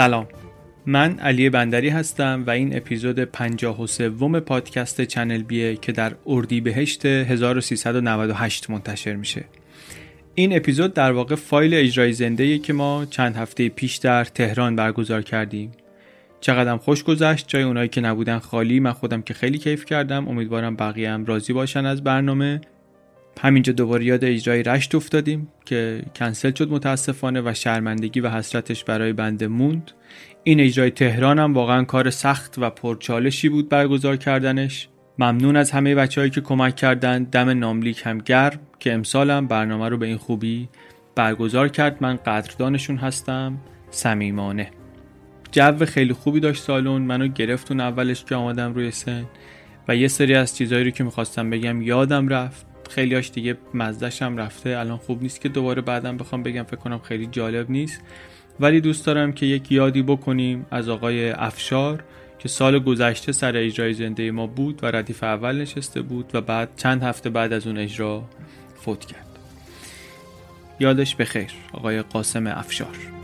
[0.00, 0.26] سلام.
[0.86, 4.08] من علی بندری هستم و این اپیزود 53
[4.40, 9.44] پادکست چنل بیه که در اردیبهشت 1398 منتشر میشه.
[10.34, 15.22] این اپیزود در واقع فایل اجرای زنده که ما چند هفته پیش در تهران برگزار
[15.22, 15.72] کردیم.
[16.40, 20.28] چقدرم خوش گذشت جای اونایی که نبودن خالی من خودم که خیلی کیف کردم.
[20.28, 22.60] امیدوارم بقیه هم راضی باشن از برنامه.
[23.42, 29.12] همینجا دوباره یاد اجرای رشت افتادیم که کنسل شد متاسفانه و شرمندگی و حسرتش برای
[29.12, 29.90] بنده موند.
[30.44, 34.88] این اجرای تهران هم واقعا کار سخت و پرچالشی بود برگزار کردنش.
[35.18, 37.30] ممنون از همه بچههایی که کمک کردند.
[37.30, 40.68] دم ناملیک هم گرم که امسالم برنامه رو به این خوبی
[41.14, 41.96] برگزار کرد.
[42.00, 43.58] من قدردانشون هستم.
[43.90, 44.70] صمیمانه.
[45.52, 49.24] جو خیلی خوبی داشت سالون منو گرفت اون اولش که آمدم روی سن.
[49.88, 52.69] و یه سری از چیزهایی رو که می‌خواستم بگم یادم رفت.
[52.90, 56.98] خیلیاش دیگه مزدش هم رفته الان خوب نیست که دوباره بعدم بخوام بگم فکر کنم
[56.98, 58.00] خیلی جالب نیست.
[58.60, 62.04] ولی دوست دارم که یک یادی بکنیم از آقای افشار
[62.38, 66.68] که سال گذشته سر اجرای زنده ما بود و ردیف اول نشسته بود و بعد
[66.76, 68.24] چند هفته بعد از اون اجرا
[68.76, 69.26] فوت کرد.
[70.80, 73.19] یادش بخیر آقای قاسم افشار.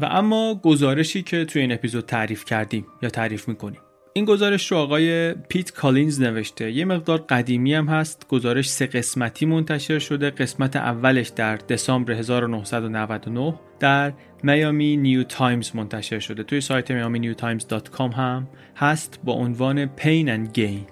[0.00, 3.80] و اما گزارشی که توی این اپیزود تعریف کردیم یا تعریف می‌کنیم.
[4.16, 6.72] این گزارش رو آقای پیت کالینز نوشته.
[6.72, 8.28] یه مقدار قدیمی هم هست.
[8.28, 10.30] گزارش سه قسمتی منتشر شده.
[10.30, 14.12] قسمت اولش در دسامبر 1999 در
[14.42, 16.42] Miami New Times منتشر شده.
[16.42, 20.86] توی سایت Miami New Times dot com هم هست با عنوان Pain and Gain.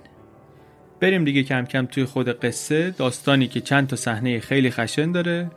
[1.00, 2.91] بریم دیگه کم کم توی خود قصه.
[2.91, 5.50] داستانی که چند تا صحنه خیلی خشن داره.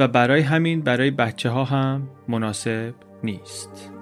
[0.00, 2.94] و برای همین برای بچه ها هم مناسب
[3.24, 3.92] نیست.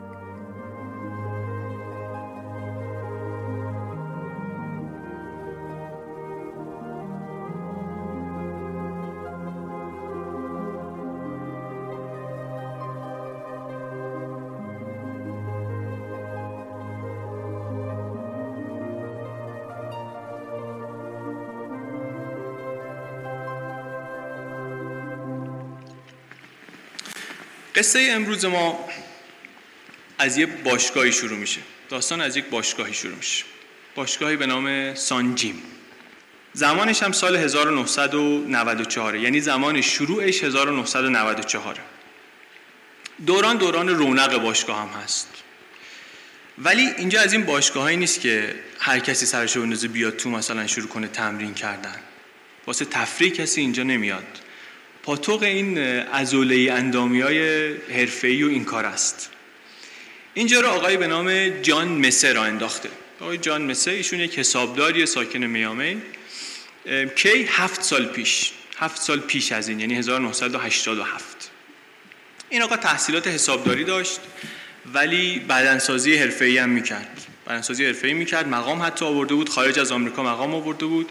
[27.79, 28.89] قصه امروز ما
[30.19, 31.61] از یه باشگاهی شروع میشه.
[31.89, 33.45] داستان از یک باشگاهی شروع میشه.
[33.95, 35.63] باشگاهی به نام سانجیم.
[36.53, 41.79] زمانش هم سال 1994 یعنی زمان شروعش 1994
[43.27, 45.29] دوران دوران رونق باشگاه هم هست.
[46.59, 50.89] ولی اینجا از این باشگاهایی نیست که هر کسی سرش بندازه بیاد تو مثلا شروع
[50.89, 51.97] کنه تمرین کردن.
[52.67, 54.39] واسه تفریح کسی اینجا نمیاد.
[55.09, 59.31] پاتوق این ازوله اندامی های حرفه‌ای و این کار است.
[60.35, 62.89] اینجا رو آقای به نام جان مسه را انداخته.
[63.21, 65.97] آقای جان مسه ایشون یک حسابداری ساکن میامه.
[67.17, 71.51] کی هفت سال پیش هفت سال پیش از این یعنی 1987
[72.49, 74.21] این آقا تحصیلات حسابداری داشت
[74.95, 77.27] ولی بدنسازی حرفه‌ای هم می‌کرد.
[77.47, 81.09] بدنسازی حرفه‌ای می‌کرد مقام حتی آورده بود خارج از آمریکا مقام آورده بود.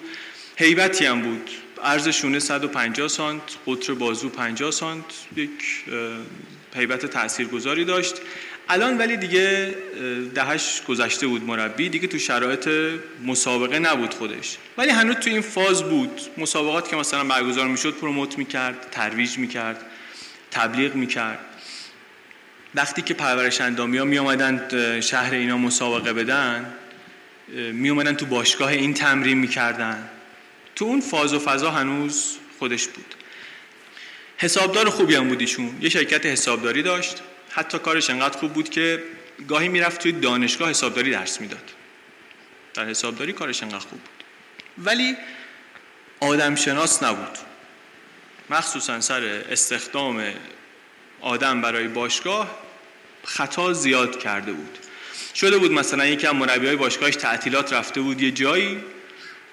[0.57, 1.49] هیبتی هم بود.
[1.83, 5.05] عرض شونه 150 سانت قطر بازو 50 سانت
[5.35, 5.49] یک
[6.75, 8.15] هیبت تاثیرگذاری داشت.
[8.69, 9.75] الان ولی دیگه
[10.35, 12.69] دهش گذشته بود مربی دیگه تو شرایط
[13.25, 14.57] مسابقه نبود خودش.
[14.77, 16.21] ولی هنوز تو این فاز بود.
[16.37, 19.85] مسابقات که مثلا برگزار می‌شد پروموت می‌کرد ترویج می‌کرد
[20.51, 21.39] تبلیغ می‌کرد.
[22.75, 24.67] وقتی که پرورش اندامی ها می آمدن
[25.01, 26.73] شهر اینا مسابقه بدن
[27.73, 30.09] می آمدن تو باشگاه این تمرین می‌کردن.
[30.77, 33.15] تو اون فاز و فضا هنوز خودش بود.
[34.37, 35.77] حسابدار خوبی هم بود ایشون.
[35.81, 37.21] یه شرکت حسابداری داشت.
[37.49, 39.03] حتی کارش انقدر خوب بود که
[39.47, 41.71] گاهی می‌رفت توی دانشگاه حسابداری درس می‌داد.
[42.73, 44.23] در حسابداری کارش انقدر خوب بود.
[44.77, 45.15] ولی
[46.19, 47.37] آدم شناس نبود.
[48.49, 50.33] مخصوصا سر استخدام
[51.21, 52.59] آدم برای باشگاه
[53.23, 54.77] خطا زیاد کرده بود.
[55.35, 58.83] شده بود مثلا یکی از مربیای باشگاهش تعطیلات رفته بود یه جایی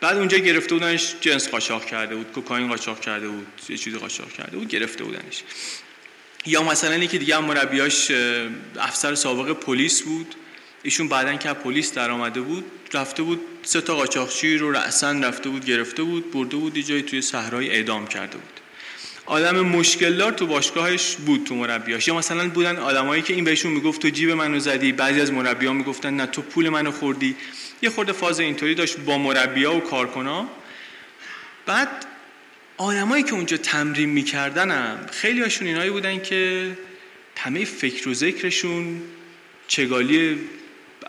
[0.04, 4.32] بعد اونجا گرفته بودنش جنس قاچاق کرده بود کوکائین قاچاق کرده بود یه چیزی قاچاق
[4.32, 5.42] کرده بود گرفته بودنش.
[6.46, 8.12] یا مثلا یکی دیگه هم مربیاش
[8.80, 10.34] افسر سابق پلیس بود.
[10.82, 15.48] ایشون بعدا که پلیس در آمده بود رفته بود سه تا قاچاقچی رو رأسن رفته
[15.48, 18.60] بود گرفته بود برده بود جایی توی صحرای اعدام کرده بود.
[19.26, 22.08] آدم مشکلدار تو باشگاهش بود تو مربیاش.
[22.08, 25.72] یا مثلا بودن آدمایی که این بهشون می‌گفت تو جیب منو زدی بعضی از مربی‌ها
[25.72, 27.36] می‌گفتن نه تو پول منو خوردی.
[27.84, 30.48] یه خورده فاز اینطوری داشت با مربیا و کارکنا.
[31.66, 32.06] بعد
[32.76, 36.70] آدمایی که اونجا تمرین میکردنم خیلی هاشون اینایی بودن که
[37.36, 39.02] همه فکر و ذکرشون
[39.68, 40.38] چگالی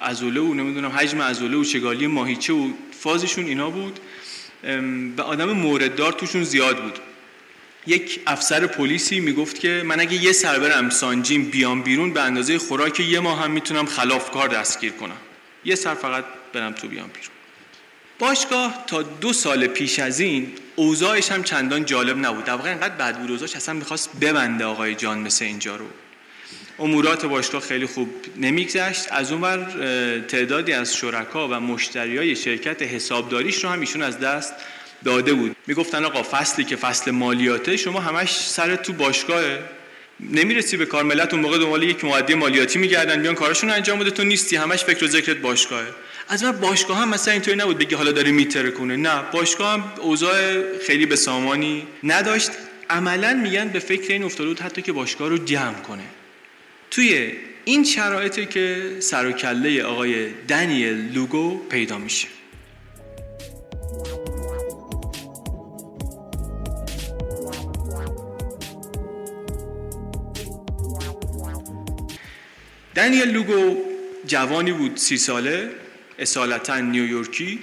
[0.01, 2.69] ازوله و نمی‌دونم حجم ازوله و چگالی ماهیچه و
[2.99, 3.99] فازشون اینا بود.
[5.17, 6.99] و آدم مورددار توشون زیاد بود.
[7.87, 12.57] یک افسر پلیسی می‌گفت که من اگه یه سر برم سانجیم بیام بیرون به اندازه
[12.57, 15.17] خوراک یه ماه هم می‌تونم خلافکار دستگیر کنم.
[15.65, 17.29] یه سر فقط برم تو بیام بیرون
[18.19, 22.45] باشگاه تا دو سال پیش از این اوضاعش هم چندان جالب نبود.
[22.45, 25.85] در واقع انقدر بد بود اوضاعش اصلا می‌خواست ببنده آقای جان مثل اینجا رو.
[26.79, 29.07] امورات باشگاه خیلی خوب نمیگذشت.
[29.11, 29.57] از اونور
[30.27, 34.53] تعدادی از شرکا و مشتریای شرکت حسابداریش رو هم ایشون از دست
[35.05, 35.55] داده بود.
[35.67, 39.59] می‌گفتن آقا فصلی که فصل مالیاته شما همش سر تو باشگاهه.
[40.19, 44.11] نمی‌رسی به کار ملت اون موقع دنبال یک معدی مالیاتی میگردن بیان کارشون انجام بده
[44.11, 45.87] تو نیستی همش فکر و ذکرت باشگاهه.
[46.29, 48.97] از اون باشگاه هم مثلا اینطوری نبود بگی حالا داره میتره کنه.
[48.97, 52.51] نه باشگاه هم اوضاع خیلی به سامانی نداشت.
[52.89, 56.03] عملا میگن به فکر این افتاده بود حتی که باشگاه رو جمع کنه.
[56.91, 57.31] توی
[57.65, 62.27] این شرایطی که سر و کله آقای دنیل لوگو پیدا میشه.
[72.95, 73.77] دنیل لوگو
[74.27, 75.69] جوانی بود سی ساله
[76.19, 77.59] اصالتا نیویورکی.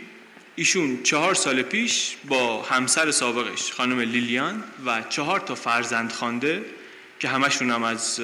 [0.57, 6.65] ایشون چهار سال پیش با همسر سابقش خانم لیلیان و چهار تا فرزند خانده
[7.19, 8.21] که همشون هم از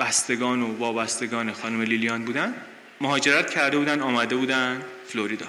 [0.00, 2.54] بستگان و وابستگان خانم لیلیان بودن
[3.00, 5.46] مهاجرت کرده بودن آمده بودن فلوریدا.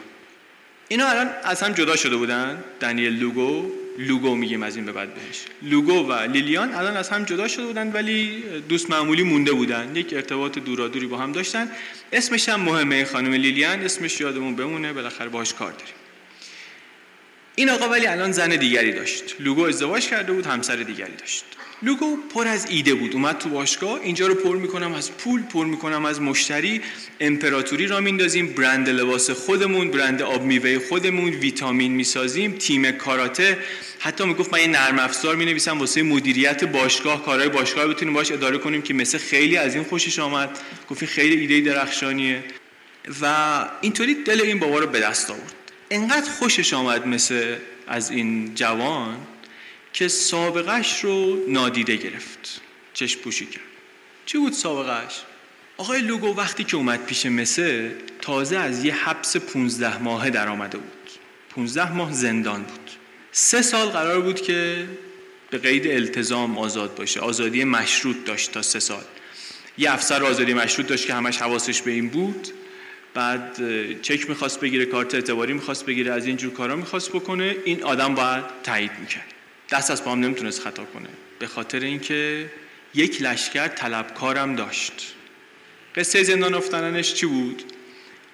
[0.88, 5.14] اینا الان از هم جدا شده بودن دنیل لوگو لوگو میگیم از این به بعد
[5.14, 5.46] بهش.
[5.62, 9.96] لوگو و لیلیان الان از هم جدا شده بودن ولی دوست معمولی مونده بودن.
[9.96, 11.72] یک ارتباط دورادوری با هم داشتن.
[12.14, 13.82] اسمش هم مهمه خانم لیلیان.
[13.82, 14.94] اسمش یادمون بمونه.
[14.94, 15.94] بالاخره باش کار داریم.
[17.56, 19.36] این آقا ولی الان زن دیگری داشت.
[19.40, 21.46] لوگو ازدواج کرده بود همسر دیگری داشت.
[21.82, 23.14] لوگو پر از ایده بود.
[23.14, 26.82] اومد تو باشگاه اینجا رو پر می‌کنم از پول پر می‌کنم از مشتری.
[27.20, 33.58] امپراتوری را میندازیم برند لباس خودمون برند آب میوه خودمون ویتامین می‌سازیم تیم کاراته.
[34.00, 37.88] حتی می‌گفت من یه نرم افزار می‌نویسم واسه مدیریت باشگاه کارهای باشگاه.
[37.88, 40.60] بتونیم باش اداره کنیم که مثل خیلی از این خوشش آمد.
[40.90, 42.44] گفت خیلی ایده درخشانیه.
[43.22, 45.54] و اینطوری دل این بابا رو به دست آورد.
[45.92, 47.56] انقدر خوشش آمد مثل
[47.88, 49.18] از این جوان.
[49.94, 52.62] که سابقش رو نادیده گرفت.
[52.94, 53.64] چشم پوشی کرد.
[54.26, 55.22] چی بود سابقش؟
[55.78, 60.78] آقای لوگو وقتی که اومد پیش مسه تازه از یه حبس 15 ماهه در آمده
[60.78, 61.10] بود.
[61.50, 62.92] 15 ماه زندان بود.
[63.32, 64.86] سه سال قرار بود که
[65.50, 67.20] به قید التزام آزاد باشه.
[67.20, 69.04] آزادی مشروط داشت تا سه سال.
[69.78, 72.48] یه افسر آزادی مشروط داشت که همش حواسش به این بود.
[73.14, 73.62] بعد
[74.02, 77.56] چک می‌خواست بگیره کارت اعتباری می‌خواست بگیره از اینجور کارا می‌خواست بکنه.
[77.66, 79.34] این آدم باید تایید می‌کرد.
[79.72, 81.10] دست از پام نمی‌تونست خطا کنه.
[81.40, 82.50] به خاطر اینکه
[82.96, 85.14] یک لشکر طلبکارم داشت.
[85.96, 87.64] قصه زندان افتادنش چی بود؟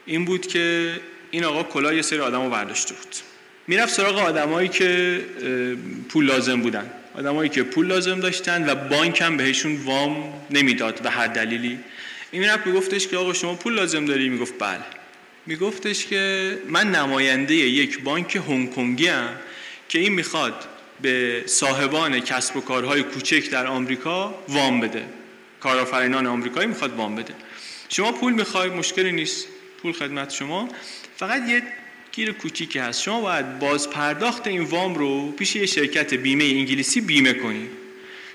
[0.06, 0.92] این بود که
[1.32, 3.16] این آقا کلا یه سری آدم رو برداشته بود.
[3.68, 5.22] می‌رفت سراغ آدمایی که
[6.10, 6.92] پول لازم بودن.
[7.16, 11.80] آدمایی که پول لازم داشتن و بانک هم بهشون وام نمی‌داد به هر دلیلی.
[12.32, 14.80] این می‌رفت میگفتش که آقا شما پول لازم داری؟ می‌گفت بله.
[15.46, 19.10] میگفتش که من نماینده یک بانک هنگ کنگی
[19.90, 20.68] که این می‌خواد
[21.02, 25.06] به صاحبان کسب و کارهای کوچک در آمریکا وام بده.
[25.60, 27.34] کارآفرینان آمریکایی می‌خواد وام بده.
[27.90, 29.48] شما پول می‌خوای مشکلی نیست.
[29.82, 30.70] پول خدمت شما.
[31.18, 31.64] فقط یه
[32.12, 33.02] گیر کوچیکی هست.
[33.02, 37.70] شما باید باز پرداخت این وام رو پیش یه شرکت بیمه انگلیسی بیمه کنی.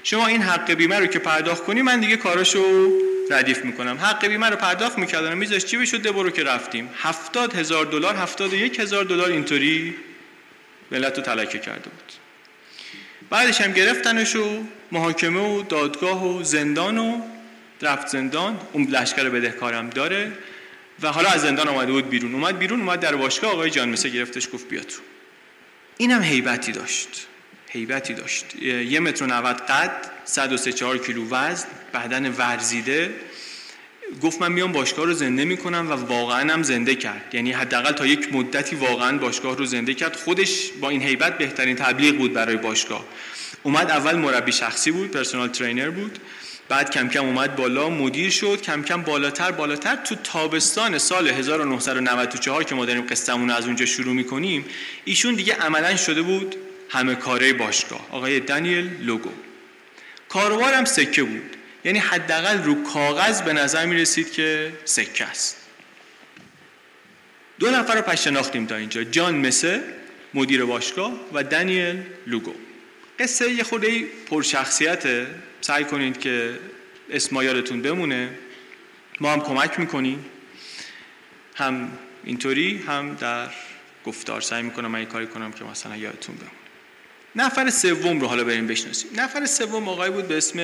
[0.03, 2.91] شما این حق بیمه رو که پرداخت کنی من دیگه کاراشو
[3.31, 3.97] ردیف می‌کنم.
[3.97, 6.91] حق بیمه رو پرداخت می‌کردن میذاش چی بشد؟ برو که رفتیم.
[6.97, 9.95] هفتاد هزار دلار هفتاد یک هزار دلار اینطوری
[10.91, 12.13] ملت رو تلکه کرده بود.
[13.31, 17.21] بعدش هم گرفتنش و محاکمه و دادگاه و زندان و
[17.83, 18.61] رفت زندان.
[18.73, 20.33] اون لشکر بدهکارم داره
[21.03, 22.35] و حالا از زندان آمده بود بیرون.
[22.35, 25.01] اومد بیرون اومد در باشگاه آقای جان مسه گرفتش گفت بیا تو.
[25.97, 27.27] اینم هیبتی داشت.
[27.69, 28.57] هیبتی داشت.
[28.63, 33.15] یه متر و نوت قد 103 4 کیلو وزن بدن ورزیده.
[34.23, 37.35] گفت من میام باشگاه رو زنده می‌کنم و واقعا هم زنده کرد.
[37.35, 40.17] یعنی حداقل تا یک مدتی واقعا باشگاه رو زنده کرد.
[40.17, 43.05] خودش با این هیبت بهترین تبلیغ بود برای باشگاه.
[43.63, 46.19] اومد اول مربی شخصی بود پرسونال ترینر بود.
[46.69, 48.63] بعد کم کم اومد بالا مدیر شد.
[48.63, 49.97] کم کم بالاتر بالاتر.
[49.97, 54.65] تو تابستان سال 1994 که ما داریم قصه‌مون از اونجا شروع می‌کنیم
[55.05, 56.57] ایشون دیگه عملا شده بود
[56.89, 58.07] همه کاره باشگاه.
[58.11, 59.31] آقای دانیل لوگو.
[60.29, 61.57] کاروارم سکه بود.
[61.85, 65.57] یعنی حداقل رو کاغذ به نظر می رسید که سکه است.
[67.59, 69.05] دو نفر رو پس شناختیم تا اینجا.
[69.05, 69.83] جان مسه
[70.35, 72.55] مدیر باشگاه و دنیل لوگو.
[73.19, 75.27] قصه یه خورده پرشخصیته.
[75.61, 76.59] سعی کنید که
[77.11, 78.31] اسما یادتون بمونه.
[79.21, 80.25] ما هم کمک می‌کنیم.
[81.55, 83.49] هم اینطوری هم در
[84.05, 84.41] گفتار.
[84.41, 86.51] سعی می‌کنم من کاری کنم که مثلا یادتون بمونه.
[87.37, 89.11] نفر سوم رو حالا بریم بشناسیم.
[89.17, 90.59] نفر سوم آقای بود به اسم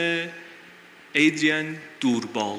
[1.16, 2.58] ایدریان دوربال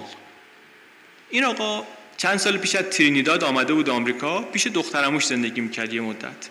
[1.30, 1.88] این آقا
[2.18, 6.50] چند سال پیش از ترینیداد آمده بود آمریکا پیش دخترموش زندگی می‌کرد یه مدت.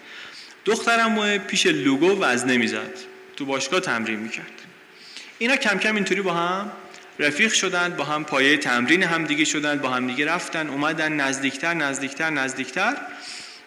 [0.65, 2.95] دخترمو پیش لوگو وزنه می‌زد
[3.37, 4.53] تو باشگاه تمرین می‌کرد.
[5.39, 6.73] اینا کم کم اینطوری با هم
[7.19, 11.75] رفیق شدند با هم پایه تمرین هم دیگه شدند با هم دیگه رفتن اومدن نزدیکتر
[11.75, 12.97] نزدیکتر نزدیکتر.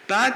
[0.07, 0.33] بعد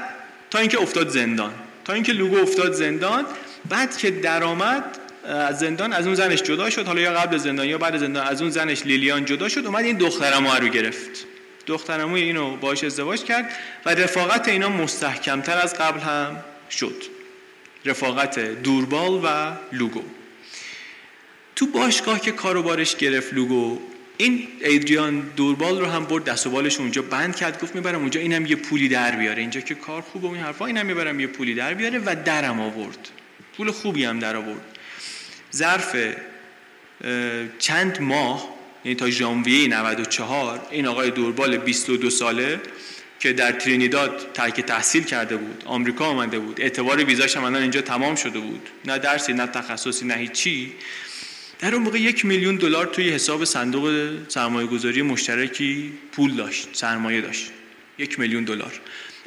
[0.50, 1.54] تا اینکه افتاد زندان.
[1.84, 3.26] تا اینکه لوگو افتاد زندان
[3.68, 6.86] بعد که درآمد از زندان از اون زنش جدا شد.
[6.86, 9.66] حالا یا قبل زندان یا بعد زندان از اون زنش لیلیان جدا شد.
[9.66, 11.26] اومد این دخترمو رو گرفت.
[11.66, 13.52] دخترمو اینو باش ازدواج کرد
[13.86, 16.36] و رفاقت اینا مستحکمتر از قبل هم
[16.70, 17.02] شد.
[17.84, 20.02] رفاقت دوربال و لوگو.
[21.56, 23.78] تو باشگاه که کارو بارش گرفت لوگو
[24.16, 28.20] این ایدریان دوربال رو هم برد دست و بالش اونجا بند کرد گفت می‌برم اونجا
[28.20, 29.40] اینم یه پولی در بیاره.
[29.40, 33.08] اینجا که کار خوبه این حرفا اینم می‌برم یه پولی در بیاره و درم آورد.
[33.56, 34.73] پول خوبی هم در آورد.
[35.54, 35.96] ظرف
[37.58, 42.60] چند ماه یعنی تا ژانویه 94 این آقای دوربال 22 ساله
[43.20, 46.60] که در ترینیداد ترک تحصیل کرده بود آمریکا آمده بود.
[46.60, 48.68] اعتبار ویزاش هم اینجا تمام شده بود.
[48.84, 50.72] نه درسی نه تخصصی نه هیچی.
[51.58, 57.20] در اون موقع یک میلیون دلار توی حساب صندوق سرمایه گذاری مشترکی پول داشت سرمایه
[57.20, 57.50] داشت.
[57.98, 58.80] یک میلیون دلار.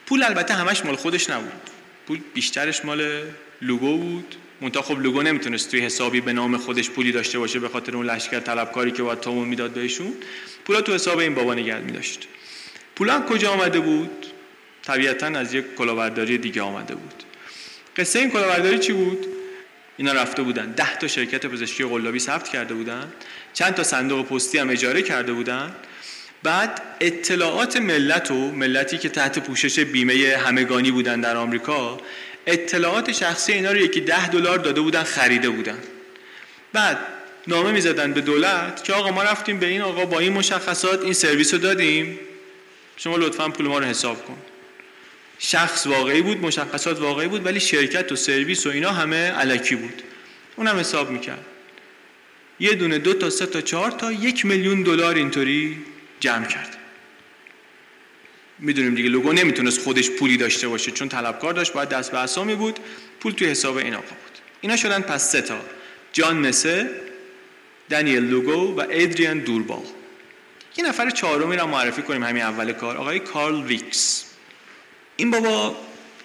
[0.05, 1.69] پول البته همش مال خودش نبود.
[2.07, 3.21] پول بیشترش مال
[3.61, 4.35] لوگو بود.
[4.61, 8.05] منتها خب لوگو نمی‌تونست توی حسابی به نام خودش پولی داشته باشه به خاطر اون
[8.05, 10.13] لشکر طلبکاری که باید تامون می‌داد بهشون.
[10.65, 12.27] پولا تو حساب این بابا نگه میداشت.
[12.95, 14.25] پولا کجا آمده بود؟
[14.83, 17.23] طبیعتا از یک کلاهبرداری دیگه آمده بود.
[17.97, 19.27] قصه این کلاهبرداری چی بود؟
[19.97, 20.71] اینا رفته بودن.
[20.71, 23.13] ده تا شرکت پزشکی قلابی ثبت کرده بودن.
[23.53, 25.75] چند تا صندوق پستی هم اجاره کرده بودن.
[26.43, 31.99] بعد اطلاعات ملت و ملتی که تحت پوشش بیمه همگانی بودن در آمریکا
[32.47, 35.77] اطلاعات شخصی اینا رو یکی ده دلار داده بودن خریده بودن.
[36.73, 36.97] بعد
[37.47, 41.13] نامه می‌زدن به دولت که آقا ما رفتیم به این آقا با این مشخصات این
[41.13, 42.19] سرویس رو دادیم.
[42.97, 44.37] شما لطفا پول ما رو حساب کن.
[45.39, 50.01] شخص واقعی بود مشخصات واقعی بود ولی شرکت و سرویس و اینا همه علکی بود.
[50.55, 51.45] اونم حساب می‌کرد.
[52.59, 55.77] یه دونه دو تا سه تا چهار تا یک میلیون دلار اینطوری
[56.19, 56.77] جمع کرد.
[58.59, 62.55] می‌دونیم دیگه لوگو نمی‌تونست خودش پولی داشته باشه چون طلبکار داشت باید دست به اسامی
[62.55, 62.79] بود
[63.19, 64.37] پول توی حساب این آقا بود.
[64.61, 65.59] اینا شدن پس سه تا
[66.13, 66.89] جان مسه
[67.89, 69.83] دنیل لوگو و ادریان دوربال.
[70.77, 74.25] یه نفر چهارمی را معرفی کنیم همین اول کار آقای کارل ویکس.
[75.17, 75.77] این بابا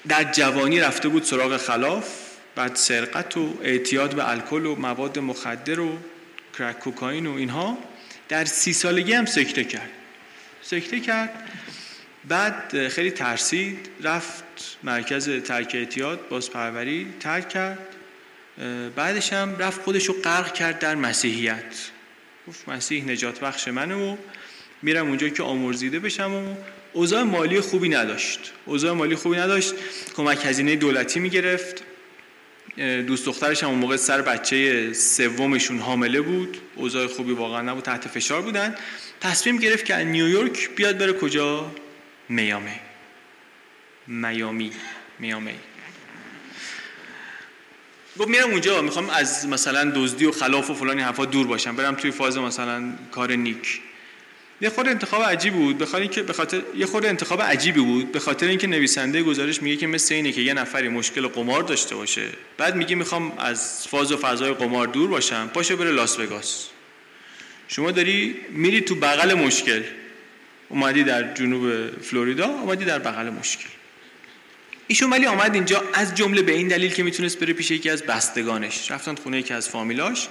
[0.09, 2.09] در جوانی رفته بود سراغ خلاف
[2.55, 5.99] بعد سرقت و اعتیاد به الکل و مواد مخدر و
[6.59, 7.79] کرک کوکائین و اینها.
[8.29, 9.91] در سی سالگی هم سکته کرد.
[10.63, 11.49] سکته کرد.
[12.29, 14.45] بعد خیلی ترسید رفت
[14.83, 17.97] مرکز ترک اعتیاد بازپروری ترک کرد.
[18.97, 21.75] بعدش هم رفت خودش رو غرق کرد در مسیحیت.
[22.49, 24.17] گفت مسیح نجات بخش منه و
[24.83, 26.55] میرم اونجا که آمرزیده بشم و
[26.93, 28.53] اوضاع مالی خوبی نداشت.
[28.67, 29.75] اوضاع مالی خوبی نداشت.
[30.17, 31.83] کمک هزینه دولتی می‌گرفت.
[33.07, 36.59] دوست دخترش هم اون موقع سر بچه سومشون حامله بود.
[36.77, 38.75] اوضاع خوبی واقعا نبود تحت فشار بودن.
[39.21, 41.71] تصمیم گرفت که نیویورک بیاد بره کجا؟
[42.33, 42.81] میامی
[44.07, 44.73] میامی.
[45.19, 45.55] میامی
[48.19, 51.77] گفت میرم اونجا می‌خوام از مثلا دزدی و خلاف و فلانی حرفا دور باشم.
[51.77, 53.81] برم توی فاز مثلا کار نیک.
[54.61, 58.13] یه خود انتخاب عجیبی بود به خاطر به خاطر یه خود انتخاب عجیبی بود.
[58.13, 61.95] به خاطر اینکه نویسنده گزارش میگه که مثل اینه که یه نفری مشکل قمار داشته
[61.95, 62.29] باشه.
[62.59, 66.69] بعد میگه می‌خوام از فاز و فضای قمار دور باشم پاشو بره لاس وگاس.
[67.69, 69.83] شما داری میری تو بغل مشکل.
[70.73, 73.69] اومدی در جنوب فلوریدا اومدی در بغل مشکل.
[74.87, 78.03] ایشون ولی آمد اینجا از جمله به این دلیل که می‌تونست بره پیش یکی از
[78.03, 78.91] بستگانش.
[78.91, 80.29] رفتن خونه یکی از فامیلاش.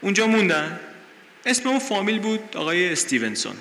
[0.00, 0.80] اونجا موندن.
[1.46, 3.56] اسم اون فامیل بود آقای استیونسون.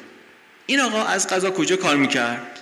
[0.65, 2.59] این آقا از قضا کجا کار می‌کرد؟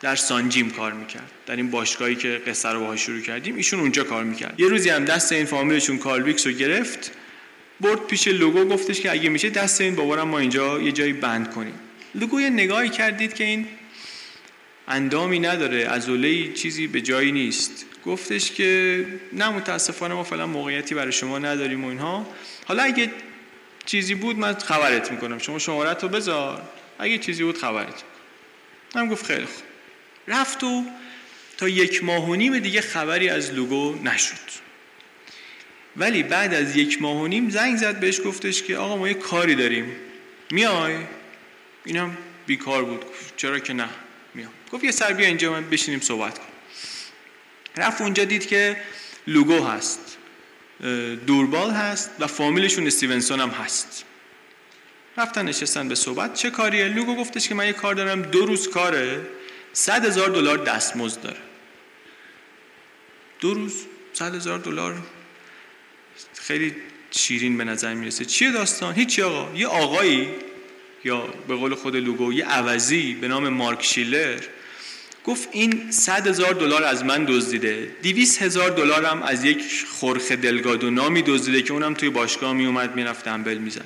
[0.00, 1.30] در سانجیم کار می‌کرد.
[1.46, 4.60] در این باشگاهی که قصه رو باهاش شروع کردیم ایشون اونجا کار می‌کرد.
[4.60, 7.12] یه روزی هم دست این فامیلشون کارلویکس رو گرفت
[7.80, 11.50] برد پیش لوگو گفتش که اگه میشه دست این بابارم ما اینجا یه جایی بند
[11.50, 11.74] کنیم.
[12.16, 13.66] لوگو یه نگاهی کردید که این
[14.88, 17.86] اندامی نداره ازوله چیزی به جایی نیست.
[18.06, 22.26] گفتش که نه متاسفانه ما فعلا موقعیتی برای شما نداریم و اینها.
[22.66, 23.10] حالا اگه
[23.86, 25.38] چیزی بود من خبرت می‌کنم.
[25.38, 26.62] شما شمارت رو بذار.
[26.98, 28.02] اگه چیزی بود خبرت.
[28.94, 29.64] من گفت خیلی خوب.
[30.28, 30.84] رفت و
[31.56, 34.66] تا یک ماه و نیم دیگه خبری از لوگو نشد.
[35.96, 39.14] ولی بعد از یک ماه و نیم زنگ زد بهش گفتش که آقا ما یه
[39.14, 39.86] کاری داریم.
[40.50, 40.94] میای؟
[41.86, 42.16] اینم
[42.46, 43.04] بیکار بود.
[43.36, 43.88] چرا که نه؟
[44.34, 44.50] میام.
[44.72, 46.50] گفت یه سر بیا اینجا من بشینیم صحبت کنیم.
[47.76, 48.76] رفت اونجا دید که
[49.26, 50.18] لوگو هست.
[51.26, 54.04] دوربال هست و فامیلشون استیونسون هم هست.
[55.16, 56.34] رفتن نشستن به صحبت.
[56.34, 58.22] چه کاریه؟ لوگو گفتش که من یه کار دارم.
[58.22, 59.26] دو روز کاره.
[59.72, 61.40] صد هزار دلار دستمزد داره.
[63.40, 65.02] دو روز صد هزار دلار.
[66.34, 66.76] خیلی
[67.10, 68.24] شیرین به نظر می‌رسه.
[68.24, 69.58] چیه داستان؟ هیچی آقا.
[69.58, 70.28] یه آقایی
[71.06, 74.40] یا به قول خود لوگو یه عوضی به نام مارک شیلر
[75.24, 80.32] گفت این صد هزار دلار از من دزدیده دیویس هزار دلار هم از یک خورخ
[80.32, 83.84] دلگادو نامی دزدیده که اونم توی باشگاه می اومد می‌رفت دنبل می‌زد.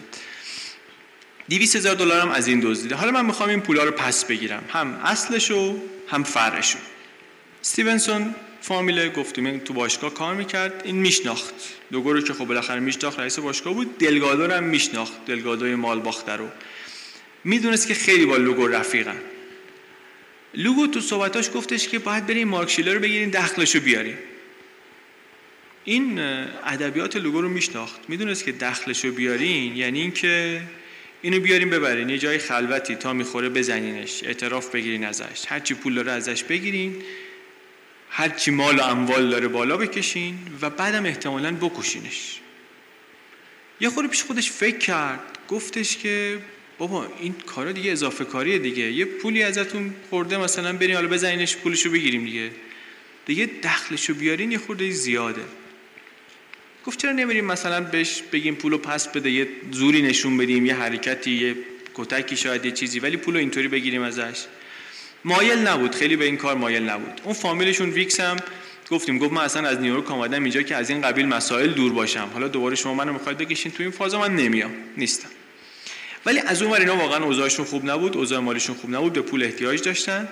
[1.49, 2.95] دیویس هزار دلار هم از این دزدیده.
[2.95, 4.65] حالا من می‌خوام این پولا رو پس بگیرم.
[4.69, 5.77] هم اصلشو
[6.09, 6.79] هم فرشو
[7.61, 11.55] استیونسون فامیل گفتیم تو باشگاه کار می‌کرد این میشناخت.
[11.91, 16.49] لوگو رو که خب بالاخره میشناخت رئیس باشگاه بود دلگادو هم میشناخت دلگادوی مالباخته رو.
[17.45, 19.21] می‌دونست که خیلی با لوگو رفیقن.
[20.55, 24.19] لوگو تو صحبتاش گفتش که باید بریم مارک شیلر رو بگیریم دخلش رو بیاریم.
[25.85, 28.01] این ادبیات لوگو رو میشناخت.
[28.09, 30.63] می‌دونست که دخلش رو بیارین یعنی اینکه
[31.23, 32.09] اینو بیاریم ببرین.
[32.09, 35.45] یه جای خلوتی تا می‌خوره بزنینش اعتراف بگیرین ازش.
[35.49, 36.97] هرچی پول داره ازش بگیرین.
[38.11, 42.41] هرچی مال و اموال داره بالا بکشین و بعدم احتمالا بکشینش.
[43.81, 45.39] یه خورده پیش خودش فکر کرد.
[45.49, 46.39] گفتش که
[46.81, 48.93] بابا این کارا دیگه اضافه کاریه دیگه.
[48.93, 52.51] یه پولی ازتون خورده مثلا بریم حالا بزنینش پولشو بگیریم دیگه.
[53.27, 55.43] دیگه دخلشو بیارین یه خورده زیاده.
[56.87, 61.31] گفت چرا نمیریم مثلا بهش بگیم پولو پس بده یه زوری نشون بدیم یه حرکتی
[61.31, 61.57] یه
[61.95, 64.45] کتکی شاید یه چیزی ولی پولو اینطوری بگیریم ازش.
[65.25, 67.21] مایل نبود خیلی به این کار مایل نبود.
[67.25, 68.37] اون فامیلشون ویکس هم
[68.91, 72.31] گفتیم گفت من اصلا از نیویورک آمدم اینجا که از این قبیل مسائل دور باشم.
[72.33, 74.71] حالا دوباره شما منو می‌خواید بکشین تو این فاز من نمیام.
[74.97, 75.29] نیستم.
[76.27, 79.83] ولی از اون اینا واقعا اوضاعشون خوب نبود اوضاع مالیشون خوب نبود به پول احتیاج
[79.83, 80.29] داشتن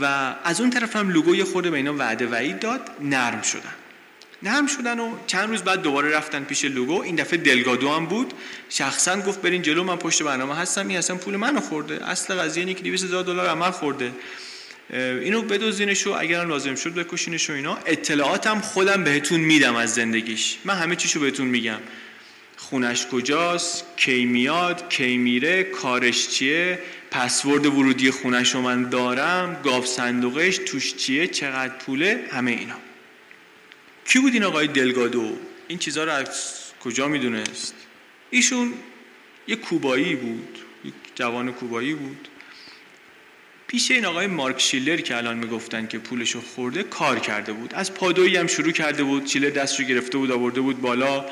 [0.00, 3.74] و از اون طرف هم لوگو یه خورده به اینا وعده وعید داد نرم شدن.
[4.42, 7.02] نرم شدن و چند روز بعد دوباره رفتن پیش لوگو.
[7.02, 8.32] این دفعه دلگادو هم بود.
[8.68, 12.08] شخصا گفت برین جلو من پشت برنامه هستم این اصلا پول منو خورده.
[12.08, 14.12] اصل قضیه اینه که 200 هزار دلار عمل خورده.
[14.90, 17.78] اینو بدوزینش و اگر لازم شد بکشینش و اینا.
[17.86, 20.56] اطلاعاتم خودم بهتون میدم از زندگیش.
[20.64, 21.78] من همه چیشو بهتون میگم.
[22.74, 26.78] خونش کجاست کی میاد کی میره کارش چیه
[27.10, 32.74] پسورد ورودی خونش رو من دارم گاف صندوقش توش چیه چقدر پوله همه اینا.
[34.06, 35.36] کی بود این آقای دلگادو؟
[35.68, 36.28] این چیزها رو از
[36.84, 37.74] کجا می‌دونست؟
[38.30, 38.74] ایشون
[39.48, 42.28] یه کوبایی بود یک جوان کوبایی بود.
[43.66, 47.74] پیش این آقای مارک شیلر که الان می‌گفتن که پولشو خورده کار کرده بود.
[47.74, 51.24] از پادویی هم شروع کرده بود شیلر دست رو گرفته بود آورده بود بالا.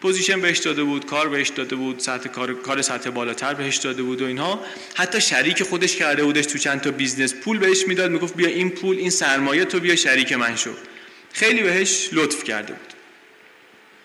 [0.00, 4.02] position بهش داده بود کار بهش داده بود سطح کار کار سطح بالاتر بهش داده
[4.02, 4.60] بود و اینها.
[4.94, 8.70] حتی شریک خودش کرده بودش تو چند تا business پول بهش می‌داد می‌گفت بیا این
[8.70, 10.70] پول این سرمایه تو بیا شریک من شو.
[11.32, 12.92] خیلی بهش لطف کرده بود.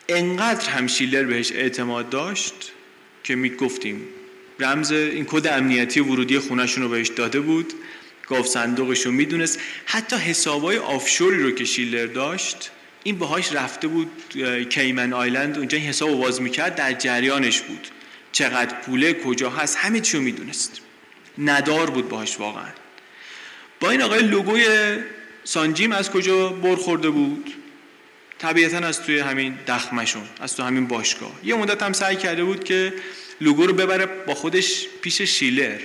[0.10, 2.72] انقدر هم شیلر بهش اعتماد داشت
[3.24, 4.02] که می‌گفتیم
[4.60, 7.74] رمز این کد امنیتی ورودی خونهشون رو بهش داده بود.
[8.28, 9.60] گاف صندوقش رو می‌دونست.
[9.86, 12.72] حتی حسابای آفشوری رو که شیلر داشت
[13.08, 14.12] این باهاش رفته بود
[14.70, 17.88] کیمن آیلند اونجا این حساب باز می‌کرد در جریانش بود.
[18.32, 20.82] چقدر پوله کجا هست همه چی رو می‌دونست.
[21.38, 22.70] ندار بود باهاش واقعا.
[23.80, 24.66] با این آقای لوگوی
[25.44, 27.54] سانجیم از کجا برخورده بود؟
[28.40, 31.32] طبیعتا از توی همین دخمشون از تو همین باشگاه.
[31.44, 32.94] یه مدت هم سعی کرده بود که
[33.42, 35.80] لوگو رو ببره با خودش پیش شیلر.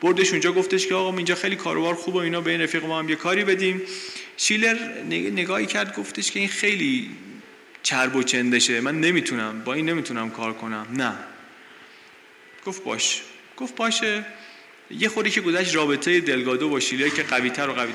[0.00, 3.08] بردش اونجا گفتش که آقا اینجا خیلی کاروبار خوبه اینا به این رفیق ما هم
[3.08, 3.82] یه کاری بدیم.
[4.36, 7.10] شیلر نگاهی کرد گفتش که این خیلی
[7.82, 8.80] چرب و چندشه.
[8.80, 10.86] من نمی‌تونم با این نمی‌تونم کار کنم.
[10.90, 11.12] نه.
[12.66, 13.22] گفت باش.
[13.56, 14.24] گفت باشه.
[14.90, 17.92] یه خوری که گذشت رابطه دلگادو با شیلر که قوی تر و قوی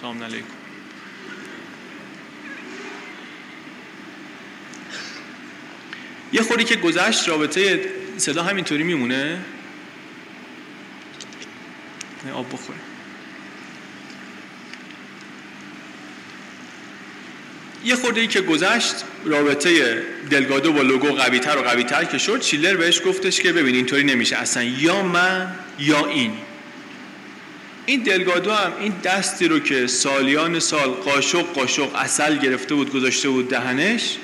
[0.00, 0.46] سلام علیکم.
[6.32, 9.44] یه خوری که گذشت رابطه صدا همینطوری میمونه.
[12.34, 12.78] آب بخوره.
[17.84, 18.94] یه خورده ای که گذشت
[19.24, 23.52] رابطه دلگادو با لوگو قوی تر و قوی تر که شد چیلر بهش گفتش که
[23.52, 26.32] ببین اینطوری نمیشه اصلا یا من یا این.
[27.86, 33.28] این دلگادو هم این دستی رو که سالیان سال قاشق قاشق اصل گرفته بود گذاشته
[33.28, 34.16] بود دهنش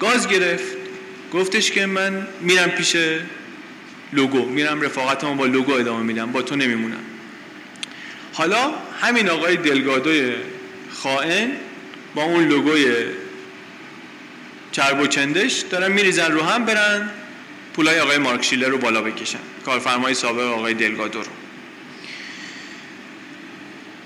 [0.00, 0.76] گاز گرفت.
[1.32, 2.96] گفتش که من میرم پیش
[4.12, 7.04] لوگو میرم رفاقتمو با لوگو ادامه میدم با تو نمیمونم.
[8.32, 10.32] حالا همین آقای دلگادوی
[10.90, 11.50] خائن
[12.14, 12.86] با اون لوگوی
[14.72, 17.10] چرب و چندش دارن میریزن رو هم برن
[17.74, 19.38] پولای آقای مارک شیلر رو بالا بکشن.
[19.66, 21.30] کارفرمای سابق آقای دلگادو رو.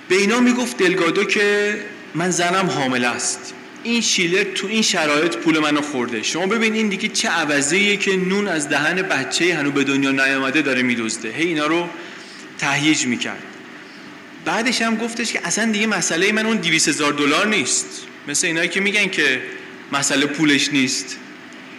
[0.09, 1.77] به اینا می‌گفت دلگادو که
[2.15, 3.55] من زنم حامله است.
[3.83, 6.23] این شیلر تو این شرایط پول منو خورده.
[6.23, 10.63] شما ببین این دیگه چه عوضیه که نون از دهن بچه هنو به دنیا نیامده
[10.63, 11.33] داره میدزده.
[11.33, 11.89] هی اینا رو
[12.59, 13.43] تهییج می‌کرد.
[14.47, 17.87] بعدش هم گفتش که اصلا دیگه مسئله من اون 200 هزار دلار نیست.
[18.29, 19.43] مثل اینایی که میگن که
[19.93, 21.17] مسئله پولش نیست.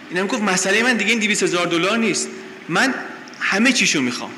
[0.09, 2.29] اینم گفت مسئله من دیگه این 200 هزار دلار نیست.
[2.69, 2.93] من
[3.39, 4.31] همه چیشو می‌خوام.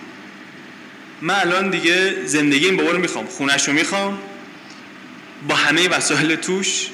[1.22, 3.26] من الان دیگه زندگی این بابا رو می‌خوام.
[3.26, 4.20] خونش رو می‌خوام.
[5.48, 6.88] با همه وسایل توش.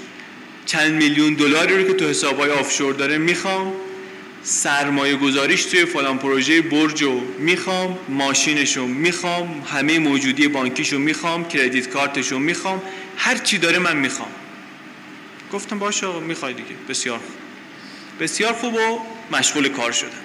[0.65, 3.73] چند میلیون دلاری رو که تو حسابهای آفشور داره می‌خوام.
[4.47, 10.99] سرمایه گذاریش توی فلان پروژه برج رو می‌خوام ماشینش رو می‌خوام همه موجودی بانکیش رو
[10.99, 12.81] می‌خوام کردیت کارتش رو می‌خوام
[13.17, 14.29] هر چی داره من می‌خوام.
[15.53, 16.69] گفتم باشه می‌خوای دیگه.
[16.89, 17.35] بسیار خوب.
[18.19, 18.99] بسیار خوب و
[19.31, 20.24] مشغول کار شدم.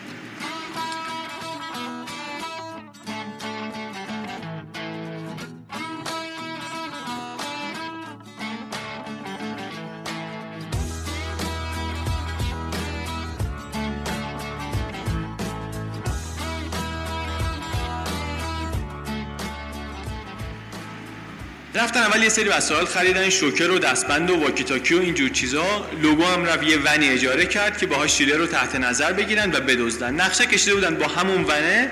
[22.10, 25.86] اول یه سری وسایل خریدن شوکر و دستبند و واکیتاکی و اینجور چیزا.
[26.02, 29.60] لوگو هم رفت یه ونی اجاره کرد که باهاش شیلر رو تحت نظر بگیرن و
[29.60, 30.14] بدزدن.
[30.14, 31.90] نقشه کشیده بودن با همون ونه.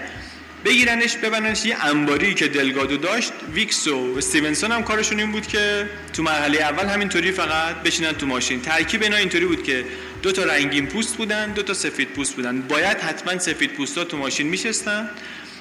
[0.64, 1.66] بگیرنش ببرنش.
[1.66, 6.58] یه انباری که دلگادو داشت ویکس و استیونسون هم کارشون این بود که تو مرحله
[6.58, 8.60] اول همینطوری فقط بشینن تو ماشین.
[8.60, 9.84] ترکیب اینا اینطوری بود که
[10.22, 12.60] دو تا رنگین پوست بودن دو تا سفید پوست بودن.
[12.60, 15.10] باید حتما سفید پوستا تو ماشین میشستن.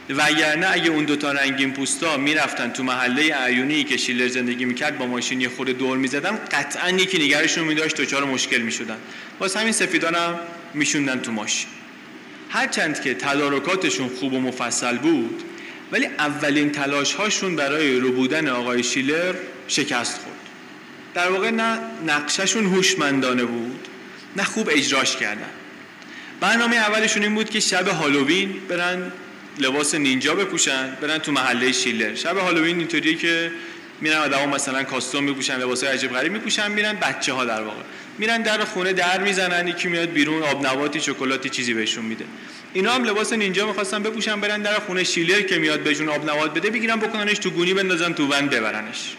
[0.10, 5.06] وگرنه اگه اون دوتا رنگین پوستا می‌رفتن تو محله عیونی که شیلر زندگی می‌کرد با
[5.06, 8.98] ماشین یه خورده دور می‌زدن قطعا یکی نگرشون میداشت دچار مشکل می‌شدن.
[9.40, 10.40] باز همین سفیدان هم
[10.74, 11.70] میشوندن تو ماشین
[12.50, 15.44] هرچند که تدارکاتشون خوب و مفصل بود
[15.92, 19.34] ولی اولین تلاش هاشون برای رو بودن آقای شیلر
[19.68, 20.38] شکست خورد.
[21.14, 23.88] در واقع نه نقششون هوشمندانه بود
[24.36, 25.50] نه خوب اجراش کردن.
[26.40, 29.12] برنامه اولشون این بود که شب هالووین برن
[29.60, 32.16] لباس نینجا بپوشن برن تو محله شیلر.
[32.16, 33.52] شب هالووین اینطوریه که
[34.02, 37.82] میرن آدما مثلا costume میپوشن لباس عجیب غریب میپوشن میرن بچه ها در واقع.
[38.18, 42.26] میرن در خونه در می‌زنن یکی میاد بیرون آب نباتی شکلاتی چیزی بهشون میده.
[42.74, 46.54] اینا هم لباس نینجا می‌خواستن بپوشن برن در خونه شیلر که میاد بهشون آب نبات
[46.54, 49.16] بده بگیرن بکننش تو گونی بندازن تو ون ببرنش.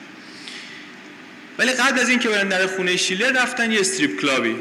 [1.59, 4.57] ولی قبل از اینکه برن در خونه شیلر رفتن یه strip club ی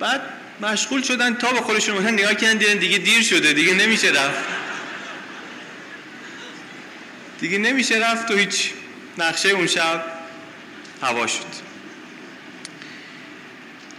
[0.00, 0.20] بعد
[0.60, 4.44] مشغول شدن تا به خودشون نگاه کردن دیدن دیگه دیر شده دیگه نمیشه رفت.
[7.40, 8.70] دیگه نمیشه رفت و هیچ
[9.18, 10.04] نقشه اون شب
[11.02, 11.66] هوا شد.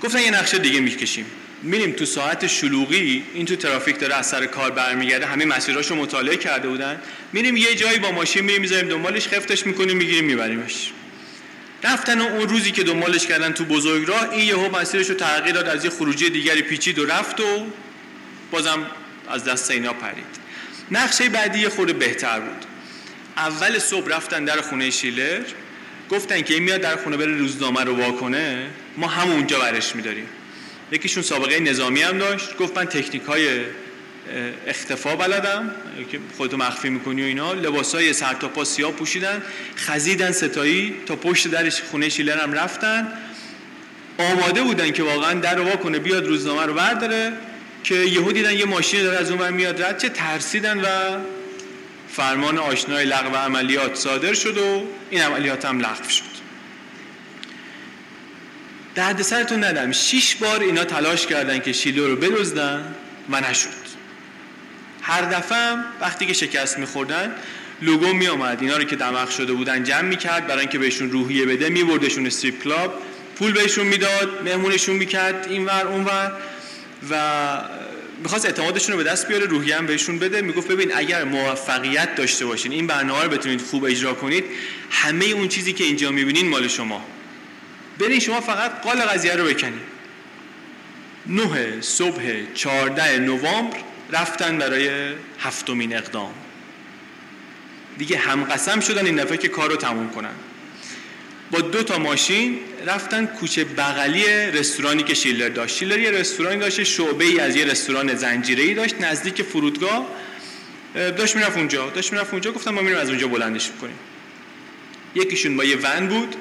[0.01, 1.25] گفتن یه نقشه دیگه می‌کشیم.
[1.63, 6.37] میریم تو ساعت شلوغی این تو ترافیک داره از سر کار برمیگرده همه مسیراشو مطالعه
[6.37, 7.01] کرده بودن.
[7.33, 10.91] میریم یه جایی با ماشین میریم می‌ذاریم دنبالش خفتش می‌کنیم می‌گیریم میبریمش.
[11.83, 15.67] رفتن اون روزی که دنبالش کردن تو بزرگ راه این یهو مسیرش رو تغییر داد
[15.67, 17.65] از یه خروجی دیگری پیچید و رفت و
[18.51, 18.85] بازم
[19.29, 20.25] از دست اینا پرید.
[20.91, 22.65] نقشه بعدی یه خورده بهتر بود.
[23.37, 25.41] اول صبح رفتن در خونه شیلر
[26.09, 30.27] گفتن که این میاد در خونه بره روزنامه رو واکنه ما همونجا برش میداریم.
[30.91, 33.59] یکیشون سابقه نظامی هم داشت گفت من تکنیک های
[34.67, 35.71] اختفا بلدم
[36.11, 37.53] که خودتو مخفی می‌کنی و اینا.
[37.53, 39.43] لباسای سر تا پا سیاه پوشیدن
[39.77, 43.07] خزیدن ستایی تا پشت درش خونه شیلر هم رفتن.
[44.17, 47.33] آماده بودن که واقعا در وا کنه بیاد روزنامه رو برداره
[47.83, 49.81] که یهو دیدن یه ماشین داره از اون میاد.
[49.81, 50.85] رد چه ترسیدن و
[52.09, 56.37] فرمان آشنای لغو عملیات صادر شد و این عملیات هم لغو شد.
[58.95, 59.91] درد سرتون ندم.
[59.91, 62.95] شیش بار اینا تلاش کردن که شیلو رو بدزدن
[63.29, 63.86] و نشد.
[65.07, 67.35] هر دفعه وقتی که شکست میخوردن
[67.81, 71.45] لوگو می آمد اینا رو که دماغ شده بودن جمع می‌کرد برای اینکه بهشون روحیه
[71.45, 73.01] بده میبردشون استریپ کلاب
[73.35, 76.31] پول بهشون می‌داد مهمونشون می‌کرد اینور اونور.
[77.09, 77.15] و
[78.23, 80.41] می‌خواست اعتمادشون رو به دست بیاره روحیه هم بهشون بده.
[80.41, 84.43] می‌گفت ببین اگر موفقیت داشته باشین این برنامه رو بتونید خوب اجرا کنید
[84.89, 87.05] همه اون چیزی که اینجا می‌بینین مال شما.
[87.99, 89.97] برین شما فقط قال قضیه رو بکنید
[91.25, 93.77] نه صبح 14 نوامبر
[94.11, 94.89] رفتن برای
[95.39, 96.33] هفتمین اقدام.
[97.97, 100.33] دیگه هم قسم شدن این دفعه که کار رو تموم کنن.
[101.51, 105.77] با دو تا ماشین رفتن کوچه بغلی رستورانی که شیلر داشت.
[105.77, 110.07] شیلر یه رستورانی داشت شعبه ای از یه رستوران زنجیره ای داشت نزدیک فرودگاه.
[110.93, 113.95] داشت می‌رفت اونجا داشت می‌رفت اونجا گفتم ما میریم از اونجا بلندش کنیم
[115.15, 116.35] یکیشون با یه ون بود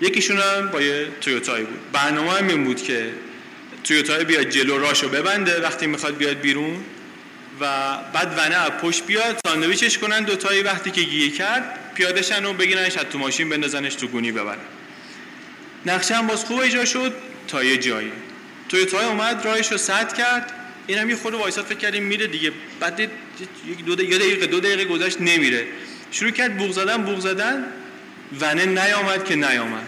[0.00, 1.78] یکیشون هم با یه تویوتای بود.
[1.92, 3.10] برنامه هم این بود که
[3.84, 5.60] تویوتای بیاد جلو راشو ببنده.
[5.60, 6.76] وقتی می‌خواد بیاد بیرون
[7.60, 12.96] و بعد ونه پشت بیاد ساندویچش کنن دوتایی وقتی که گیه کرد پیادهشن و بگیرنش
[12.96, 14.58] از تو ماشین بندازنش تو گونی ببرن
[15.86, 17.12] نقشه هم باز خوب اجرا شد
[17.48, 18.12] تا یه جایی
[18.68, 20.52] تویوتای اومد راهش رو سد کرد.
[20.86, 22.52] این هم یه خود وایساد فکر کردیم میره دیگه.
[22.80, 25.66] بعد یک دو دقیقه دو دقیقه گذشت نمیره.
[26.10, 27.64] شروع کرد بوغ زدن بوغ زدن.
[28.40, 29.86] ونه نیامد که نیامد.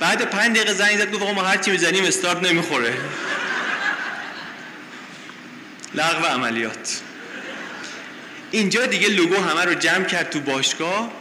[0.00, 2.94] بعد پنج دقیقه زنگ زد گفت ما هر چی می‌زنیم استارت نمی‌خوره.
[5.94, 7.00] لغو عملیات.
[8.50, 11.12] اینجا دیگه لوگو همه رو جمع کرد تو باشگاه.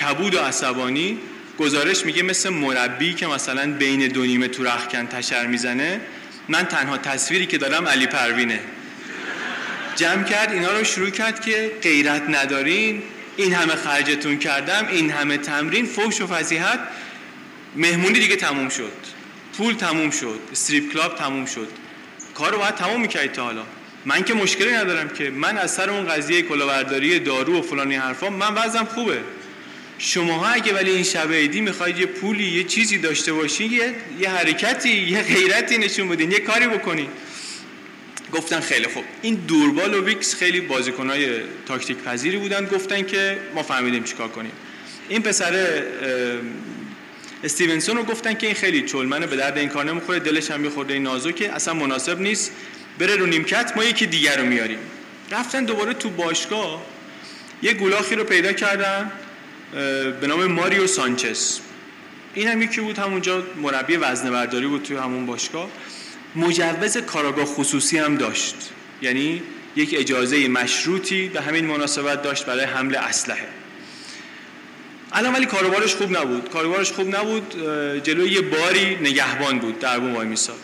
[0.00, 1.18] کبود و عصبانی.
[1.58, 6.00] گزارش میگه مثل مربی که مثلا بین دو نیمه تو رخکن تشر می‌زنه.
[6.48, 8.60] من تنها تصویری که دارم علی پروینه.
[9.96, 13.02] جمع کرد اینا رو شروع کرد که غیرت ندارین
[13.36, 16.80] این همه خرجتون کردم این همه تمرین فوش و فضیحت.
[17.76, 18.92] مهمونی دیگه تموم شد.
[19.56, 20.40] پول تموم شد.
[20.52, 21.68] استریپ کلاب تموم شد.
[22.34, 23.62] کار رو باید تموم می‌کردید تا حالا.
[24.04, 28.30] من که مشکلی ندارم که من از سر اون قضیه کلاهبرداری دارو و فلانی حرفا
[28.30, 29.18] من وضعم خوبه.
[29.98, 34.30] شماها اگه ولی این شب عیدی می‌خواید یه پولی یه چیزی داشته باشین یه, یه
[34.30, 37.08] حرکتی یه غیرتی نشون بدین یه کاری بکنین.
[38.32, 39.04] گفتن خیلی خوب.
[39.22, 41.28] این دوربال و ویکس خیلی بازیکنهای
[41.66, 44.52] تاکتیک پذیری بودن گفتن که ما فهمیدیم چیکار کنیم.
[45.08, 45.82] این پسر
[47.44, 50.94] استیونسون رو گفتن که این خیلی چلمنه به درد این کار نمی‌خوره دلش هم میخورده
[50.94, 52.52] این نازکه اصلا مناسب نیست.
[53.00, 54.78] بره رو نیمکت ما یکی دیگر رو میاریم.
[55.30, 56.82] رفتن دوباره تو باشگاه
[57.62, 59.12] یه گولاخی رو پیدا کردن
[60.20, 61.58] به نام ماریو سانچز.
[62.34, 65.70] این هم یکی بود همونجا مربی وزنه برداری بود توی همون باشگاه.
[66.36, 68.54] مجوز کاراگاه خصوصی هم داشت.
[69.02, 69.42] یعنی
[69.76, 73.48] یک اجازه مشروطی به همین مناسبت داشت برای حمل اسلحه.
[75.12, 76.50] الان ولی کاروبارش خوب نبود.
[76.50, 77.54] کاروبارش خوب نبود
[78.02, 80.58] جلوی یه باری نگهبان بود در وای میساد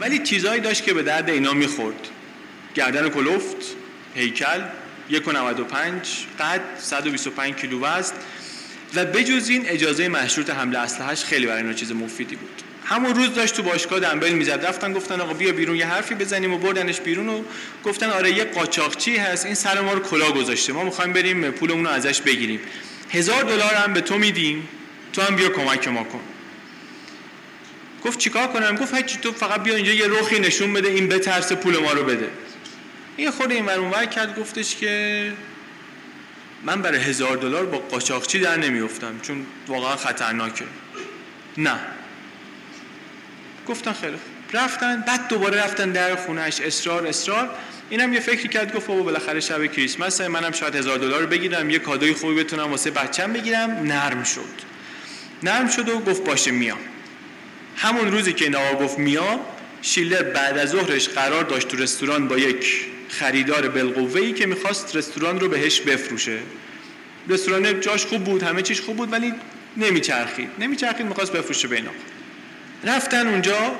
[0.00, 2.08] ولی چیزهایی داشت که به درد اینا می‌خورد.
[2.74, 3.56] گردن کلفت
[4.14, 4.60] هیکل
[5.10, 5.18] 1.95
[6.40, 8.14] قد 125 کیلو وزن.
[8.94, 12.62] و بجز این اجازه مشروط حمله اسلحه‌اش خیلی برای اینا چیز مفیدی بود.
[12.84, 14.64] همون روز داشت تو باشگاه دنبل می‌زد.
[14.66, 17.28] رفتن گفتن آقا بیا بیرون یه حرفی بزنیم و بردنش بیرون.
[17.28, 17.42] و
[17.84, 19.46] گفتن آره یه قاچاقچی هست.
[19.46, 20.72] این سر ما رو کلا گذاشته.
[20.72, 22.60] ما می‌خوایم بریم پولمون رو ازش بگیریم.
[23.10, 24.68] هزار دلار هم به تو میدیم.
[25.12, 26.20] تو هم بیا کمک ما کن.
[28.04, 31.52] گفت چیکار کنم؟ گفت هیچ تو فقط بیا اینجا یه روخی نشون بده این بترس
[31.52, 32.28] پول ما رو بده.
[33.16, 35.32] این خود این ور کرد گفتش که
[36.64, 40.64] من برای هزار دلار با قاچاقچی در نمیافتم چون واقعا خطرناکه.
[41.56, 41.80] نه.
[43.68, 44.16] گفتن خیلی
[44.52, 47.50] رفتن بعد دوباره رفتن در خونهش اصرار اصرار.
[47.90, 51.78] اینم یه فکری کرد گفت بابا بالاخره شب کریسمس منم شاید هزار دلار بگیرم یه
[51.78, 53.70] کادوی خوبی بتونم واسه بچم بگیرم.
[53.70, 54.72] نرم شد.
[55.42, 56.78] نرم شد و گفت باشه میام.
[57.76, 59.40] همون روزی که آقا گفت میام
[59.82, 65.40] شیلر بعد از ظهرش قرار داشت تو رستوران با یک خریدار بالقوه که می‌خواست رستوران
[65.40, 66.38] رو بهش بفروشه.
[67.28, 69.32] رستوران جاش خوب بود همه چیش خوب بود ولی
[69.76, 70.48] نمیچرخید.
[70.58, 71.90] نمیچرخید می‌خواست بفروشه به اینا.
[72.84, 73.74] رفتن اونجا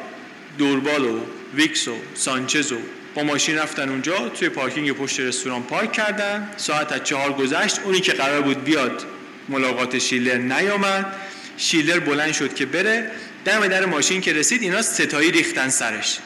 [0.59, 1.21] دوربال و
[1.55, 2.79] ویکس و سانچز و
[3.15, 6.51] با ماشین رفتن اونجا توی پارکینگ پشت رستوران پارک کردن.
[6.57, 9.05] ساعت از چهار گذشت اونی که قرار بود بیاد
[9.49, 11.15] ملاقات شیلر نیامد.
[11.57, 13.11] شیلر بلند شد که بره.
[13.45, 16.19] دم در ماشین که رسید اینا ستایی ریختن سرش.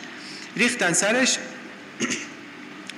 [0.56, 1.38] ریختن سرش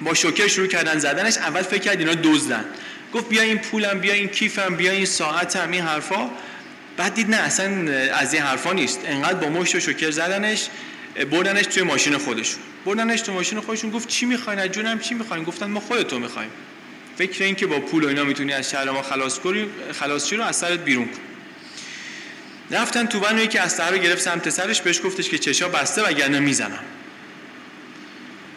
[0.01, 2.65] با شوکر شروع کردن زدنش اول فکر کرد اینا دزدن.
[3.15, 6.31] گفت بیا این پولم بیا این کیفم بیا این ساعتم این حرفا.
[6.97, 9.01] بعد دید نه اصلا از این حرفا نیست.
[9.05, 10.69] انقدر با مشت و شوکر زدنش
[11.31, 12.61] بردنش توی ماشین خودشون.
[12.85, 16.51] بردنش توی ماشین خودشون گفت چی می‌خواین؟ از جونم چی می‌خواین؟ گفتن ما خودتو می‌خوایم.
[17.19, 19.67] فکر این که با پول و اینا می‌تونی از شهر ما خلاص کنی
[20.01, 21.21] خلاص رو از سرت بیرون کن.
[22.71, 26.41] رفتن تو ونوی که از رو گرفت سمت سرش بهش گفتش که چشا بسته وگرنه
[26.41, 26.85] می‌زنم.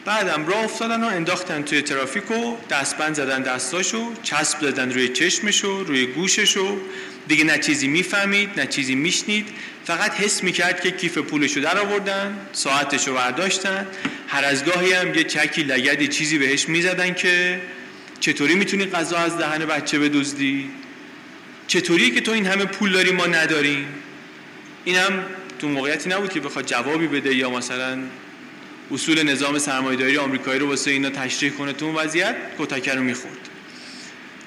[0.05, 5.83] بعدم راه افتادن و انداختن توی ترافیک و دستبند زدن دستاشو چسب زدن روی چشمشو
[5.83, 6.77] روی گوششو
[7.27, 9.49] دیگه نه چیزی می‌فهمید نه چیزی میشنید.
[9.85, 13.87] فقط حس می‌کرد که کیف پولشو در آوردن ساعتشو برداشتن.
[14.27, 17.61] هر از گاهی هم یه چکی لگدی چیزی بهش می‌زدن که
[18.19, 20.69] چطوری می‌تونی غذا از دهن بچه بدزدی؟
[21.67, 23.85] چطوری که تو این همه پول داری ما نداریم؟
[24.85, 25.23] این هم
[25.59, 27.99] تو موقعیتی نبود که بخواد جوابی بده یا مثلا
[28.91, 31.73] اصول نظام سرمایه‌داری آمریکایی رو واسه اینا تشریح کنه.
[31.73, 33.49] تو اون وضعیت کتکر رو می‌خورد.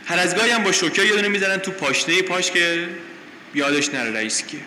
[0.06, 2.88] هر از گاهی هم با شوکر یه دونه می‌زنن تو پاشنه پاش که
[3.54, 4.60] یادش نره رئیس کیه.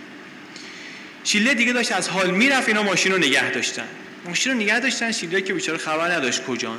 [1.23, 3.87] شیله دیگه داشت از حال می‌رفت اینا ماشین رو نگه داشتن.
[4.25, 6.77] ماشین رو نگه داشتن شیله که بیچاره خبر نداشت کجان.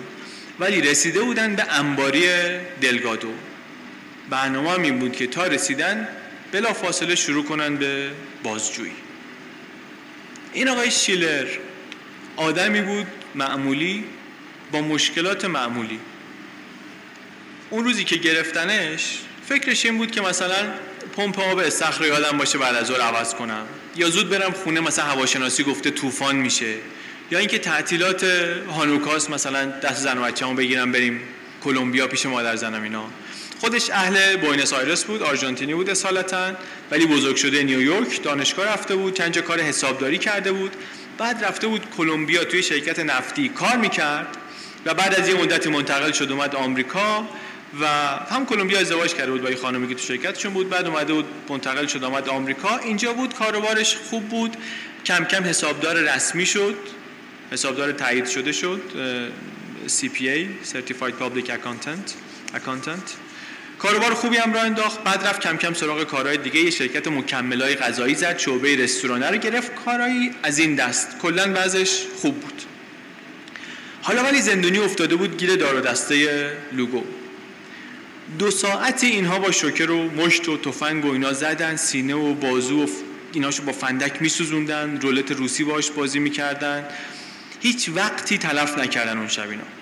[0.61, 2.27] ولی رسیده بودن به انباری
[2.81, 3.33] دلگادو.
[4.31, 6.09] برنامه این بود که تا رسیدن
[6.53, 8.11] بلا فاصله شروع کنن به
[8.43, 8.93] بازجویی.
[10.53, 11.47] این آقای شیلر
[12.37, 14.05] آدمی بود معمولی
[14.73, 16.01] با مشکلات معمولی.
[17.71, 20.73] اون روزی که گرفتنش فکرش این بود که مثلا
[21.17, 23.67] پمپ آب استخر یادم باشه بعد از عوض کنم.
[23.97, 26.75] یا زود برم خونه مثلا هواشناسی گفته طوفان میشه.
[27.31, 28.25] یا اینکه تعطیلات
[28.77, 31.21] هانوکاس مثلا دست زن و بچه‌مو بگیرم بریم
[31.65, 33.11] کلمبیا پیش مادر زنم اینا.
[33.61, 36.53] خودش اهل بوینس آیرس بود آرژانتینی بود اصالتا
[36.91, 40.77] ولی بزرگ شده نیویورک دانشگاه رفته بود چند کار حسابداری کرده بود
[41.19, 44.37] بعد رفته بود کلمبیا توی شرکت نفتی کار می‌کرد
[44.87, 47.29] و بعد از یه مدتی منتقل شد اومد آمریکا
[47.81, 47.87] و
[48.31, 51.25] هم کلمبیا ازدواج کرده بود با یه خانمی که تو شرکتشون بود بعد اومده بود
[51.49, 52.77] منتقل شد اومد آمریکا.
[52.77, 54.57] اینجا بود کاروبارش خوب بود
[55.05, 56.77] کم کم حسابدار رسمی شد
[57.53, 58.81] حسابدار تایید شده شد
[59.87, 62.15] CPA Certified Public Accountant
[62.55, 63.28] Accountant.
[63.79, 65.05] کاروبار خوبی هم راه انداخت.
[65.05, 66.61] بعد رفت کم کم سراغ کارهای دیگه.
[66.61, 69.75] یه شرکت مکملای غذایی زد شعبه رستورانه رو گرفت.
[69.85, 71.19] کارهایی از این دست.
[71.19, 72.63] کلا بعضش خوب بود.
[74.03, 77.05] حالا ولی زندونی افتاده بود گیر دار و دسته لوگو.
[78.39, 81.77] دو ساعتی اینها با شوکر و مشت و تفنگ و اینا زدن.
[81.77, 82.87] سینه و بازو و
[83.33, 85.01] ایناشو با فندک میسوزوندن.
[85.01, 86.85] رولت روسی باش بازی می‌کردن.
[87.61, 89.78] هیچ وقتی تلف نکردن اون شب اینا.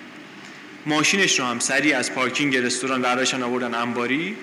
[0.87, 4.35] ماشینش رو هم سریع از پارکینگ رستوران برداشتن آوردن انباری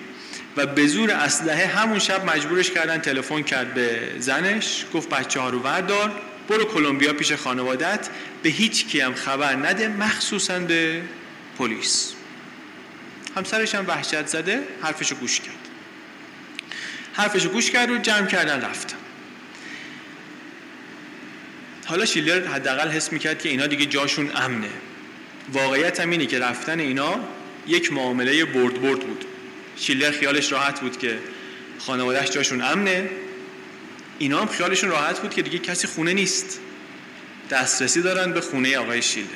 [0.57, 4.85] و به زور اسلحه همون شب مجبورش کردن تلفن کرد به زنش.
[4.93, 6.11] گفت بچه ها رو وردار
[6.49, 8.09] برو کلمبیا پیش خانوادت.
[8.43, 11.01] به هیچ کی هم خبر نده مخصوصا به
[11.57, 12.13] پلیس.
[13.35, 15.55] همسرش هم وحشت زده حرفشو گوش کرد.
[17.13, 18.97] حرفشو گوش کرد و جمع کردن رفتن
[21.85, 24.69] حالا شیلر حداقل حس می‌کرد که اینا دیگه جاشون امنه.
[25.53, 27.19] واقعیت هم اینه که رفتن اینا
[27.67, 29.25] یک معامله برد برد بود.
[29.77, 31.17] شیلر خیالش راحت بود که
[31.79, 33.09] خانوادهش جاشون امنه.
[34.19, 36.59] اینا هم خیالشون راحت بود که دیگه کسی خونه نیست.
[37.49, 39.27] دسترسی دارن به خونه آقای شیلر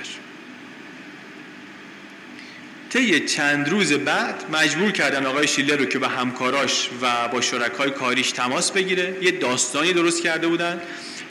[2.90, 7.92] طی چند روز بعد مجبور کردن آقای شیلر رو که به همکاراش و با شرکای
[7.92, 9.18] کاریش تماس بگیره.
[9.22, 10.82] یه داستانی درست کرده بودن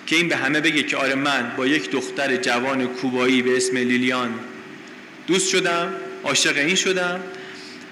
[0.06, 3.76] که این به همه بگه که آره من با یک دختر جوان کوبایی به اسم
[3.76, 4.34] لیلیان
[5.28, 7.20] دوست شدم عاشق این شدم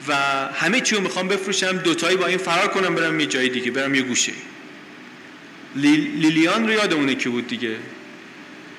[0.08, 0.14] و
[0.54, 4.02] همه چیو می‌خوام بفروشم دوتایی با این فرار کنم برم یه جای دیگه برم یه
[4.02, 4.32] گوشه.
[5.76, 7.76] لیلیان رو یادمونه کی بود دیگه؟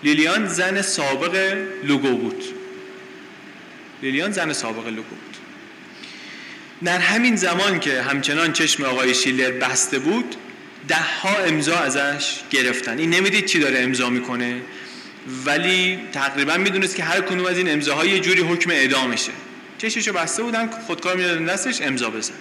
[0.03, 2.43] لیلیان زن سابق لوگو بود.
[4.03, 5.37] لیلیان زن سابق لوگو بود.
[6.83, 10.35] در همین زمان که همچنان چشم آقای شیلر بسته بود
[10.87, 12.97] ده ها امضا ازش گرفتن.
[12.97, 14.61] این نمی‌دید چی داره امضا می‌کنه؟
[15.45, 19.31] ولی تقریبا می‌دونست که هر کنون از این امضاها یه جوری حکم اعدامشه
[19.77, 22.33] چششو بسته بودن خودکار می‌دادن دستش امضا بزن.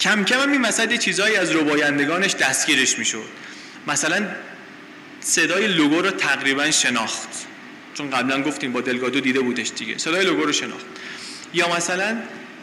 [0.00, 3.24] کم کم هم این مسئله یه چیزهایی از ربایندگانش دستگیرش می‌شد.
[3.86, 4.26] مثلا
[5.20, 7.28] صدای لوگو رو تقریبا شناخت.
[7.94, 9.98] چون قبلا گفتیم با دلگادو دیده بودش دیگه.
[9.98, 10.86] صدای لوگو رو شناخت.
[11.54, 12.16] یا مثلا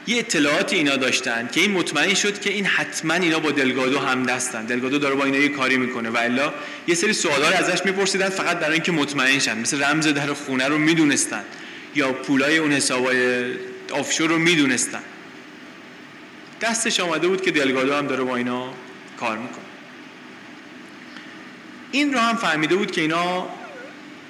[0.07, 4.23] یه اطلاعاتی اینا داشتن که این مطمئن شد که این حتما اینا با دلگادو هم
[4.23, 4.65] دستن.
[4.65, 6.53] دلگادو داره با اینا یه کاری می‌کنه و الا
[6.87, 9.57] یه سری سوالا رو ازش میپرسیدن فقط برای اینکه مطمئن شن.
[9.57, 11.43] مثل رمز در خونه رو می‌دونستن
[11.95, 13.43] یا پولای اون حسابای
[13.91, 15.03] آفشور رو می‌دونستن.
[16.61, 18.73] دستش آمده بود که دلگادو هم داره با اینا
[19.19, 19.65] کار می‌کنه.
[21.91, 23.47] این رو هم فهمیده بود که اینا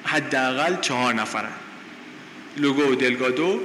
[0.04, 1.52] حداقل چهار نفرن.
[2.58, 3.62] لوگو و دلگادو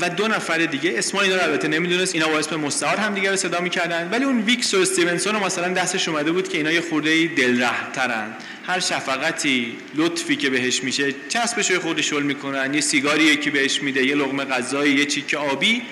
[0.00, 3.30] و دو نفر دیگه اسم اینا رو البته نمی‌دونست اینا با اسم مستعار هم دیگه
[3.30, 4.08] رو صدا می‌کردن.
[4.12, 8.34] ولی اون ویکس و استیونسون مثلا دستش اومده بود که اینا یه خورده دلرحم ترن
[8.66, 13.82] هر شفقتی لطفی که بهش میشه چسبش رو خورده شل می‌کنن یه سیگاری یکی بهش
[13.82, 15.82] میده یه لقمه غذایی یه چیکه آبی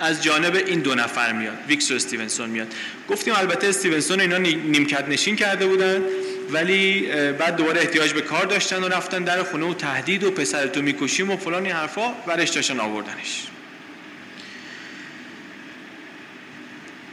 [0.00, 2.66] از جانب این دو نفر میاد ویکس و استیونسون میاد.
[3.08, 6.02] گفتیم البته استیونسون اینا نیمکت نشین کرده بودن.
[6.50, 7.00] ولی
[7.32, 11.30] بعد دوباره احتیاج به کار داشتن و رفتن در خونه و تهدید و پسرتو می‌کشیم
[11.30, 13.42] و فلان این حرفا ورش داشتن آوردنش.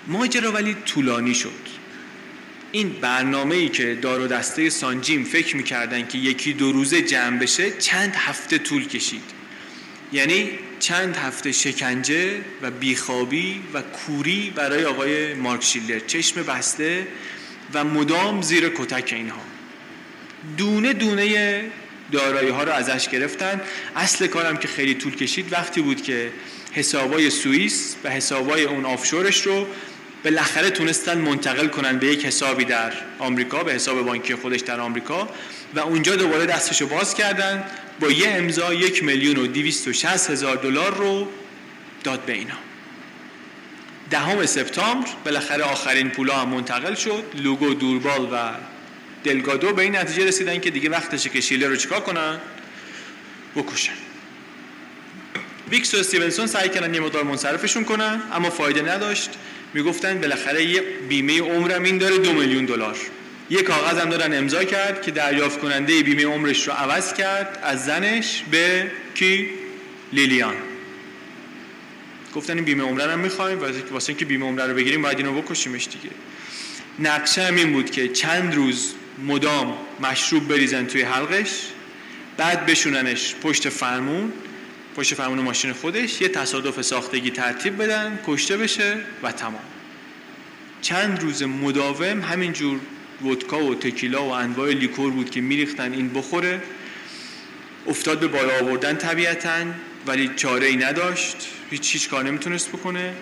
[0.08, 1.74] ماجرا ولی طولانی شد.
[2.72, 7.02] این برنامه ای که دار و دسته Sun Gym فکر می‌کردن که یکی دو روزه
[7.02, 9.24] جمع بشه چند هفته طول کشید.
[10.14, 17.08] یعنی چند هفته شکنجه و بیخوابی و کوری برای آقای مارک شیلر چشم بسته
[17.74, 19.42] و مدام زیر کتک اینها.
[20.58, 21.62] دونه دونه
[22.12, 23.62] دارایی ها رو ازش گرفتن.
[23.96, 26.32] اصل کارم که خیلی طول کشید وقتی بود که
[26.72, 29.68] حسابای سوئیس و حسابای اون آفشورش رو
[30.24, 35.30] بالاخره تونستن منتقل کنن به یک حسابی در آمریکا به حساب بانکی خودش در آمریکا
[35.76, 37.64] و اونجا دوباره دستش رو باز کردن.
[38.00, 39.92] با یه امضا یک میلیون و دیویست و
[40.32, 41.28] هزار دلار رو
[42.04, 42.58] داد به اینا.
[44.14, 48.52] دهم سپتامبر بالاخره آخرین پولا هم منتقل شد لوگو دوربال و
[49.24, 52.40] دلگادو به این نتیجه رسیدن که دیگه وقتشه که شیلر رو چیکار کنن؟
[53.56, 53.94] بکشن.
[55.70, 59.30] ویکس و استیونسون سعی کردن یه مقدار منصرفشون کنن اما فایده نداشت.
[59.74, 62.98] می‌گفتن بالاخره یه بیمه عمرم این داره دو میلیون دلار.
[63.50, 67.86] یه کاغذ هم دارن امضا کرد که دریافت کننده بیمه عمرش رو عوض کرد از
[67.86, 69.50] زنش به کی؟
[70.14, 70.73] لیلیان.
[72.36, 73.60] گفتن این بیمه عمره رو می‌خوایم
[73.92, 76.16] واسه اینکه بیمه عمره رو بگیریم باید اینو بکشیمش دیگه.
[77.00, 78.94] نقشه هم این بود که چند روز
[79.28, 81.62] مدام مشروب بریزن توی حلقش
[82.38, 84.34] بعد بشوننش پشت فرمون
[84.96, 89.62] پشت فرمون ماشین خودش یه تصادف ساختگی ترتیب بدن کشته بشه و تمام.
[90.82, 92.80] چند روز مداوم همینجور
[93.26, 96.62] ودکا و تکیلا و انواع لیکور بود که میریختن این بخوره.
[97.88, 99.66] افتاد به بالا آوردن طبیعتا
[100.08, 101.38] ولی چاره ای نداشت.
[101.74, 103.14] هیچ هیچ کار نمی‌تونست بکنه؟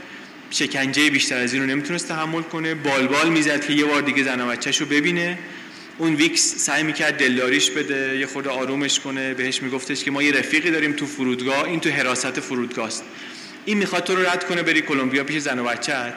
[0.50, 2.74] شکنجه بیشتر از این رو نمی‌تونست تحمل کنه.
[2.76, 5.38] بالبال می‌زد که یه بار دیگه زن و رو ببینه.
[5.98, 9.34] اون ویکس سعی می‌کرد دلداریش بده یه خورده آرومش کنه.
[9.34, 11.64] بهش میگفتش که ما یه رفیقی داریم تو فرودگاه.
[11.64, 13.04] این تو حراست فرودگاه است
[13.66, 16.14] این می‌خواد تو رو رد کنه بری کلمبیا پیش زن و بچت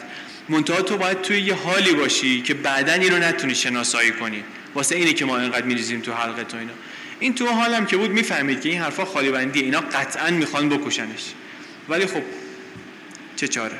[0.48, 4.44] منتها تو باید توی یه حالی باشی که بعدا این رو نتونی شناسایی کنی.
[4.74, 6.72] واسه اینه که ما اینقدر میریزیم تو حلقه تو اینا.
[7.20, 11.22] این تو حالم که بود می‌فهمید که این حرفا خالی بندی اینا قطعا می‌خوان بکشنش.
[11.88, 12.22] ولی خب
[13.36, 13.76] چه چاره؟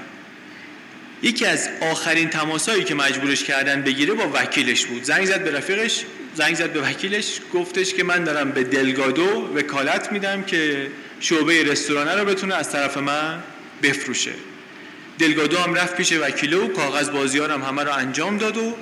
[1.22, 5.02] یکی از آخرین تماسایی که مجبورش کردن بگیره با وکیلش بود.
[5.02, 10.12] زنگ زد به رفیقش زنگ زد به وکیلش گفتش که من دارم به دلگادو وکالت
[10.12, 10.90] میدم که
[11.20, 13.42] شعبه رستورانه رو بتونه از طرف من
[13.82, 14.32] بفروشه.
[15.18, 18.74] دلگادو هم رفت پیش وکیل و کاغذ بازیار هم همه رو انجام داد و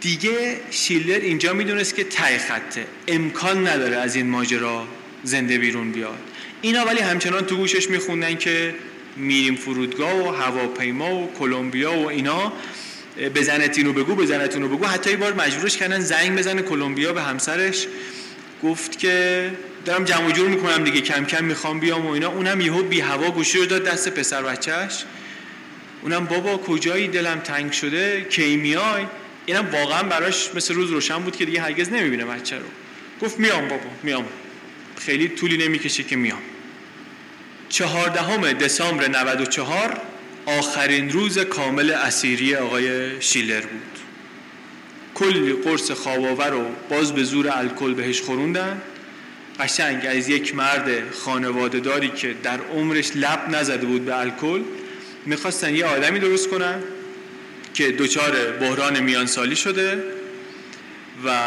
[0.00, 2.86] دیگه شیلر اینجا می‌دونست که تای خطه.
[3.08, 4.86] امکان نداره از این ماجرا
[5.24, 6.18] زنده بیرون بیاد.
[6.62, 8.74] اینا ولی همچنان تو گوشش میخوندن که
[9.16, 12.52] میریم فرودگاه و هواپیما و کلمبیا و اینا
[13.34, 14.86] بزنت اینو بگو بزنت اینو بگو.
[14.86, 17.86] حتی یه بار مجبورش کردن زنگ بزنه کلمبیا به همسرش.
[18.62, 19.50] گفت که
[19.84, 22.28] دارم جمع جور می‌کنم دیگه کم کم می‌خوام بیام و اینا.
[22.28, 25.04] اونم یهو بی هوا گوشی رو داد دست پسر بچهش
[26.02, 28.26] اونم بابا کجایی؟ دلم تنگ شده.
[28.30, 29.06] کی میای؟
[29.46, 32.64] اینم واقعا براش مثل روز روشن بود که دیگه هرگز نمی‌بینه بچه رو.
[33.22, 34.24] گفت میام بابا میام.
[34.98, 36.38] خیلی طولی نمی‌کشه که میام.
[37.72, 40.00] چهاردهم دسامبر 94
[40.46, 43.98] آخرین روز کامل اسیری آقای شیلر بود.
[45.14, 48.82] کلی قرص خواباور رو باز به زور الکل بهش خوروندن.
[49.60, 54.62] قشنگ از یک مرد خانواده داری که در عمرش لب نزده بود به الکل
[55.26, 56.82] می‌خواستن یه آدمی درست کنن
[57.74, 60.04] که دچار بحران میانسالی شده
[61.24, 61.40] و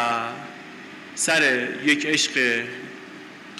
[1.14, 2.62] سر یک عشق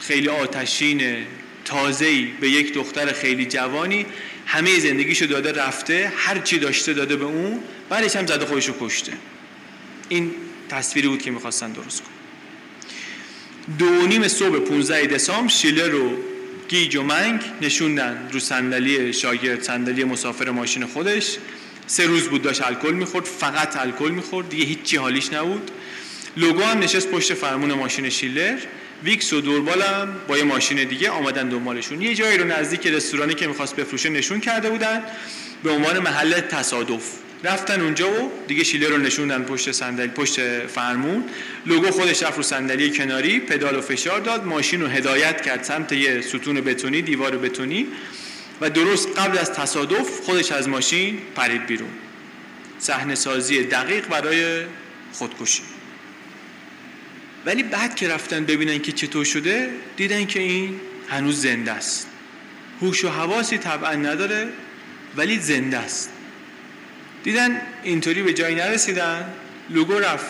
[0.00, 1.26] خیلی آتشین
[1.66, 4.06] تازه‌ای به یک دختر خیلی جوانی
[4.46, 9.12] همه زندگیشو داده رفته هر چی داشته داده به اون بعدش هم زده خودشو کشته.
[10.08, 10.30] این
[10.68, 12.10] تصویری بود که می‌خواستن درست کن
[13.78, 16.16] دو نیم صبح 15 دسامبر شیلر رو
[16.68, 21.36] گیج و منگ نشوندن رو صندلی شاگرد صندلی مسافر ماشین خودش.
[21.86, 25.70] سه روز بود داشت الکل می‌خورد فقط الکل می‌خورد دیگه هیچی حالیش نبود.
[26.36, 28.58] لوگو هم نشست پشت فرمون ماشین شیلر.
[29.04, 32.02] ویکس و دوربالم با یه ماشین دیگه آمدن دنبالشون.
[32.02, 35.02] یه جایی رو نزدیک رستورانی که می‌خواست بفروشه نشون کرده بودن.
[35.62, 37.02] به عنوان محل تصادف.
[37.44, 41.24] رفتن اونجا و دیگه شیلر رو نشوندن پشت صندلی پشت فرمون.
[41.66, 44.44] لوگو خودش رفت رو صندلی کناری پدال و فشار داد.
[44.44, 47.86] ماشین رو هدایت کرد سمت یه ستون بتونی دیوار بتونی.
[48.60, 51.90] و درست قبل از تصادف خودش از ماشین پرید بیرون.
[52.78, 54.64] صحنه سازی دقیق برای
[55.12, 55.62] خودکشی.
[57.46, 62.08] ولی بعد که رفتن ببینن که چطور شده دیدن که این هنوز زنده است.
[62.80, 64.48] هوش و حواسی طبعا نداره
[65.16, 66.10] ولی زنده است.
[67.24, 69.32] دیدن اینطوری به جایی نرسیدن
[69.70, 70.26] لوگو رفت.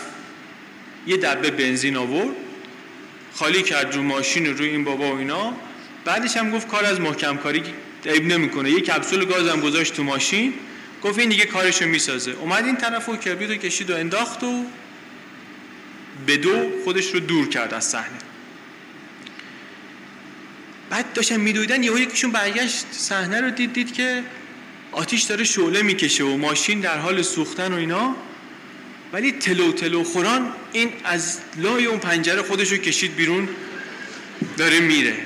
[1.07, 2.37] یه دبه بنزین آورد
[3.35, 5.53] خالی کرد رو ماشین روی این بابا و اینا.
[6.05, 7.63] بعدش هم گفت کار از محکم کاری
[8.07, 8.71] عیب نمی‌کنه.
[8.71, 10.55] یه کپسول گاز هم گذاشت تو ماشین.
[11.03, 12.31] گفت این دیگه کارشو می‌سازه.
[12.31, 14.65] اومد این طرف و کبریت رو کشید و انداخت و
[16.27, 18.19] به دو خودش رو دور کرد از صحنه.
[20.91, 24.23] بعد داشتن میدویدن یهو یکیشون برگشت صحنه رو دید دید که
[24.93, 28.17] آتیش داره شعله می‌کشه و ماشین در حال سوختن و اینا.
[29.13, 33.49] ولی تلو تلو خوران این از لای اون پنجره خودش رو کشید بیرون
[34.57, 35.17] داره میره.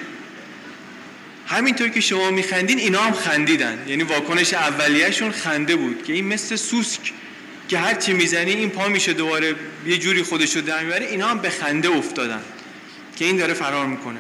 [1.47, 3.79] همینطور که شما میخندین اینا هم خندیدن.
[3.89, 7.13] یعنی واکنش اولیهشون خنده بود که این مثل سوسک.
[7.71, 9.55] که هر چی می‌زنی این پا میشه دوباره
[9.87, 12.43] یه جوری خودش رو در می‌بره اینا هم به خنده افتادن
[13.17, 14.19] که این داره فرار می‌کنه.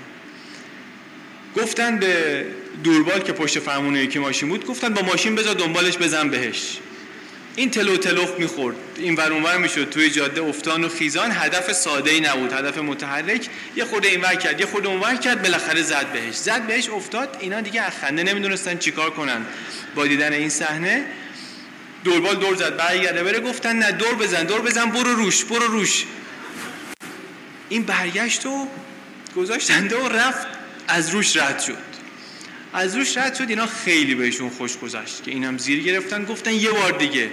[1.57, 2.45] گفتن به
[2.85, 6.79] دوربال که پشت فرمون یکی ماشین بود گفتن با ماشین بذار دنبالش بزن بهش.
[7.57, 8.77] این تلو تلوف می‌خورد.
[8.97, 9.91] این ور اونور می‌شد.
[9.91, 12.53] توی جاده افتان و خیزان هدف ساده ای نبود.
[12.53, 13.49] هدف متحرک.
[13.77, 16.35] یه خورده اینور کرد یه خورده اونور کرد بالاخره زد بهش.
[16.35, 17.37] زد بهش افتاد.
[17.41, 19.47] اینا دیگه اخنده نمی‌دونستن چیکار کنن
[19.95, 21.05] با دیدن این صحنه.
[22.05, 23.23] دوربال دور زد برگرده.
[23.23, 26.05] بره گفتن نه دور بزن دور بزن برو روش برو روش.
[27.69, 28.69] این برگشت و
[29.37, 30.47] گذاشتنده و رفت.
[30.89, 31.91] از روش رد شد.
[32.73, 36.25] از روش رد شد اینا خیلی بهشون خوش گذشت که اینم زیر گرفتن.
[36.25, 37.31] گفتن یه بار دیگه.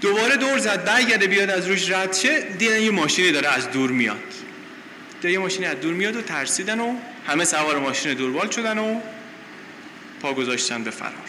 [0.00, 2.40] دوباره دور زد برگرده بیاد از روش رد شه.
[2.40, 4.22] دیدن یه ماشینی داره از دور میاد.
[5.24, 6.96] یه ماشینی از دور میاد و ترسیدن و
[7.26, 9.00] همه سوار ماشین دوربال شدن و
[10.20, 11.21] پا گذاشتن به فرار.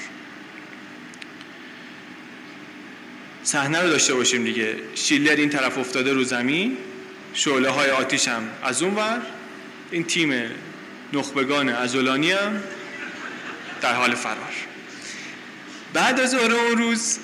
[3.44, 4.76] صحنه رو داشته باشیم دیگه.
[4.96, 6.78] شیلر این طرف افتاده رو زمین.
[7.34, 9.22] شعله های آتیش هم از اون ور.
[9.92, 10.34] این تیم
[11.14, 12.64] نخبگان ازولانی هم
[13.82, 14.54] در حال فرار.
[15.94, 17.20] بعد از اون روز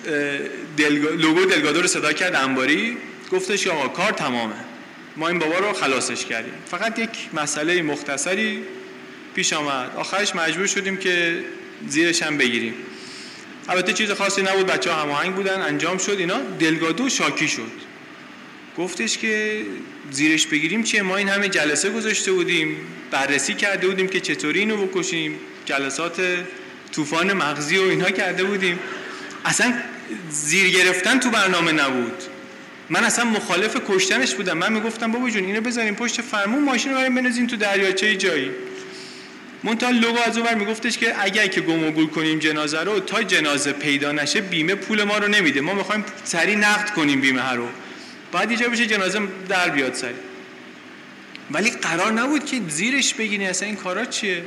[0.77, 1.09] دلگا...
[1.09, 2.97] لوگو دلگادو رو صدا کرد انباری.
[3.31, 4.55] گفتش آقا کار تمامه.
[5.17, 6.53] ما این بابا رو خلاصش کردیم.
[6.71, 8.63] فقط یک مسئله مختصری
[9.35, 9.91] پیش آمد.
[9.95, 11.43] آخرش مجبور شدیم که
[11.87, 12.73] زیرش هم بگیریم.
[13.69, 17.71] البته چیز خاصی نبود بچه ها هماهنگ بودن انجام شد اینا دلگادو شاکی شد.
[18.77, 19.61] گفتش که
[20.11, 22.77] زیرش بگیریم چیه؟ ما این همه جلسه گذاشته بودیم
[23.11, 26.21] بررسی کرده بودیم که چطوری اینو بکشیم جلسات
[26.91, 28.79] طوفان مغزی و اینها کرده بودیم.
[29.45, 29.73] اصلا
[30.29, 32.23] زیر گرفتن تو برنامه نبود.
[32.89, 34.57] من اصلا مخالف کشتنش بودم.
[34.57, 38.51] من می‌گفتم بابا جون اینو بذاریم پشت فرمون ماشین رو بریم بنزیم تو دریاچه جایی.
[39.63, 43.23] منتها لوگو از اونور میگفتش که اگر که گم و گول کنیم جنازه رو تا
[43.23, 45.61] جنازه پیدا نشه بیمه پول ما رو نمیده.
[45.61, 47.67] ما می‌خوایم سری نقد کنیم بیمه رو.
[48.31, 50.13] بعد یه بشه جنازه در بیاد سری
[51.51, 54.43] ولی قرار نبود که زیرش بگیرین اصلا این کارا چیه؟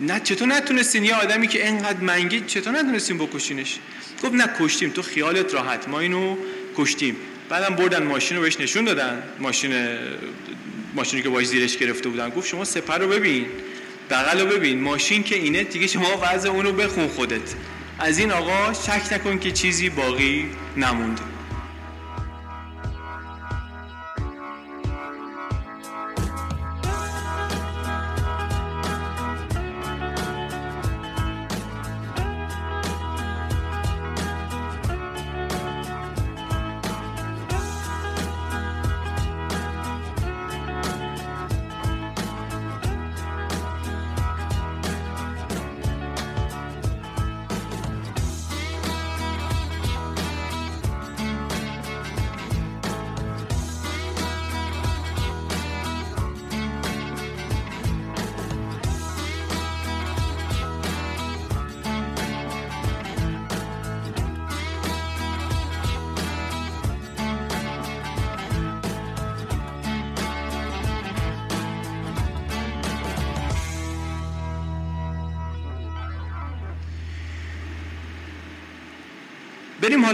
[0.00, 3.78] نه چطور نتونستین؟ یه آدمی که انقدر منگی چطور نتونستین بکشینش؟
[4.22, 4.90] گفت نه کشتیم.
[4.90, 5.88] تو خیالت راحت.
[5.88, 6.36] ما اینو
[6.76, 7.16] کشتیم.
[7.48, 9.22] بعدم بردن ماشین رو بهش نشون دادن.
[9.38, 9.72] ماشین
[10.94, 12.30] ماشینی که باش زیرش گرفته بودن.
[12.30, 13.46] گفت شما سپر رو ببین.
[14.12, 17.54] بغل رو ببین ماشین که اینه دیگه شما وضع اون رو بخون خودت.
[17.98, 20.46] از این آقا شک نکن که چیزی باقی
[20.76, 21.31] نمونده.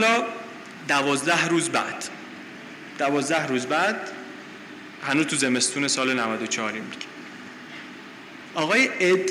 [0.04, 0.24] حالا
[0.88, 2.04] دوازده روز بعد.
[2.98, 4.10] دوازده روز بعد
[5.02, 6.82] هنوز تو زمستون سال 94 دیگه
[8.54, 9.30] آقای اد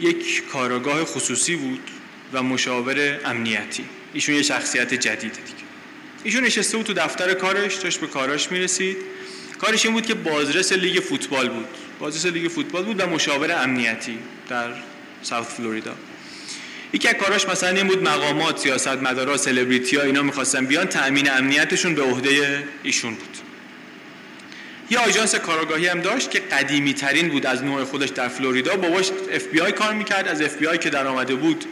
[0.00, 1.90] یک کاراگاه خصوصی بود
[2.32, 3.84] و مشاور امنیتی.
[4.12, 5.66] ایشون یه شخصیت جدیده دیگه.
[6.24, 8.96] ایشون نشسته بود تو دفتر کارش داشت به کاراش می‌رسید.
[9.58, 11.68] کارش این بود که بازرس لیگ فوتبال بود.
[11.98, 14.18] بازرس لیگ فوتبال بود و مشاور امنیتی
[14.48, 14.70] در
[15.22, 15.94] South Florida.
[16.92, 21.30] یکی از کاراش مثلا این بود مقامات سیاست مدارا سلبریتی ها اینا می‌خواستن بیان تأمین
[21.30, 23.36] امنیتشون به عهده ایشون بود.
[24.90, 28.76] یه آژانس کاراگاهی هم داشت که قدیمی ترین بود از نوع خودش در فلوریدا.
[28.76, 31.64] باباش اف بی آی کار می‌کرد از اف بی آی که در آمده بود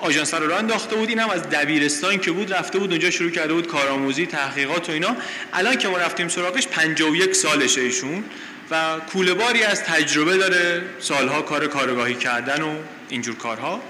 [0.00, 1.08] آژانس رو راه انداخته بود.
[1.08, 5.16] اینم از دبیرستان که بود رفته بود اونجا شروع کرده بود کارآموزی تحقیقات و اینا.
[5.52, 8.24] الان که ما رفتیم سراغش 51 سالشه ایشون
[8.70, 12.76] و کولهباری از تجربه داره سالها کار کارگاهی کردن و
[13.08, 13.82] اینجور کارها.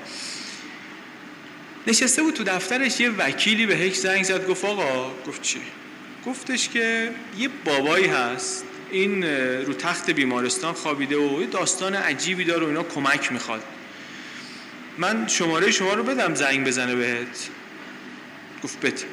[1.87, 5.61] نشسته بود تو دفترش یه وکیلی به هیچ زنگ زد گفت آقا گفت چی؟
[6.27, 9.25] گفتش که یه بابایی هست این
[9.65, 13.63] رو تخت بیمارستان خوابیده و یه داستان عجیبی داره و اینا کمک می‌خواد.
[14.99, 17.49] من شماره شما رو بدم زنگ بزنه بهت.
[18.65, 19.05] گفت بده.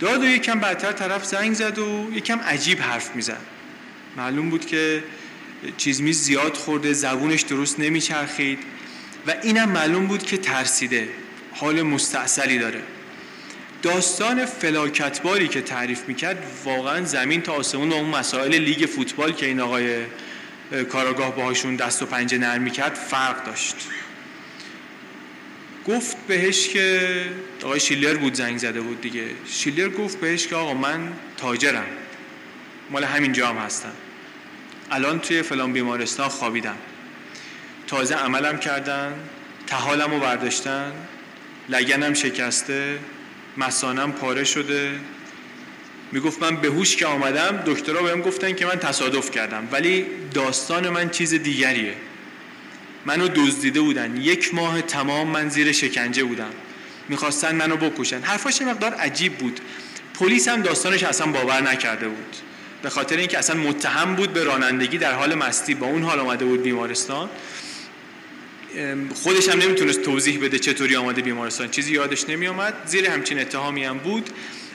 [0.00, 3.40] داد و یکم بعدتر طرف زنگ زد و یکم عجیب حرف می‌زد.
[4.16, 5.04] معلوم بود که
[5.76, 8.58] چیز میز زیاد خورده زبونش درست نمیچرخید
[9.26, 11.08] و اینم معلوم بود که ترسیده.
[11.60, 12.82] حال مستعصلی داره.
[13.82, 19.46] داستان فلاکتباری که تعریف می‌کرد واقعا زمین تا آسمون و اون مسائل لیگ فوتبال که
[19.46, 20.04] این آقای
[20.92, 23.76] کاراگاه باهاشون دست و پنجه نرم می‌کرد فرق داشت.
[25.88, 27.00] گفت بهش که
[27.62, 29.24] آقای شیلر بود زنگ زده بود دیگه.
[29.50, 31.86] شیلر گفت بهش که آقا من تاجرم.
[32.90, 33.92] مال همین جام هستم.
[34.90, 36.76] الان توی فلان بیمارستان خوابیدم.
[37.86, 39.14] تازه عملم کردن
[39.66, 40.92] تحالم رو برداشتن.
[41.70, 42.98] لگنم شکسته
[43.56, 44.90] مسانم پاره شده.
[46.12, 49.68] می‌گفت من به هوش که آمدم دکترها بهم گفتن که من تصادف کردم.
[49.72, 51.94] ولی داستان من چیز دیگریه.
[53.06, 54.16] منو دزدیده بودن.
[54.16, 56.50] یک ماه تمام من زیر شکنجه بودم.
[57.08, 58.20] می‌خواستن منو بکشن.
[58.20, 59.60] حرفاش مقدار عجیب بود.
[60.14, 62.36] پلیس هم داستانش اصلا باور نکرده بود.
[62.82, 65.74] به خاطر اینکه اصلا متهم بود به رانندگی در حال مستی.
[65.74, 67.30] با اون حال آمده بود بیمارستان.
[69.14, 71.68] خودش هم نمی‌تونست توضیح بده چطوری آمده بیمارستان.
[71.70, 72.74] چیزی یادش نمیآمد.
[72.86, 74.30] زیر همچین اتهامی هم بود.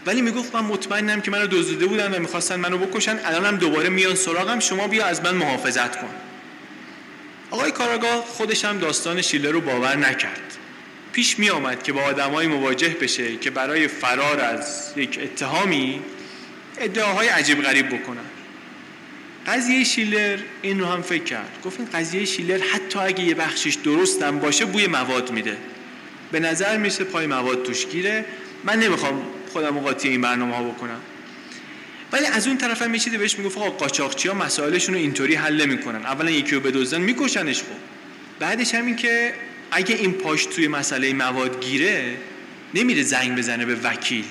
[0.05, 3.19] ولی می‌گفت من مطمئنم که منو دزدیده بودن و می‌خواستن منو بکشن.
[3.25, 4.59] الانم دوباره میان سراغم.
[4.59, 6.09] شما بیا از من محافظت کن.
[7.51, 10.57] آقای کاراگاه خودش هم داستان شیلر رو باور نکرد.
[11.13, 16.01] پیش می آمد که با آدمایی مواجه بشه که برای فرار از یک اتهامی
[16.77, 18.25] ادعاهای عجیب غریب بکنن.
[19.47, 21.59] قضیه شیلر این رو هم فکر کرد.
[21.63, 25.57] گفت این قضیه شیلر حتی اگه یه بخشش درستم باشه بوی مواد میده.
[26.31, 28.25] به نظر میشه پای مواد توش گیره.
[28.63, 29.21] من نمی‌خوام
[29.53, 30.99] خودم قاطی این برنامه ها بکنم.
[32.11, 35.35] ولی از اون طرف هم یه چیزی بهش می‌گفت آقا قاچاقچی ها مسائلشون رو اینطوری
[35.35, 36.05] حل نمی‌کنن.
[36.05, 37.65] اولا یکی رو بدزدن میکشنش خب.
[38.39, 39.33] بعدش هم این که
[39.71, 42.17] اگه این پاش توی مسئله مواد گیره
[42.73, 44.25] نمیره زنگ بزنه به وکیل.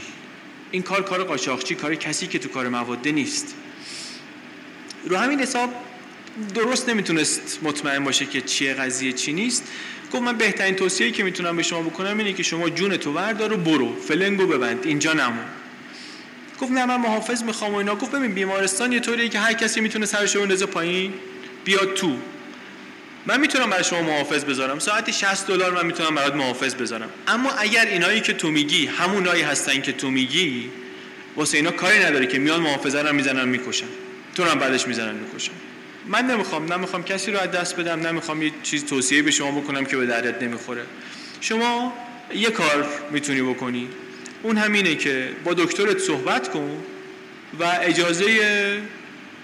[0.70, 3.54] این کار کار قاچاقچی کار کسی که تو کار مواده نیست.
[5.06, 5.74] رو همین حساب
[6.54, 9.64] درست نمی‌تونست مطمئن باشه که چیه قضیه چی نیست.
[10.12, 13.52] گفت من بهترین توصیه‌ای که می‌تونم به شما بکنم اینه که شما جون تو وردار
[13.52, 15.44] و برو فلنگو ببند اینجا نمون
[16.60, 17.94] گفت نه من محافظ می‌خوام و اینا.
[17.94, 21.12] گفت ببین بیمارستان یه طوریه که هر کسی می‌تونه سرش بندازه پایین
[21.64, 22.16] بیاد تو.
[23.26, 24.78] من می‌تونم برای شما محافظ بذارم.
[24.78, 27.10] ساعتی 60 دلار من می‌تونم برات محافظ بذارم.
[27.28, 30.70] اما اگر اینایی که تو میگی همونایی هستن که تو میگی
[31.36, 33.86] واسه اینا کاری نداره که میان محافظه رو می‌زنن می‌کشن.
[34.34, 35.52] تو هم بعدش می‌زنن می‌کشن
[36.06, 39.84] من نمی‌خوام نمی‌خوام کسی رو از دست بدم نمی‌خوام یه چیز توصیه به شما بکنم
[39.84, 40.82] که به دردت نمی‌خوره.
[41.40, 41.92] شما
[42.34, 43.88] یه کار می‌تونی بکنی.
[44.42, 46.82] اون همینه که با دکترت صحبت کن
[47.60, 48.26] و اجازه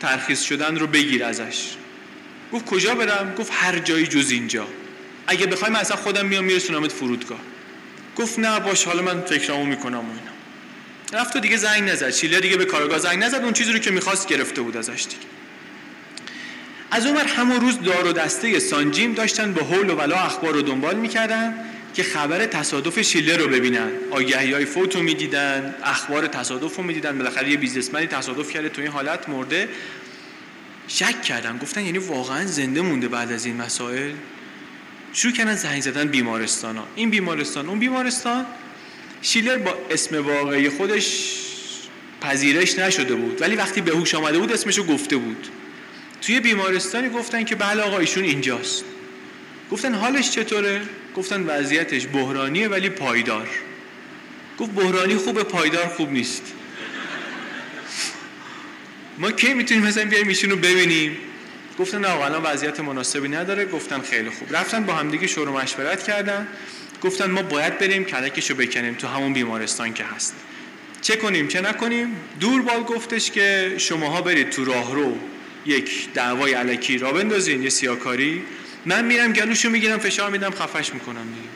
[0.01, 1.71] ترخیص شدن رو بگیر ازش.
[2.53, 4.67] گفت کجا برم؟ گفت هر جایی جز اینجا.
[5.27, 7.41] اگه بخوای من اصلا خودم میام میرسونمت فرودگاه.
[8.17, 10.30] گفت نه باش حالا من فکرامو می‌کنم و
[11.13, 12.11] رفت و دیگه زنگ نزد.
[12.11, 13.41] شیله دیگه به کارگاه زنگ نزد.
[13.45, 15.23] اون چیزی رو که می‌خواست گرفته بود ازش دیگه.
[16.91, 20.63] از اون همون روز دار و دسته سانجیم داشتن به حول و ولا اخبار رو
[20.63, 21.55] دنبال می‌کردن
[21.95, 23.91] که خبر تصادف شیله رو ببینن.
[24.11, 27.19] آگهی های فوت رو می‌دیدن اخبار تصادف رو می‌دیدن.
[27.19, 29.69] بالاخره یه بیزنسمنی تصادف کرده تو این حالت مرده.
[30.89, 31.59] شک کردن.
[31.59, 34.13] گفتن یعنی واقعا زنده مونده بعد از این مسائل.
[35.13, 38.47] شروع کردن زنگ زدن بیمارستان ها این بیمارستان اون بیمارستان.
[39.23, 41.37] شیلر با اسم واقعی خودش
[42.21, 43.43] پذیرش نشده بود.
[43.43, 45.49] ولی وقتی به هوش آمده بود اسمشو گفته بود.
[46.23, 48.85] توی بیمارستانی گفتن که بله آقا ایشون اینجاست.
[49.71, 50.83] گفتن حالش چطوره؟
[51.17, 53.49] گفتن وضعیتش بحرانیه ولی پایدار.
[54.59, 56.43] گفت بحرانی خوبه پایدار خوب نیست.
[59.19, 61.17] ما کی می‌تونیم مثلا بیایم ایشون رو ببینیم؟
[61.79, 63.65] گفتن نه الان وضعیت مناسبی نداره.
[63.67, 64.57] گفتن خیلی خوب.
[64.57, 66.47] رفتن با همدیگه شروع مشورت کردن.
[67.03, 70.35] گفتن ما باید بریم کلکش رو بکنیم تو همون بیمارستان که هست.
[71.01, 75.17] چه کنیم چه نکنیم؟ دوربال گفتش که شماها برید تو راهرو
[75.67, 78.43] یک دعوای علکی را بندازین یه سیاکاری.
[78.87, 81.49] من میرم گلوشو می‌گیرم فشار میدم خفش می‌کنم دیگه.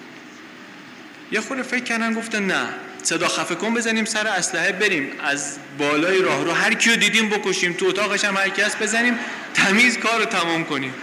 [1.32, 2.66] یه خورده فکر کردن گفتن نه.
[3.03, 5.12] صدا خفه کن بزنیم سر اسلحه بریم.
[5.24, 9.18] از بالای راه رو هر کیو دیدیم بکشیم تو اتاقش هم هر کس بزنیم.
[9.55, 10.95] تمیز کار رو تمام کنیم.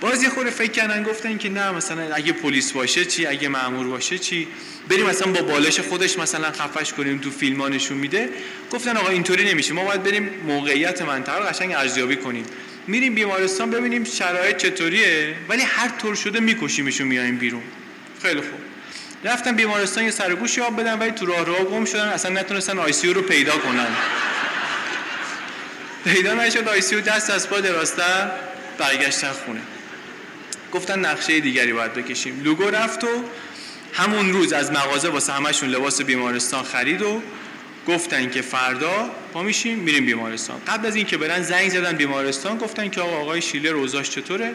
[0.00, 3.86] باز یه خورده فکر کردن گفتن که نه مثلا اگه پلیس باشه چی اگه مامور
[3.86, 4.48] باشه چی.
[4.88, 8.28] بریم مثلا با بالش خودش مثلا خفش کنیم تو فیلم نشون میده.
[8.72, 12.44] گفتن آقا اینطوری نمیشه ما باید بریم موقعیت منطقه رو قشنگ ارزیابی کنیم.
[12.86, 17.62] میریم بیمارستان ببینیم شرایط چطوریه ولی هر طور شده میکشیمشون میایم بیرون.
[18.22, 18.60] خیلی خوب.
[19.24, 22.92] رفتن بیمارستان یه سرگوشی آب بدن ولی تو راه راه گم شدن اصلا نتونستن آی
[23.14, 23.88] رو پیدا کنن.
[26.04, 28.30] پیدا نشد آی دست از پا دراستر
[28.78, 29.60] برگشتن خونه.
[30.72, 32.42] گفتن نقشه دیگری باید بکشیم.
[32.44, 33.24] لوگو رفت و
[33.92, 37.22] همون روز از مغازه واسه همشون لباس بیمارستان خرید و
[37.88, 40.60] گفتن که فردا ما میشیم میریم بیمارستان.
[40.66, 44.54] قبل از اینکه برن زنگ زدن بیمارستان گفتن که آقا آقای شیلر روزاش چطوره؟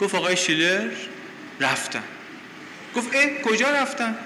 [0.00, 0.88] گفت آقای شیلر
[1.60, 2.02] رفتن.
[2.96, 4.16] گفت اه کجا رفتن؟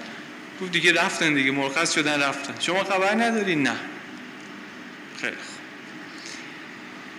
[0.61, 2.53] گفت دیگه رفتن دیگه مرخص شدن رفتن.
[2.59, 3.75] شما خبر نداری؟ نه.
[5.21, 5.57] خیلی خوب.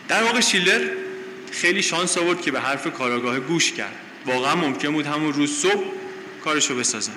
[0.09, 0.89] در واقع شیلر
[1.53, 3.97] خیلی شانس آورد که به حرف کاراگاه گوش کرد.
[4.29, 5.85] واقعا ممکن بود همون روز صبح
[6.45, 7.12] کارشو بسازن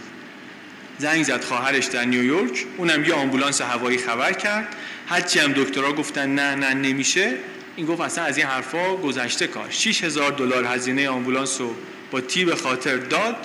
[0.97, 4.75] زنگ زد خواهرش در نیویورک اونم یه آمبولانس هوایی خبر کرد.
[5.07, 7.33] هرچی هم دکترها گفتن نه نه نمیشه.
[7.75, 9.67] این گفت اصلا از این حرفا گذشته کار.
[9.69, 11.75] 6000 دلار هزینه آمبولانس رو
[12.11, 13.35] با تیب خاطر داد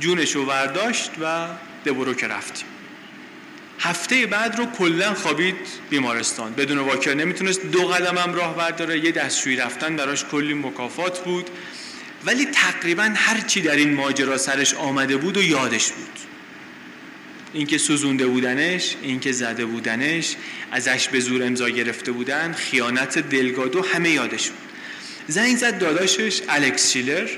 [0.00, 1.46] جونش رو ورداشت و
[1.86, 2.66] دبرو که رفتیم.
[3.78, 5.56] هفته بعد رو کلا خوابید
[5.90, 6.52] بیمارستان.
[6.52, 9.04] بدون واکر نمی‌تونست دو قدم هم راه برداره.
[9.04, 11.50] یه دستشویی رفتن براش کلی مکافات بود.
[12.26, 16.18] ولی تقریبا هر چی در این ماجرا سرش آمده بود و یادش بود.
[17.52, 20.36] اینکه سوزونده بودنش اینکه زده بودنش
[20.72, 24.58] ازش به زور امضا گرفته بودن خیانت دلگادو همه یادش بود.
[25.28, 27.28] زنگ زد داداشش الکس شیلر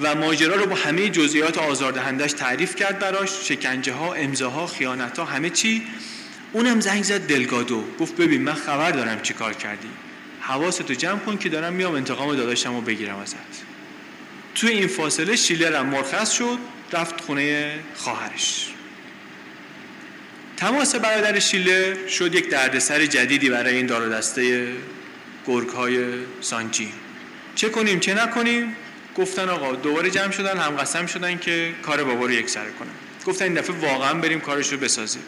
[0.00, 5.24] و ماجرا رو با همه جزئیات آزاردهندش تعریف کرد براش شکنجه ها امضاها خیانت ها
[5.24, 5.82] همه چی.
[6.52, 7.84] اونم زنگ زد دلگادو.
[8.00, 9.88] گفت ببین من خبر دارم چی کار کردی.
[10.40, 13.73] حواستو جمع کن که دارم میام انتقام داداشم رو بگیرم ازت.
[14.54, 16.58] توی این فاصله شیلر هم مرخص شد
[16.92, 18.68] رفت خونه خواهرش.
[20.56, 24.72] تماس برادر شیلر شد یک دردسر جدیدی برای این دار دسته
[25.46, 26.04] گرگ های
[26.40, 26.92] سانجی
[27.54, 28.76] چه کنیم چه نکنیم؟
[29.16, 32.90] گفتن آقا دوباره جمع شدن هم قسم شدن که کار بابا رو یک سره کنن.
[33.26, 35.22] گفتن این دفعه واقعا بریم کارش رو بسازیم.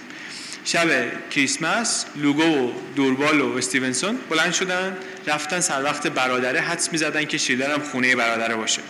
[0.64, 0.89] شب
[1.31, 4.97] کریسمس لوگو و دوربال و استیونسون بلند شدن
[5.27, 8.83] رفتن سر وقت برادره حدس می‌زدن که شیلر هم خونه برادره باشه.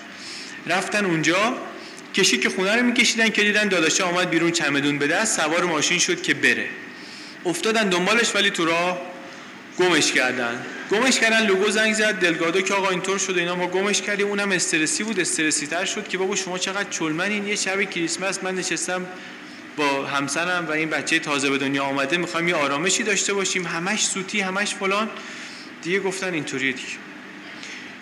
[0.66, 1.56] رفتن اونجا
[2.14, 5.98] کشی که خونه رو میکشیدن که دیدن داداشه آمد بیرون چمدون به دست سوار ماشین
[5.98, 6.68] شد که بره.
[7.46, 9.00] افتادن دنبالش ولی تو راه
[9.78, 10.66] گمش کردن.
[10.90, 14.26] گمش کردن لوگو زنگ زد دلگادو که آقا اینطور شده اینا ما گمش کردیم.
[14.26, 18.54] اونم استرسی بود استرسی تر شد که بابا شما چقدر چلمن یه شب کریسمس من
[18.54, 19.06] نشستم
[19.76, 23.66] با همسرم و این بچه تازه به دنیا آمده می‌خوایم یه آرامشی داشته باشیم.
[23.66, 25.10] همش سوتی همش فلان.
[25.82, 27.05] دیگه گفتن اینطوریه دیگه.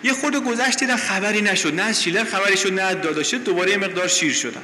[0.05, 3.71] یه خود گذشت دیدن خبری نشد نه از شیلر خبری شد نه از داداشه دوباره
[3.71, 4.63] یه مقدار شیر شدن.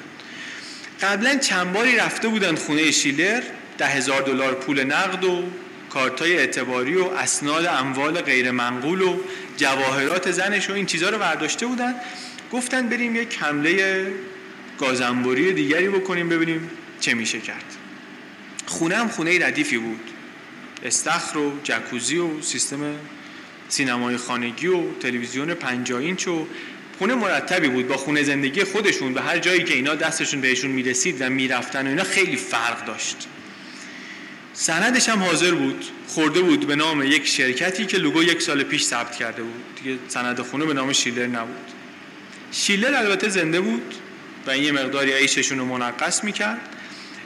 [1.02, 3.44] قبلا چند باری رفته بودن خونه شیلر
[3.78, 5.44] ده هزار دلار پول نقد و
[5.90, 9.18] کارتای اعتباری و اسناد اموال غیر منقول و
[9.58, 11.96] جواهرات زنش و این چیزها رو برداشته بودن.
[12.52, 14.08] گفتن بریم یک حمله
[14.80, 16.70] گازنبوری دیگری بکنیم ببینیم
[17.00, 17.66] چه میشه کرد.
[18.66, 20.10] خونه هم خونه ردیفی بود.
[20.84, 22.96] استخر و جکوزی و سیستم
[23.72, 26.48] سینمای خانگی و تلویزیون 50 اینچ و
[26.98, 27.88] خونه مرتبی بود.
[27.88, 31.90] با خونه زندگی خودشون به هر جایی که اینا دستشون بهشون می‌رسید و می‌رفتن و
[31.90, 33.28] اینا خیلی فرق داشت.
[34.54, 35.86] سندش هم حاضر بود.
[36.08, 39.64] خورده بود به نام یک شرکتی که لوگو یک سال پیش ثبت کرده بود.
[39.84, 41.72] دیگه سند خونه به نام شیلر نبود.
[42.52, 43.96] شیلر البته زنده بود
[44.48, 46.60] و این یه مقداری عیششون رو منقص می‌کرد.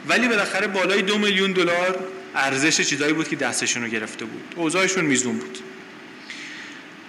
[0.08, 1.98] ولی بالاخره بالای دو میلیون دلار
[2.34, 4.54] ارزش چیزایی بود که دستشون رو گرفته بود.
[4.56, 5.58] اوضاعشون میزون بود.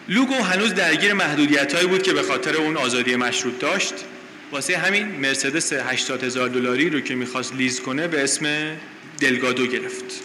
[0.09, 3.93] لوگو هنوز درگیر محدودیت هایی بود که به خاطر اون آزادی مشروط داشت.
[4.51, 8.47] واسه همین مرسدس 80 هزار دلاری رو که می‌خواست lease کنه به اسم
[9.19, 10.21] دلگادو گرفت.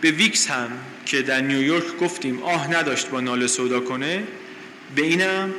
[0.00, 0.70] به ویکس هم
[1.06, 4.22] که در نیویورک گفتیم آه نداشت با ناله سودا کنه
[4.96, 5.54] به اینم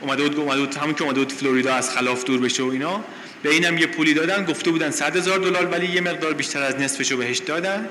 [0.00, 3.04] اومده بود, اومده بود همون که اومده بود فلوریدا از خلاف دور بشه و اینا
[3.42, 6.76] به اینم یه پولی دادن گفته بودن 100 هزار دلار ولی یه مقدار بیشتر از
[6.76, 7.88] نصفش رو بهش دادن.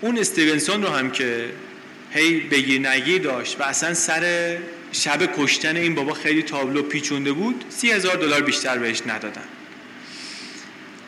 [0.00, 1.50] اون استیونسون رو هم که
[2.10, 4.56] هی بگیر نگیر داشت و اصلا سر
[4.92, 9.44] شب کشتن این بابا خیلی تابلو پیچونده بود سی هزار دلار بیشتر بهش ندادن.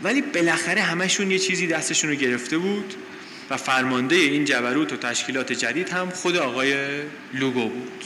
[0.02, 2.94] ولی بالاخره همشون یه چیزی دستشون رو گرفته بود
[3.50, 6.74] و فرمانده این جبروت و تشکیلات جدید هم خود آقای
[7.34, 8.04] لوگو بود.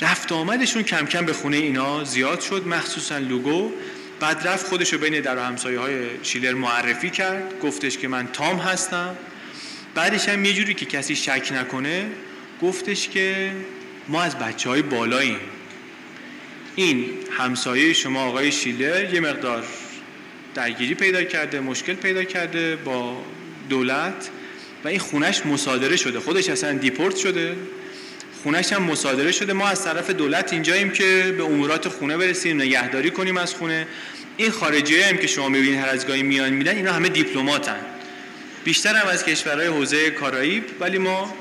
[0.00, 3.72] رفت آمدشون کم کم به خونه اینا زیاد شد مخصوصا لوگو.
[4.20, 8.58] بعد رفت خودش رو بین در همسایه های شیلر معرفی کرد گفتش که من تام
[8.58, 9.16] هستم.
[9.96, 12.06] بعدش هم یه جوری که کسی شک نکنه
[12.62, 13.52] گفتش که
[14.08, 15.38] ما از بچه های بالاییم.
[16.76, 17.06] این
[17.38, 19.64] همسایه شما آقای شیلر یه مقدار
[20.54, 23.22] درگیری پیدا کرده مشکل پیدا کرده با
[23.68, 24.30] دولت
[24.84, 26.20] و این خونش مصادره شده.
[26.20, 27.56] خودش اصلا دیپورت شده.
[28.42, 29.52] خونش هم مصادره شده.
[29.52, 33.86] ما از طرف دولت اینجاییم که به امورات خونه برسیم نگهداری کنیم از خونه.
[34.36, 37.95] این خارجی هم که شما می‌بینید هر از گاهی میان میدن اینا همه دیپلماتن.
[38.66, 41.34] بیشتر هم از کشورهای حوزه کارائیب ولی ما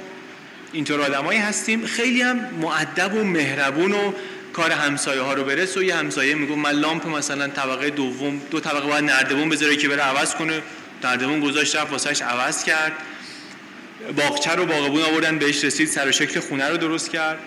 [0.73, 1.85] اینطور آدمایی هستیم.
[1.85, 4.13] خیلی هم معدب و مهربون و
[4.53, 8.59] کار همسایه ها رو برس و یه همسایه میگه من لامپ مثلا طبقه دوم دو
[8.59, 10.61] طبقه باید نردبون بذاره که بره عوض کنه.
[11.03, 12.91] نردبون گذاشت رفت واسهش عوض کرد.
[14.15, 17.39] باغچه رو باغبون آوردن بهش رسید سر و شکل خونه رو درست کرد.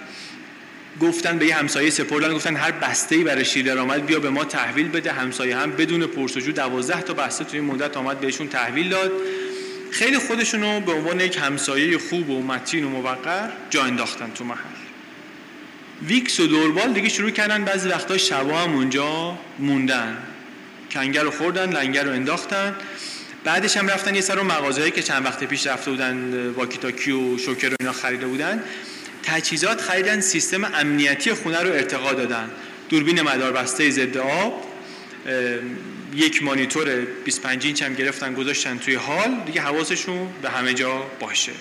[1.00, 4.44] گفتن به یه همسایه سپردن گفتن هر بسته ای برای شیلر آمد بیا به ما
[4.44, 5.12] تحویل بده.
[5.12, 9.12] همسایه هم بدون پرسجو دوازده تا بسته توی مدت آمد بهشون تحویل داد.
[9.90, 14.58] خیلی خودشونو به عنوان یک همسایه خوب و متین و موقر جا انداختن تو محل.
[16.06, 20.16] ویکس و دوربال دیگه شروع کردن بعضی وقتا شبا هم اونجا موندن.
[20.90, 22.74] کنگر رو خوردن لنگر رو انداختن.
[23.44, 27.68] بعدش هم رفتن یه سر مغازه‌ای که چند وقت پیش رفته بودن واکیتاکی و شوکر
[27.68, 28.62] و اینا خریده بودن.
[29.22, 32.50] تجهیزات خریدن سیستم امنیتی خونه رو ارتقا دادن.
[32.88, 34.67] دوربین مداربسته ضد آب.
[36.14, 41.52] یک مانیتور 25 اینچ هم گرفتن گذاشتن توی حال دیگه حواسشون به همه جا باشه.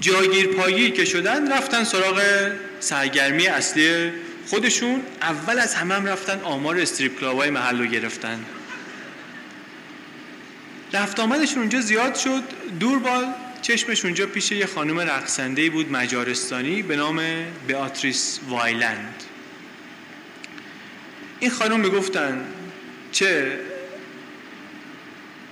[0.00, 2.22] جاگیر پایی که شدن رفتن سراغ
[2.80, 4.12] سرگرمی اصلی
[4.46, 5.02] خودشون.
[5.22, 8.44] اول از همه هم رفتن آمار استریپ کلاب های محل رو گرفتن.
[10.92, 12.42] رفت آمدشون اونجا زیاد شد.
[12.80, 13.26] دوربال
[13.62, 17.22] چشمش اونجا پیش یه خانم رقصنده بود مجارستانی به نام
[17.66, 19.22] بیاتریس وایلند.
[21.40, 22.44] این خانم می‌گفتن
[23.12, 23.58] چه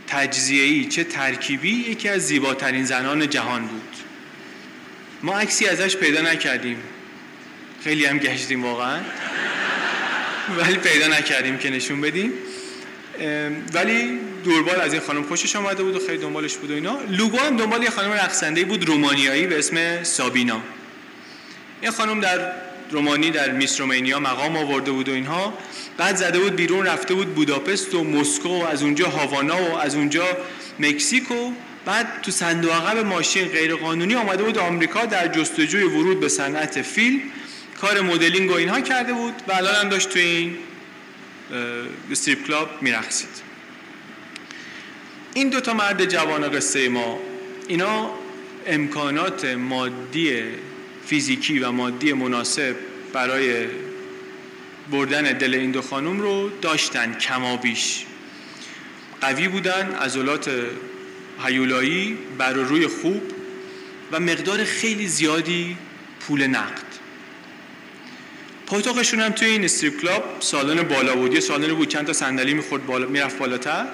[0.07, 3.97] تجزیه‌ای چه ترکیبی یکی از زیباترین زنان جهان بود.
[5.23, 6.77] ما عکسی ازش پیدا نکردیم.
[7.85, 9.01] خیلی هم گشتیم واقعا.
[10.59, 12.33] ولی پیدا نکردیم که نشون بدیم.
[13.75, 16.99] ولی دوربال از این خانم خوشش آمده بود و خیلی دنبالش بود و اینا.
[17.11, 20.61] لوگو هم دنبال یه خانم رقصنده بود رومانیایی به اسم سابینا.
[21.81, 22.53] این خانم در
[22.91, 25.59] رومانی در میس رومانیا مقام آورده بود و اینها.
[26.01, 29.95] بعد زده بود بیرون رفته بود بوداپست و مسکو و از اونجا هاوانا و از
[29.95, 30.25] اونجا
[30.79, 31.53] مکزیکو.
[31.85, 37.21] بعد تو صندوق عقب ماشین غیرقانونی آمده بود آمریکا در جستجوی ورود به صنعت فیلم.
[37.81, 40.57] کار مدلینگ و اینها کرده بود و الان هم داشت تو این
[42.11, 43.43] استریپ کلاب میرقصید.
[45.35, 47.19] این دوتا مرد جوان قصه ما
[47.69, 48.11] اینا
[48.67, 50.43] امکانات مادی
[51.07, 52.77] فیزیکی و مادی مناسب
[53.13, 53.67] برای
[54.91, 58.05] بردن دل این دو خانم رو داشتن کمابیش
[59.21, 60.51] قوی بودن عضلات
[61.45, 63.23] هیولایی بر روی خوب
[64.13, 65.77] و مقدار خیلی زیادی
[66.21, 66.91] پول نقد.
[68.67, 71.35] پاتوقشون هم توی این strip club سالن بالا بود.
[71.35, 73.87] یه سالن بود چند تا صندلی می‌خورد بالا می‌رفت بالاتر.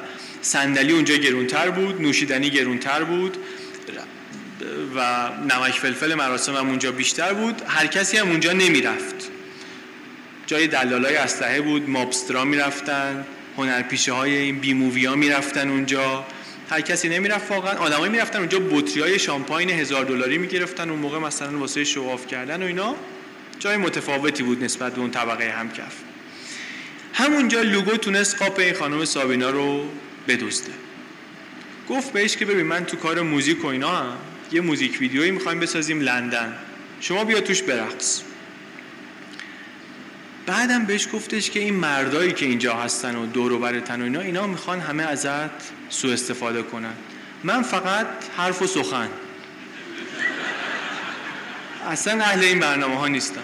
[0.43, 3.37] صندلی اونجا گرونتر بود نوشیدنی گرونتر بود.
[4.97, 7.63] و نمک فلفل مراسم هم اونجا بیشتر بود.
[7.67, 9.31] هر کسی هم اونجا نمی‌رفت.
[10.47, 13.25] جای دلالای اسلحه بود mobster ا می‌رفتن
[13.57, 16.27] هنرپیشه های این B movie ها می‌رفتن اونجا.
[16.71, 21.19] هر کسی نمی‌رفت واقعا آدمایی می‌رفتن اونجا بطری های شامپاین هزار دلاری می‌گرفتن اون موقع
[21.19, 22.95] مثلا واسه شواف کردن و اینا.
[23.59, 25.95] جای متفاوتی بود نسبت به اون طبقه همکف.
[27.13, 29.89] همونجا لوگو تونست قاپ این خانم سابینا رو
[30.29, 30.73] بدزده.
[31.89, 34.17] گفت بهش که ببین من تو کار موزیک و اینا هم
[34.53, 36.57] یه موزیک ویدیویی می‌خوایم بسازیم لندن.
[37.01, 38.23] شما بیا توش برقص.
[40.47, 44.21] بعدم بهش گفتش که این مردایی که اینجا هستن و دور و برتن و اینا
[44.21, 45.51] اینا می‌خوان همه ازت
[45.89, 46.95] سوء استفاده کنن.
[47.45, 49.09] من فقط حرف و سخن.
[51.87, 53.43] اصلا اهل این برنامه ها نیستم.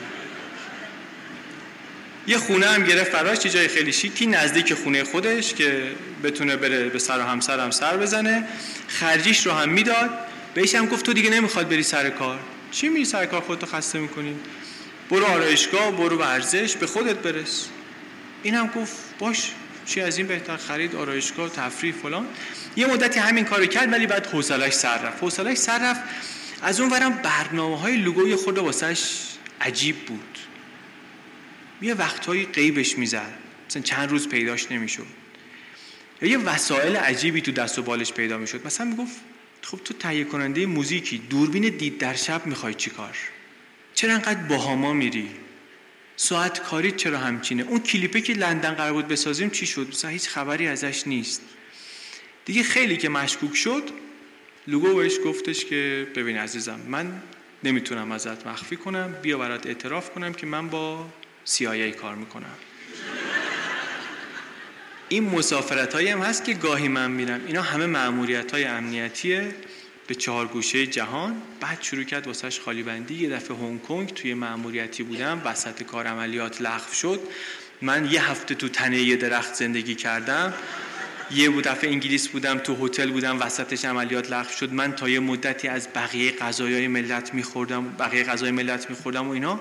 [2.26, 5.82] یه خونه هم گرفت فراش یه جای خیلی شیکی نزدیک خونه خودش که
[6.24, 8.44] بتونه بره به سر و همسر هم سر بزنه.
[8.88, 10.10] خرجیش رو هم می‌داد.
[10.54, 12.38] بهش هم گفت تو دیگه نمی‌خواد بری سر کار.
[12.70, 14.36] چی میری سر کار خودتو خسته می‌کنی؟
[15.12, 17.68] برو آرایشگاه برو ورزش به خودت برس.
[18.42, 19.52] این هم گفت باش
[19.86, 22.26] چی از این بهتر؟ خرید آرایشگاه تفریح فلان.
[22.76, 25.22] یه مدتی همین کارو کرد ولی بعد حوصلش سر رفت.
[25.22, 26.00] حوصلش سر رفت.
[26.62, 29.26] از اون ورم برنامه های لوگوی خود واسش
[29.60, 30.38] عجیب بود.
[31.82, 33.32] یه وقتهایی قیبش می‌زد.
[33.70, 35.06] مثلا چند روز پیداش نمی‌شد.
[36.22, 38.66] یا یه وسایل عجیبی تو دست و بالش پیدا می‌شد.
[38.66, 39.16] مثلا می‌گفت
[39.62, 43.16] خب تو تهیه کننده موزیکی دوربین دید در شب می‌خوای چیکار؟
[43.94, 45.30] چرا انقدر باهاما میری؟
[46.16, 50.28] ساعت کاری چرا همچینه؟ اون کلیپه که لندن قرار بود بسازیم چی شد؟ مثلا هیچ
[50.28, 51.42] خبری ازش نیست.
[52.44, 53.82] دیگه خیلی که مشکوک شد
[54.66, 57.22] لوگو بهش گفتش که ببین عزیزم من
[57.64, 61.06] نمی‌تونم ازت مخفی کنم بیا برات اعتراف کنم که من با
[61.46, 62.54] CIA کار می‌کنم.
[65.08, 67.40] این مسافرت هم هست که گاهی من میرم.
[67.46, 69.54] اینا همه معمولیت های امنیتیه.
[70.06, 71.42] به چهار گوشه جهان.
[71.60, 75.42] بعد شروع کرد واسهش خالی بندی یه دفعه هنگ کنگ توی معمولیتی بودم.
[75.44, 77.20] وسط کار عملیات لغو شد.
[77.82, 80.54] من یه هفته تو تنه یه درخت زندگی کردم.
[81.30, 84.72] یه دفعه انگلیس بودم تو هتل بودم وسطش عملیات لغو شد.
[84.72, 89.60] من تا یه مدتی از بقیه غذایای ملت میخوردم بقیه غذای ملت میخوردم و اینا.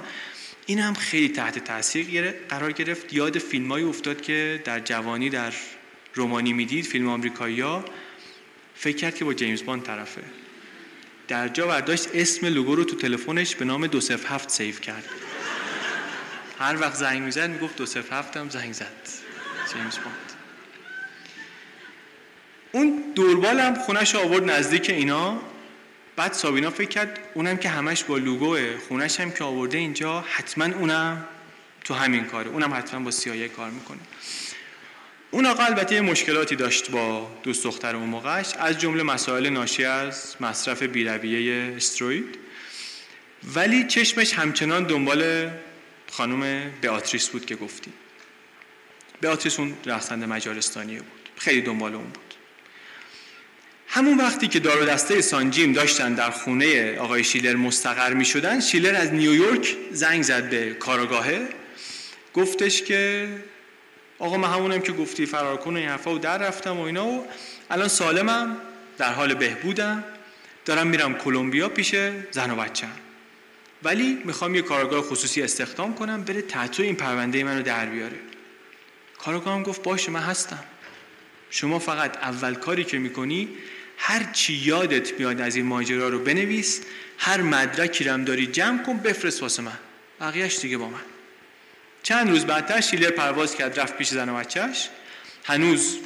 [0.65, 3.13] این هم خیلی تحت تاثیر قرار گرفت.
[3.13, 5.53] یاد فیلمایی افتاد که در جوانی در
[6.13, 7.85] رومانی می‌دید فیلم آمریکایی ها
[8.81, 10.21] فکر کرد که با جیمز باند طرفه.
[11.27, 15.05] در جا برداشت اسم لوگو رو تو تلفنش به نام 207 save کرد.
[16.59, 18.85] هر وقت زنگ می‌زد می‌گفت دو صفر هفتم زنگ زد.
[19.73, 20.33] جیمز باند.
[22.71, 25.41] اون دوربال هم خونش آورد نزدیک اینا.
[26.15, 28.77] بعد سابینا فکر کرد اونم که همش با لوگوه.
[28.77, 31.25] خونش هم که آورده اینجا حتما اونم
[31.83, 32.49] تو همین کاره.
[32.49, 33.99] اونم حتما با سیایه کار می‌کنه.
[35.31, 39.85] اون آقا البته یه مشکلاتی داشت با دوست دختر اون موقعش از جمله مسائل ناشی
[39.85, 42.37] از مصرف بیرویه استروید
[43.55, 45.49] ولی چشمش همچنان دنبال
[46.11, 47.93] خانم بیاتریس بود که گفتی
[49.21, 51.29] بیاتریس اون رقصنده مجارستانیه بود.
[51.37, 52.33] خیلی دنبال اون بود.
[53.87, 58.59] همون وقتی که دار و دسته سانجیم داشتن در خونه آقای شیلر مستقر می شدن
[58.59, 61.47] شیلر از نیویورک زنگ زد به کاراگاهه
[62.33, 63.29] گفتش که
[64.21, 67.07] آقا من همونم که گفتی فرار کن و این حرفا و در رفتم و اینا
[67.07, 67.27] و
[67.69, 68.57] الان سالمم
[68.97, 70.03] در حال بهبودم.
[70.65, 71.95] دارم میرم کلمبیا پیش
[72.31, 72.87] زن و بچه
[73.83, 78.19] ولی می‌خوام یه کارگاه خصوصی استخدام کنم بره تحتوی این پرونده منو در بیاره.
[79.17, 80.63] کارگاه هم گفت باشه من هستم.
[81.49, 83.49] شما فقط اول کاری که می‌کنی
[83.97, 86.81] هر چی یادت میاد از این ماجرا رو بنویس
[87.17, 89.77] هر مدرکی رم داری جمع کن بفرست واسه من.
[90.19, 91.20] بقیهش دیگه با من.
[92.03, 94.89] چند روز بعدتر شیلر پرواز کرد رفت پیش زن و بچهش
[95.43, 95.97] هنوز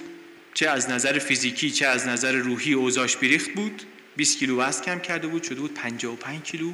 [0.54, 3.84] چه از نظر فیزیکی چه از نظر روحی اوزاش بیریخت بود.
[4.16, 6.74] 20 کیلو وزن کم کرده بود شده بود 55 کیلو.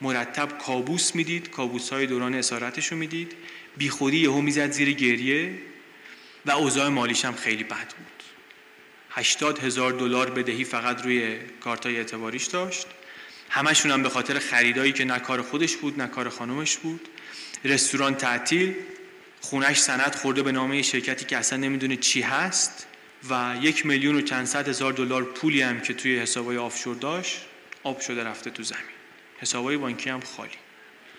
[0.00, 3.32] مرتب کابوس می‌دید کابوس های دوران اسارتش رو می‌دید.
[3.76, 5.54] بیخودی یهو می‌زد زیر گریه
[6.46, 8.22] و اوضاع مالیش هم خیلی بد بود.
[9.10, 12.86] 80 هزار دلار بدهی فقط روی کارتای اعتباریش داشت.
[13.50, 17.08] همشون هم به خاطر خریدایی که نه کار خودش بود نه کار خانومش بود.
[17.64, 18.74] رستوران تعطیل
[19.40, 22.86] خونش سند خورده به نامه شرکتی که اصلا نمی‌دونه چی هست
[23.30, 27.40] و یک میلیون و چند صد هزار دلار پولی هم که توی حسابای آفشور داشت
[27.82, 28.82] آب شده رفته تو زمین.
[29.38, 30.50] حسابای بانکی هم خالی.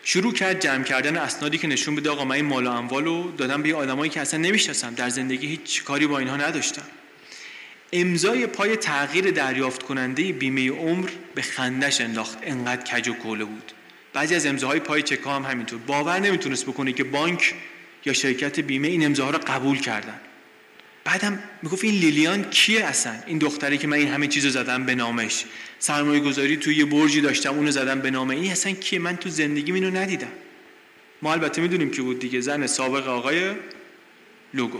[0.04, 3.32] شروع کرد جمع کردن اسنادی که نشون بده آقا من این مال و اموال رو
[3.32, 4.94] دادم به آدمایی که اصلا نمی‌شناسم.
[4.94, 6.86] در زندگی هیچ کاری با اینها نداشتم.
[7.94, 12.38] امضای پای تغییر دریافت کننده بیمه عمر به خندش انداخت.
[12.42, 13.72] انقدر کج و کوله بود.
[14.14, 15.80] بعضی از امضاهای پای چک هم همینطور.
[15.80, 17.54] باور نمی‌تونست بکنه که بانک
[18.06, 20.20] یا شرکت بیمه این امضاها رو قبول کردن.
[21.04, 24.96] بعدم می‌گفت این لیلیان کیه اصلا؟ این دختری که من این همه چیزو زدم به
[24.96, 25.46] نامش.
[25.80, 29.30] سرمایه گذاری توی یه برجی داشتم اونو زدم به نام این اصلا کیه؟ من تو
[29.30, 30.32] زندگی اینو ندیدم.
[31.22, 33.52] ما البته می‌دونیم که بود دیگه زن سابق آقای
[34.54, 34.80] لوگو.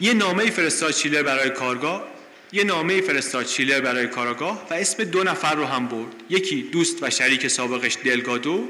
[0.00, 2.11] یه نامه فرستاد چیلر برای کارگاه.
[2.52, 6.12] یه نامه فرستاد چیلر برای کارگاه و اسم دو نفر رو هم برد.
[6.30, 8.68] یکی دوست و شریک سابقش دلگادو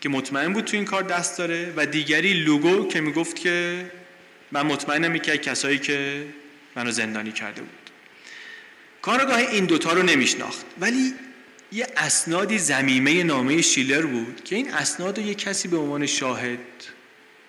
[0.00, 3.86] که مطمئن بود تو این کار دست داره و دیگری لوگو که می‌گفت که
[4.52, 6.26] من مطمئنم که کسایی که
[6.76, 7.90] منو زندانی کرده بود.
[9.02, 11.14] کارگاه این دوتا رو نمیشناخت ولی
[11.72, 16.58] یه اسنادی زمیمه نامه شیلر بود که این اسناد رو یه کسی به عنوان شاهد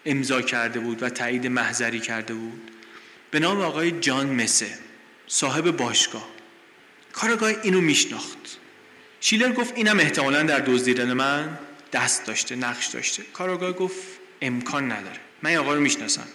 [0.06, 2.72] امضا کرده بود و تایید محضری کرده بود.
[3.32, 4.85] به نام آقای جان مسه.
[5.28, 6.28] صاحب باشگاه.
[7.14, 8.58] کارگاه اینو میشناخت.
[9.20, 11.58] شیلر گفت اینم احتمالا در دزدیدن من
[11.94, 13.24] دست داشته نقش داشته.
[13.34, 14.04] کارگاه گفت
[14.42, 15.20] امکان نداره.
[15.42, 16.28] من آقا رو می‌شناسم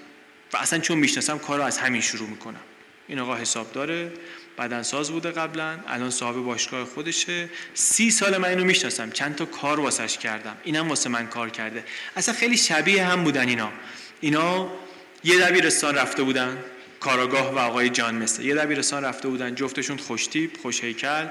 [0.53, 2.61] و اصلا چون می‌شناسم کار رو از همین شروع می‌کنم.
[3.09, 4.13] این آقا حساب داره
[4.59, 7.51] بدنساز بوده قبلا الان صاحب باشگاه خودشه.
[7.75, 9.11] سی سال من اینو می‌شناسم.
[9.11, 10.57] چند تا کار واسش کردم.
[10.65, 11.85] اینم واسه من کار کرده.
[12.17, 13.73] اصلا خیلی شبیه هم بودن اینا.
[14.21, 14.71] اینا
[15.25, 16.59] یه دبیرستان رفته بودن.
[17.01, 18.43] کاراگاه و آقای جان مثل.
[18.43, 21.27] یه دبیرستان رفته بودن جفتشون خوشتیپ خوش هیکل.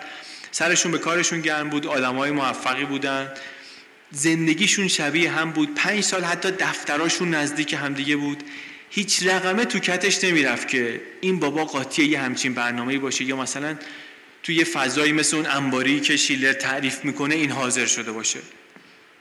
[0.51, 3.31] سرشون به کارشون گرم بود آدمای موفقی بودن.
[4.11, 5.75] زندگیشون شبیه هم بود.
[5.75, 8.43] پنج سال حتی دفتراشون نزدیک همدیگه بود.
[8.89, 13.23] هیچ رقمه تو کتش نمی‌رفت که این بابا قاطی یه همچین برنامه‌ای باشه.
[13.23, 13.75] یا مثلا
[14.43, 18.39] توی یه فضایی مثل اون انباری که شیلر تعریف می‌کنه این حاضر شده باشه.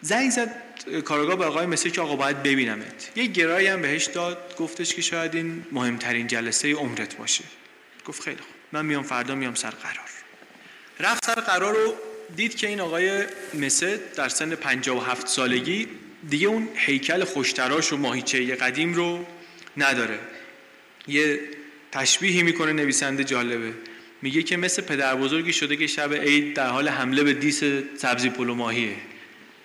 [0.01, 0.51] زنگ زد
[1.05, 3.11] کارگاه به آقای مثل که آقا باید ببینمت.
[3.17, 7.45] یه گرایی هم بهش داد گفتش که شاید این مهمترین جلسه عمرت باشه.
[8.07, 10.09] گفت خیلی خوب من میام فردا میام سر قرار.
[11.01, 11.95] رفت سر قرار رو
[12.37, 13.23] دید که این آقای
[13.55, 15.89] مسد در سن 57 سالگی
[16.31, 19.27] دیگه اون هیکل خوشتراش و ماهیچه قدیم رو
[19.77, 20.19] نداره.
[21.09, 21.41] یه
[21.93, 23.73] تشبیهی می‌کنه نویسنده جالبه.
[24.23, 27.65] میگه که مثل پدر بزرگی شده که شب عید در حال حمله به دیس
[27.97, 28.97] سبزی پلو ماهیه.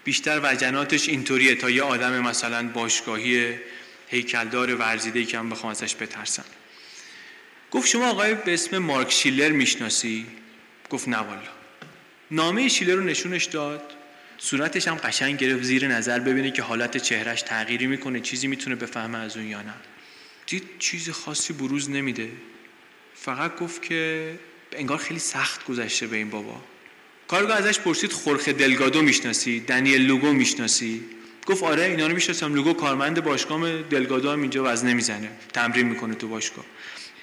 [0.03, 3.55] بیشتر وجناتش اینطوریه تا یه آدم مثلا باشگاهی
[4.07, 6.45] هیکلدار ورزیده که هم بخوام ازش بترسم.
[7.71, 10.25] گفت شما آقای به اسم مارک شیلر می‌شناسی؟
[10.89, 11.41] گفت نه والا.
[12.31, 13.93] نامه شیلر رو نشونش داد.
[14.37, 19.17] صورتش هم قشنگ گرفت زیر نظر ببینه که حالت چهرش تغییری می‌کنه چیزی می‌تونه بفهمه
[19.17, 19.73] از اون یا نه.
[20.47, 22.29] دید چیز خاصی بروز نمیده.
[23.15, 24.33] فقط گفت که
[24.71, 26.63] انگار خیلی سخت گذشته به این بابا.
[27.27, 31.01] کارگاه ازش پرسید خورخه دلگادو می‌شناسی دنیل لوگو می‌شناسی؟
[31.45, 32.53] گفت آره اینا رو می‌شناسم.
[32.53, 35.29] لوگو کارمند باشگاه دلگادو هم اینجا وزنه می‌زنه.
[35.53, 36.65] تمرین می‌کنه تو باشگاه.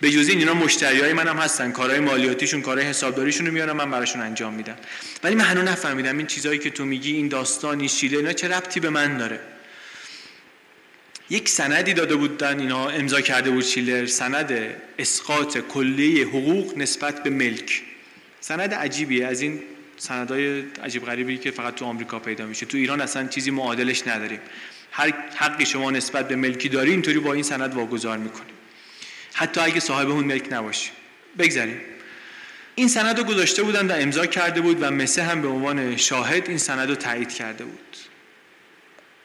[0.00, 1.72] به جز این اینا مشتریای منم هستن.
[1.72, 4.76] کارهای مالیاتیشون کارهای حسابداریشون رو میارم من براشون انجام میدم.
[5.24, 8.80] ولی من هنوز نفهمیدم این چیزایی که تو میگی این داستان شیله اینا چه ربطی
[8.80, 9.40] به من داره.
[11.30, 14.52] یک سندی داده بودن اینا امضا کرده بود شیلر سند
[14.98, 17.82] اسقاط کلیه حقوق نسبت به ملک.
[18.40, 19.26] سند عجیبیه.
[19.26, 19.60] از این
[20.00, 22.66] سندهای عجیب غریبی که فقط تو آمریکا پیدا میشه.
[22.66, 24.40] تو ایران اصلا چیزی معادلش نداریم.
[24.92, 28.50] هر حقی شما نسبت به ملکی داری اینطوری با این سند واگذار می‌کنی.
[29.32, 30.90] حتی اگه صاحب اون ملک نباشی.
[31.38, 31.80] بگذاریم.
[32.74, 36.48] این سند رو گذاشته بودن و امضا کرده بود و مسه هم به عنوان شاهد
[36.48, 37.96] این سند رو تایید کرده بود.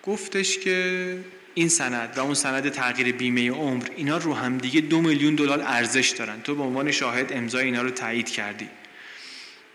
[0.03, 1.17] گفتش که
[1.53, 5.61] این سند و اون سند تغییر بیمه عمر اینا رو هم دیگه دو میلیون دلار
[5.61, 6.41] ارزش دارن.
[6.41, 8.69] تو به عنوان شاهد امضای اینا رو تایید کردی.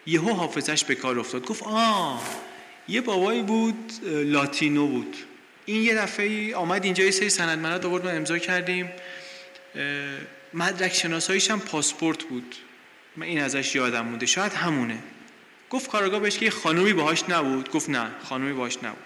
[0.06, 1.46] یهو حافظش به کار افتاد.
[1.46, 2.22] گفت آه
[2.88, 5.16] یه بابایی بود لاتینو بود.
[5.66, 8.90] این یه دفعه آمد اینجا یه سری سند منات آورد ما امضا کردیم.
[10.54, 12.56] مدرک شناساییش هم پاسپورت بود.
[13.16, 14.26] من این ازش یادم مونده.
[14.26, 14.98] شاید همونه.
[15.70, 17.70] گفت کارگاه بهش که یه خانومی باهاش نبود.
[17.70, 19.04] گفت نه خانومی باهاش نبود.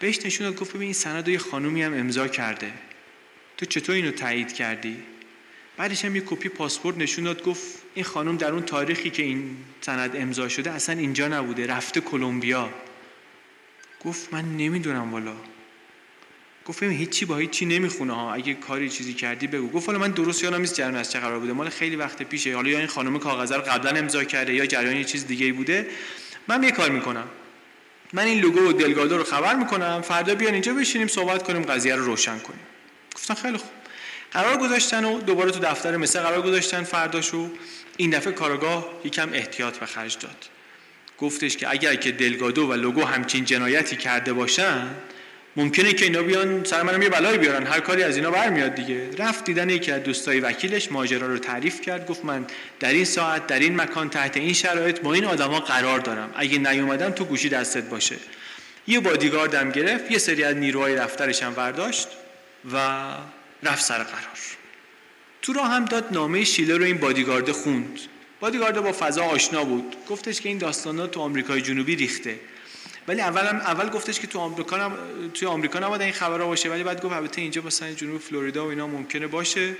[0.00, 2.72] بهش نشون داد گفت ببین این سند یه خانومی هم امضا کرده.
[3.56, 5.02] تو چطور اینو تایید کردی؟
[5.76, 9.56] بعدش هم یه کپی پاسپورت نشون داد گفت این خانم در اون تاریخی که این
[9.80, 12.70] سند امضا شده اصلا اینجا نبوده رفته کلمبیا.
[14.04, 15.32] گفت من نمی‌دونم والا.
[16.66, 18.34] گفت هیچی با هیچی نمی‌خونه ها.
[18.34, 19.68] اگه کاری چیزی کردی بگو.
[19.68, 21.52] گفت حالا من درست یادم نیست جریان از چه قرار بوده.
[21.52, 22.54] مال خیلی وقت پیشه.
[22.54, 25.86] حالا یا این خانم کاغذ رو قبلا امضا کرده یا جریان یه چیز دیگه بوده.
[26.48, 27.26] من یه کار می‌کنم.
[28.12, 30.02] من این لوگو و دلگادو رو خبر می‌کنم.
[30.02, 32.66] فردا بیان اینجا بشینیم صحبت کنیم قضیه رو روشن کنیم.
[33.14, 33.70] گفتن خیلی خوب.
[34.32, 37.50] قرار گذاشتن و دوباره تو دفتر مثل قرار گذاشتن فرداشو.
[37.96, 40.36] این دفعه کارگاه یکم احتیاط به خرج داد.
[41.18, 44.86] گفتش که اگر که دلگادو و لوگو همچین جنایتی کرده باشن
[45.56, 47.66] ممکنه که اینا بیان سر منم یه بلایی بیارن.
[47.66, 49.10] هر کاری از اینا برمیاد دیگه.
[49.18, 52.06] رفت دیدن یکی از دوستای وکیلش ماجرا رو تعریف کرد.
[52.06, 52.46] گفت من
[52.80, 56.30] در این ساعت در این مکان تحت این شرایط با این آدما قرار دارم.
[56.36, 58.16] اگه نیومدم تو گوشی دستت باشه.
[58.86, 60.10] یه بادیگاردم گرفت.
[60.10, 62.08] یه سری از نیروهای دفترش هم برداشت
[62.72, 62.98] و
[63.62, 64.38] رفت سر قرار.
[65.42, 68.00] تو راه هم داد نامه شیله رو این بادیگارد خوند.
[68.40, 69.96] بادیگارد با فضا آشنا بود.
[70.08, 72.40] گفتش که این داستانا تو آمریکای جنوبی ریخته.
[73.08, 74.92] ولی اول اول گفتش که تو آمریکا هم
[75.34, 76.70] توی آمریکا نباید این خبرها باشه.
[76.70, 79.76] ولی بعد گفت البته اینجا مثلا جنوب فلوریدا و اینا ممکنه باشه.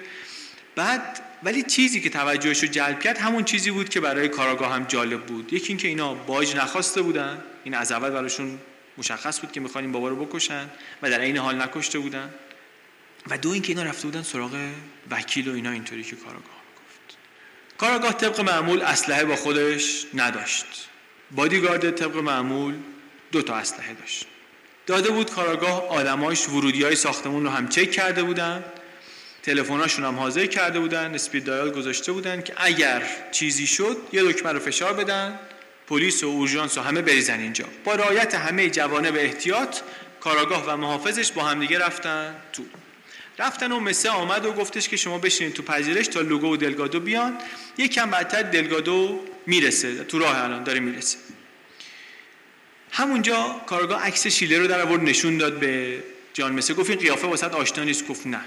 [0.76, 4.84] بعد ولی چیزی که توجهش رو جلب کرد همون چیزی بود که برای کاراگاه هم
[4.84, 5.52] جالب بود.
[5.52, 7.42] یکی اینکه اینا باج نخواسته بودن.
[7.64, 8.58] این از اول براشون
[8.98, 10.70] مشخص بود که می‌خوان این بابا رو بکشن
[11.02, 12.30] و در این حال نکشته بودن.
[13.30, 14.56] و دو اینکه اینا رفته بودن سراغ
[15.10, 16.42] وکیل و اینا اینطوری که کاراگاه
[16.76, 17.16] گفت
[17.78, 20.88] کاراگاه طبق معمول اسلحه با خودش نداشت.
[21.30, 22.74] بادیگارد طبق معمول
[23.32, 24.26] دو تا اسلحه داشت.
[24.86, 28.64] داده بود کاراگاه آدماش ورودی های ساختمون رو هم چک کرده بودن.
[29.42, 33.02] تلفن‌هاشون هم حاضر کرده بودن اسپید دایال گذاشته بودن که اگر
[33.32, 35.38] چیزی شد یه دکمه رو فشار بدن
[35.86, 37.64] پلیس و اورژانس و همه بریزن اینجا.
[37.84, 39.76] با رعایت همه جوانب احتیاط
[40.20, 42.62] کاراگاه و محافظش با همدیگه رفتن تو.
[43.43, 47.01] رفتن و مسه آمد و گفتش که شما بشینید تو پذیرش تا لوگو و دلگادو
[47.01, 47.39] بیان.
[47.78, 51.19] یکم بعدتر دلگادو می‌رسه تو راه الان داره می‌رسه.
[52.90, 56.02] همونجا کارگاه عکس شیله رو در آورد نشون داد به
[56.35, 58.06] جان مسه گفت این قیافه واسط آشنا نیست.
[58.09, 58.40] گفت نه.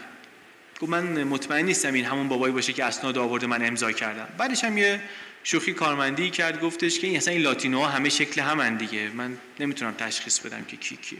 [0.81, 4.27] گفت من مطمئن نیستم این همون بابایی باشه که اسناد آورده من امضا کردم.
[4.37, 5.01] بعدش هم یه
[5.43, 9.09] شوخی کارمندی کرد گفتش که این اصلا این لاتینوها همه شکل همن دیگه.
[9.09, 11.19] من نمی‌تونم تشخیص بدم که کی کیه.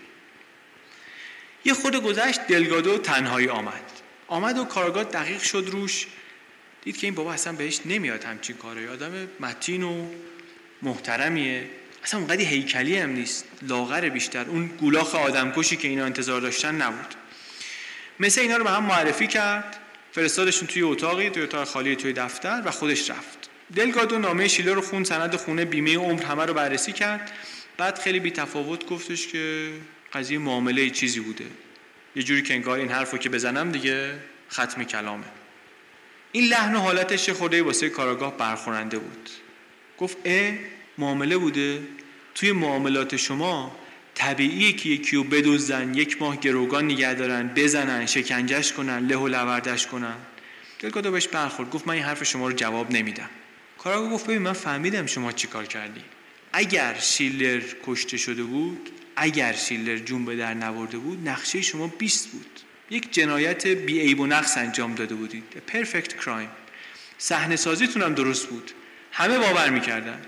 [1.66, 3.92] یه خود گذشت دلگادو تنهایی آمد.
[4.28, 6.08] آمد و کارگاه دقیق شد روش.
[6.84, 8.90] دید که این بابا اصلا بهش نمیاد همچین کاره.
[8.90, 10.08] آدم متین و
[10.82, 11.68] محترمیه.
[12.04, 13.46] اصلا اونقدی هیکلی هم نیست.
[13.62, 14.46] لاغر بیشتر.
[14.46, 17.16] اون گولاخ آدمکشی که اینا انتظار داشتن نبود.
[18.20, 19.80] مثل اینا رو به هم معرفی کرد.
[20.12, 23.50] فرستادشون توی اتاقی توی اتاق خالی توی دفتر و خودش رفت.
[23.76, 27.32] دلگادو نامه شیله رو خون سند خونه بیمه عمر همه رو بررسی کرد.
[27.78, 29.72] بعد خیلی بی تفاوت گفتش که
[30.16, 31.46] قضیه معامله چیزی بوده.
[32.16, 34.20] یه جوری که انگار این حرفو که بزنم دیگه
[34.52, 35.26] ختم کلامه.
[36.32, 39.30] این لحن و حالتش خورده واسه کاراگاه برخورنده بود.
[39.98, 40.54] گفت اه
[40.98, 41.82] معامله بوده.
[42.36, 43.76] توی معاملات شما
[44.16, 49.28] طبیعیه که یکی رو بدوزن یک ماه گروگان نگه دارن بزنن شکنجش کنن له و
[49.28, 50.16] لوردش کنن.
[50.80, 51.70] دلگادو بهش برخورد.
[51.70, 53.30] گفت من این حرف شما رو جواب نمیدم.
[53.78, 56.02] کاراگاه گفت ببین من فهمیدم شما چی کار کردی.
[56.54, 62.28] اگر شیلر کشته شده بود اگر شیلر جون به در نورده بود نقشه شما 20
[62.28, 62.60] بود.
[62.90, 65.44] یک جنایت بی عیب و نقص انجام داده بودید.
[65.68, 66.50] پرفکت کرایم
[67.18, 68.72] صحنه سازیتون هم درست بود.
[69.12, 70.22] همه باور می‌کردن.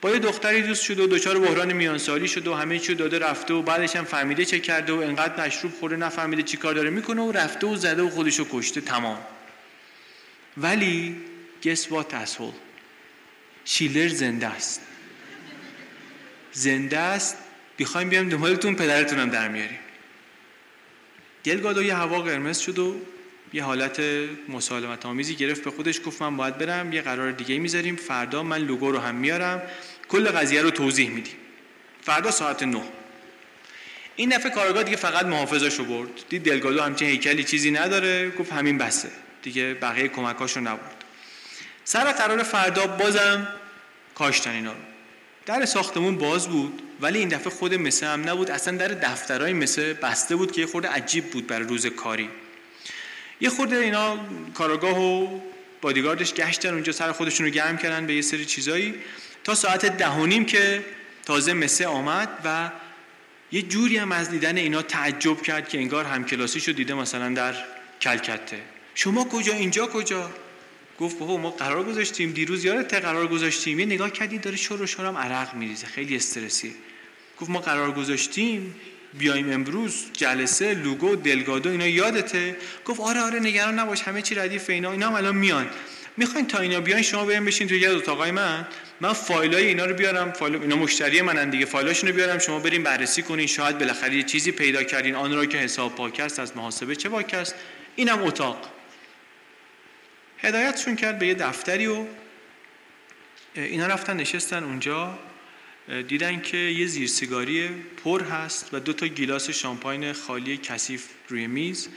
[0.00, 3.54] با یه دختری دوست شده و دچار بحران میانسالی شده و همه چی داده رفته
[3.54, 7.22] و بعدش هم فهمیده چه کرده و انقدر مشروب خورده نفهمیده چی کار داره می‌کنه
[7.22, 8.80] و رفته و زده و خودشو کشته.
[8.80, 9.18] تمام.
[10.56, 11.16] ولی
[11.62, 12.56] guess what asshole?
[13.64, 14.80] شیلر زنده است.
[16.52, 17.36] زنده است
[17.76, 19.78] بیخوایم بیام دنبالتون پدرتونم در میاریم.
[21.44, 22.96] دلگادو یه هوا قرمز شد و
[23.52, 24.00] یه حالت
[24.48, 27.96] مسالمت آمیزی گرفت به خودش گفت من باید برم یه قرار دیگه می‌ذاریم.
[27.96, 29.62] فردا من لوگو رو هم میارم.
[30.08, 31.34] کل قضیه رو توضیح میدیم.
[32.02, 32.82] فردا ساعت نه.
[34.16, 36.10] این دفعه کارگاه دیگه فقط محافظش رو برد.
[36.28, 38.30] دید دلگادو همچین هیکلی چیزی نداره.
[38.30, 39.08] گفت همین بسه.
[39.42, 41.04] دیگه بقیه کمکاش رو نبرد.
[41.84, 43.48] سر قرار فردا بازم
[44.14, 44.78] کاشتن اینا رو.
[45.46, 46.82] در ساختمون باز بود.
[47.02, 48.50] ولی این دفعه خود مسه هم نبود.
[48.50, 52.28] اصلا در دفترهای مسه بسته بود که یه خورده عجیب بود برای روز کاری.
[53.40, 54.18] یه خورده اینا
[54.54, 55.40] کاراگاه و
[55.80, 58.94] بادیگاردش گشتن اونجا سر خودشون رو گرم کردن به یه سری چیزایی.
[59.44, 60.84] تا ساعت ده که
[61.24, 62.70] تازه مسه آمد و
[63.52, 67.54] یه جوری هم از دیدن اینا تعجب کرد که انگار همکلاسیشو دیده مثلا در
[68.00, 68.58] کلکته.
[68.94, 70.30] شما کجا؟ اینجا کجا؟
[70.98, 72.32] گفت بابا ما قرار گذاشتیم.
[72.32, 73.80] دیروز یادت قرار گذاشتیم.
[73.80, 75.86] یه نگاه کردی داره شور و شورم عرق میریزه.
[75.86, 76.72] خیلی استرسیه.
[77.40, 78.74] گفت ما قرار گذاشتیم
[79.18, 84.70] بیایم امروز جلسه لوگو دلگادو اینا یادته؟ گفت آره آره نگران نباش همه چی ردیف
[84.70, 85.70] اینا اینا هم الان میان.
[86.16, 88.66] می‌خواین تا اینا بیان شما بریم بشین توی یه اتاقای من.
[89.00, 92.82] من فایلای اینا رو بیارم فایل اینا مشتری منن دیگه فایلاشون رو بیارم شما بریم
[92.82, 95.14] بررسی کنین شاید بالاخره یه چیزی پیدا کردین.
[95.14, 97.54] آن را که حساب پاک از محاسبه چه پاک است
[97.96, 98.68] اینم اتاق.
[100.38, 102.04] هدایتشون کرد به یه دفتری و
[103.54, 105.18] اینا رفتن نشستن اونجا.
[106.08, 107.68] دیدن که یه زیر سیگاری
[108.04, 111.88] پر هست و دو تا گیلاس شامپاین خالی کثیف روی میز.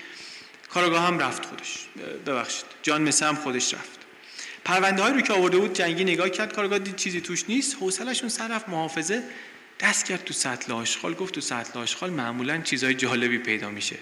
[0.69, 1.87] کاراگاه هم رفت خودش.
[2.25, 2.65] ببخشید.
[2.83, 3.99] جان مسه هم خودش رفت.
[4.65, 6.53] پرونده هایی رو که آورده بود جنگی نگاه کرد.
[6.53, 7.75] کارگاه دید چیزی توش نیست.
[7.79, 8.69] حوصلهشون سر رفت.
[8.69, 9.23] محافظه
[9.79, 11.13] دست کرد تو سطل آشغال.
[11.13, 13.95] گفت تو سطل آشغال معمولا چیزهای جالبی پیدا میشه.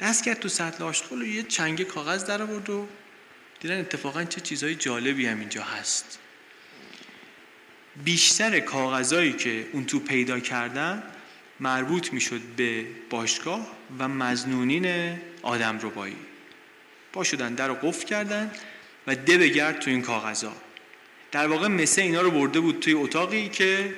[0.00, 2.86] دست کرد تو سطل آشغال و یه چنگ کاغذ در آورد و
[3.60, 6.18] دیدن اتفاقا چه چیزهای جالبی هم اینجا هست.
[8.04, 11.02] بیشتر کاغذهایی که اون تو پیدا کردن
[11.60, 13.66] مربوط می‌شد به باشگاه
[13.98, 16.16] و مزنونین آدم ربایی
[17.12, 18.50] پا شدن در رو قفل کردن
[19.06, 20.56] و ده بگرد تو این کاغذها
[21.32, 23.94] در واقع مثل اینا رو برده بود توی اتاقی که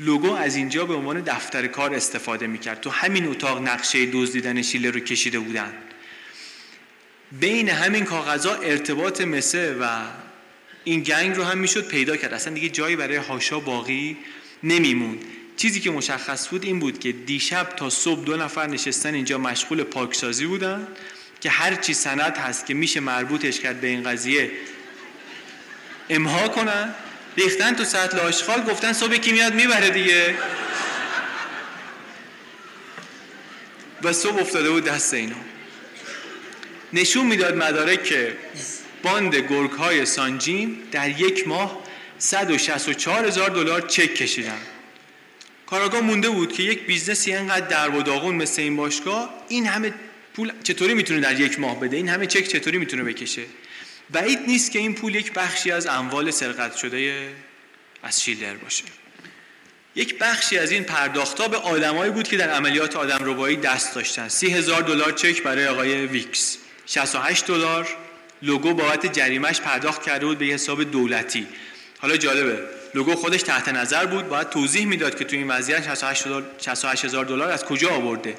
[0.00, 2.80] لوگو از اینجا به عنوان دفتر کار استفاده می‌کرد.
[2.80, 5.72] تو همین اتاق نقشه دزدیدن شیله رو کشیده بودن.
[7.32, 10.00] بین همین کاغذها ارتباط مسه و
[10.84, 12.34] این گنگ رو هم می‌شد پیدا کرد.
[12.34, 14.16] اصلا دیگه جایی برای هاشا باقی
[14.62, 15.18] نمیمون
[15.56, 19.82] چیزی که مشخص بود این بود که دیشب تا صبح دو نفر نشستن اینجا مشغول
[19.82, 20.88] پاکسازی بودن
[21.40, 24.50] که هر چی سند هست که میشه مربوطش کرد به این قضیه
[26.10, 26.94] امها کنن.
[27.36, 30.34] ریختن تو سطل آشغال گفتن صبح کی میاد می‌بره دیگه.
[34.02, 35.36] و صبح افتاده بود دست اینا.
[36.92, 38.36] نشون می‌داد مدارک که
[39.02, 41.78] باند گرگ های Sun Gym در یک ماه
[42.18, 44.58] 164 هزار دلار چک کشیدن.
[45.66, 49.66] کاراگاه مونده بود که یک business ی اینقدر در و داغون مثل این باشگاه این
[49.66, 49.94] همه
[50.34, 53.42] پول چطوری می‌تونه در یک ماه بده؟ این همه چک چطوری می‌تونه بکشه؟
[54.10, 57.28] بعید نیست که این پول یک بخشی از اموال سرقت شده
[58.02, 58.84] از شیلر باشه.
[59.94, 64.28] یک بخشی از این پرداختها به آدمایی بود که در عملیات آدم ربایی دست داشتن.
[64.28, 66.58] سی دلار چک برای آقای ویکس.
[66.86, 67.88] 68 دلار.
[68.42, 71.46] لوگو بابت جریمش پرداخت کرده بود به حساب دولتی.
[71.98, 72.58] حالا جالبه.
[72.94, 75.94] لوگو خودش تحت نظر بود باید توضیح می‌داد که تو این وضعیت
[76.58, 78.34] 68 هزار دلار از کجا آورده.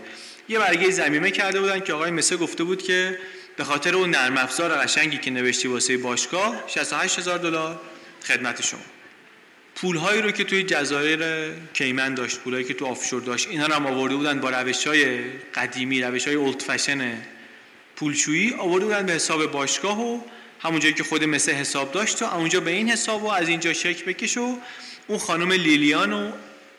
[0.50, 3.20] یه برگه زمینه کرده بودن که آقای مسه گفته بود که
[3.58, 7.80] به خاطر اون نرم افزار قشنگی که نوشتی واسه باشگاه 68 هزار دلار
[8.24, 8.82] خدمت شما.
[9.76, 13.86] پولهایی رو که توی جزایر کیمن داشت پولهایی که تو آفشور داشت اینا رو هم
[13.86, 15.20] آورده بودن با روش های
[15.56, 17.18] قدیمی روش های اولد فشن
[18.02, 20.22] پولشویی آورده بودن به حساب باشگاه و
[20.60, 24.06] همونجایی که خود مثل حساب داشت و اونجا به این حساب و از اینجا شک
[24.06, 24.58] بکش و
[25.08, 26.32] اون خانم لیلیان و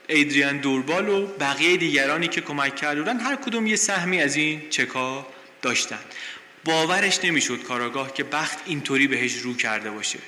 [0.08, 4.62] ایدریان دوربال و بقیه دیگرانی که کمک کرده بودن هر کدوم یه سهمی از این
[4.70, 5.26] چکا
[5.62, 5.98] داشتن.
[6.64, 10.18] باورش نمی‌شد کاراگاه که بخت اینطوری بهش رو کرده باشه.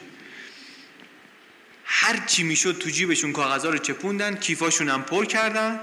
[1.84, 5.80] هر چی می‌شد تو جیبشون کاغذا رو چپوندن کیفاشون هم پر کردن.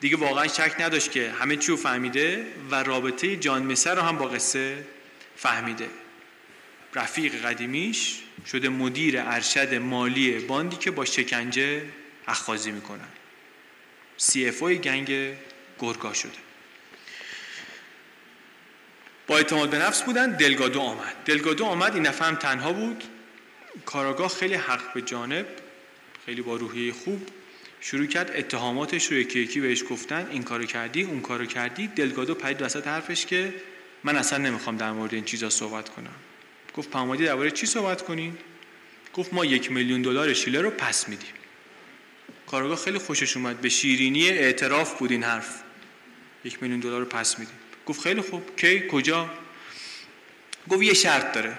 [0.00, 4.18] دیگه واقعا شک نداشت که همه چی رو فهمیده و رابطه جان مسر رو هم
[4.18, 4.84] با قصه
[5.36, 5.88] فهمیده.
[6.94, 11.82] رفیق قدیمیش شده مدیر ارشد مالی باندی که با شکنجه
[12.26, 13.08] اخخازی می‌کنن.
[14.16, 15.36] سی اف گنگ
[15.78, 16.38] گرگا شده.
[19.26, 21.14] با اعتماد به نفس بودن دلگادو آمد.
[21.24, 23.04] دلگادو آمد این دفعه هم تنها بود.
[23.84, 25.46] کاراگاه خیلی حق به جانب
[26.26, 27.28] خیلی با روحیه خوب
[27.80, 31.86] شروع کرد اتهاماتش رو یکی یکی بهش گفتن این کارو کردی اون کارو کردی.
[31.86, 33.54] دلگادو پرید وسط حرفش که
[34.04, 36.14] من اصلا نمی‌خوام در مورد این چیزا صحبت کنم.
[36.76, 38.38] گفت پامادی درباره چی صحبت کنین؟
[39.14, 41.28] گفت ما یک میلیون دلار شیله رو پس میدیم.
[42.46, 43.60] کارگاه خیلی خوشش اومد.
[43.60, 45.62] به شیرینی اعتراف بود این حرف.
[46.44, 47.54] یک میلیون دلار رو پس میدیم.
[47.86, 48.56] گفت خیلی خوب.
[48.56, 49.30] کی؟ کجا؟
[50.68, 51.58] گفت یه شرط داره.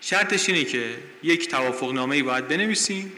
[0.00, 3.12] شرطش اینه که یک توافق نامه ای باید بنویسیم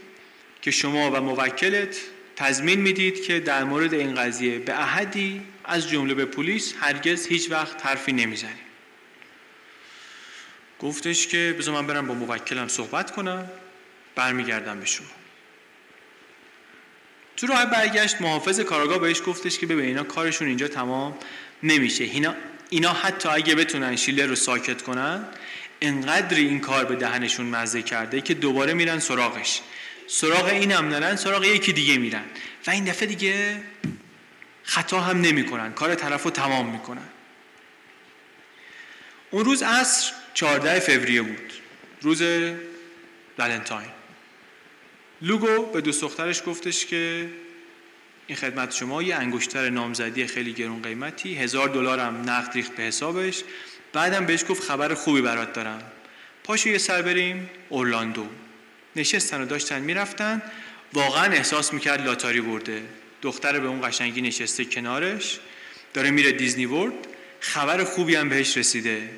[0.62, 1.96] که شما و موکلت
[2.36, 7.50] تضمین می‌دید که در مورد این قضیه به احدی از جمله به پلیس هرگز هیچ
[7.50, 8.66] وقت حرفی نمی‌زنیم
[10.80, 13.50] گفتش که بذار من برم با موکلم صحبت کنم
[14.14, 15.06] برمیگردم به شما.
[17.36, 21.18] تو راه برگشت محافظ کاراگاه بهش گفتش که ببین اینا کارشون اینجا تمام
[21.62, 22.04] نمیشه.
[22.04, 22.34] اینا
[22.70, 25.24] اینا حتی اگه بتونن شیله رو ساکت کنن
[25.80, 29.60] انقدر این کار به دهنشون مزه کرده که دوباره میرن سراغش.
[30.06, 32.24] سراغ این هم نرن سراغ یکی دیگه میرن.
[32.66, 33.62] و این دفعه دیگه
[34.62, 37.08] خطا هم نمی‌کنن کار طرف رو تمام می‌کنن.
[39.30, 41.52] اون روز عصر 14 فوریه بود
[42.02, 42.22] روز
[43.38, 43.88] ولنتاین.
[45.22, 47.28] لوگو به دوست دخترش گفتش که
[48.26, 52.82] این خدمت شما یه انگشتر نامزدی خیلی گرون قیمتی هزار دلار هم نقد ریخت به
[52.82, 53.42] حسابش.
[53.92, 55.82] بعدم بهش گفت خبر خوبی برات دارم.
[56.44, 58.28] پاشو یه سر بریم اورلاندو.
[58.96, 60.42] نشستن و داشتن می‌رفتن
[60.92, 62.82] واقعا احساس می‌کرد لاتاری برده.
[63.22, 65.38] دختر به اون قشنگی نشسته کنارش
[65.94, 66.92] داره میره دیزنی ورد
[67.40, 69.10] خبر خوبی هم بهش رسیده.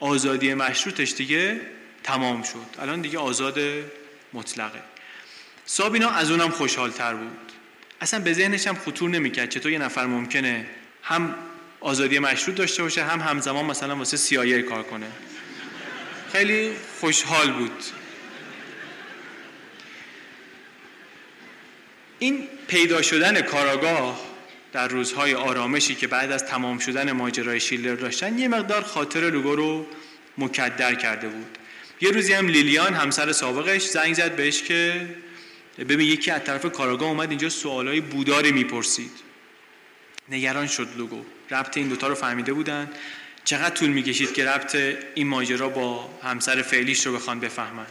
[0.00, 1.60] آزادی مشروطش دیگه
[2.04, 2.66] تمام شد.
[2.78, 3.58] الان دیگه آزاد
[4.32, 4.82] مطلقه.
[5.64, 7.52] سابینا از اونم خوشحال تر بود.
[8.00, 10.66] اصلا به ذهنش هم خطور نمی‌کرد چطور یه نفر ممکنه
[11.02, 11.34] هم
[11.80, 15.06] آزادی مشروط داشته باشه هم همزمان مثلا واسه سیایی کار کنه.
[16.32, 17.84] خیلی خوشحال بود.
[22.18, 24.20] این پیدا شدن کاراگاه
[24.72, 29.56] در روزهای آرامشی که بعد از تمام شدن ماجرای شیلر داشتن یه مقدار خاطر لوگو
[29.56, 29.86] رو
[30.38, 31.58] مکدر کرده بود.
[32.00, 35.06] یه روزی هم لیلیان همسر سابقش زنگ زد بهش که
[35.78, 39.10] ببین یکی از طرف کاراگاه اومد اینجا سوالای بوداری می‌پرسید.
[40.28, 41.24] نگران شد لوگو.
[41.50, 42.90] ربط این دوتا رو فهمیده بودن.
[43.44, 44.76] چقدر طول می‌کشید که ربط
[45.14, 47.86] این ماجرا با همسر فعلیش رو بخوان بفهمن؟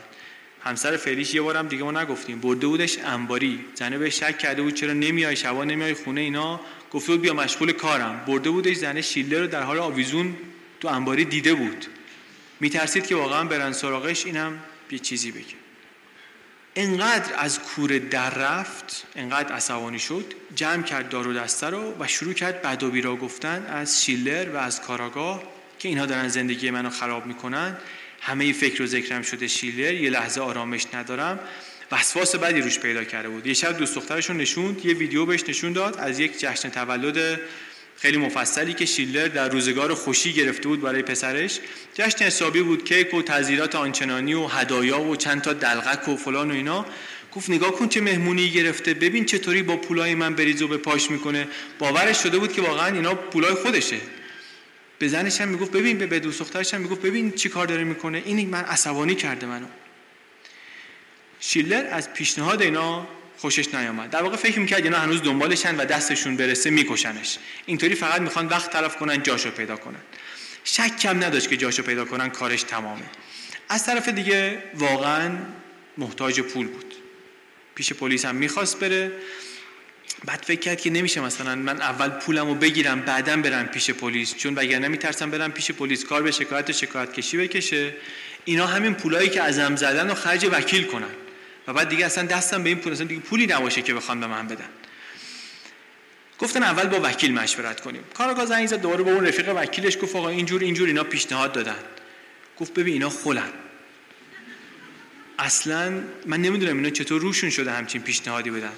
[0.67, 2.39] همسر فعلیش یه بارم دیگه ما نگفتیم.
[2.39, 3.65] برده بودش انباری.
[3.75, 6.59] زنه به شک کرده بود چرا نمیای شبا نمیای خونه اینا.
[6.91, 8.23] گفته بود بیا مشغول کارم.
[8.27, 10.35] برده بودش زنه شیله رو در حال آویزون
[10.79, 11.85] تو انباری دیده بود.
[12.59, 14.59] میترسید که واقعا برن سراغش؟ اینم
[14.91, 15.55] یه چیزی بگه.
[16.75, 20.25] انقدر از کوره در رفت انقدر عصبانی شد
[20.55, 24.49] جمع کرد دار و دسته رو و شروع کرد بد و بیرا گفتن از شیلر
[24.49, 25.43] و از کاراگاه
[25.79, 27.77] که اینها دارن زندگی منو خراب می‌کنن.
[28.27, 31.39] همه فکر و ذکرم شده شیلر یه لحظه آرامش ندارم.
[31.91, 33.47] وسواس بدی روش پیدا کرده بود.
[33.47, 35.97] یه شب دوست دخترش نشوند یه ویدیو بهش نشون داد.
[35.99, 37.39] از یک جشن تولد
[37.97, 41.59] خیلی مفصلی که شیلر در روزگار خوشی گرفته بود برای پسرش.
[41.93, 46.51] جشن حسابی بود کیک و تزیرات آنچنانی و هدایا و چند تا دلغک و فلان
[46.51, 46.85] و اینا.
[47.31, 48.93] گفت نگاه کن چه مهمونی گرفته.
[48.93, 51.47] ببین چطوری با پولای من بریز و به پاش می‌کنه.
[51.79, 53.97] باورش شده بود که واقعا اینا پولای خودشه.
[54.99, 58.21] به زنش هم می‌گفت ببین به دوست دخترش هم می‌گفت ببین چی کار داره می‌کنه.
[58.25, 59.65] این من عصبانی کرده منو.
[61.39, 63.07] شیلر از پیشنهاد اینا
[63.37, 64.09] خوشش نیامد.
[64.09, 67.37] در واقع فکر می‌کرد اینا هنوز دنبالشن و دستشون برسه میکشنش.
[67.65, 69.99] اینطوری فقط می‌خوان وقت تلف کنن جاشو پیدا کنن.
[70.63, 73.05] شک کم نداشت که جاشو پیدا کنن کارش تمامه.
[73.69, 75.31] از طرف دیگه واقعا
[75.97, 76.93] محتاج پول بود.
[77.75, 79.11] پیش پلیس هم می‌خواست بره.
[80.25, 84.35] بعد فکر کرد که نمیشه مثلا من اول پولمو بگیرم بعدا برم پیش پلیس.
[84.35, 86.05] چون وگرنه میترسم برم پیش پلیس.
[86.05, 87.93] کار به شکایت و شکایت کشی بکشه.
[88.45, 91.11] اینا همین پولایی که ازم زدن و خرج وکیل کنن.
[91.67, 94.27] و بعد دیگه اصلا دستم به این پول اصلا دیگه پولی نباشه که بخوان به
[94.27, 94.69] من بدن.
[96.39, 98.03] گفتن اول با وکیل مشورت کنیم.
[98.13, 101.79] کاراگاه زنگ زد دوباره با اون رفیق وکیلش گفت آقا اینجور اینجور اینا پیشنهاد دادن.
[102.59, 103.49] گفت ببین اینا خلن.
[105.39, 108.71] اصلا من نمی‌دونم اینا چطور روشون شده همچین پیشنهادی بدن.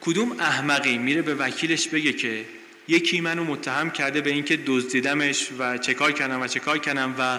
[0.00, 2.44] کدوم احمقی میره به وکیلش بگه که
[2.88, 7.14] یکی منو متهم کرده به اینکه دزدیدمش و چه کار کردم و چه کار کردم
[7.18, 7.38] و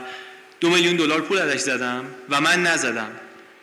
[0.59, 3.11] دو میلیون دلار پول ازش زدم و من نزدم.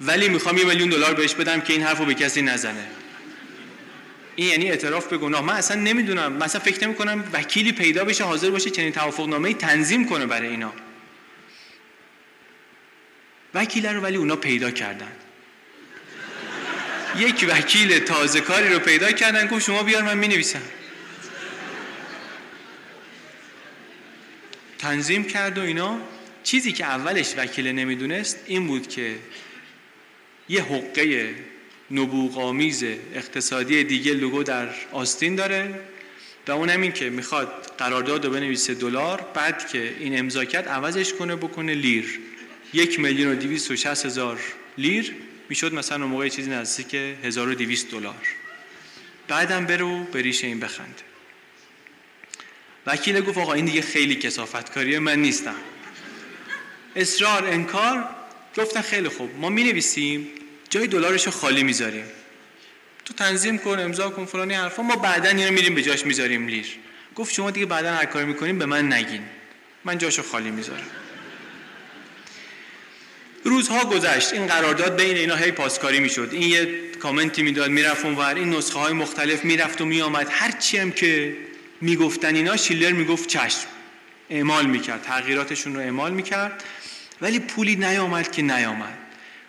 [0.00, 2.86] ولی می‌خوام یه میلیون دلار بهش بدم که این حرفو به کسی نزنه.
[4.36, 5.44] این یعنی اعتراف به گناه.
[5.44, 6.32] من اصلا نمی‌دونم.
[6.32, 10.48] مثلا فکر نمی کنم وکیلی پیدا بشه حاضر باشه چنین توافق نامه تنظیم کنه برای
[10.48, 10.72] اینا.
[13.54, 15.12] وکیل رو ولی اونا پیدا کردن.
[17.18, 20.62] یک وکیل تازه کاری رو پیدا کردن گفت شما بیار من می نویسم
[24.78, 25.98] تنظیم کرد و اینا.
[26.42, 29.14] چیزی که اولش وکیل نمی‌دونست این بود که
[30.48, 31.34] یه حقه
[31.90, 32.84] نبوغامیز
[33.14, 35.80] اقتصادی دیگه لوگو در آستین داره
[36.48, 41.12] و اون همین که می‌خواد قرارداد رو بنویسه دلار بعد که این امضا کرد عوضش
[41.12, 42.20] کنه بکنه لیر.
[42.72, 43.74] یک میلیون و دیویست و
[44.04, 44.40] هزار
[44.78, 45.14] لیر.
[45.48, 48.14] می‌شد مثلا اون موقع چیزی نزدیک 1200 دلار.
[49.28, 51.02] بعدم برو بریش این بخنده
[52.86, 55.54] وکیل گفت آقا این دیگه خیلی کسافتکاریه من نیستم.
[56.96, 58.04] اصرار انکار
[58.56, 59.30] گفتن خیلی خوب.
[59.36, 60.28] ما می نویسیم
[60.70, 62.04] جای دلارش رو خالی می‌ذاریم.
[63.04, 64.82] تو تنظیم کن امضا کن فلانی حرفا.
[64.82, 66.66] ما بعدا اینو میریم به جاش می‌ذاریم لیر.
[67.14, 69.22] گفت شما دیگه بعدا هر کاری می‌کنیم به من نگین.
[69.84, 70.86] من جاشو خالی می‌ذارم.
[73.46, 76.28] روزها گذشت این قرارداد بین اینا هی پاسکاری می‌شد.
[76.32, 76.68] این یه
[77.00, 80.28] کامنتی می‌داد می‌رفت اونور این نسخه های مختلف می‌رفت و میآمد.
[80.30, 81.36] هر چی هم که
[81.80, 83.66] می‌گفتن اینا شیلر می‌گفت چشم.
[84.30, 86.64] اعمال می‌کرد تغییراتشون رو اعمال می‌کرد.
[87.20, 88.98] ولی پولی نیامد که نیامد.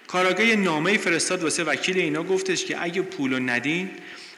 [0.08, 3.90] کاراگاه نامه فرستاد واسه وکیل اینا گفتش که اگه پولو ندین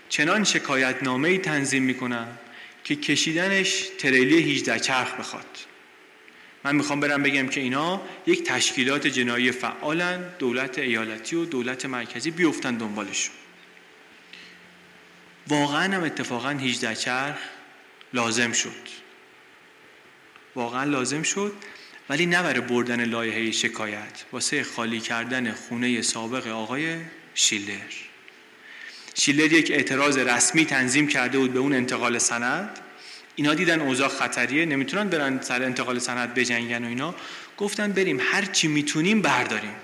[0.10, 2.28] چنان شکایت نامه تنظیم می‌کنم
[2.84, 5.69] که کشیدنش تریلی 18 چرخ بخواد.
[6.64, 12.32] من می‌خوام برم بگم که اینا یک تشکیلات جنایی فعالن دولت ایالتی و دولت مرکزی
[12.32, 13.36] بیفتن دنبالشون.
[15.48, 17.38] واقعا هم اتفاقا 18 چرخ
[18.14, 19.00] لازم شد.
[20.56, 21.54] واقعا لازم شد
[22.10, 26.98] ولی نه برای بردن لایحه شکایت واسه خالی کردن خونه سابق آقای
[27.34, 27.94] شیلر
[29.16, 32.80] شیلر یک اعتراض رسمی تنظیم کرده بود به اون انتقال سند.
[33.40, 37.16] اینا دیدن اوضاع خطریه نمی‌تونن برن سر انتقال سند بجنگن و اینا.
[37.58, 39.76] گفتن بریم هر چی می‌تونیم برداریم.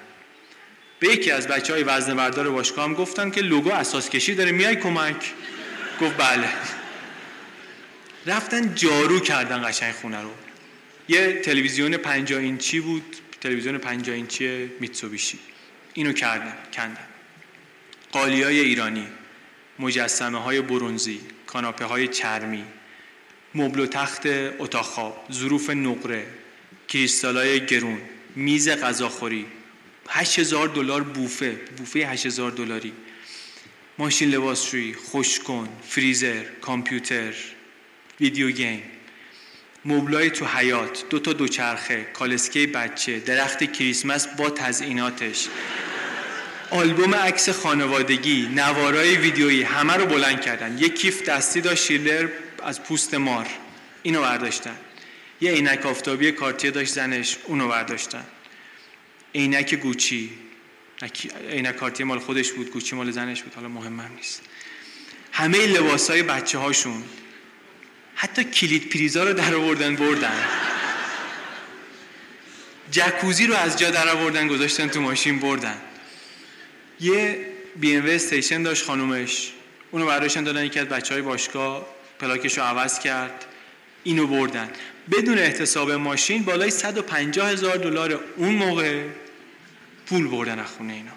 [1.00, 4.52] به یکی از بچه های وزن بردار باشگاه هم گفتن که لوگو اساس کشی داره
[4.52, 5.16] میای کمک؟
[6.02, 6.48] گفت بله.
[8.26, 10.32] رفتن جارو کردن قشنگ خونه رو.
[11.08, 15.40] یه تلویزیون 50 اینچی بود تلویزیون 50 اینچی میتسوبیشی.
[15.94, 17.08] اینو کردن کندن.
[18.12, 19.08] قالی های ایرانی
[19.80, 22.64] مجسمه های برونزی کاناپه های چرمی.
[23.56, 24.22] مبل و تخت
[24.60, 26.26] اتاق خواب ظروف نقره
[26.88, 28.02] کریستالای گرون
[28.36, 29.46] میز غذاخوری
[30.10, 32.94] 8000 دلار بوفه بوفه 8000 دلاری.
[33.98, 37.34] ماشین لباسشویی خوشکن فریزر کامپیوتر
[38.22, 38.84] ویدیو گیم.
[39.86, 45.48] مبلای تو حیات دو تا دوچرخه کالسکه بچه درخت کریسمس با تزئیناتش.
[46.72, 50.78] آلبوم عکس خانوادگی نوارای ویدیویی همه رو بلند کردن.
[50.78, 52.28] یک کیف دستی داشت شیلر
[52.66, 53.48] از پوست مار.
[54.04, 54.78] اینو برداشتن.
[55.42, 58.26] یه عینک آفتابی کارتیه داشت زنش اونو برداشتن.
[59.36, 60.30] عینک گوچی.
[61.50, 63.54] عینک کارتیه مال خودش بود گوچی مال زنش بود.
[63.54, 64.42] حالا مهمم نیست.
[65.32, 67.04] همه لباس های بچه هاشون
[68.16, 70.44] حتی کلید پریزا رو در آوردن بردن.
[72.92, 75.82] جکوزی رو از جا در آوردن گذاشتن تو ماشین بردن.
[77.00, 79.52] یه بی ام استیشن داشت خانومش.
[79.92, 81.95] اونو برداشتن دادن یکی از بچه های باشگاه.
[82.20, 83.46] پلاکش رو عوض کرد.
[84.04, 84.70] اینو بردن.
[85.12, 89.04] بدون احتساب ماشین بالای 150 هزار دلار اون موقع
[90.06, 91.12] پول بردن از خونه اینا.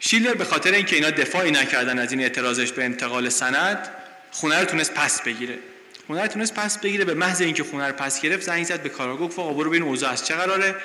[0.00, 3.88] شیلر به خاطر اینکه اینا دفاعی نکردن از این اعتراضش به انتقال سند
[4.30, 5.58] خونه رو تونست پس بگیره.
[6.06, 8.88] خونه رو تونست پس بگیره به محض اینکه خونه رو پس گرفت زنگ زد به
[8.88, 10.76] کاراگاه گفت آقا برو ببین اوضاع از چه قراره.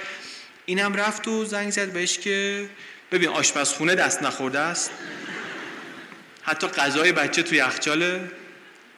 [0.66, 2.70] اینم رفت و زنگ زد بهش که
[3.12, 4.92] ببین آشپزخونه دست نخورده است.
[6.50, 8.32] حتی غذای بچه توی یخچاله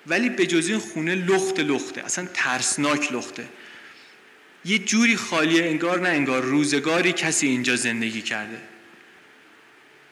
[0.07, 3.48] ولی به جز این خونه لخت لخته اصلا ترسناک لخته.
[4.65, 8.57] یه جوری خالیه انگار نه انگار روزگاری کسی اینجا زندگی کرده.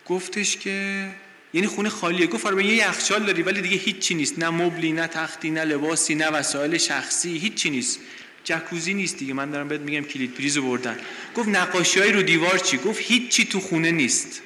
[0.06, 1.07] گفتش که
[1.53, 2.28] یعنی خونه خالیه.
[2.28, 4.40] گفت آره یه یخچال داری ولی دیگه هیچی نیست.
[4.40, 7.99] نه مبلی نه تختی نه لباسی نه وسایل شخصی هیچی نیست.
[8.44, 9.34] جکوزی نیست دیگه.
[9.34, 10.98] من دارم بهت میگم کلید پریز بردن.
[11.36, 14.41] گفت نقاشی های رو دیوار چی؟ گفت هیچی تو خونه نیست.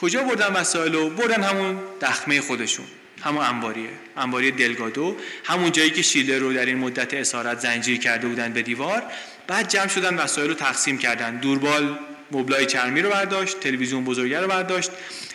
[0.00, 2.86] کجا بردن وسایل رو؟ بردن همون دخمه خودشون.
[3.22, 3.90] همون انباریه.
[4.16, 5.16] انباری دلگادو.
[5.44, 9.02] همون جایی که شیلر رو در این مدت اسارت زنجیر کرده بودن به دیوار.
[9.46, 11.36] بعد جمع شدن وسایل رو تقسیم کردن.
[11.36, 11.98] دوربال
[12.32, 14.90] مبلای چرمی رو برداشت تلویزیون بزرگه رو برداشت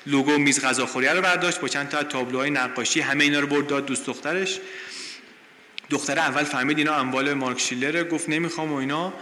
[0.05, 3.01] لوگو میز غذاخوری رو برداشت با چند تا تابلوهای نقاشی.
[3.01, 4.59] همه اینا رو برد داد دوست دخترش.
[5.89, 9.13] دختر اول فهمید اینا اموال مارک شیلره گفت نمی‌خوام و اینا.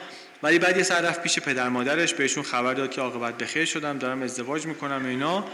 [0.43, 3.97] ولی بعد یه سر رفت پیش پدر مادرش بهشون خبر داد که عاقبت بخیر شدم
[3.97, 5.45] دارم ازدواج می‌کنم اینا.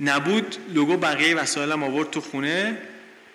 [0.00, 2.78] نبود لوگو بقیه وسایلم آورد تو خونه.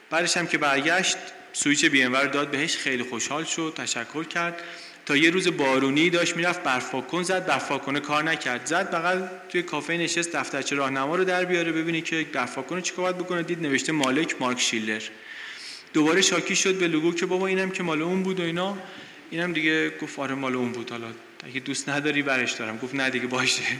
[0.10, 1.18] بعدش هم که برگشت
[1.53, 4.61] سویچ بی داد بهش خیلی خوشحال شد تشکر کرد.
[5.06, 8.65] تا یه روز بارونی داشت می‌رفت برفاکن زد برفاکن کار نکرد.
[8.65, 13.18] زد بغل توی کافه نشست دفترچه راهنما رو در بیاره ببینی که برفاکن چیکار باید
[13.18, 13.44] بکنه.
[13.44, 15.02] دید نوشته مالک مارک شیلر.
[15.94, 18.77] دوباره شاکی شد به لوگو که بابا اینم که مال اون بود و اینا.
[19.31, 21.07] اینم دیگه گفت آره مال اون بود حالا
[21.45, 22.77] اگه دوست نداری برش دارم.
[22.77, 23.64] گفت نه دیگه باشه.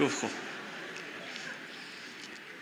[0.00, 0.28] گفت خب.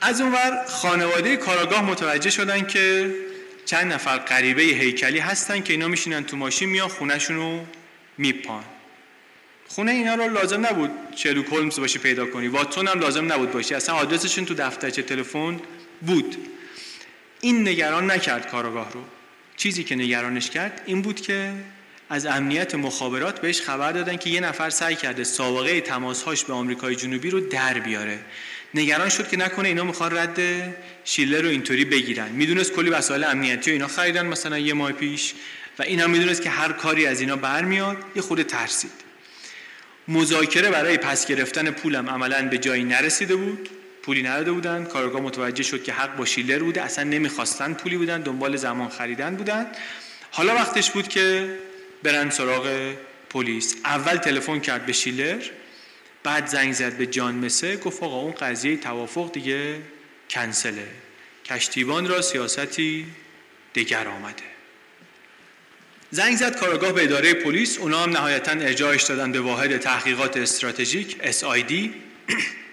[0.01, 3.15] از اونور خانواده کاراگاه متوجه شدن که
[3.65, 7.66] چند نفر غریبه هیکلی هستن که اینا میشینن تو ماشین میان خونهشون رو
[8.19, 8.65] میپان.
[9.66, 12.48] خونه اینا رو لازم نبود شلوک هولمز باشی پیدا کنی.
[12.48, 15.61] واتسون هم لازم نبود باشی اصلا آدرسشون تو دفترچه تلفن
[16.02, 16.36] بود.
[17.40, 19.01] این نگران نکرد کاراگاه رو.
[19.56, 21.52] چیزی که نگرانش کرد این بود که
[22.10, 26.97] از امنیت مخابرات بهش خبر دادن که یه نفر سعی کرده سابقه تماسهاش به آمریکای
[26.97, 28.18] جنوبی رو در بیاره.
[28.74, 30.39] نگران شد که نکنه اینا می‌خوان رد
[31.05, 32.28] شیلر رو اینطوری بگیرن.
[32.28, 35.35] می‌دونست کلی وسایل امنیتی و اینا خریدن مثلا یه ماه پیش
[35.78, 37.97] و این هم می‌دونست که هر کاری از اینا برمیاد.
[38.16, 38.90] یه خود ترسید.
[40.09, 43.68] مذاکره برای پس گرفتن پولم عملا به جایی نرسیده بود.
[44.05, 44.85] پولی نداده بودن.
[44.85, 46.82] کارگاه متوجه شد که حق با شیلر بوده.
[46.82, 49.66] اصلا نمی‌خواستن پولی بودن دنبال زمان خریدن بودن.
[50.31, 51.55] حالا وقتش بود که
[52.02, 52.94] برن سراغ
[53.31, 53.76] پلیس.
[53.85, 55.43] اول تلفن کرد به شیلر
[56.22, 57.76] بعد زنگ زد به جان مسه.
[57.76, 59.76] گفت آقا اون قضیه توافق دیگه
[60.31, 60.86] کنسله.
[61.44, 63.06] کشتیبان را سیاستی
[63.72, 64.43] دیگر آمده.
[66.10, 67.78] زنگ زد کارگاه به اداره پلیس.
[67.78, 71.72] اونا هم نهایتا ارجاعش دادن به واحد تحقیقات استراتژیک SID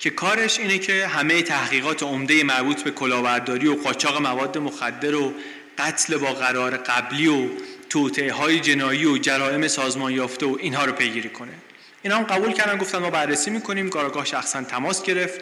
[0.00, 5.34] که کارش اینه که همه تحقیقات عمده مربوط به کلاهبرداری و قاچاق مواد مخدر و
[5.78, 7.48] قتل با قرار قبلی و
[7.90, 11.52] توطئه های جنایی و جرائم سازمان یافته و اینها رو پیگیری کنه.
[12.02, 13.90] اینا هم قبول کردن گفتن ما بررسی می‌کنیم.
[13.90, 15.40] کارگاه شخصا تماس گرفت.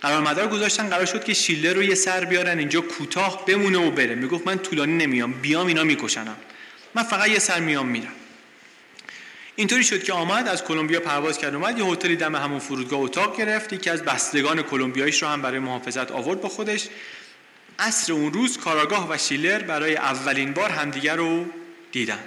[0.00, 3.90] قرار مدار گذاشتن قرار شد که شیله رو یه سر بیارن اینجا کوتاه بمونه و
[3.90, 4.14] بره.
[4.14, 6.36] می‌گفت من طولانی نمیام بیام اینا میکشنم.
[6.94, 8.12] من فقط یه سر میام میرم.
[9.58, 13.38] اینطوری شد که آمد از کلمبیا پرواز کرد اومد یه هتلی دم همون فرودگاه اتاق
[13.38, 16.88] گرفت یکی از بستگان کلمبیاییش رو هم برای محافظت آورد با خودش.
[17.78, 21.46] عصر اون روز کاراگاه و شیلر برای اولین بار همدیگر رو
[21.92, 22.18] دیدن.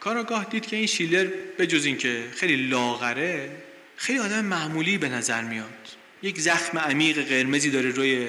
[0.00, 3.50] کاراگاه دید که این شیلر به جز اینکه خیلی لاغره
[3.96, 5.88] خیلی آدم معمولی به نظر میاد.
[6.22, 8.28] یک زخم عمیق قرمزی داره روی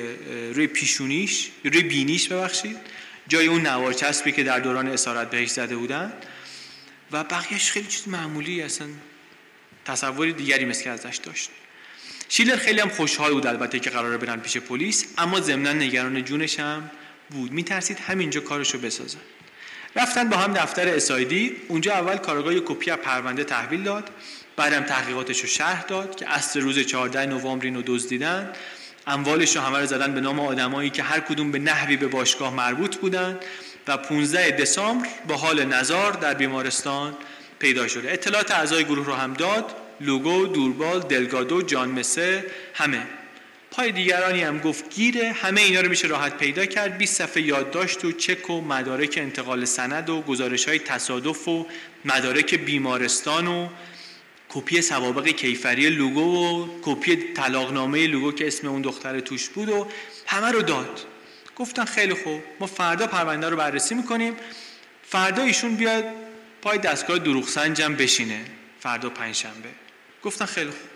[0.53, 2.78] روی پیشونیش روی بینیش ببخشید.
[3.28, 6.14] جای اون نوار چسبی که در دوران اسارت بهش زده بودن.
[7.14, 8.88] و بقیهش خیلی چیز معمولی اصلا
[9.85, 11.49] تصوری دیگری مثل که ازش داشت.
[12.30, 16.60] شیلر خیلی هم خوشحال بود البته که قراره برن پیش پلیس اما ضمنا نگران جونش
[16.60, 16.91] هم
[17.30, 17.52] بود.
[17.52, 19.19] میترسید همینجا کارشو بسازن
[19.95, 24.10] رفتن با هم دفتر اسایدی اونجا اول کارگاه کپی از پرونده تحویل داد.
[24.56, 28.53] بعدم تحقیقاتش رو شرح داد که اصل روز 14 نوامبر اینو دزدیدن
[29.07, 32.53] اموالش رو همه رو زدن به نام آدمایی که هر کدوم به نحوی به باشگاه
[32.53, 33.40] مربوط بودن.
[33.88, 37.18] و 15 دسامبر با حال نزار در بیمارستان
[37.60, 38.14] پیدا شده.
[38.14, 39.76] اطلاعات اعضای گروه رو هم داد.
[40.01, 43.01] لوگو دوربال دلگادو جان مسه همه.
[43.72, 46.97] پای دیگرانی هم گفت گیره همه اینا رو میشه راحت پیدا کرد.
[46.97, 51.68] 20 صفحه یادداشت و چک و مدارک انتقال سند و گزارش های تصادف و
[52.05, 53.68] مدارک بیمارستان و
[54.49, 59.88] کپی سوابق کیفری لوگو و کپی طلاقنامه لوگو که اسم اون دختر توش بود و
[60.26, 61.12] همه رو داد.
[61.57, 62.43] گفتن خیلی خوب.
[62.59, 64.35] ما فردا پرونده رو بررسی می‌کنیم.
[65.03, 66.03] فردا ایشون بیاد
[66.61, 68.45] پای دستگاه دروغ سنجم بشینه.
[68.80, 69.69] فردا پنجشنبه.
[70.23, 70.89] گفتن خیلی خوب.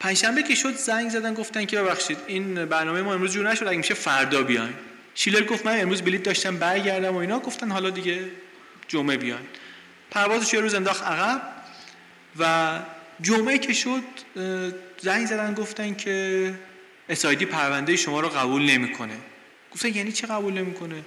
[0.00, 3.78] پنجشنبه که شد زنگ زدن گفتن که ببخشید این برنامه ما امروز جور نشد اگه
[3.78, 4.74] میشه فردا بیاین.
[5.14, 7.38] شیلر گفت من امروز بلیط داشتم برگردم و اینا.
[7.38, 8.24] گفتن حالا دیگه
[8.88, 9.46] جمعه بیاین.
[10.10, 11.42] پروازش یه روز انداخت عقب.
[12.38, 12.78] و
[13.20, 14.02] جمعه که شد
[15.00, 16.54] زنگ زدن گفتن که
[17.08, 19.14] اسایدی پرونده شما رو قبول نمی‌کنه.
[19.76, 21.02] گفتن یعنی چه قبول نمی‌کنه؟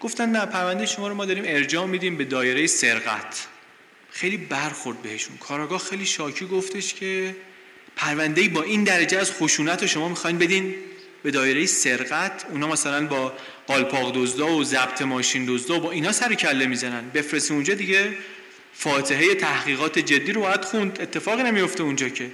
[0.00, 3.46] گفتن نه پرونده شما رو ما داریم ارجاع میدیم به دایره سرقت.
[4.10, 5.36] خیلی برخورد بهشون.
[5.36, 7.36] کاراگاه خیلی شاکی گفتش که
[7.96, 10.74] پرونده با این درجه از خشونت رو شما می‌خواین بدین
[11.22, 12.46] به دایره سرقت.
[12.50, 13.32] اونا مثلا با
[13.66, 17.10] قالپاق دزدا و ضبط ماشین دزدا با اینا سر کله می‌زنن.
[17.10, 18.12] بفرستی اونجا دیگه
[18.74, 21.00] فاتحه تحقیقات جدی رو باید خوند.
[21.00, 22.30] اتفاقی نمیفته اونجا که.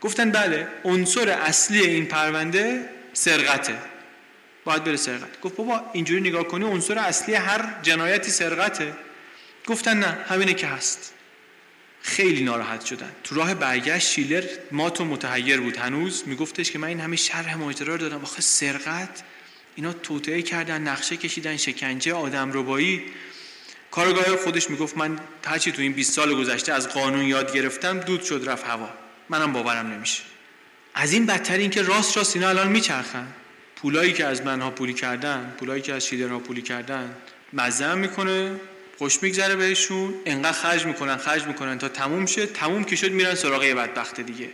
[0.00, 3.78] گفتن بله عنصر اصلی این پرونده سرقته.
[4.68, 5.40] باید بره سرقت.
[5.40, 8.94] گفت بابا اینجوری نگاه کنی عنصر اصلی هر جنایتی سرقته.
[9.66, 11.14] گفتن نه همینه که هست.
[12.02, 13.12] خیلی ناراحت شدن.
[13.24, 15.76] تو راه برگشت شیلر ما تو متحیر بود.
[15.76, 19.22] هنوز میگفتش که من این همه شرح ماجرا رو دادم آخه سرقت
[19.76, 23.02] اینا توطئه کردن نقشه کشیدن شکنجه آدم ربایی.
[23.90, 28.22] کارگاه خودش می‌گفت من هرچی تو این 20 سال گذشته از قانون یاد گرفتم دود
[28.22, 28.88] شد رفت هوا.
[29.28, 30.22] منم باورم نمیشه.
[30.94, 33.26] از این بدتر این که راست راست اینا الان میچرخن.
[33.82, 37.14] پولایی که از منها پولی کردن پولایی که از شیلرها پولی کردن
[37.52, 38.60] مزه می‌کنه
[38.98, 43.34] خوش میگذره بهشون انقدر خرج می‌کنن خرج می‌کنن تا تموم شه تموم که شد میرن
[43.34, 44.48] سراغ یه بدبخت دیگه.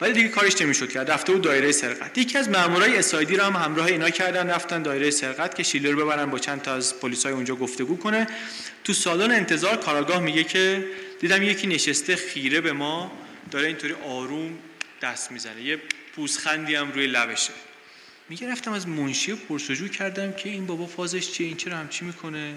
[0.00, 2.18] ولی دیگه کارش نمی‌شد کرد رفته بود دایره سرقت.
[2.18, 6.04] یکی از مامورای اسایدی رو هم همراه اینا کردن رفتن دایره سرقت که شیلر رو
[6.04, 8.26] ببرن با چند تا از پلیسای اونجا گفتگو کنه.
[8.84, 10.84] تو سالن انتظار کاراگاه میگه که
[11.20, 13.12] دیدم یکی نشسته خیره به ما
[13.50, 14.58] داره اینطوری آروم
[15.02, 15.78] دست می‌زنه یه
[16.16, 17.52] پوزخندی هم روی لبشه.
[18.28, 22.54] میگه رفتم از منشی پرسجو کردم که این بابا فازش چیه این چرا همچی می‌کنه؟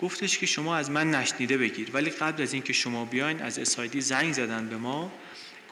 [0.00, 1.90] گفتش که شما از من نشنیده بگیر.
[1.92, 5.12] ولی قبل از اینکه شما بیاین از اسایدی زنگ زدن به ما.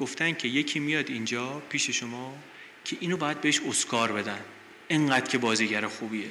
[0.00, 2.38] گفتن که یکی میاد اینجا پیش شما
[2.84, 4.40] که اینو باید بهش اسکار بدن.
[4.90, 6.30] انقدر که بازیگر خوبیه.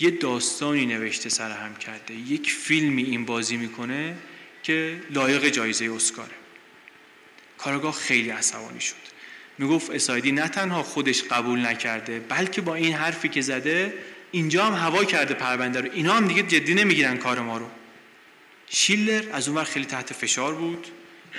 [0.00, 2.14] یه داستانی نوشته سر هم کرده.
[2.14, 4.16] یک فیلمی این بازی می‌کنه
[4.62, 6.34] که لایق جایزه اسکاره.
[7.58, 9.03] کارگاه خیلی عصبانی شد.
[9.58, 13.94] می‌گفت اسایدی نه تنها خودش قبول نکرده بلکه با این حرفی که زده
[14.32, 15.88] اینجا هم هوا کرده پرونده رو.
[15.92, 17.66] اینا هم دیگه جدی نمی‌گیرن کار ما رو.
[18.66, 20.86] شیلر از اون خیلی تحت فشار بود.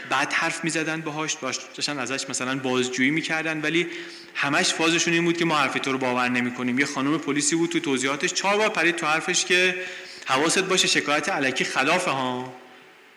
[0.09, 1.33] بعد حرف می‌زدن باهاش
[1.75, 3.87] داشتن ازش مثلا بازجویی می‌کردن ولی
[4.35, 6.79] همش فازشون این بود که ما حرف تو رو باور نمی‌کنیم.
[6.79, 9.75] یه خانم پلیسی بود تو توضیحاتش چهار بار پرید تو حرفش که
[10.25, 12.53] حواست باشه شکایت علکی خلافه ها.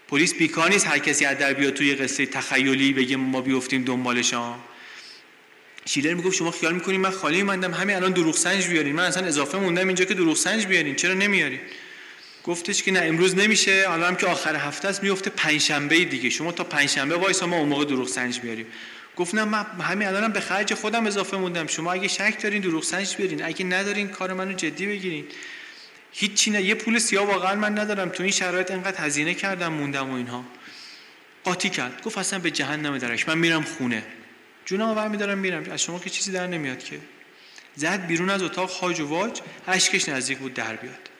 [0.09, 4.35] پلیس بیکار نیست هر کسی از در بیاد توی قصه تخیلی بگه ما بیفتیم دنبالش
[4.35, 4.59] ها.
[5.89, 8.95] شیلر می‌گفت شما خیال می‌کنین من خالی مندم همین الان دروغ سنج بیارین.
[8.95, 10.95] من اصلا اضافه موندم اینجا که دروغ سنج بیارین.
[10.95, 11.61] چرا نمیارین؟
[12.45, 13.89] گفتش که نه امروز نمیشه.
[13.89, 16.31] حالا هم که آخر هفته است میفته پنجشنبه دیگه.
[16.31, 18.67] شما تا پنجشنبه وایسا ما اون موقع دروغ سنج بیاریم.
[19.17, 21.67] گفتم من همین الانم به خرج خودم اضافه موندم.
[21.67, 23.45] شما اگه شک دارین دروغ سنج بیارین.
[23.45, 25.25] اگه ندارین کار منو جدی بگیرین.
[26.13, 26.63] هیچی نه.
[26.63, 28.09] یه پول سیاه واقعا من ندارم.
[28.09, 30.45] تو این شرایط انقدر هزینه کردم موندم و اینها.
[31.45, 32.03] قاطی کرد.
[32.03, 33.29] گفت اصلا به جهنم درش.
[33.29, 34.03] من میرم خونه.
[34.69, 35.71] جونم ور میدارم میرم.
[35.71, 36.99] از شما که چیزی در نمیاد که.
[37.77, 39.41] زد بیرون از اتاق خاج و واج.
[39.67, 41.11] اشکش نزدیک بود در بیاد.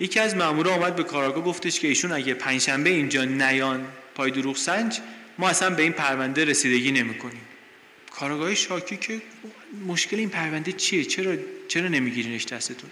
[0.00, 4.56] یکی از مامورا آمد به کاراگاه گفتش که ایشون اگه پنجشنبه اینجا نیان پای دروغ
[4.56, 5.00] سنج
[5.38, 7.42] ما اصلا به این پرونده رسیدگی نمی‌کنیم.
[8.10, 9.22] کاراگاه شاکی که
[9.86, 11.36] مشکل این پرونده چیه؟ چرا
[11.68, 12.90] چرا نمیگیرینش دستتون؟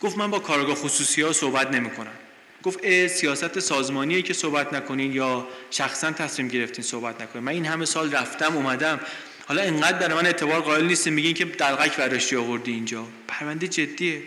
[0.00, 2.14] گفت من با کارگاه خصوصی ها صحبت نمی‌کنم.
[2.62, 7.44] گفت سیاست سازمانیه که صحبت نکنین یا شخصا تصمیم گرفتین صحبت نکنین.
[7.44, 9.00] من این همه سال رفتم اومدم.
[9.46, 13.06] حالا اینقدر برای من اعتبار قائل نیست میگین که دلغک برداشتی آوردی اینجا.
[13.28, 14.22] پرونده جدیه.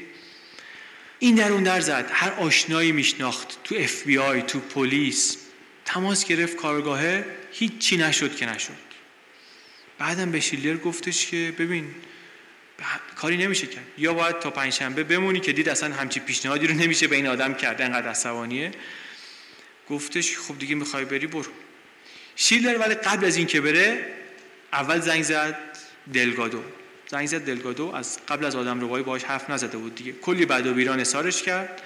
[1.19, 2.09] این در اون در زد.
[2.13, 3.57] هر آشنایی میشناخت.
[3.63, 5.37] تو اف بی آی تو پلیس.
[5.85, 7.25] تماس گرفت کارگاهه.
[7.51, 8.83] هیچی نشد که نشد.
[9.99, 11.95] بعدم به شیلر گفتش که ببین
[13.15, 13.83] کاری نمیشه کرد.
[13.97, 17.53] یا باید تا پنجشنبه بمونی که دید اصلا همچی پیشنهادی رو نمیشه به این آدم
[17.53, 18.71] کرد انقدر عصبانیه.
[19.89, 21.51] گفتش خب دیگه می‌خوای بری برو.
[22.35, 24.05] شیلر ولی قبل از اینکه بره
[24.73, 25.57] اول زنگ زد
[26.13, 26.63] دلگادو.
[27.07, 30.11] زنگ زد دلگادو از قبل از آدم روایی باهاش حرف نزده بود دیگه.
[30.11, 31.81] کلی بعد و بیران اصارش کرد.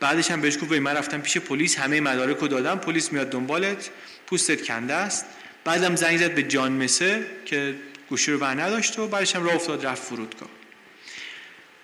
[0.00, 3.90] بعدش هم بهش گفت من رفتم پیش پلیس همه مدارک رو دادم پلیس میاد دنبالت
[4.26, 5.26] پوستت کنده است.
[5.64, 7.74] بعدم زنگ زد به جان مسه که
[8.10, 10.48] گوشی رو بر نداشت و بعدش هم راه افتاد رفت فرودگاه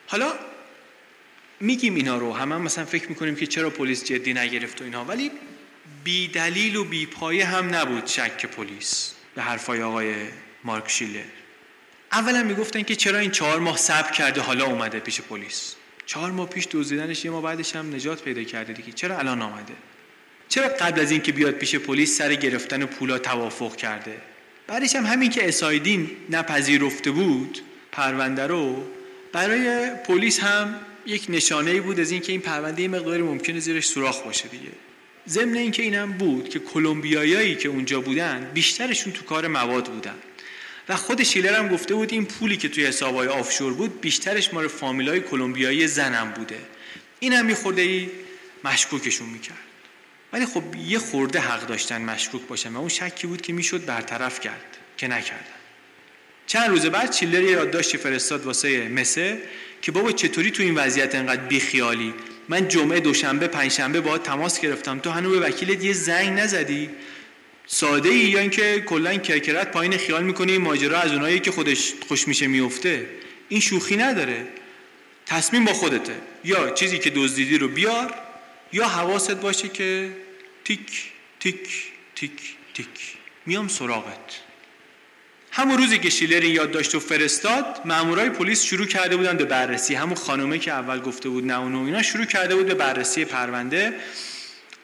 [0.06, 0.32] حالا
[1.60, 5.04] میگیم اینا رو همه هم مثلا فکر می‌کنیم که چرا پلیس جدی نگرفت و اینها
[5.04, 5.30] ولی
[6.04, 10.14] بی دلیل و بی پایه هم نبود شک پلیس به حرفای آقای
[10.64, 11.24] مارک شیلر.
[12.12, 15.74] اولا می‌گفتن که چرا این چهار ماه صبر کرده حالا اومده پیش پلیس؟
[16.06, 18.92] چهار ماه پیش دزدیدنش یه ماه بعدش هم نجات پیدا کرده دیگه.
[18.92, 19.74] چرا الان آمده
[20.48, 24.20] چرا قبل از اینکه بیاد پیش پلیس سر گرفتن پولا توافق کرده؟
[24.66, 27.60] بعدش هم همین که اسایدین نپذیرفته بود
[27.92, 28.84] پرونده رو
[29.32, 30.74] برای پلیس هم
[31.06, 34.72] یک نشانه بود از اینکه این پرونده یه مقداری ممکنه زیرش سوراخ باشه دیگه.
[35.28, 40.14] ضمن اینکه اینم بود که کلمبیاییایی که اونجا بودن بیشترشون تو کار مواد بودن.
[40.88, 44.68] و خود شیلر هم گفته بود این پولی که توی حسابهای آفشور بود بیشترش مال
[44.68, 46.58] فامیلای کلمبیایی زنم بوده.
[47.20, 48.08] این هم یه خورده ای
[48.64, 49.65] مشکوکشون می‌کرد.
[50.32, 54.40] ولی خب یه خورده حق داشتن مشکوک باشن و اون شکی بود که می‌شد برطرف
[54.40, 55.56] کرد که نکردن.
[56.46, 59.38] چند روز بعد چیلر یه یادداشتی فرستاد واسه مسه
[59.82, 62.14] که بابا چطوری تو این وضعیت انقدر بیخیالی؟
[62.48, 64.98] من جمعه دوشنبه پنجشنبه باهات تماس گرفتم.
[64.98, 66.90] تو هنوز به وکیلت یه زنگ نزدی؟
[67.66, 72.28] ساده ای یا اینکه کلا کرکرت پایین خیال می‌کنی ماجرا از اونایی که خودش خوش
[72.28, 73.06] میشه میفته
[73.48, 74.46] این شوخی نداره.
[75.26, 76.14] تصمیم با خودته.
[76.44, 78.14] یا چیزی که دزدیدی رو بیار
[78.72, 80.10] یا حواست باشه که
[80.64, 82.32] تیک تیک تیک
[82.74, 82.88] تیک.
[83.46, 84.40] میام سراغت.
[85.52, 89.94] همون روزی که شیلر این یادداشت و فرستاد مامورای پلیس شروع کرده بودن به بررسی.
[89.94, 93.94] همون خانومه که اول گفته بود نه اونو اینا شروع کرده بود به بررسی پرونده.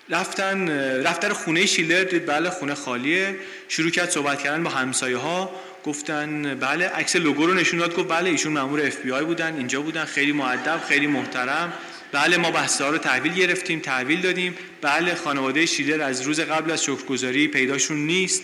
[0.09, 0.69] رفتن
[1.03, 3.37] رفتن خونه شیلر دید بله خونه خالیه.
[3.69, 5.53] شروع کرد صحبت کردن با همسایه ها
[5.85, 7.97] گفتن بله عکس لوگو رو نشون داد.
[7.97, 10.05] گفت بله ایشون مامور اف بی آی بودن اینجا بودن.
[10.05, 11.73] خیلی مؤدب خیلی محترم.
[12.13, 14.55] بله ما بحث رو تحویل گرفتیم تحویل دادیم.
[14.81, 18.43] بله خانواده شیلر از روز قبل از شکرگزاری پیداشون نیست.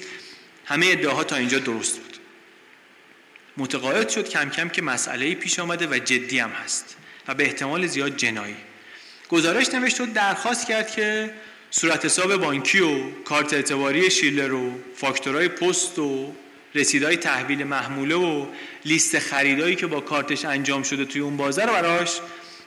[0.64, 2.16] همه ادعاها تا اینجا درست بود.
[3.56, 6.96] متقاعد شد کم کم که مسئله پیش آمده و جدی هم هست
[7.28, 8.56] و به احتمال زیاد جنایی.
[9.28, 11.30] گزارش نوشت و درخواست کرد که
[11.70, 16.34] صورت حساب بانکی و کارت اعتباری شیلر و فاکتورهای پست و
[16.74, 18.46] رسیدهای تحویل محموله و
[18.84, 22.20] لیست خریدایی که با کارتش انجام شده توی اون بازار رو براش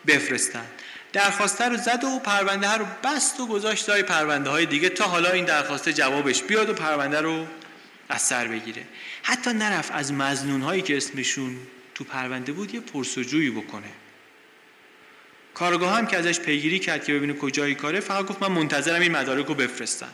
[0.08, 0.66] بفرستن
[1.14, 5.32] درخواسته رو زد و پرونده رو بست و گذاشت لای پرونده های دیگه تا حالا
[5.32, 7.48] این درخواست جوابش بیاد و پرونده رو
[8.10, 8.84] از سر بگیره.
[9.24, 11.58] حتی نرف از مزنون هایی که اسمشون
[11.96, 13.88] تو پرونده بود یه پرسجویی بکنه.
[15.54, 19.12] کارگاه هم که ازش پیگیری کرد که ببینه کجایی کاره فقط گفت من منتظرم این
[19.12, 20.12] مدارک رو بفرستن.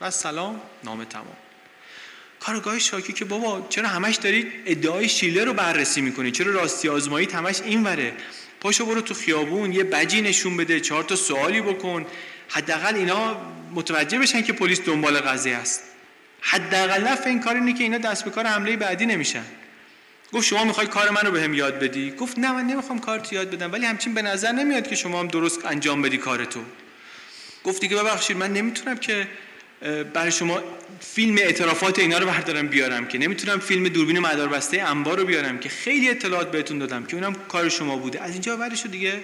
[0.00, 1.36] و سلام نامه تمام.
[2.40, 7.26] کارگاه شاکی که بابا چرا همش دارید ادعای شیله رو بررسی می‌کنی؟ چرا راستی آزمایی
[7.26, 8.12] همش این وره
[8.60, 12.06] پاشو برو تو خیابون یه بجی نشون بده چهار تا سوالی بکن.
[12.48, 13.36] حداقل اینا
[13.74, 15.82] متوجه بشن که پلیس دنبال قضیه است.
[16.40, 19.44] حداقل نفع این کار اینه که اینا دست به کار حمله بعدی نمیشن.
[20.32, 23.72] گفت شما می‌خوای کار منو بهم یاد بدی؟ گفت نه من نمی‌خوام کارت یاد بدم
[23.72, 26.60] ولی همچین به نظر نمیاد که شما هم درست انجام بدی کارتو
[27.64, 29.28] گفت دیگه ببخشید من نمی‌تونم که
[30.14, 30.62] برای شما
[31.00, 35.68] فیلم اعترافات اینا رو بردارم بیارم که نمی‌تونم فیلم دوربین مداربسته انبار رو بیارم که
[35.68, 38.22] خیلی اطلاعات بهتون دادم که اونم کار شما بوده.
[38.22, 39.20] از اینجا بعدش دیگه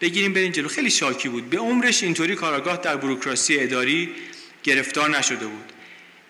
[0.00, 0.68] بگیریم برین جلو.
[0.68, 1.50] خیلی شاکی بود.
[1.50, 4.10] به عمرش اینطوری کاراگاه در بروکراسی اداری
[4.62, 5.72] گرفتار نشده بود.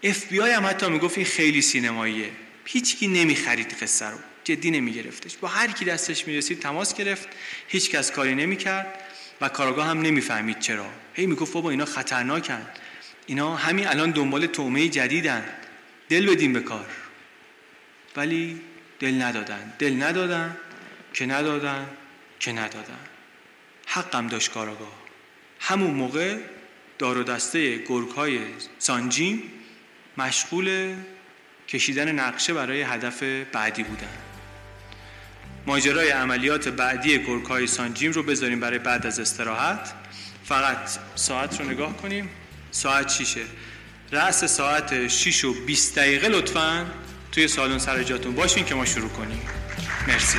[0.03, 2.31] اف بی آی هم حتی می‌گفت این خیلی سینماییه.
[2.65, 4.19] هیچکی نمی‌خرید قصه رو.
[4.45, 5.37] جدی نمیگرفتش.
[5.37, 7.29] با هر کی دستش می‌رسید تماس گرفت.
[7.69, 9.01] هیچ کس کاری نمی‌کرد
[9.41, 10.87] و کاراگاه هم نمی‌فهمید چرا.
[11.15, 12.67] هی می‌گفت بابا اینا خطرناکن.
[13.29, 15.45] اینا همین الان دنبال تومه جدیدن.
[16.09, 16.87] دل بدیم به کار.
[18.17, 18.61] ولی
[19.01, 19.73] دل ندادن.
[19.79, 20.57] دل ندادن
[21.13, 21.87] که ندادن
[22.41, 22.99] که ندادن.
[23.87, 24.93] حقم داشت کاراگاه.
[25.61, 26.37] همون موقع
[26.99, 28.41] دار و دسته گرگ های
[28.79, 29.43] سانجیم
[30.19, 30.95] مشغول
[31.69, 33.23] کشیدن نقشه برای هدف
[33.53, 34.17] بعدی بودن.
[35.67, 39.95] ماجرای عملیات بعدی گرگ های سانجیم رو بذاریم برای بعد از استراحت.
[40.45, 42.31] فقط ساعت رو نگاه کنیم.
[42.71, 43.45] ساعت شیشه.
[44.13, 46.87] رأس ساعت 6 و 20 دقیقه لطفا
[47.33, 49.41] توی سالن سر جاتون باشین که ما شروع کنیم.
[50.09, 50.39] مرسی.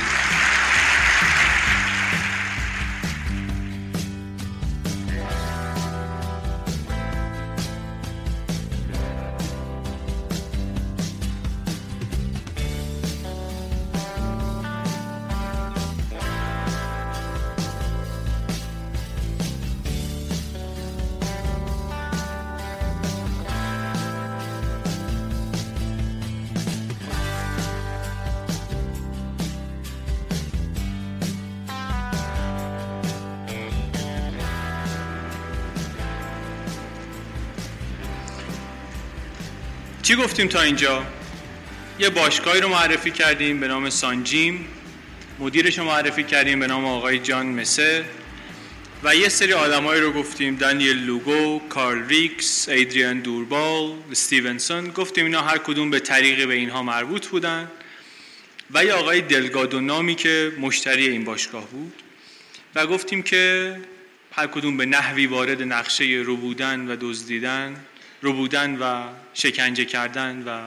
[40.20, 41.06] گفتیم تا اینجا؟
[41.98, 44.66] یه باشگاهی رو معرفی کردیم به نام سانجیم.
[45.38, 48.04] مدیرش رو معرفی کردیم به نام آقای جان مسه.
[49.04, 50.56] و یه سری آدمایی رو گفتیم.
[50.56, 54.90] دانیل لوگو، کارل ریکس، ایدریان دوربال، استیونسون.
[54.90, 57.70] گفتیم اینا هر کدوم به طریقی به اینها مربوط بودن.
[58.70, 62.02] و یه آقای دلگادو نامی که مشتری این باشگاه بود.
[62.74, 63.76] و گفتیم که
[64.32, 67.76] هر کدوم به نحوی وارد نقشه رو بودن و دزدیدن.
[68.20, 70.60] رو بودن و شکنجه کردن و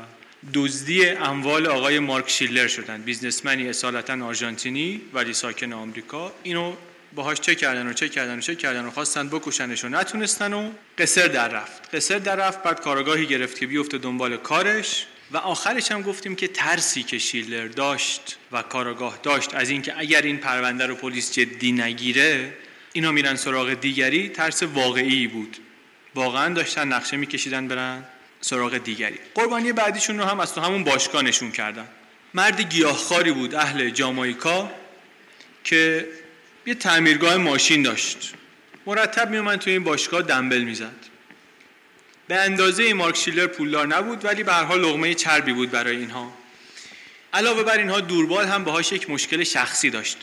[0.53, 3.01] دزدی اموال آقای مارک شیلر شدن.
[3.01, 6.31] بیزنسمنی اصالتا آرژانتینی ولی ساکن آمریکا.
[6.43, 6.73] اینو
[7.15, 10.71] باهاش چه کردن و چه کردن و چه کردن و خواستن بکشنش و نتونستن و
[10.97, 11.95] قصر در رفت.
[11.95, 15.05] قصر در رفت بعد کارگاهی گرفت که بیفته دنبال کارش.
[15.31, 20.21] و آخرش هم گفتیم که ترسی که شیلر داشت و کارگاه داشت از اینکه اگر
[20.21, 22.53] این پرونده رو پلیس جدی نگیره
[22.93, 25.57] اینا میرن سراغ دیگری ترس واقعی بود.
[26.15, 28.03] واقعا داشتن نقشه میکشیدن برن
[28.41, 29.19] سراغ دیگری.
[29.35, 31.87] قربانی بعدیشون رو هم از تو همون باشگاه نشون کردن.
[32.33, 34.71] مرد گیاهخواری بود اهل جامایکا
[35.63, 36.07] که
[36.65, 38.33] یه تعمیرگاه ماشین داشت.
[38.85, 40.95] مرتب میومد توی این باشگاه دنبل می‌زد.
[42.27, 46.33] به اندازه مارک شیلر پولدار نبود ولی به هر حال لقمه چربی بود برای اینها.
[47.33, 50.17] علاوه بر اینها دوربال هم باهاش یک مشکل شخصی داشت.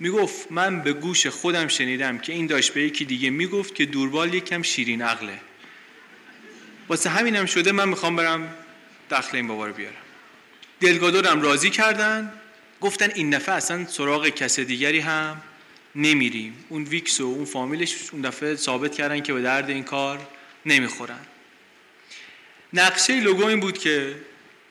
[0.00, 4.34] می‌گفت من به گوش خودم شنیدم که این داشت به یکی دیگه می‌گفت که دوربال
[4.34, 5.40] یکم شیرین عقله.
[6.88, 8.54] واسه همینم شده من می‌خوام برم
[9.10, 9.94] دخل این بابا رو بیارم.
[10.80, 12.32] دلگادورم راضی کردن.
[12.80, 15.42] گفتن این دفعه اصلا سراغ کس دیگری هم
[15.94, 16.64] نمیریم.
[16.68, 20.28] اون ویکس و اون فامیلش اون دفعه ثابت کردن که به درد این کار
[20.66, 21.20] نمی‌خورن.
[22.72, 24.16] نقشه لوگو این بود که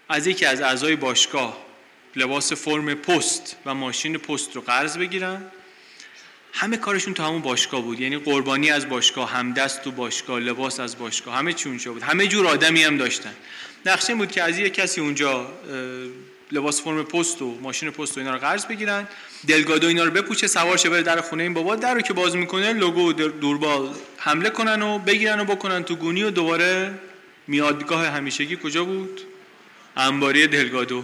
[0.09, 1.66] از یکی از اعضای باشگاه
[2.15, 5.41] لباس فرم پست و ماشین پست رو قرض بگیرن.
[6.53, 7.99] همه کارشون تو همون باشگاه بود.
[7.99, 12.01] یعنی قربانی از باشگاه همدست تو باشگاه لباس از باشگاه همه چی اونجا بود.
[12.01, 13.33] همه جور آدمی هم داشتن.
[13.85, 15.53] نقشه بود که از یه کسی اونجا
[16.51, 19.07] لباس فرم پست و ماشین پست و اینا رو قرض بگیرن.
[19.47, 21.75] دلگادو اینا رو بپوشه سوار شه بره در خونه این بابا.
[21.75, 26.29] در که باز می‌کنه لوگو دوربال حمله کنن و بگیرن و بکنن تو گونی و
[26.29, 26.99] دوباره
[27.47, 29.21] میادگاه همیشگی کجا بود؟
[29.97, 31.03] انباری دلگادو.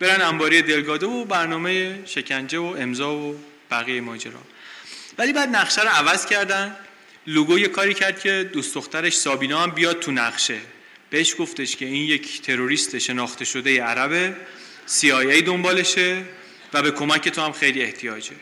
[0.00, 3.38] برن انباری دلگادو و برنامه شکنجه و امضا و
[3.70, 4.40] بقیه ماجرا.
[5.18, 6.76] ولی بعد نقشه رو عوض کردن.
[7.26, 10.58] لوگو یه کاری کرد که دوست دخترش سابینا هم بیاد تو نقشه.
[11.10, 14.36] بهش گفتش که این یک تروریست شناخته شده عربه
[15.00, 16.24] CIA دنبالشه
[16.72, 18.36] و به کمک تو هم خیلی احتیاجه.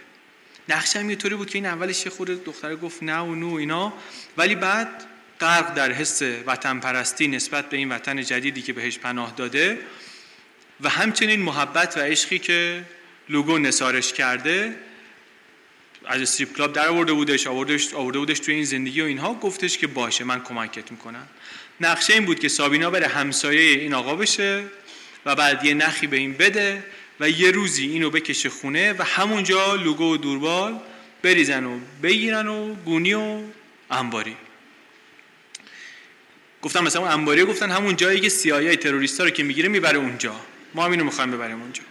[0.69, 3.55] نقشه هم یه طوری بود که این اولش یه خورده دختره گفت نه و نو
[3.55, 3.93] اینا.
[4.37, 4.89] ولی بعد
[5.41, 9.79] غرق در حس وطن پرستی نسبت به این وطن جدیدی که بهش پناه داده
[10.81, 12.85] و همچنین محبت و عشقی که
[13.29, 14.77] لوگو نسارش کرده
[16.07, 19.79] از استریپ کلاب در آورده بودش آوردش آورده بودش توی این زندگی و اینها گفتش
[19.79, 21.29] که باشه من کمکت می‌کنم.
[21.81, 24.65] نقشه این بود که سابینا بره همسایه این آقا بشه
[25.27, 26.85] و بعد یه نخی به این بده
[27.21, 30.81] و یه روزی اینو بکشه خونه و همونجا لوگو و دوربال
[31.23, 33.41] بریزن و بگیرن و گونی و
[33.91, 34.37] انباری.
[36.63, 40.41] گفتم مثلا انباری گفتن همون جایی که سیایی تروریستا رو که می‌گیره می‌بره اونجا.
[40.75, 41.83] ما هم اینو می‌خوایم ببریم اونجا.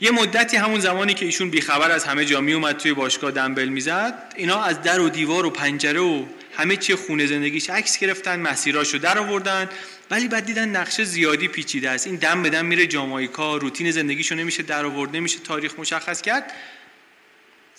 [0.00, 4.32] یه مدتی همون زمانی که ایشون بیخبر از همه جا میومد توی باشگاه دنبل می‌زد
[4.36, 6.24] اینا از در و دیوار و پنجره و
[6.56, 9.68] همه چی خونه زندگیش عکس گرفتن مسیراشو در آوردن
[10.10, 12.06] ولی بعد دیدن نقشه زیادی پیچیده است.
[12.06, 16.52] این دم به دم میره جامایکا روتین زندگیشو نمیشه در آورد نمیشه تاریخ مشخص کرد.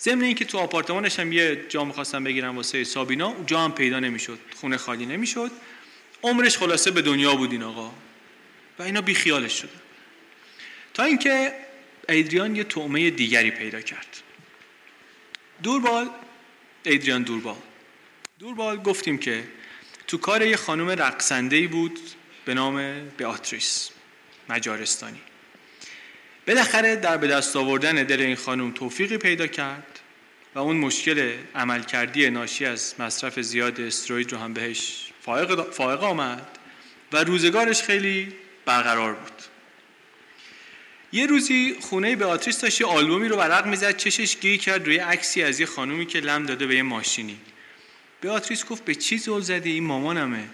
[0.00, 4.38] ضمن اینکه تو آپارتمانش هم یه جا می‌خواستن بگیرن واسه سابینا جا هم پیدا نمی‌شد
[4.54, 5.50] خونه خالی نمی‌شد.
[6.22, 7.92] عمرش خلاصه به دنیا بود این آقا.
[8.78, 9.80] و اینا بی خیالش شدن
[10.94, 11.52] تا اینکه
[12.08, 14.22] ایدریان یه طعمه دیگری پیدا کرد.
[15.62, 16.10] دوربال
[16.82, 17.56] ایدریان دوربال.
[18.38, 19.44] دوربال گفتیم که
[20.06, 21.98] تو کار یه خانم رقصنده بود
[22.44, 23.90] به نام بیاتریس
[24.48, 25.20] مجارستانی.
[26.46, 30.00] بالاخره در به دست آوردن دل این خانم توفیقی پیدا کرد
[30.54, 36.58] و اون مشکل عملکردی ناشی از مصرف زیاد استروید رو هم بهش فائق, فائق آمد
[37.12, 38.32] و روزگارش خیلی
[38.66, 39.32] برقرار بود.
[41.12, 45.42] یه روزی خونه بیاتریس داشت یه آلبومی رو ورق می‌زد چشش گیر کرد روی عکسی
[45.42, 47.38] از یه خانومی که لم داده به یه ماشینی.
[48.20, 50.48] بیاتریس گفت به چی زل زدی؟ این مامانمه.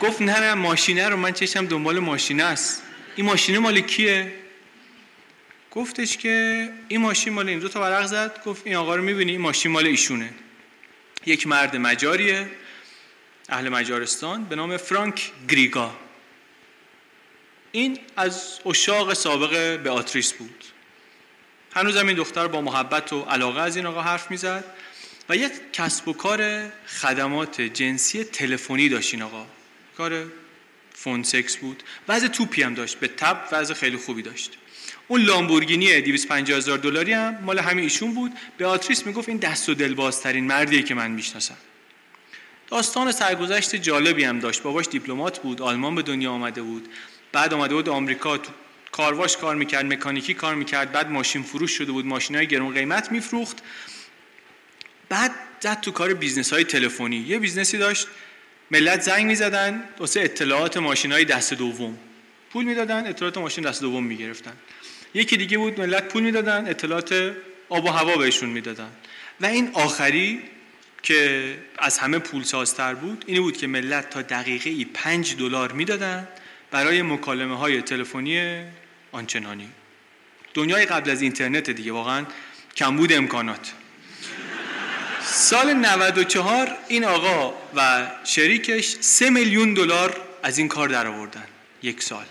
[0.00, 2.82] گفت نه نه ماشینه رو من چشم دنبال ماشینه است.
[3.16, 4.32] این ماشینه مال کیه؟
[5.70, 7.58] گفتش که این ماشین مال این.
[7.58, 10.34] دو تا ورق زد گفت این آقا رو می‌بینی این ماشین مال ایشونه.
[11.26, 12.50] یک مرد مجاریه
[13.48, 15.96] اهل مجارستان به نام فرانک گریگا.
[17.72, 20.64] این از اشاق سابق به آتریس بود.
[21.74, 24.64] هنوز این دختر با محبت و علاقه از این آقا حرف می‌زد
[25.28, 29.46] و یک کسب و کار خدمات جنسی تلفنی داشت این آقا.
[29.96, 30.26] کار
[30.94, 31.82] phone sex بود.
[32.08, 33.00] وضع توپی هم داشت.
[33.00, 34.52] به تبع وضع خیلی خوبی داشت.
[35.08, 38.32] اون لامبورگینی 250 هزار دلاری هم مال همین ایشون بود.
[38.58, 41.56] بیاتریس می‌گفت این دست و دلبازترین مردیه که من می‌شناسم.
[42.66, 44.62] داستان سرگذشت جالبی هم داشت.
[44.62, 45.62] باباش دیپلمات بود.
[45.62, 46.88] آلمان به دنیا آمده بود.
[47.32, 48.52] بعد آمده بود آمریکا تو
[48.92, 53.12] کارواش کار می‌کرد مکانیکی کار می‌کرد بعد ماشین فروش شده بود ماشین های گرون قیمت
[53.12, 53.58] میفروخت.
[55.08, 55.30] بعد
[55.60, 57.16] زد تو کار business های تلفنی.
[57.16, 58.06] یه business ی داشت
[58.70, 61.98] ملت زنگ می‌زدن واسه اطلاعات ماشین های دست دوم.
[62.52, 64.52] پول می‌دادن اطلاعات ماشین دست دوم می‌گرفتن.
[65.14, 67.34] یکی دیگه بود ملت پول می‌دادن اطلاعات
[67.68, 68.90] آب و هوا بهشون می‌دادن.
[69.40, 70.42] و این آخری
[71.02, 75.72] که از همه پول سازتر بود اینی بود که ملت تا دقیقه ای پنج دلار
[75.72, 76.28] می‌دادن.
[76.70, 78.62] برای مکالمه های تلفنی
[79.12, 79.68] آنچنانی.
[80.54, 82.26] دنیای قبل از اینترنت دیگه واقعا
[82.76, 83.72] کمبود امکانات.
[85.22, 91.44] سال 94 این آقا و شریکش سه میلیون دلار از این کار درآوردن
[91.82, 92.24] یک سال.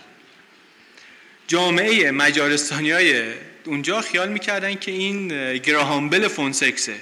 [1.48, 3.32] جامعه مجارستانی های
[3.64, 6.96] اونجا خیال می‌کردن که این گراهام بل phone sex ه.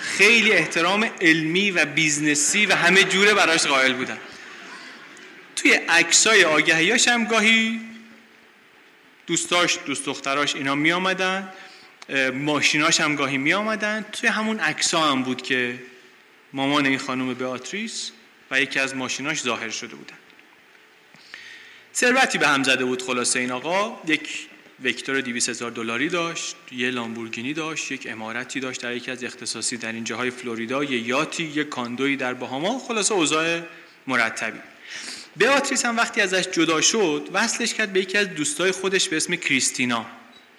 [0.00, 4.18] خیلی احترام علمی و business ی و همه جوره براش قائل بودن.
[5.62, 7.80] توی عکسای آگهیاش هم گاهی
[9.26, 11.52] دوستاش دوست دختراش اینا می آمدن
[12.34, 15.82] ماشیناش هم گاهی می آمدن توی همون عکسا هم بود که
[16.52, 18.10] مامان این خانم بیاتریس
[18.50, 20.16] و یکی از ماشیناش ظاهر شده بودن.
[21.94, 24.00] ثروتی به هم زده بود خلاصه این آقا.
[24.06, 24.48] یک
[24.84, 29.76] وکتور 200 هزار دلاری داشت یه لامبورگینی داشت یک امارتی داشت در یکی از اختصاصی
[29.76, 32.78] در این جاهای فلوریدا یه یاتی یه کاندوی در باهاما.
[32.78, 33.60] خلاصه اوضاع
[34.06, 34.58] مرتبی.
[35.36, 39.36] بیاتریس هم وقتی ازش جدا شد وصلش کرد به یکی از دوستای خودش به اسم
[39.36, 40.06] کریستینا.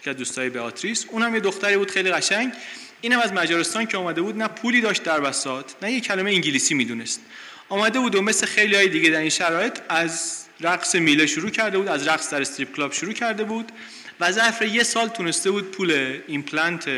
[0.05, 1.05] از دوستای بیاتریس.
[1.09, 2.53] اونم یه دختری بود خیلی قشنگ.
[3.01, 6.73] اینم از مجارستان که آمده بود نه پولی داشت در بساط نه یه کلمه انگلیسی
[6.73, 7.21] می‌دونست.
[7.69, 11.77] آمده بود و مثل خیلی های دیگه در این شرایط از رقص میله شروع کرده
[11.77, 13.71] بود از رقص در strip club شروع کرده بود
[14.19, 16.89] و ظرف یه سال تونسته بود پول ایمپلنت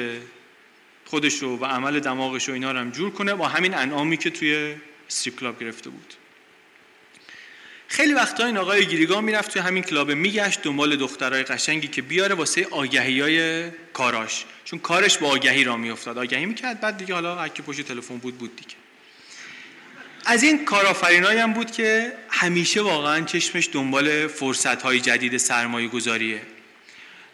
[1.06, 4.30] خودش رو و عمل دماغش و اینا رو هم جور کنه با همین انعامی که
[4.30, 4.76] توی
[5.08, 6.14] strip club گرفته بود.
[7.94, 12.36] خیلی وقتا این آقای گیریگا می‌رفت توی همین club میگشت دنبال دخترای قشنگی که بیاره
[12.36, 14.46] واسه آگهی های کاراش.
[14.66, 16.18] چون کارش با آگهی را میافتاد.
[16.18, 18.76] آگهی می‌کرد بعد دیگه حالا هر پشت تلفن بود بود دیگه.
[20.26, 26.42] از این کارآفرینایی هم بود که همیشه واقعا چشمش دنبال فرصت های جدید سرمایه گذاریه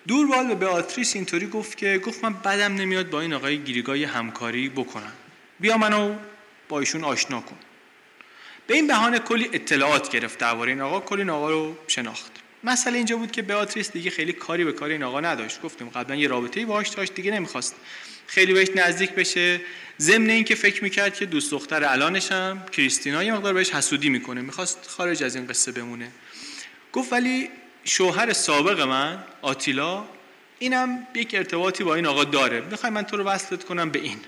[0.07, 4.69] دوربال به بیاتریس اینطوری گفت که گفت من بدم نمیاد با این آقای گیریگای همکاری
[4.69, 5.13] بکنم.
[5.59, 6.15] بیا منو
[6.69, 7.57] با ایشون آشنا کن.
[8.69, 10.99] به این بهانه کلی اطلاعات گرفت درباره این آقا.
[10.99, 12.31] کلی این آقا رو شناخت.
[12.63, 15.61] مسئله اینجا بود که بیاتریس دیگه خیلی کاری به کار این آقا نداشت.
[15.61, 17.75] گفتیم قبلا یه رابطه‌ای باهاش داشت دیگه نمی‌خواست
[18.27, 19.61] خیلی بهش نزدیک بشه.
[19.99, 24.41] ضمن اینکه فکر می‌کرد که دوست دختر الانش هم کریستینا یه مقدار بهش حسودی می‌کنه
[24.41, 26.11] می‌خواست خارج از این قصه بمونه.
[26.93, 27.49] گفت ولی
[27.83, 30.05] شوهر سابق من آتیلا
[30.59, 32.61] اینم یک ارتباطی با این آقا داره.
[32.61, 34.19] می‌خوای من تو رو وصلت کنم به این.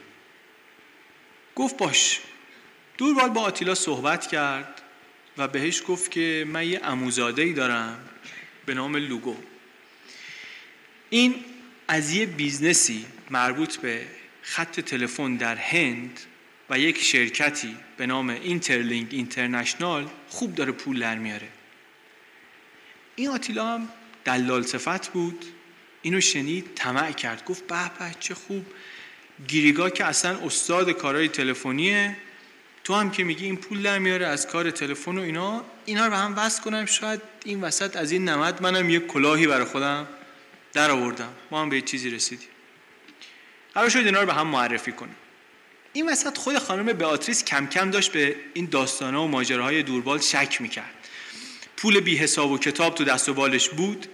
[1.56, 2.20] گفت باشه.
[3.02, 4.82] دوربال با آتیلا صحبت کرد
[5.38, 8.00] و بهش گفت که من یه عموزاده ای دارم
[8.66, 9.36] به نام لوگو.
[11.10, 11.36] این
[11.88, 14.08] از یه business ی مربوط به
[14.42, 16.20] خط تلفن در هند
[16.70, 21.48] و یک شرکتی به نام Interlink International خوب داره پول در میاره.
[23.16, 23.90] این آتیلا هم
[24.26, 25.46] دلال صفت بود.
[26.02, 27.46] اینو شنید طمع کرد.
[27.46, 28.66] گفت به به چه خوب.
[29.48, 32.18] گیریگا که اصلا استاد کارهای تلفنیه.
[32.84, 36.12] تو هم که میگی این پول در میاره از کار تلفن و اینا اینا رو
[36.12, 40.08] به هم وصل کنم شاید این وسط از این نمد منم یه کلاهی برای خودم
[40.74, 41.34] در آوردم.
[41.52, 42.48] ما هم به چیزی رسیدیم.
[43.74, 45.16] قرار شد اینا رو به هم معرفی کنم.
[45.94, 50.62] این وسط خود خانم بیاتریس کم کم داشت به این داستانه و ماجراهای دوربال شک
[50.62, 50.94] می‌کرد.
[51.78, 54.06] پول بی حساب و کتاب تو دست و بالش بود.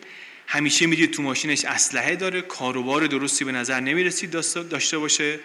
[0.47, 4.31] همیشه می‌دید تو ماشینش اسلحه داره کار و بار درستی به نظر نمی‌رسید
[4.69, 5.39] داشته باشه.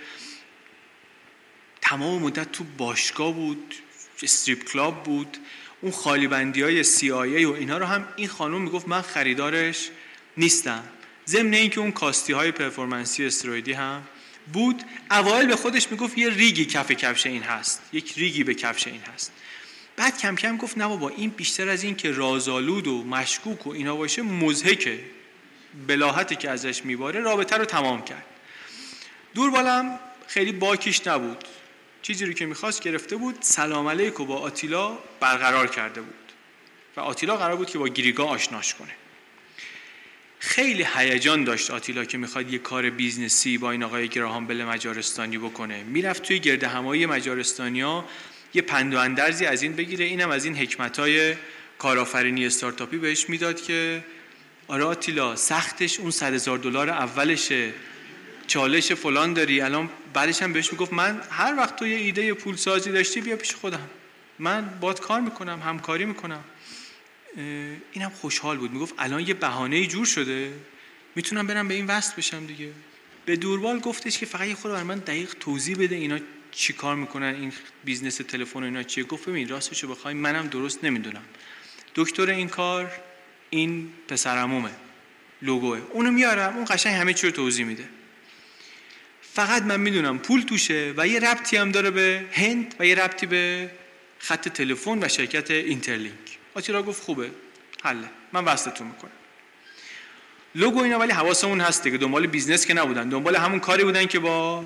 [1.93, 3.75] تمام مدت تو باشگاه بود
[4.23, 5.37] strip club بود
[5.81, 9.91] اون خالی بندی های CIA و اینا رو هم این خانم می‌گفت من خریدارش
[10.37, 10.85] نیستم.
[11.27, 14.03] ضمن اینکه اون کاستی های performance ی استرویدی هم
[14.53, 18.87] بود اوایل به خودش می‌گفت یه ریگی کف کفش این هست یک ریگی به کفش
[18.87, 19.33] این هست.
[19.97, 23.71] بعد کم کم گفت نه بابا این بیشتر از این که رازآلود و مشکوک و
[23.71, 25.01] اینا باشه مضحکه.
[25.87, 28.27] بلاهتی که ازش میباره رابطه رو تمام کرد.
[29.35, 31.45] دوربالم خیلی باکیش نبود.
[32.03, 36.15] چیزی رو که می‌خواست گرفته بود سلام علیک و با آتیلا برقرار کرده بود.
[36.97, 38.93] و آتیلا قرار بود که با گیریگا آشناش کنه.
[40.39, 44.65] خیلی هیجان داشت آتیلا که می‌خواد یه کار business ی با این آقای گراهام بل
[44.65, 45.83] مجارستانی بکنه.
[45.83, 48.05] می‌رفت توی گردهمایی مجارستانیا
[48.55, 50.05] یه پند و اندرزی از این بگیره.
[50.05, 51.35] اینم از این حکمتای
[51.79, 54.05] کارآفرینی استارتاپی بهش می‌داد که
[54.69, 57.73] آره آتیلا سختش اون صد هزار دلار اولشه.
[58.53, 62.57] چالش فلان داری؟ الان بعدش هم بهش می‌گفت من هر وقت تو یه ایده پول
[62.57, 63.91] سازی داشتی بیا پیش خودم.
[64.39, 66.45] من باد کار می‌کنم همکاری می‌کنم.
[67.93, 68.71] اینم خوشحال بود.
[68.73, 70.53] می‌گفت الان یه بهانه جور شده.
[71.15, 72.71] می‌تونم برم به این وصل بشم دیگه.
[73.25, 76.19] به دوربال گفتش که فقط یه خود من دقیق توضیح بده اینا
[76.51, 77.53] چی کار می‌کنن این
[77.85, 79.05] business تلفن و اینا چیه.
[79.05, 81.25] گفت ببین راستشو بخوای منم درست نمی‌دونم.
[81.95, 82.93] دکتر این کار
[83.51, 84.71] این پسرعمومه
[85.43, 85.79] لوگوه.
[85.91, 87.85] اونو میارم اون قشنگ همه چی رو توضیح میده.
[89.35, 93.27] فقط من می‌دونم پول توشه و یه ربطی هم داره به هند و یه ربطی
[93.27, 93.71] به
[94.19, 96.39] خط تلفن و شرکت Interlink.
[96.55, 97.31] آتیلا گفت خوبه.
[97.85, 98.09] حله.
[98.33, 99.11] من وصلتون می‌کنم.
[100.55, 103.09] لوگو اینا ولی حواسمون هست که دنبال business که نبودن.
[103.09, 104.65] دنبال همون کاری بودن که با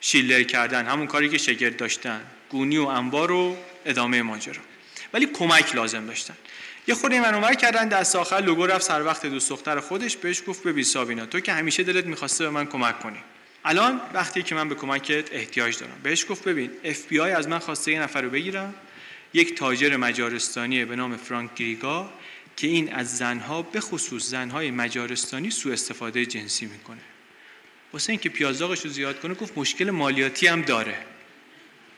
[0.00, 2.20] شیلر کردن همون کاری که شگرد داشتن.
[2.50, 4.62] گونی و انبار و ادامه ماجرا.
[5.12, 6.34] ولی کمک لازم داشتن.
[6.86, 10.62] یه خورده من کردن دست آخر لوگو رفت سر وقت دوست دختر خودش بهش گفت
[10.62, 13.18] ببین سابینا تو که همیشه دلت می‌خواسته به من کمک کنی.
[13.64, 16.00] الان وقتی که من به کمکت احتیاج دارم.
[16.02, 18.74] بهش گفت ببین اف بی آی از من خواسته یه نفر رو بگیرم.
[19.34, 22.10] یک تاجر مجارستانی به نام فرانک گریگا
[22.56, 27.00] که این از زنها به خصوص زنهای مجارستانی سوء استفاده جنسی می‌کنه.
[27.92, 30.98] واسه اینکه پیازداغش رو زیاد کنه گفت مشکل مالیاتی هم داره.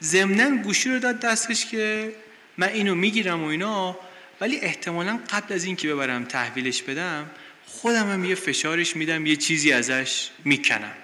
[0.02, 2.12] ضمنا گوشی رو داد دستش که
[2.56, 3.98] من اینو می‌گیرم و اینا
[4.40, 7.30] ولی احتمالا قبل از اینکه ببرم تحویلش بدم
[7.66, 10.96] خودم هم یه فشارش میدم یه چیزی ازش می‌کنم.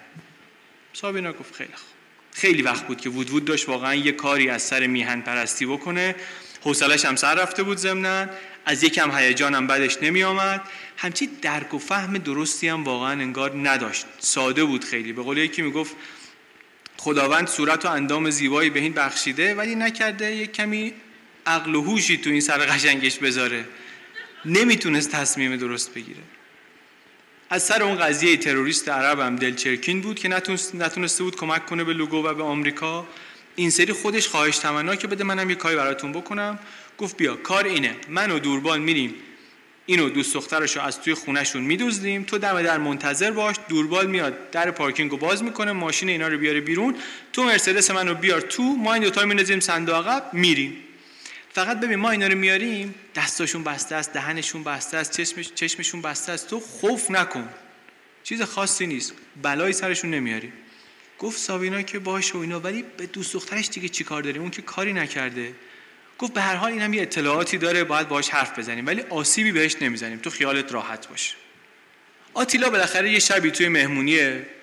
[1.00, 1.88] سابینا گفت خیلی خوب.
[2.32, 6.14] خیلی وقت بود که وود وود داشت واقعا یه کاری از سر میهن پرستی بکنه.
[6.62, 8.26] حوصلش هم سر رفته بود ضمنا.
[8.66, 10.62] از یکم هیجانم بعدش نمی آمد.
[10.96, 14.06] همچی درک و فهم درستی هم واقعا انگار نداشت.
[14.18, 15.12] ساده بود خیلی.
[15.12, 15.96] به قول یکی می‌گفت
[16.96, 20.94] خداوند صورت و اندام زیبایی به این بخشیده ولی نکرده یک کمی
[21.46, 23.64] عقل و هوشی تو این سر قشنگش بذاره.
[24.44, 26.22] نمی‌تونست تصمیم درست بگیره.
[27.50, 30.28] از سر اون قضیه تروریست عرب هم دلچرکین بود که
[30.74, 33.06] نتونسته بود کمک کنه به لوگو و به آمریکا.
[33.56, 36.58] این سری خودش خواهش تمنا که بده منم یه کاری براتون بکنم.
[36.98, 37.96] گفت بیا کار اینه.
[38.08, 39.14] من و دوربال میریم.
[39.86, 42.24] اینو دوست دخترشو از توی خونهشون میدوزدیم.
[42.24, 43.56] تو دم در منتظر باش.
[43.68, 45.72] دوربال میاد در پارکینگ رو باز می‌کنه.
[45.72, 46.94] ماشین اینا رو بیاره بیرون.
[47.32, 48.62] تو مرسدس منو بیار تو.
[48.62, 50.76] ما این دوتا میندازیم صندوق عقب میریم.
[51.56, 56.32] فقط ببین ما اینا رو میاریم دستاشون بسته است دهنشون بسته است چشمش چشمشون بسته
[56.32, 56.50] است.
[56.50, 57.48] تو خوف نکن.
[58.24, 59.12] چیز خاصی نیست.
[59.42, 60.52] بلایی سرشون نمیاری.
[61.18, 64.62] گفت سابینا که باشه و اینا ولی به دوست دخترش دیگه چیکار داریم؟ اون که
[64.62, 65.52] کاری نکرده.
[66.18, 68.86] گفت به هر حال اینم یه اطلاعاتی داره باید باش حرف بزنیم.
[68.86, 70.18] ولی آسیبی بهش نمی‌زنیم.
[70.18, 71.36] تو خیالت راحت باش.
[72.34, 74.18] آتیلا بالاخره یه شبی توی مهمونی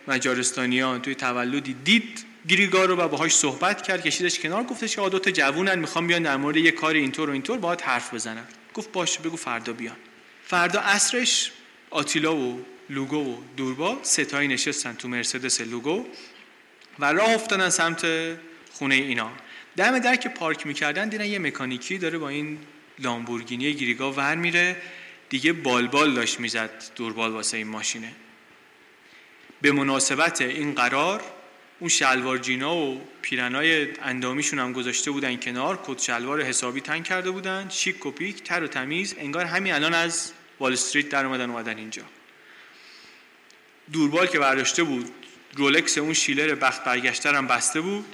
[0.07, 5.79] مجارستانیان توی تولدی دید گریگا رو باهاش صحبت کرد کشیدش کنار گفتش که آدوت جوونن
[5.79, 8.43] می‌خوام بیان در مورد یه کار اینطور و اینطور باهات حرف بزنن
[8.73, 9.95] گفت باشه بگو فردا بیان.
[10.45, 11.51] فردا عصرش
[11.89, 16.05] آتیلا و لوگو و دوربا ستایی نشستن تو مرسدس لوگو
[16.99, 18.05] و راه افتادن سمت
[18.71, 19.31] خونه اینا.
[19.77, 22.57] دم در که پارک می‌کردن دیدن یه مکانیکی داره با این
[22.99, 24.75] لامبورگینی گریگا ور میره.
[25.29, 28.11] دیگه بالبال داشت می‌زد دوربال واسه این ماشینه.
[29.61, 31.21] به مناسبت این قرار
[31.79, 37.31] اون شلوار جینا و پیرنای اندامیشون هم گذاشته بودن کنار کت شلوار حسابی تنگ کرده
[37.31, 39.15] بودن شیک و پیک تر و تمیز.
[39.17, 42.03] انگار همین الان از وال استریت در اومدن اومدن اینجا.
[43.93, 45.11] دوربال که برداشته بود
[45.55, 48.05] رولکس اون شیلر بخت برگشتر هم بسته بود.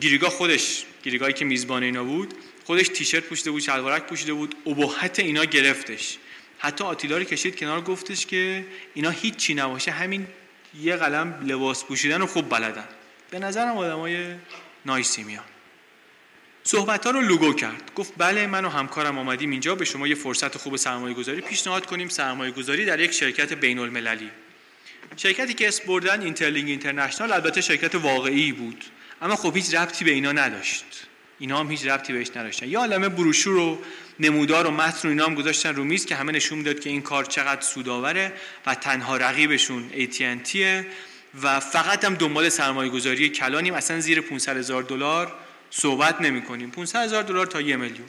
[0.00, 2.34] گیریگا خودش گیریگایی که میزبان اینا بود
[2.64, 6.18] خودش تیشرت پوشیده بود شلوارک پوشیده بود ابهت اینا گرفتش.
[6.58, 10.26] حتی آتیلا رو کشید کنار گفتش که اینا هیچی نباشه همین
[10.74, 12.88] یه قلم لباس پوشیدن رو خوب بلدن.
[13.30, 14.34] به نظرم آدمای
[14.86, 15.44] نایسی میان.
[16.62, 17.94] صحبت ها رو لوگو کرد.
[17.94, 19.74] گفت بله من و همکارم آمدیم اینجا.
[19.74, 22.08] به شما یه فرصت خوب سرمایه گذاری پیشنهاد کنیم.
[22.08, 24.30] سرمایه گذاری در یک شرکت بین المللی
[25.16, 28.84] شرکتی که اسم بردن Interlink International البته شرکت واقعی بود.
[29.22, 31.06] اما خب هیچ ربطی به اینا نداشت.
[31.40, 32.68] اینا هم هیچ ربطی بهش نداشتن.
[32.68, 33.78] یه عالمه بروشور و
[34.20, 37.02] نمودار و متن و اینا هم گذاشتن رو میز که همه نشون می‌داد که این
[37.02, 38.32] کار چقدر سودآوره
[38.66, 40.56] و تنها رقیبشون AT&T
[41.42, 43.74] و فقط هم دنبال سرمایه گذاری کلانیم.
[43.74, 45.32] اصلا زیر 500 هزار دلار
[45.70, 48.08] صحبت نمی کنیم 500 هزار دلار تا یه میلیون.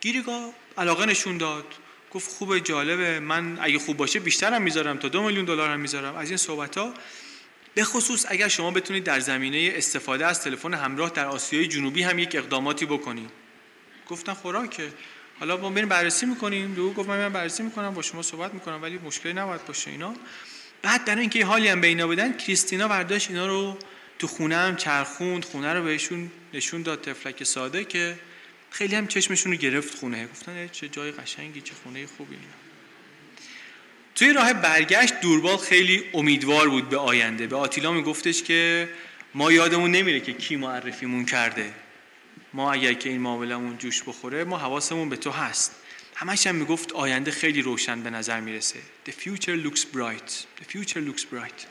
[0.00, 1.64] گیریگا علاقه نشون داد.
[2.12, 3.20] گفت خوبه جالبه.
[3.20, 6.16] من اگه خوب باشه بیشترم می‌ذارم تا دو میلیون دلار هم می‌ذارم.
[6.16, 6.94] از این صحبت ها
[7.76, 12.18] به خصوص اگر شما بتونید در زمینه استفاده از تلفن همراه در آسیای جنوبی هم
[12.18, 13.30] یک اقداماتی بکنید.
[14.08, 14.88] گفتن خوراکه.
[15.40, 16.74] حالا ما بریم بررسی می‌کنیم.
[16.74, 17.94] دو گفت من بررسی می‌کنم.
[17.94, 20.14] با شما صحبت می‌کنم ولی مشکلی نباید باشه اینا.
[20.82, 23.78] بعد در اینکه حالی هم به اینا بدن کریستینا برداشت اینا رو
[24.18, 25.44] تو خونه هم چرخوند.
[25.44, 28.18] خونه رو بهشون نشون داد تفلک ساده که
[28.70, 30.26] خیلی هم چشمشون رو گرفت خونه.
[30.26, 32.36] گفتن چه جای قشنگی چه خونه خوبی
[34.16, 37.46] توی راه برگشت دوربال خیلی امیدوار بود به آینده.
[37.46, 38.88] به آتیلا میگفتش که
[39.34, 41.72] ما یادمون نمیره که کی معرفیمون کرده.
[42.52, 45.74] ما اگر که این معاملمون جوش بخوره ما حواسمون به تو هست.
[46.14, 48.78] همش هم می‌گفت آینده خیلی روشن به نظر می‌رسه.
[49.08, 50.30] The future looks bright.
[50.60, 51.66] The future looks bright.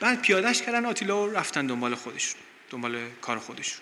[0.00, 2.40] بعد پیادش کردن آتیلا و رفتن دنبال خودشون
[2.70, 3.80] دنبال کار خودشون.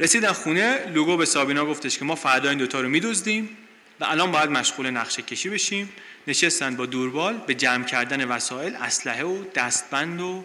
[0.00, 3.56] رسیدن خونه لوگو به سابینا گفتش که ما فردا این دوتا رو میدوزدیم
[4.00, 5.92] و الان باید مشغول نقشه کشی بشیم.
[6.26, 10.44] نشستن با دوربال به جمع کردن وسایل اسلحه و دستبند و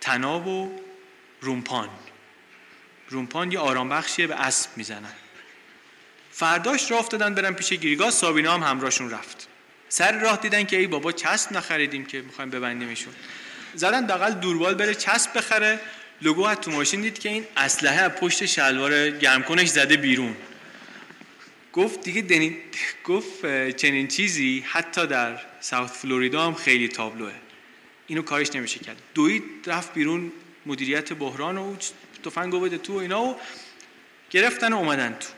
[0.00, 0.80] تناب و
[1.40, 1.88] رومپان.
[3.08, 5.12] رومپان یه آرام بخشیه به اسب می‌زنن.
[6.32, 9.48] فرداش راه افتادن برن پیش گیریگا سابینا هم همراهشون رفت.
[9.88, 13.14] سر راه دیدن که ای بابا چسب نخریدیم که می‌خوایم ببندیمشون.
[13.74, 15.80] زدن دقل دوربال بره چسب بخره.
[16.22, 20.36] لوگو تو ماشین دید که این اسلحه از پشت شلوار گرمکنش زده بیرون.
[21.72, 22.56] گفت دیگه دنی...
[23.04, 27.32] گفت چنین چیزی حتی در ساوت فلوریدا هم خیلی تابلوه.
[28.06, 29.02] اینو کارش نمیشه کرد.
[29.14, 30.32] دوید رفت بیرون
[30.66, 31.76] مدیریت بحران و
[32.24, 33.36] تفنگو بده تو و اینا و
[34.30, 35.28] گرفتن و اومدن تو.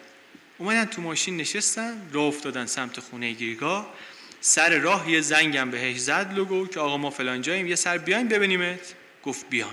[0.59, 3.95] اومدن تو ماشین نشستن راه افتادن سمت خونه گیرگاه.
[4.41, 8.29] سر راه یه زنگم بهش زد لوگو که آقا ما فلان جاییم یه سر بیاین
[8.29, 8.95] ببینیمت.
[9.23, 9.73] گفت بیاین.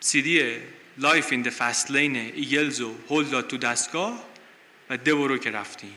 [0.00, 0.56] CD
[0.98, 4.29] Life in the Fast Lane Eagles و هول داد تو دستگاه.
[4.90, 5.94] و برو که رفتیم.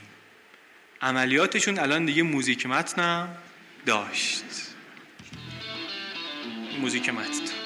[1.01, 3.37] عملیاتشون الان دیگه موزیک متنم
[3.85, 4.43] داشت.
[6.81, 7.62] موزیک متن.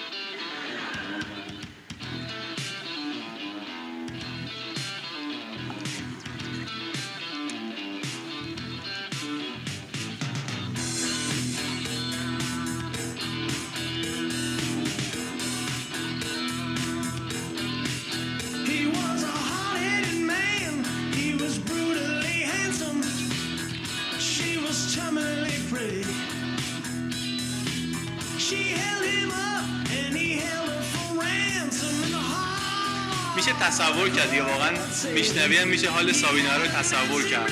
[33.68, 34.34] تصور کرد.
[34.34, 34.72] یا واقعا
[35.14, 37.52] میشنوی میشه حال سابینا رو تصور کرد.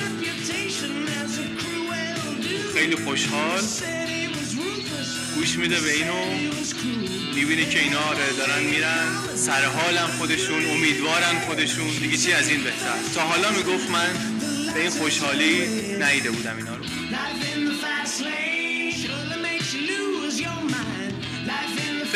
[2.74, 3.60] خیلی خوشحال.
[5.34, 6.24] گوش میده به اینو.
[7.34, 9.06] می‌بینه که اینا آره دارن میرن.
[9.34, 11.88] سر حالم خودشون امیدوارن خودشون.
[11.88, 14.08] دیگه چی از این بهتر؟ تا حالا می‌گفت من
[14.74, 15.66] به این خوشحالی
[15.98, 16.84] نیده بودم اینا رو.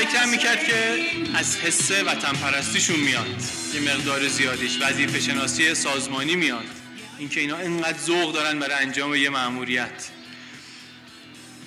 [0.01, 3.27] فکرم می‌کرد که از حسه وطن پرستیشون میاد.
[3.75, 6.65] یه مقدار زیادیش وظیفه شناسی سازمانی میاد.
[7.19, 10.09] اینکه اینا اینقدر ذوق دارن برای انجام یه مأموریت.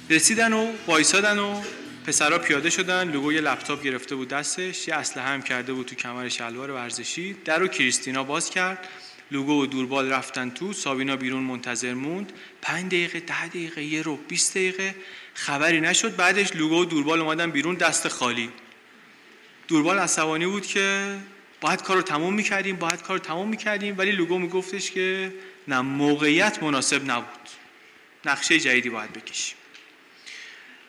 [0.10, 1.61] رسیدن و وایسادن و
[2.07, 5.95] پسرا پیاده شدن لوگو یه لپتاپ گرفته بود دستش یه اسلحه هم کرده بود تو
[5.95, 7.35] کمر شلوار ورزشی.
[7.45, 8.88] در رو کریستینا باز کرد.
[9.31, 12.31] لوگو و دوربال رفتن تو سابینا بیرون منتظر موند.
[12.61, 14.95] پنج دقیقه ده دقیقه یه رو 20 دقیقه.
[15.34, 18.49] خبری نشد بعدش لوگو و دوربال اومدن بیرون دست خالی.
[19.68, 21.15] دوربال عصبانی بود که
[21.61, 25.34] باید کار رو تموم می‌کردیم باید کار رو تموم می‌کردیم ولی لوگو میگفتش که
[25.68, 27.49] نه موقعیت مناسب نبود.
[28.26, 29.57] نقشه جدیدی باید بکشیم.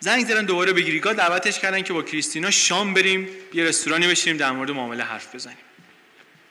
[0.01, 4.37] زنگ زدن دوباره به گریگا دعوتش کردن که با کریستینا شام بریم یه رستورانی بشینیم
[4.37, 5.57] در مورد معامله حرف بزنیم.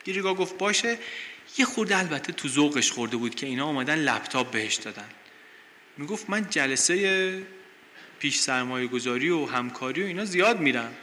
[0.05, 0.97] گریگا گفت باشه.
[1.57, 5.09] یه خورده البته تو ذوقش خورده بود که اینا آمدن لپتاپ بهش دادن.
[5.97, 7.41] می‌گفت من جلسه
[8.23, 10.93] پیش سرمایه گذاری و همکاری و اینا زیاد میرم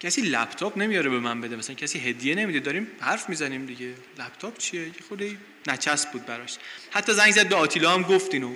[0.00, 2.60] کسی لپتاپ نمیاره به من بده مثلا کسی هدیه نمیده.
[2.60, 3.94] داریم حرف می‌زنیم دیگه.
[4.18, 5.36] لپتاپ چیه؟ یه خورده
[5.66, 6.56] نچسب بود براش.
[6.90, 8.54] حتی زنگ زد به آتیلا هم گفت اینو.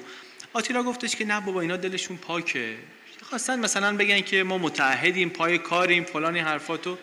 [0.53, 2.77] آتیلا گفتش که نه بابا اینا دلشون پاکه.
[3.23, 6.99] خواستن مثلا بگن که ما متعهدیم پای کاریم فلانی حرفاتو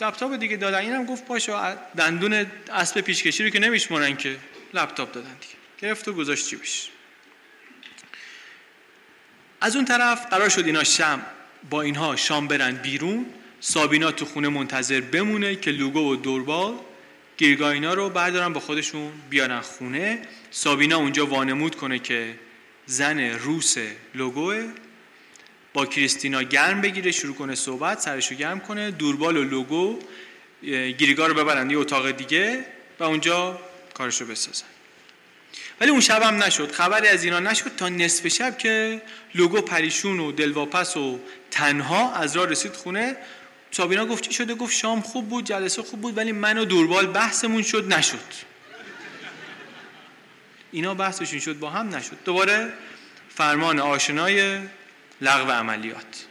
[0.00, 0.78] لپتاپ دیگه دادن.
[0.78, 1.52] اینم گفت باشه
[1.96, 4.36] دندون اسب پیشکشی رو که نمیشمرن که
[4.74, 5.54] لپتاپ دادن دیگه.
[5.78, 6.90] گرفت و گذاشت جیبش.
[9.64, 11.22] از اون طرف قرار شد اینا شم
[11.70, 13.26] با اینها شام برن بیرون.
[13.60, 16.74] سابینا تو خونه منتظر بمونه که لوگو و دوربال
[17.36, 20.22] گیرگاینا رو بردارن با خودشون بیارن خونه.
[20.50, 22.34] سابینا اونجا وانمود کنه که
[22.86, 23.76] زن روس
[24.14, 24.68] لوگوه.
[25.72, 28.90] با کریستینا گرم بگیره شروع کنه صحبت سرشو گرم کنه.
[28.90, 29.98] دوربال و لوگو
[30.98, 32.64] گیریگا رو ببرن یه اتاق دیگه
[32.98, 33.60] و اونجا
[33.94, 34.73] کارشو بسازن.
[35.80, 36.72] ولی اون شب هم نشد.
[36.72, 39.02] خبری از اینا نشد تا نصف شب که
[39.34, 41.20] لوگو پریشون و دلواپس و
[41.50, 43.16] تنها از راه رسید خونه.
[43.70, 47.06] سابینا گفت چی شده؟ گفت شام خوب بود جلسه خوب بود ولی من و دوربال
[47.06, 48.18] بحثمون شد نشد.
[50.72, 52.16] اینا بحثشون شد با هم نشد.
[52.24, 52.72] دوباره
[53.28, 54.58] فرمان آشنای
[55.20, 56.24] لغو عملیات.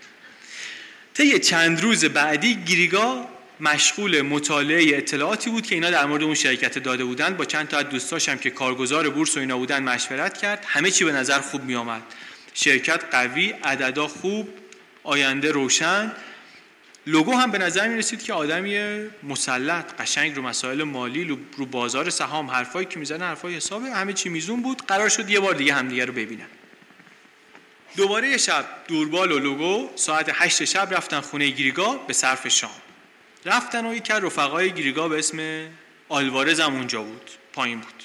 [1.13, 3.29] طی چند روز بعدی گریگا
[3.59, 7.37] مشغول مطالعه اطلاعاتی بود که اینا در مورد اون شرکت داده بودند.
[7.37, 10.65] با چند تا از دوستاشم که کارگزار بورس و اینا بودن مشورت کرد.
[10.67, 12.01] همه چی به نظر خوب می آمد
[12.53, 14.49] شرکت قوی عددا خوب
[15.03, 16.11] آینده روشن.
[17.07, 18.77] لوگو هم به نظر می رسید که آدمی
[19.23, 23.91] مسلط قشنگ رو مسائل مالی رو بازار سهام حرفایی که می‌زنه حرفای حسابه.
[23.91, 24.81] همه چی میزون بود.
[24.87, 26.47] قرار شد یه بار دیگه همدیگه رو ببینن.
[27.97, 32.82] دوباره شب دوربال و لوگو ساعت هشت شب رفتن خونه گریگا به صرف شام.
[33.45, 35.67] رفتن و یکی رفقای گریگا به اسم
[36.09, 38.03] آلوارز هم اونجا بود پایین بود.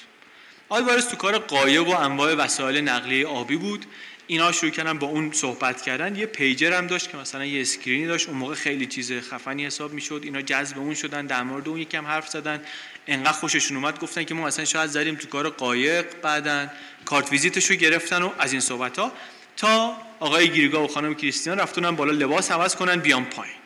[0.69, 3.85] آلوارز تو کار قایق و انواع وسایل نقلیه آبی بود.
[4.27, 6.15] اینا شروع کردن با اون صحبت کردن.
[6.15, 8.29] یه pager هم داشت که مثلا یه screen ی داشت.
[8.29, 10.21] اون موقع خیلی چیز خفنی حساب می‌شد.
[10.23, 12.61] اینا جذب اون شدن در مورد اون یکم حرف زدن.
[13.07, 16.71] انقدر خوششون اومد گفتن که ما مثلا شاید زدیم تو کار قایق بعدا.
[17.05, 19.11] کارت ویزیتش رو گرفتن و از این صحبت ها
[19.57, 23.58] تا آقای گیرگا و خانم کریستیان رفتونن بالا لباس عوض کنن بیان پایین.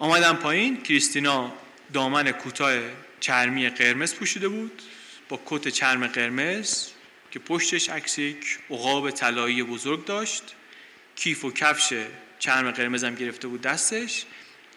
[0.00, 1.52] آمدن پایین کریستینا
[1.92, 2.72] دامن کوتاه
[3.20, 4.82] چرمی قرمز پوشیده بود
[5.28, 6.86] با کت چرم قرمز
[7.30, 10.42] که پشتش عکس یک عقاب طلایی بزرگ داشت.
[11.16, 11.92] کیف و کفش
[12.38, 14.24] چرم قرمز هم گرفته بود دستش.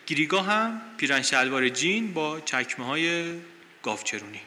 [0.07, 3.23] گریگا هم پیرن شلوار جین با چکمه های
[3.83, 4.41] گاوچرونی.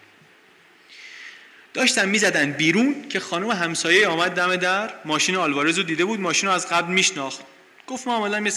[1.75, 4.95] داشتن می‌زدن بیرون که خانم همسایه آمد دم در.
[5.05, 6.21] ماشین آلوارز رو دیده بود.
[6.21, 7.41] ماشین رو از قبل میشناخت.
[7.89, 8.53] گفت ما آمدم یه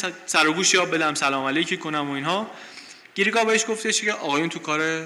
[0.56, 2.52] گوشی‌ای بدم سلام علیکی کنم و اینها.
[3.16, 5.06] گیریگا بهش گفتش که آقایون تو کار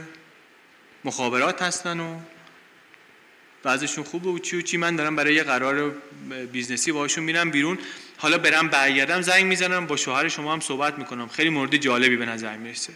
[1.05, 2.19] مخابرات هستن و
[3.63, 4.77] وضعشون خوبه و چی و چی.
[4.77, 5.95] من دارم برای یه قرار
[6.51, 7.79] business ی باشون میرم بیرون.
[8.17, 11.27] حالا برم برگردم زنگ می‌زنم با شوهر شما هم صحبت می‌کنم.
[11.27, 12.93] خیلی مورد جالبی به نظر می‌رسه.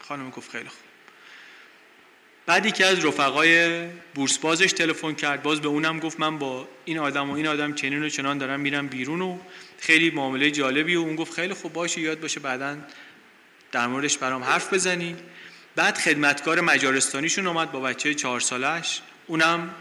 [0.00, 0.78] خانم گفت خیلی خوب.
[2.46, 5.42] بعدی که از رفقای بورس بازش تلفن کرد.
[5.42, 8.60] باز به اونم گفت من با این آدم و این آدم چنین و چنان دارم
[8.60, 9.38] میرم بیرون و
[9.82, 12.76] خیلی معامله جالبی و اون گفت خیلی خوب باشه یاد باشه بعدا
[13.72, 15.16] در موردش برام حرف بزنی.
[15.76, 19.00] بعد خدمتکار مجارستانیشون اومد با بچه چهار سالش.
[19.26, 19.74] اونم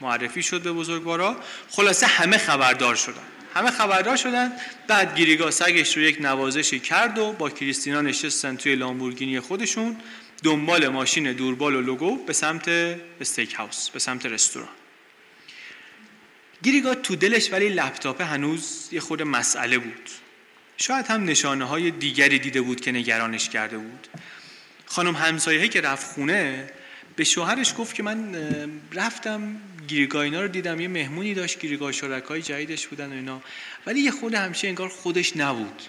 [0.00, 1.36] معرفی شد به بزرگوارا.
[1.70, 3.22] خلاصه همه خبردار شدن.
[3.54, 4.52] همه خبردار شدن.
[4.88, 9.96] بعد گریگا سگش رو یک نوازشی کرد و با کریستینا نشستن توی لامبورگینی خودشون.
[10.44, 12.68] دنبال ماشین دوربال و لوگو به سمت
[13.20, 14.77] استیک هاوس به سمت رستوران.
[16.62, 20.10] گریگا تو دلش ولی لپتاپ هنوز یه خود مسئله بود.
[20.76, 24.08] شاید هم نشانه های دیگری دیده بود که نگرانش کرده بود.
[24.86, 26.70] خانم همسایه که رفت خونه
[27.16, 28.36] به شوهرش گفت که من
[28.92, 29.56] رفتم
[29.88, 30.80] گیرگاه اینا رو دیدم.
[30.80, 33.42] یه مهمونی داشت گیرگاه شرکای جدیدش بودن و اینا.
[33.86, 35.82] ولی یه خود همشه انگار خودش نبود.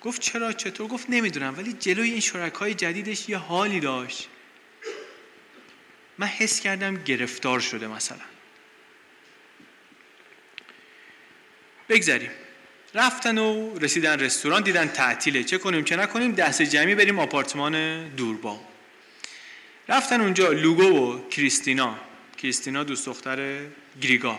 [0.00, 1.54] گفت چرا چطور؟ گفت نمی‌دونم.
[1.58, 4.28] ولی جلوی این شرکای جدیدش یه حالی داشت.
[6.18, 8.18] من حس کردم گرفتار شده مثلا.
[11.90, 12.30] بگذاریم
[12.94, 15.44] رفتن و رسیدن رستوران دیدن تعطیله.
[15.44, 18.60] چه کنیم چه نکنیم دست جمعی بریم آپارتمان دوربا.
[19.88, 21.98] رفتن اونجا لوگو و کریستینا.
[22.38, 23.58] کریستینا دوست دختر
[24.02, 24.38] گریگا.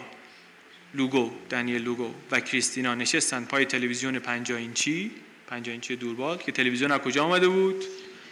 [0.93, 5.11] لوگو دنیل لوگو و کریستینا نشستن پای تلویزیون 50 اینچی.
[5.47, 7.83] 50 اینچی دوربال که تلویزیون از کجا آمده بود؟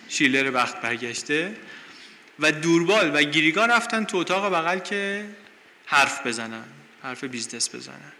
[0.09, 1.55] شیلر وقت برگشته.
[2.39, 5.25] و دوربال و گریگا رفتن تو اتاق بغل که
[5.85, 6.65] حرف بزنن.
[7.03, 8.11] حرف business بزنن.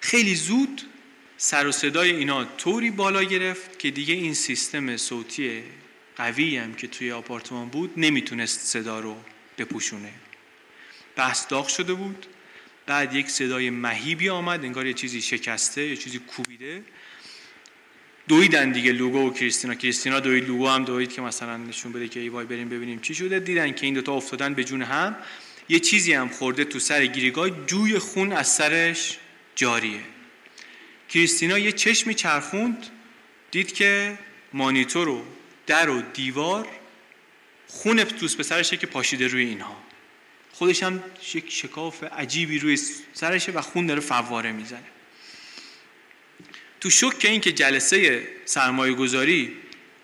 [0.00, 0.82] خیلی زود
[1.36, 5.62] سر و صدای اینا طوری بالا گرفت که دیگه این سیستم صوتی
[6.16, 9.16] قوی هم که توی آپارتمان بود نمی‌تونست صدا رو
[9.58, 10.12] بپوشونه.
[11.16, 12.26] بحث داغ شده بود.
[12.86, 16.82] بعد یک صدای مهیبی آمد انگار یه چیزی شکسته یه چیزی کوبیده.
[18.28, 19.74] دویدن دیگه لوگو و کریستینا.
[19.74, 23.14] کریستینا دوید لوگو هم دوید که مثلا نشون بده که ای وای بریم ببینیم چی
[23.14, 23.40] شده.
[23.40, 25.16] دیدن که این دوتا افتادن به جون هم.
[25.68, 29.18] یه چیزی هم خورده تو سر گیریگاه جوی خون از سرش
[29.60, 30.00] جاریه.
[31.08, 32.86] کریستینا یه چشمی چرخوند
[33.50, 34.18] دید که
[34.52, 35.24] مانیتور و
[35.66, 36.68] در و دیوار
[37.66, 39.76] خون دوست پسرشه که پاشیده روی اینها.
[40.52, 41.02] خودش هم
[41.34, 42.78] یک شکاف عجیبی روی
[43.12, 44.90] سرشه و خون داره فواره می‌زنه.
[46.80, 49.56] تو شک این که جلسه سرمایه گذاری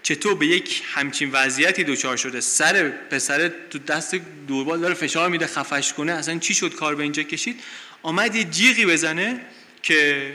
[0.02, 4.14] چطور به یک همچین وضعیتی دچار شده سر پسر تو دست
[4.48, 7.60] دوربال داره فشار میده خفش کنه اصلا چی شد کار به اینجا کشید؟
[8.06, 9.40] آمد یه جیغی بزنه
[9.82, 10.32] که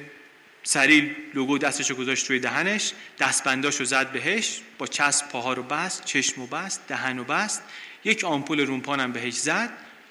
[0.64, 6.42] سریع لوگو دستشو گذاشت روی دهنش دستبنداشو زد بهش با چسب پاها رو بست چشم
[6.42, 7.64] و بست دهن و بست
[8.04, 9.70] یک آمپول رومپانم بهش زد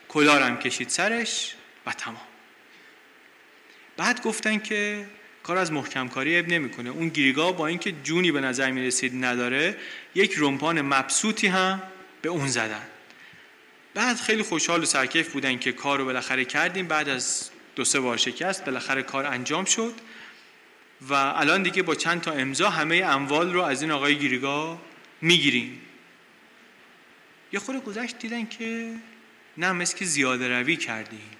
[0.08, 1.54] کلارم کشید سرش
[1.86, 2.26] و تمام.
[3.96, 5.06] بعد گفتن که
[5.42, 6.90] کار از محکم کاری اب نمی‌کنه.
[6.90, 9.76] اون گیریگا با اینکه جونی به نظر می رسید نداره
[10.14, 11.82] یک رومپان مبسوطی هم
[12.22, 12.86] به اون زدن.
[13.94, 16.88] بعد خیلی خوشحال و سرکیف بودن که کار رو بالاخره کردیم.
[16.88, 19.94] بعد از دو سه بار شکست بالاخره کار انجام شد.
[21.08, 24.80] و الان دیگه با چند تا امضا همه اموال رو از این آقای گیریگا
[25.20, 25.80] می‌گیریم.
[27.52, 28.94] یه خود گذشت دیدن که
[29.56, 31.30] نه مثل که زیاده روی کردیم.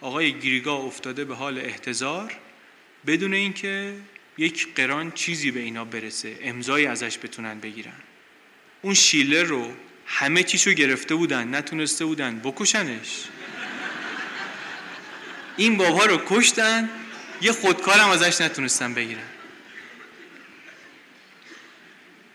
[0.00, 2.32] آقای گیریگا افتاده به حال احتضار.
[3.06, 3.94] بدون اینکه
[4.38, 8.00] یک قران چیزی به اینا برسه امضایی ازش بتونن بگیرن.
[8.82, 9.74] اون شیلر رو
[10.06, 12.38] همه چیشو گرفته بودن نتونسته بودن.
[12.38, 13.24] بکشنش.
[15.56, 16.90] این بابا رو کشتن
[17.40, 19.22] یه خودکارم ازش نتونستن بگیرن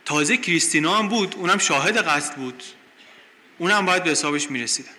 [0.06, 2.64] تازه کریستینا هم بود اونم شاهد قتل بود.
[3.58, 4.92] اونم باید به حسابش می‌رسیدن.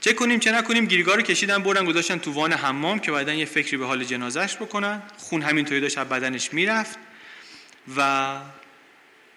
[0.00, 3.44] چه کنیم چه نکنیم گیرگاه رو کشیدن بردن گذاشتن تو وان حمام که بعدن یه
[3.44, 5.02] فکری به حال جنازش بکنن.
[5.16, 6.98] خون همینطوری داشت از بدنش می‌رفت
[7.96, 8.36] و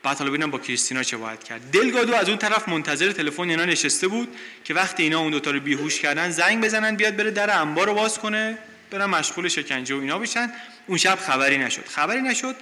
[0.04, 1.72] بعد ببینم با کریستینا چه باید کرد.
[1.72, 5.60] دلگادو از اون طرف منتظر تلفن اینا نشسته بود که وقتی اینا اون دوتا رو
[5.60, 8.58] بیهوش کردن زنگ بزنن بیاد بره در انبار رو باز کنه
[8.92, 10.52] برن مشغول شکنجه و اینا بشن.
[10.88, 11.86] اون شب خبری نشد.
[11.86, 12.56] خبری نشد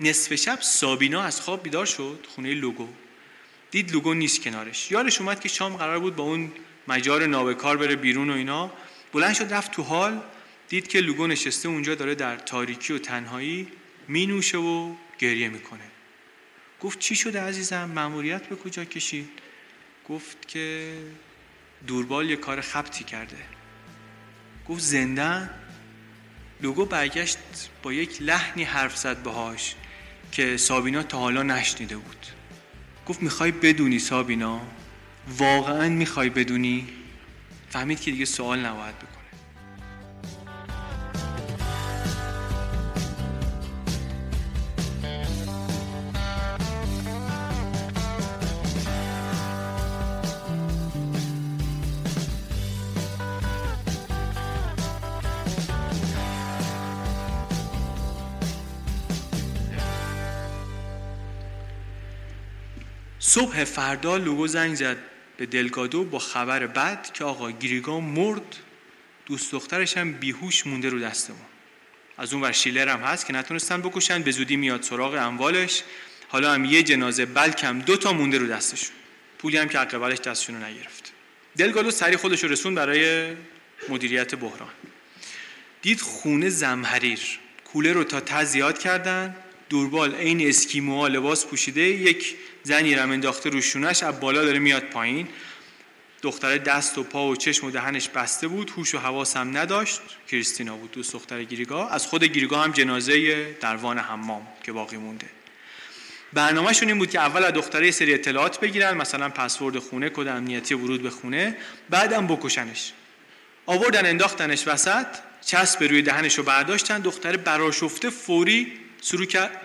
[0.00, 2.88] نصف شب سابینا از خواب بیدار شد خونه لوگو.
[3.70, 4.90] دید لوگو نیست کنارش.
[4.90, 6.52] یارش اومد که شام قرار بود با اون
[6.88, 8.72] مجار نابکار بره بیرون و اینا.
[9.12, 10.20] بلند شد رفت تو حال
[10.68, 13.68] دید که لوگو نشسته اونجا داره در تاریکی و تنهایی
[14.08, 15.95] می نوشه و گریه می‌کنه.
[16.86, 19.28] گفت چی شده عزیزم؟ مأموریت به کجا کشید؟
[20.08, 20.94] گفت که
[21.86, 23.36] دوربال یه کار خبتی کرده.
[24.68, 25.50] گفت زنده؟
[26.60, 27.38] لوگو برگشت
[27.82, 29.74] با یک لحنی حرف زد باهاش
[30.32, 32.26] که سابینا تا حالا نشنیده بود.
[33.06, 34.60] گفت می‌خوای بدونی سابینا؟
[35.28, 36.88] واقعا می‌خوای بدونی؟
[37.70, 38.94] فهمید که دیگه سوال نباید
[63.36, 64.96] صبح فردا لوگو زنگ زد
[65.36, 68.56] به دلگادو با خبر بد که آقا گریگا مرد
[69.26, 71.40] دوست دخترش هم بیهوش مونده رو دستمون.
[72.18, 75.82] از اون ور شیلر هم هست که نتونستن بکشن به زودی میاد سراغ اموالش.
[76.28, 78.96] حالا هم یه جنازه بلکم دو تا مونده رو دستشون.
[79.38, 81.12] پولی هم که عقبالش دستشون رو نگرفت.
[81.56, 83.34] دلگالو سری خودش رو رسون برای
[83.88, 84.72] مدیریت بحران.
[85.82, 87.20] دید خونه زمحریر.
[87.64, 89.36] کوله رو تا ته زیاد کردن.
[89.68, 91.82] دوربال عین اسکیموها لباس پوشیده.
[91.82, 92.36] یک
[92.66, 95.28] زنی رم انداخته رو شونش از بالا داره میاد پایین.
[96.22, 100.00] دختر دست و پا و چشم و دهنش بسته بود هوش و حواس هم نداشت.
[100.28, 105.26] کریستینا بود دوست دختر گیریگا از خود گیریگا هم جنازه دروان حمام که باقی مونده.
[106.32, 110.74] برنامهشون این بود که اول از دختره سری اطلاعات بگیرن مثلا پسورد خونه کد امنیتی
[110.74, 111.56] ورود به خونه
[111.90, 112.92] بعدم بکشنش.
[113.66, 115.06] آوردن انداختنش وسط
[115.44, 116.98] چسب روی دهنش رو برداشتن.
[116.98, 118.85] دختر براشفته فوری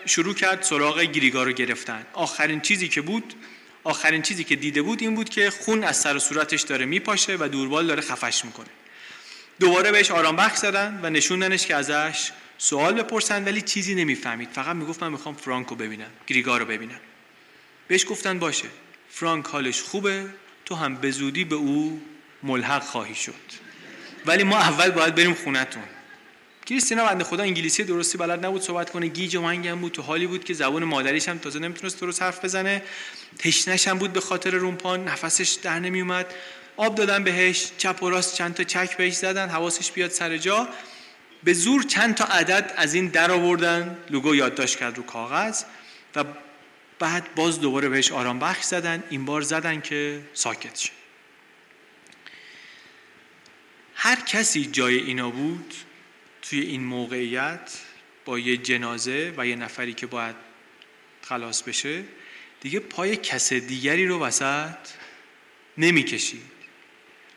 [0.05, 2.05] شروع کرد سراغ گیریگا رو گرفتن.
[2.13, 3.33] آخرین چیزی که بود
[3.83, 7.37] آخرین چیزی که دیده بود این بود که خون از سر و صورتش داره میپاشه
[7.39, 8.67] و دوربال داره خفش می‌کنه.
[9.59, 14.49] دوباره بهش آرام بخش زدن و نشوندنش که ازش سوال بپرسن ولی چیزی نمی‌فهمید.
[14.49, 16.99] فقط می‌گفت من می‌خوام فرانک ببینم گریگا رو ببینم.
[17.87, 18.67] بهش گفتن باشه
[19.09, 20.25] فرانک حالش خوبه
[20.65, 22.01] تو هم به زودی به او
[22.43, 23.33] ملحق خواهی شد.
[24.25, 25.83] ولی ما اول باید بریم خونتون
[26.71, 30.27] کریستینا بنده خدا انگلیسی درستی بلد نبود صحبت کنه؟ گیج و منگم بود تو حالی
[30.27, 32.83] بود که زبان مادریش هم تازه نمی‌تونست درست حرف بزنه.
[33.39, 36.33] تشنش هم بود به خاطر رومپان نفسش در نمیومد
[36.77, 40.69] آب دادن بهش چپ و راست چند تا چک بهش زدن حواسش بیاد سر جا.
[41.43, 43.97] به زور چند تا عدد از این در آوردن.
[44.09, 45.63] لوگو یادداشت کرد رو کاغذ
[46.15, 46.23] و
[46.99, 49.03] بعد باز دوباره بهش آرام بخش زدن.
[49.09, 50.91] این بار زدن که ساکت شه.
[53.95, 55.73] هر کسی جای اینا بود
[56.51, 57.79] توی این موقعیت
[58.25, 60.35] با یه جنازه و یه نفری که باید
[61.21, 62.03] خلاص بشه
[62.61, 64.75] دیگه پای کس دیگری رو وسط
[65.77, 66.41] نمی‌کشید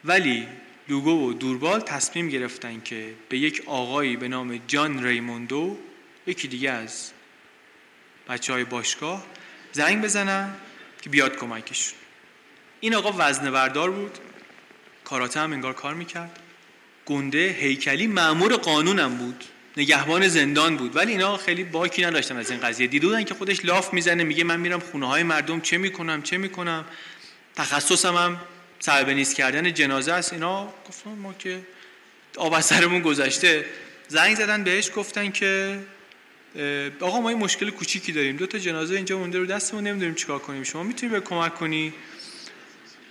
[0.05, 0.49] ولی
[0.89, 5.79] لوگو و دوربال تصمیم گرفتن که به یک آقایی به نام جان ریموندو
[6.27, 7.13] یکی دیگه از
[8.29, 9.27] بچه های باشگاه
[9.73, 10.55] زنگ بزنن
[11.03, 11.99] که بیاد کمکشون.
[12.81, 14.19] این آقا وزنه بردار بود.
[15.05, 16.41] کاراته هم انگار کار می‌کرد.
[17.07, 19.45] گنده هیکلی معمور قانونم بود.
[19.77, 20.97] نگهبان زندان بود.
[20.97, 22.87] ولی اینا خیلی باکی نداشتن از این قضیه.
[22.87, 26.85] دیدودن که خودش لاف می‌زنه میگه من میرم خونه های مردم چه می‌کنم چه می‌کنم.
[27.57, 28.41] تخصصم هم
[28.81, 30.33] صعب نیست کردن جنازه است.
[30.33, 31.61] اینا گفتن ما که
[32.37, 33.65] آب سرمون گذشته.
[34.09, 35.81] زنگ زدن بهش گفتن که
[37.01, 38.37] آقا ما این مشکل کوچیکی داریم.
[38.37, 40.63] دو تا جنازه اینجا مونده رو دستمون نمی‌دونیم چیکار کنیم.
[40.63, 41.93] شما می‌تونی به کمک کنی؟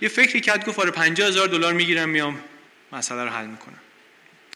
[0.00, 2.38] یه فکری کرد گفت آره 50 هزار دلار می‌گیرم میام
[2.92, 3.78] مسئله رو حل می‌کنم.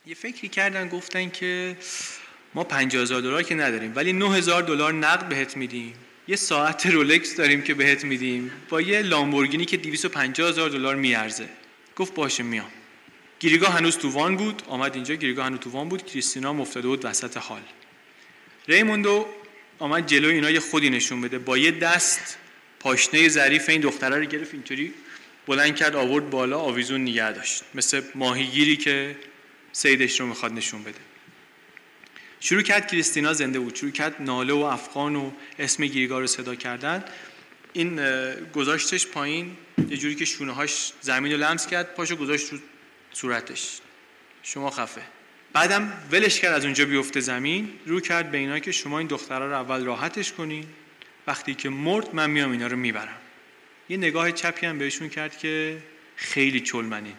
[0.08, 1.76] یه فکری کردن گفتن که
[2.54, 5.94] ما 50 هزار دلار که نداریم ولی 9 هزار دلار نقد بهت میدیم.
[6.28, 8.50] یه ساعت رولکس داریم که بهت میدیم.
[8.68, 11.48] با یه لامبورگینی که 250 هزار دلار میارزه.
[11.96, 12.70] گفت باشه میام.
[13.38, 14.62] گیریگاه هنوز تو وان بود.
[14.68, 16.06] آمد اینجا گیریگاه هنوز تو وان بود.
[16.06, 17.62] کریستینا مفتاده بود وسط حال.
[18.68, 19.26] ریموندو
[19.78, 21.38] آمد جلو اینا یه خودی نشون بده.
[21.38, 22.38] با یه دست
[22.80, 24.94] پاشنه ظریف این دختره رو گرفت اینطوری
[25.46, 27.62] بلند کرد آورد بالا آویزون نگه داشت.
[27.74, 29.16] مثل ماهیگیری که
[29.72, 30.98] سیدش رو می‌خواد نشون بده.
[32.40, 33.74] شروع کرد کریستینا زنده بود.
[33.74, 37.04] شروع کرد ناله و افغان و اسم گیریگا رو صدا کردن.
[37.72, 38.00] این
[38.52, 39.56] گذاشتش پایین.
[39.88, 42.58] یه جوری که شونه هاش زمین رو لمس کرد پاشو گذاشت رو
[43.12, 43.78] صورتش.
[44.42, 45.02] شما خفه.
[45.52, 47.72] بعدم ولش کرد از اونجا بیفته زمین.
[47.86, 50.66] رو کرد به اینا که شما این دخترها رو اول راحتش کنین.
[51.26, 53.18] وقتی که مرد من میام اینا رو می‌برم.
[53.88, 55.78] یه نگاه چپی هم بهشون کرد که
[56.16, 57.14] خیلی چلمنین.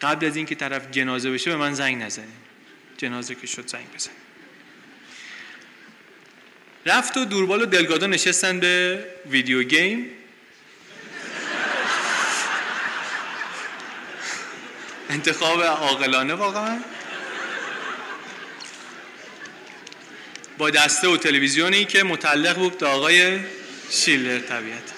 [0.00, 2.28] قبل از اینکه طرف جنازه بشه به من زنگ نزنین
[2.96, 4.10] جنازه که شد زنگ بزن
[6.86, 10.10] رفت و دوربال و دلگادو نشستن به ویدیو گیم.
[15.10, 16.78] انتخاب عاقلانه واقعا.
[20.58, 23.38] با دسته و تلویزیونی که متعلق بود به آقای
[23.90, 24.97] شیلر طبیعت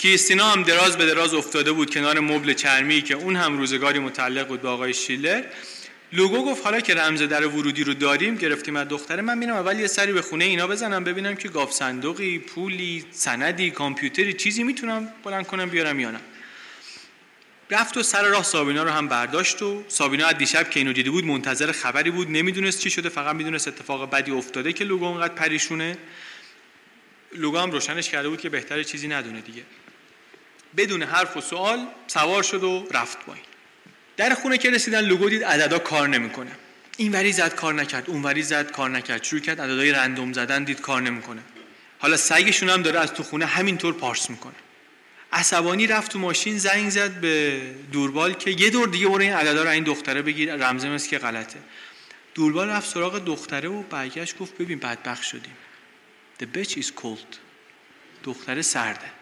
[0.00, 4.48] کریستینا هم دراز به دراز افتاده بود کنار مبل چرمی که اون هم روزگاری متعلق
[4.48, 5.42] بود به آقای شیلر.
[6.12, 9.80] لوگو گفت حالا که رمز در ورودی رو داریم گرفتیم از دختره من میرم اول
[9.80, 15.08] یه سری به خونه اینا بزنم ببینم که گاف صندوقی پولی سندی کامپیوتری چیزی می‌تونم
[15.24, 16.20] بلند کنم بیارم یا نه.
[17.70, 21.10] رفت و سر راه سابینا رو هم برداشت و سابینا از دیشب که اینو دیده
[21.10, 25.34] بود منتظر خبری بود نمی‌دونست چی شده فقط می‌دونست اتفاق بدی افتاده که لوگو اونقدر
[25.34, 25.98] پریشونه.
[27.32, 29.62] لوگو هم روشنش کرده بود که بهتر چیزی ندونه دیگه.
[30.76, 33.44] بدون حرف و سوال سوار شد و رفت پایین.
[34.16, 36.50] در خونه که رسیدن لوگو دید عددا کار نمی‌کنه.
[36.96, 40.64] این وری زد کار نکرد اون وری زد کار نکرد شروع کرد عددهای رندوم زدن
[40.64, 41.42] دید کار نمی‌کنه.
[41.98, 44.54] حالا سگشون هم داره از تو خونه همینطور پارس می‌کنه.
[45.32, 47.60] عصبانی رفت تو ماشین زنگ زد به
[47.92, 51.18] دوربال که یه دور دیگه برو این عددا رو این دختره بگیر رمزه مثل که
[51.18, 51.58] غلطه.
[52.34, 55.56] دوربال رفت سراغ دختره و برگشت گفت ببین بدبخت شدیم.
[56.40, 57.36] The bitch is cold.
[58.24, 59.19] دختره سرده.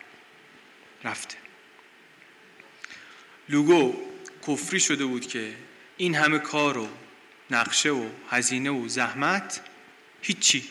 [1.04, 1.36] رفته.
[3.48, 3.94] لوگو
[4.46, 5.54] کفری شده بود که
[5.96, 6.88] این همه کار و
[7.50, 9.60] نقشه و هزینه و زحمت
[10.22, 10.64] هیچی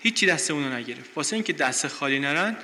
[0.00, 1.10] هیچی دستمون رو نگرفت.
[1.16, 2.56] واسه اینکه دست خالی نرن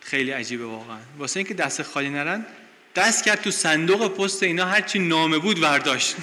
[0.00, 0.98] خیلی عجیبه واقعا.
[1.18, 2.46] واسه اینکه دست خالی نرن
[2.94, 6.16] دست کرد تو صندوق پست اینا هرچی نامه بود برداشت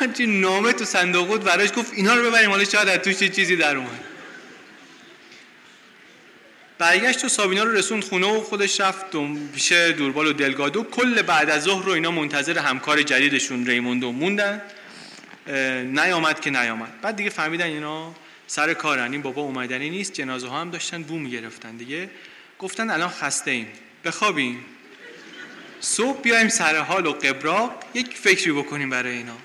[0.00, 3.56] هرچی نامه تو صندوق بود براش گفت اینا رو ببریم حالا شاید از توش چیزی
[3.56, 4.15] در اومد.
[6.78, 9.04] برگشت و سابینا رو رسوند خونه و خودش رفت
[9.54, 10.82] پیش دوربال و دلگادو.
[10.82, 14.62] کل بعد از ظهر رو اینا منتظر همکار جدیدشون ریموندو موندن.
[15.84, 17.00] نیامد که نیامد.
[17.02, 18.14] بعد دیگه فهمیدن اینا
[18.46, 19.12] سر کارن.
[19.12, 22.10] این بابا اومدنی نیست جنازه ها هم داشتن بو می‌گرفتن دیگه.
[22.58, 23.68] گفتن الان خسته ایم.
[24.04, 24.64] بخوابیم.
[25.80, 29.36] صبح بیایم سر حال و قبراق یک فکری بکنیم برای اینا.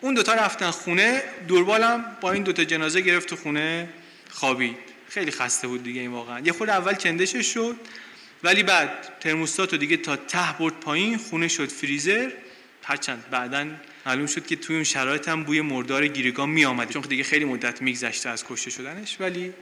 [0.00, 3.88] اون دوتا رفتن خونه دوربالم با این دوتا جنازه گرفت تو خونه
[4.30, 4.85] خوابید.
[5.16, 6.40] خیلی خسته بود دیگه این واقعا.
[6.40, 7.76] یه خود اول چندشش شد
[8.42, 12.30] ولی بعد ترموستات رو دیگه تا ته برد پایین خونه شد فریزر.
[12.82, 13.66] هرچند بعدا
[14.06, 17.44] معلوم شد که توی اون شرایط هم بوی مردار گیرگاه می آمد چون دیگه خیلی
[17.44, 19.52] مدت میگذشته از کشته شدنش ولی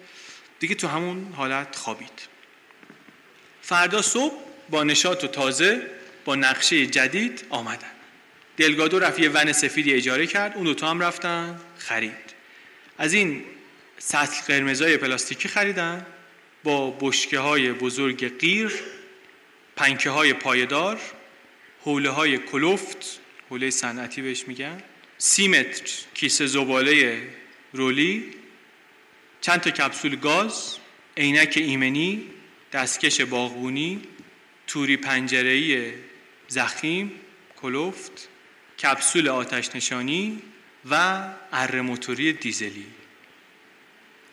[0.61, 2.29] دیگه تو همون حالت خوابید.
[3.63, 4.35] فردا صبح
[4.71, 5.83] با نشاط و تازه
[6.25, 7.95] با نقشه جدید آمدن.
[8.57, 12.35] دلگادو رفت ون سفیدی اجاره کرد اون دوتا هم رفتن خرید.
[12.99, 13.45] از این
[14.07, 16.07] سطل قرمزای پلاستیکی خریدن
[16.65, 18.73] با بشکه های بزرگ قیر
[19.77, 21.01] پنکه های پایدار
[21.81, 23.21] حوله های کلفت
[23.51, 24.83] حوله صنعتی بهش میگن
[25.19, 27.23] سی متر کیسه زباله
[27.73, 28.35] رولی
[29.41, 30.77] چند تا کپسول گاز
[31.17, 32.27] عینک ایمنی
[32.73, 34.03] دستکش باغبونی
[34.67, 35.93] توری پنجره‌ای
[36.49, 37.13] زخیم
[37.63, 38.29] کلفت
[38.83, 40.43] کپسول آتش نشانی
[40.91, 42.87] و اره موتوری دیزلی.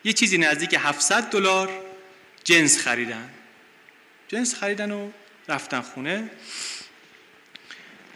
[0.04, 1.70] یه چیزی نزدیک 700 دلار
[2.44, 3.30] جنس خریدن.
[4.28, 5.12] جنس خریدن و
[5.48, 6.30] رفتن خونه.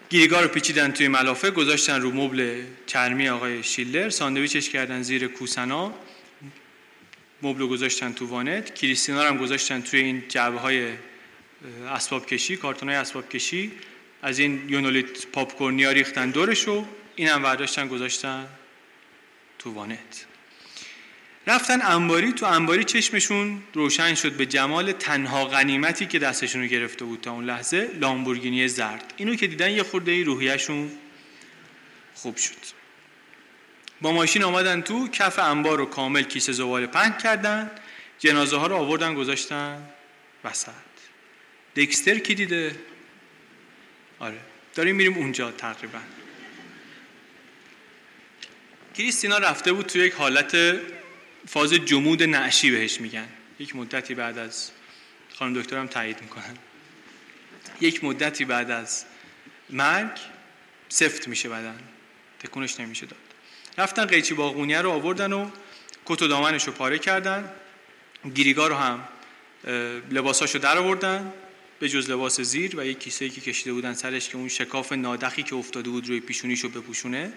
[0.09, 5.93] گیریگاه رو پیچیدن توی ملافه گذاشتن رو مبل چرمی آقای شیلر ساندویچش کردن زیر کوسنا.
[7.41, 8.75] مبل رو گذاشتن تو وانت.
[8.75, 10.93] کریستینا رو هم گذاشتن توی این جعبه های
[11.89, 13.71] اسباب کشی کارتون های اسباب کشی.
[14.21, 16.85] از این یونولیت پاپکورنیا ریختن دورشو.
[17.15, 18.47] این هم برداشتن گذاشتن
[19.59, 20.25] تو وانت.
[21.47, 27.05] رفتن انباری تو انباری چشمشون روشن شد به جمال تنها غنیمتی که دستشون رو گرفته
[27.05, 29.13] بود تا اون لحظه لامبورگینی زرد.
[29.17, 30.91] اینو که دیدن یه خورده ای روحیشون
[32.13, 32.55] خوب شد.
[34.01, 37.71] با ماشین آمدن تو کف انبار رو کامل کیسه زباله پنگ کردن
[38.19, 39.89] جنازه ها رو آوردن گذاشتن
[40.43, 40.71] وسط.
[41.75, 42.75] دکستر کی دیده؟
[44.19, 44.37] آره
[44.75, 45.99] داریم میریم اونجا تقریبا.
[48.97, 50.55] کریستینا رفته بود تو یک حالت
[51.47, 53.27] فاز جمود نعشی بهش میگن.
[53.59, 54.71] یک مدتی بعد از
[55.35, 56.57] خانم دکترم تایید می‌کنن.
[57.81, 59.05] یک مدتی بعد از
[59.69, 60.11] مرگ
[60.89, 61.79] سفت میشه بدن.
[62.39, 63.19] تکونش نمیشه داد.
[63.77, 65.49] رفتن قیچی باغونیه رو آوردن و
[66.05, 67.51] کت و دامنش رو پاره کردن.
[68.33, 69.07] گیریگاه رو هم
[70.11, 71.33] لباساشو در آوردن
[71.79, 75.43] به جز لباس زیر و یک کیسه که کشیده بودن سرش که اون شکاف نادخی
[75.43, 77.33] که افتاده بود روی پیشونیشو بپوشونه.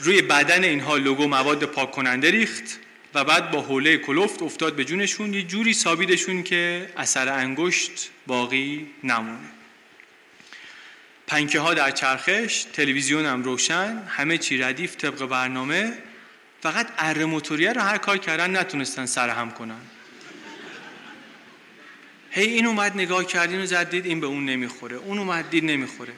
[0.00, 2.64] روی بدن اینها لوگو مواد پاک کننده ریخت
[3.14, 5.34] و بعد با حوله کلفت افتاد به جونشون.
[5.34, 9.38] یه جوری سابیدشون که اثر انگشت باقی نمونه.
[11.26, 15.92] پنکه ها در چرخش تلویزیون هم روشن همه چی ردیف طبق برنامه.
[16.62, 19.80] فقط اره موتوریه رو هر کار کردن نتونستن سرهم کنن.
[22.30, 25.64] هی این اومد نگاه کردین و زد دید این به اون نمی‌خوره اون اومد دید
[25.64, 26.12] نمی‌خوره.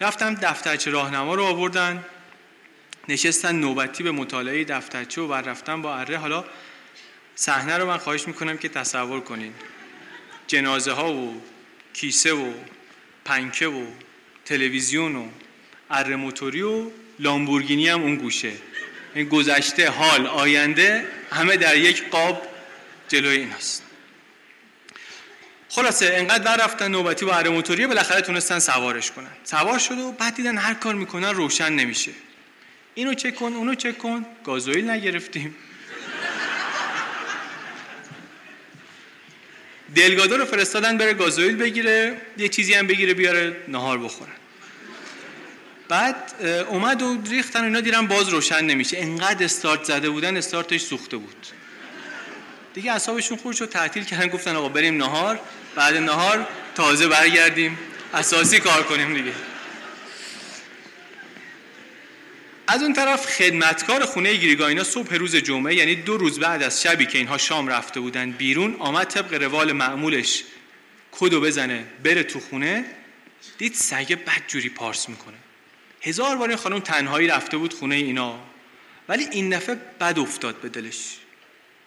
[0.00, 2.04] رفتم دفترچه راهنما رو آوردن.
[3.08, 6.16] نشستن نوبتی به مطالعه دفترچه و بر رفتن با اره.
[6.18, 6.44] حالا
[7.34, 9.54] صحنه رو من خواهش می‌کنم که تصور کنین.
[10.46, 11.42] جنازه ها و
[11.92, 12.52] کیسه و
[13.24, 13.86] پنکه و
[14.44, 15.28] تلویزیون و
[15.90, 18.52] اره موتوری و لامبورگینی هم اون گوشه.
[19.14, 22.42] این گذشته حال آینده همه در یک قاب
[23.08, 23.82] جلوی این هست
[25.68, 29.30] خلاصه انقدر در رفتن نوبتی با اره موتوری بالاخره تونستن سوارش کنن.
[29.44, 32.12] سوار شد و بعد دیدن هر کار می‌کنن روشن نمیشه.
[33.00, 34.26] اینو چک کن اونو چک کن.
[34.44, 35.54] گازوئیل نگرفتیم.
[39.94, 44.32] دلگادو رو فرستادن بره گازوئیل بگیره یه چیزی هم بگیره بیاره نهار بخورن
[45.88, 46.34] بعد
[46.68, 48.98] اومد و ریختن اینا دیرم باز روشن نمیشه.
[48.98, 51.46] انقدر استارت زده بودن استارتش سوخته بود.
[52.74, 55.40] دیگه اعصابشون خورد شد تعطیل کردن گفتن آقا بریم نهار.
[55.74, 57.78] بعد نهار تازه برگردیم.
[58.14, 59.32] اساسی کار کنیم دیگه.
[62.72, 67.06] از اون طرف خدمتکار خونه گریگاینا صبح روز جمعه یعنی دو روز بعد از شبی
[67.06, 70.44] که اینها شام رفته بودن بیرون آمد طبق روال معمولش
[71.12, 72.84] کدو بزنه بره تو خونه
[73.58, 75.36] دید سگه بد جوری پارس می‌کنه.
[76.02, 78.40] هزار بار این خانم تنهایی رفته بود خونه اینا
[79.08, 81.16] ولی این دفعه بد افتاد به دلش.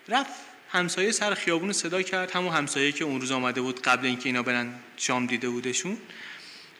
[0.07, 0.33] رفت
[0.69, 4.43] همسایه سر خیابون صدا کرد همون همسایه که اون روز آمده بود قبل اینکه اینا
[4.43, 5.97] برن شام دیده بودشون.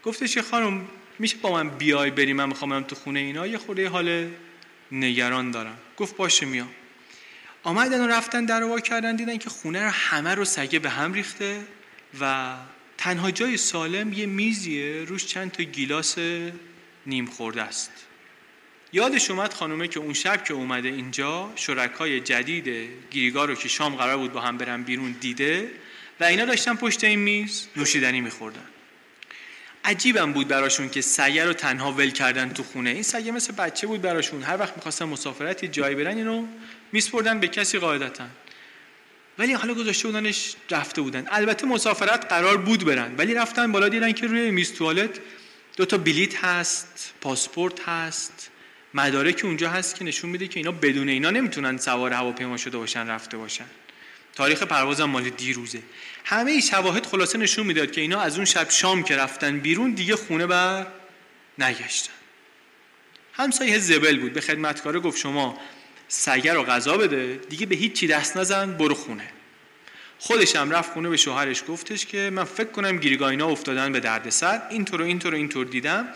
[0.03, 0.87] گفتش که خانم
[1.23, 4.29] میشه با من بیای بریم من می‌خوام تو خونه اینا؟ یه خورده حال
[4.91, 5.77] نگران دارم.
[5.97, 6.69] گفت باشه میام.
[7.63, 11.13] آمدن و رفتن در وا کردن دیدن که خونه رو همه رو سگه به هم
[11.13, 11.59] ریخته
[12.19, 12.53] و
[12.97, 16.15] تنها جای سالم یه میزیه روش چند تا گیلاس
[17.05, 17.91] نیم خورده است.
[18.93, 23.95] یادش اومد خانومه که اون شب که اومده اینجا شرکای جدید گیریگاه رو که شام
[23.95, 25.71] قرار بود با هم برن بیرون دیده
[26.19, 28.72] و اینا داشتن پشت این میز نوشیدنی میخوردن.
[29.85, 32.89] عجیبم بود براشون که سگه رو تنها ول کردن تو خونه.
[32.89, 34.43] این سگه مثل بچه بود براشون.
[34.43, 36.45] هر وقت می‌خواستن مسافرت جایی برن اینو
[36.91, 38.25] میسپردن به کسی قاعدتا.
[39.37, 41.25] ولی حالا گذاشته بودنش رفته بودن.
[41.31, 45.19] البته مسافرت قرار بود برن ولی رفتن بالا دیدن که روی میز توالت
[45.77, 48.49] دو تا بلیت هست پاسپورت هست
[48.93, 53.07] مدارک اونجا هست که نشون میده که اینا بدون اینا نمی‌تونن سوار هواپیما شده باشن
[53.07, 53.65] رفته باشن.
[54.35, 55.79] تاریخ پروازم مال دیروزه.
[56.25, 59.91] همه ای شواهد خلاصه نشون می‌داد که اینا از اون شب شام که رفتن بیرون
[59.91, 60.87] دیگه خونه بر
[61.57, 62.13] نگشتن.
[63.33, 64.33] همسایه زبل بود.
[64.33, 65.59] به خدمتکاره گفت شما
[66.07, 69.29] سگه رو غذا بده دیگه به هیچ چی دست نزن برو خونه.
[70.19, 74.61] خودش هم رفت خونه به شوهرش گفتش که من فکر کنم گیریگاینا افتادن به دردسر
[74.69, 76.07] اینطور و اینطور و اینطور دیدم.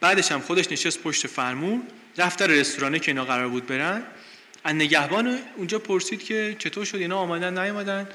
[0.00, 1.82] بعدش هم خودش نشست پشت فرمون
[2.18, 4.02] رفت در رستورانه که اینا قرار بود برن.
[4.64, 8.08] از نگهبان اونجا پرسید که چطور شد؟ اینا آمدن نیومدن.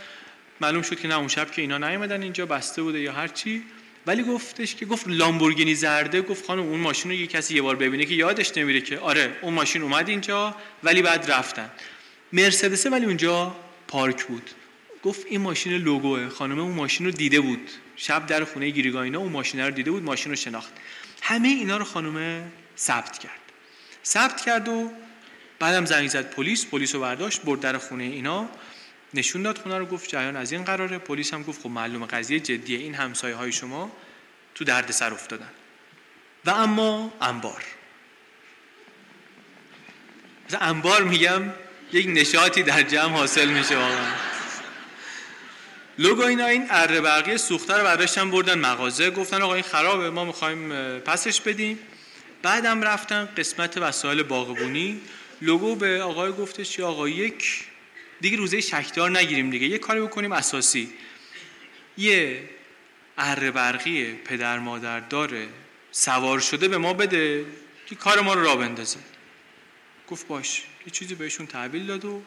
[0.62, 3.64] معلوم شد که نه اون شب که اینا نیومدن اینجا بسته بوده یا هر چی.
[4.06, 6.22] ولی گفتش که گفت لامبورگینی زرده.
[6.22, 9.36] گفت خانم اون ماشین رو یه کسی یه بار ببینه که یادش نمیره که آره
[9.42, 11.70] اون ماشین اومد اینجا ولی بعد رفتن.
[12.34, 13.56] مرسدس ولی اونجا
[13.88, 14.50] پارک بود.
[15.04, 16.30] گفت این ماشین لوگوه.
[16.30, 17.70] خانم اون ماشین رو دیده بود.
[17.96, 20.74] شب در خونه گیریگاینا اون ماشین رو دیده بود ماشین رو شناخت.
[21.22, 22.44] همه اینا رو خانم
[22.78, 23.40] ثبت کرد.
[24.06, 24.92] ثبت کرد و
[25.60, 28.50] بعدم زنگ زد پلیس پلیس رو برداشت برد در خونه اینا
[29.14, 30.98] نشون داد خونه رو گفت جریان از این قراره.
[30.98, 33.92] پلیس هم گفت خب معلوم قضیه جدیه این همسایه های شما
[34.56, 35.50] تو درد سر افتادن.
[36.46, 37.64] و اما انبار.
[40.50, 41.44] مثلا انبار میگم
[41.94, 44.14] یک نشاطی در جمع حاصل میشه واقعا.
[46.00, 50.26] لوگو اینا این اره برقی سوخته رو برداشتن بردن مغازه گفتن آقا این خرابه ما
[50.26, 50.70] می‌خوایم
[51.00, 51.80] پسش بدیم.
[52.42, 55.02] بعدم رفتن قسمت وسایل باغبونی.
[55.42, 57.64] لوگو به آقای گفتش که آقا یک
[58.22, 60.90] دیگه روزه شکدار نگیریم دیگه یه کاری بکنیم اساسی.
[61.98, 62.50] یه
[63.18, 65.48] اره برقی پدر مادر داره
[65.92, 67.46] سوار شده به ما بده
[67.86, 69.00] که کار ما رو را بندازه.
[70.08, 72.22] گفت باش یه چیزی بهشون تحویل داد و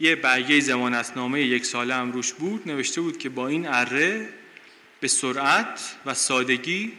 [0.00, 4.28] یه برگه زمانتنامه یک ساله هم روش بود نوشته بود که با این اره
[5.00, 6.92] به سرعت و سادگی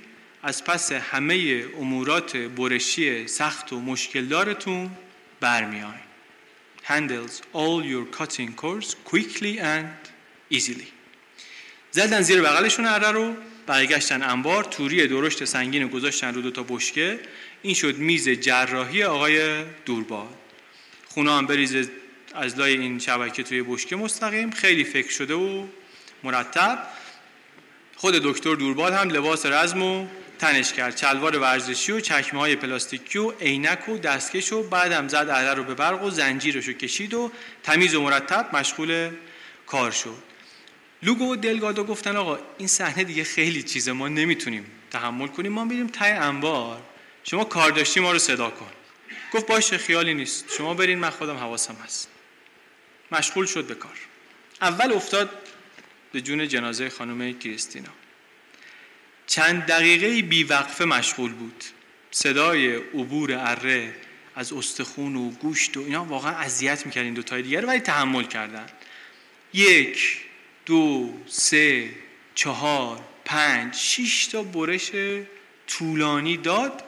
[0.43, 4.91] از پس همه امورات برشی سخت و مشکلدارتون
[5.45, 6.05] برمیاین
[6.87, 9.99] handles all your cutting course quickly and
[10.49, 10.87] easily.
[11.91, 13.33] زدن زیر بغلشون اره رو
[13.67, 17.19] برگشتن انبار توری درشت سنگین گذاشتن رو دو تا بشکه.
[17.61, 20.37] این شد میز جراحی آقای دورباد.
[21.07, 21.89] خونه هم بریز
[22.33, 24.51] از لای این شبکه توی بشکه مستقیم.
[24.51, 25.67] خیلی فکر شده و
[26.23, 26.87] مرتب.
[27.95, 30.07] خود دکتر دورباد هم لباس رزم و
[30.39, 30.95] تنش کرد.
[30.95, 35.63] چلوار ورزشی و چکمه های پلاستیکی و عینک و دستکش و بعدم زد عده رو
[35.63, 37.31] به برق و زنجیرش رو کشید و
[37.63, 39.11] تمیز و مرتب مشغول
[39.67, 40.23] کار شد.
[41.03, 45.63] لوگو و دلگادو گفتن آقا این صحنه دیگه خیلی چیزه ما نمی‌تونیم تحمل کنیم ما
[45.63, 46.81] میریم تای انبار.
[47.23, 48.71] شما کار داشتی ما رو صدا کن.
[49.33, 50.45] گفت باشه خیالی نیست.
[50.57, 52.09] شما برین من خودم حواسم هست.
[53.11, 53.97] مشغول شد به کار.
[54.61, 55.29] اول افتاد
[56.11, 57.89] به جون جنازه خانم کریستینا.
[59.27, 61.63] چند دقیقه بیوقفه مشغول بود.
[62.11, 63.93] صدای عبور اره
[64.35, 68.65] از استخون و گوشت و اینا واقعا اذیت می‌کرد این دوتای دیگر ولی تحمل کردن.
[69.53, 70.17] یک
[70.65, 71.89] دو سه
[72.35, 74.91] چهار پنج شش تا برش
[75.67, 76.83] طولانی داد.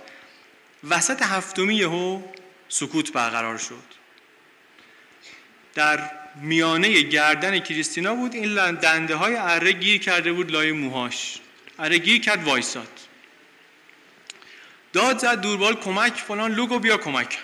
[0.90, 2.22] وسط هفتمی یهو
[2.70, 3.84] سکوت برقرار شد.
[5.76, 8.36] در میانه گردن کریستینا بود.
[8.36, 11.40] این دنده های اره گیر کرده بود لای موهاش.
[11.80, 13.00] اره گیر کرد وایساد.
[14.94, 17.38] داد زد دوربال کمک فلان لوگو بیا کمک.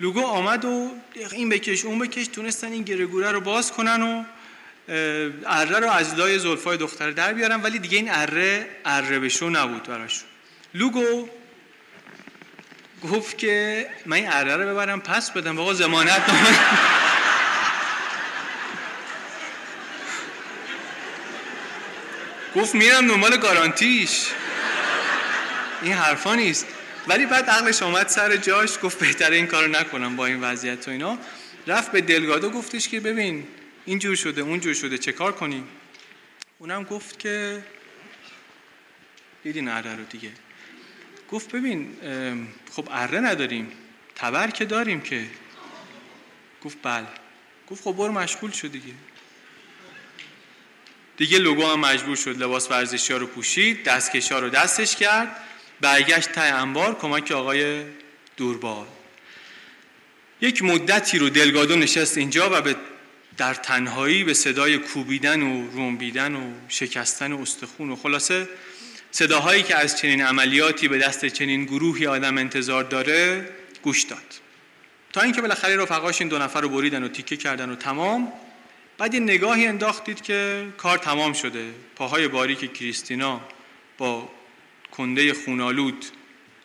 [0.00, 0.90] لوگو آمد و
[1.32, 4.24] این بکش اون بکش تونستن این گرگوره رو باز کنن و
[5.46, 9.82] اره رو از لای زلفای دختر در بیارن ولی دیگه این اره اره بشو نبود
[9.82, 10.28] براشون
[10.74, 11.28] لوگو
[13.02, 16.22] گفت که من این اره رو ببرم پس بدم آقا زمانت
[22.56, 24.26] گفت میرم دنبال گارانتیش.
[25.82, 26.66] این حرفا نیست.
[27.08, 30.90] ولی بعد عقلش آمد سر جاش گفت بهتره این کارو نکنم با این وضعیت و
[30.90, 31.18] اینا.
[31.66, 33.46] رفت به دلگادو گفتش که ببین
[33.84, 35.68] این جور شده اون جور شده چه کار کنیم؟
[36.58, 37.64] اونم گفت که
[39.42, 40.30] دیدین اره رو دیگه.
[41.30, 41.96] گفت ببین
[42.72, 43.72] خب اره نداریم
[44.14, 45.26] تبر که داریم که.
[46.64, 47.06] گفت بله.
[47.70, 48.92] گفت خب برو مشغول شد دیگه.
[51.16, 55.36] دیگه لوگو هم مجبور شد لباس ورزشی ها رو پوشید دستکش ها رو دستش کرد
[55.80, 57.84] برگشت تای انبار کمک آقای
[58.36, 58.86] دوربال.
[60.40, 62.76] یک مدتی رو دلگادو نشست اینجا و به
[63.36, 68.48] در تنهایی به صدای کوبیدن و رومبیدن و شکستن و استخون و خلاصه
[69.10, 73.48] صداهایی که از چنین عملیاتی به دست چنین گروهی آدم انتظار داره
[73.82, 74.18] گوش داد.
[75.12, 78.32] تا اینکه بالاخره رفقاش این دو نفر رو بریدن و تیکه کردن و تمام
[78.98, 81.70] بعد یه نگاهی انداختید که کار تمام شده.
[81.96, 83.40] پاهای باریک کریستینا
[83.98, 84.28] با
[84.90, 86.04] کنده خونالود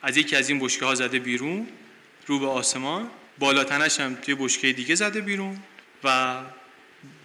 [0.01, 1.67] از یکی از این بشکه ها زده بیرون
[2.27, 3.09] رو به آسمان.
[3.39, 5.57] بالاتنش هم توی بشکه دیگه زده بیرون
[6.03, 6.35] و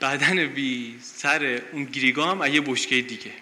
[0.01, 3.33] بدن بی سر اون گریگا هم یه بشکه دیگه.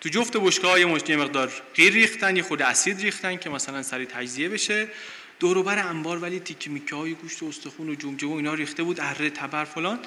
[0.00, 4.06] تو جفت بشکه های یه مقدار غیر ریختن یه خود اسید ریختن که مثلا سری
[4.06, 4.88] تجزیه بشه.
[5.40, 9.00] دوروبر انبار ولی تیکه میکه های گوشت و استخون و جمجمه و اینا ریخته بود
[9.00, 9.98] اره تبر فلان.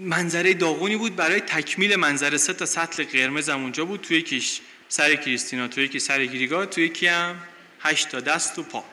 [0.00, 2.36] منظره داغونی بود برای تکمیل منظره.
[2.36, 6.66] سه تا سطل قرمز هم اونجا بود توی یکیش سر کریستینا توی یکی سر گریگا
[6.66, 7.36] توی یکی هم
[7.80, 8.84] هشت تا دست و پا.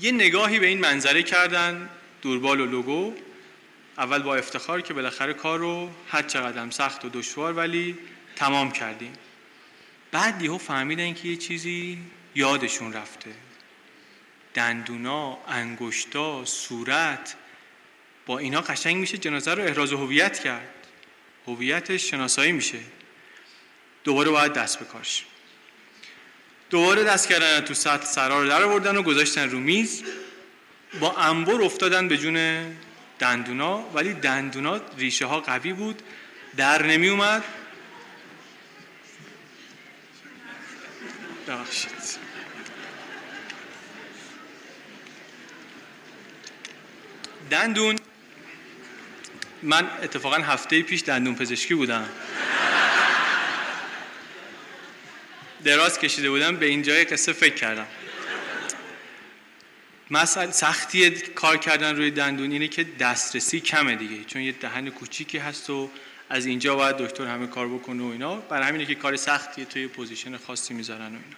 [0.00, 1.88] یه نگاهی به این منظره کردن
[2.22, 3.14] دوربال و لوگو.
[3.98, 7.98] اول با افتخار که بالاخره کار رو هر چقدر سخت و دشوار ولی
[8.36, 9.12] تمام کردیم.
[10.12, 11.98] بعد یهو فهمیدن که یه چیزی
[12.34, 13.30] یادشون رفته.
[14.54, 17.34] دندونا انگشتا صورت
[18.30, 20.68] با اینا قشنگ میشه جنازه رو احراز هویت کرد.
[21.46, 22.78] هویتش شناسایی میشه.
[24.04, 25.24] دوباره باید دست بکارش
[26.70, 30.02] دوباره دست کردن تو سطل سرا رو در آوردن و گذاشتن رو میز.
[31.00, 32.66] با انبر افتادن به جون
[33.18, 33.78] دندونا.
[33.94, 36.02] ولی دندونا ریشه ها قوی بود.
[36.56, 37.44] در نمی اومد.
[41.48, 41.90] ببخشید.
[47.50, 47.99] دندون
[49.62, 52.08] من اتفاقا هفته پیش دندون پزشکی بودم.
[55.64, 57.86] دراز کشیده بودم به این جای قصه فکر کردم.
[60.10, 65.38] مسئله سختی کار کردن روی دندون اینه که دسترسی کمه دیگه چون یه دهن کوچیکی
[65.38, 65.90] هست و
[66.28, 68.36] از اینجا باید دکتر همه کار بکنه و اینا.
[68.36, 71.36] برای همینه که کار سختیه توی پوزیشن خاصی می‌ذارن و اینا.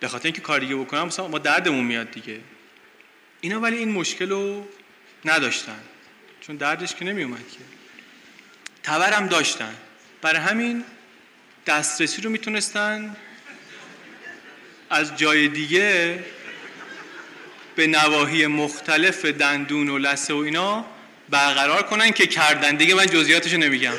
[0.00, 2.40] به خاطر اینکه کار دیگه بکنم مثلا ما دردمون میاد دیگه.
[3.40, 4.68] اینا ولی این مشکل رو
[5.24, 5.80] نداشتن.
[6.46, 7.58] چون دردش که نمی اومد که.
[8.82, 9.74] تورم داشتن.
[10.22, 10.84] برای همین
[11.66, 13.16] دسترسی رو می‌تونستن
[14.90, 16.24] از جای دیگه
[17.76, 20.84] به نواحی مختلف دندون و لسه و اینا
[21.30, 22.76] برقرار کنن که کردن.
[22.76, 23.94] دیگه من جزئیاتشو نمیگم.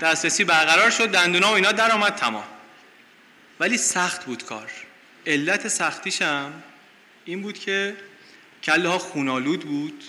[0.00, 2.44] دسترسی برقرار شد دندونا و اینا در آمد تمام.
[3.60, 4.70] ولی سخت بود کار.
[5.26, 6.62] علت سختیشم
[7.24, 7.96] این بود که
[8.62, 10.04] کله ها خونالود بود.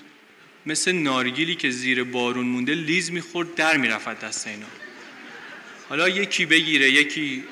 [0.65, 4.65] مثل نارگیلی که زیر بارون مونده لیز می‌خورد در می‌رفت دست اینا.
[5.89, 7.43] حالا یکی بگیره یکی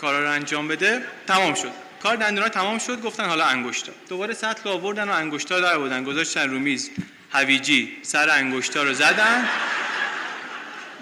[0.00, 1.72] کارا رو انجام بده تمام شد.
[2.02, 3.92] کار دندونا تمام شد گفتن حالا انگشتا.
[4.08, 6.90] دوباره سطل آوردن و انگشتا در بودن گذاشتن رو میز.
[7.30, 9.48] هویجی سر انگشتا رو زدن.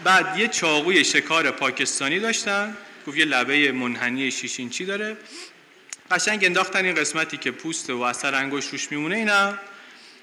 [0.05, 2.77] بعد یه چاقوی شکار پاکستانی داشتن.
[3.07, 5.17] گفت یه لبه منحنی شیش اینچی داره.
[6.11, 9.55] قشنگ انداختن این قسمتی که پوست و اثر انگشت روش میمونه اینا.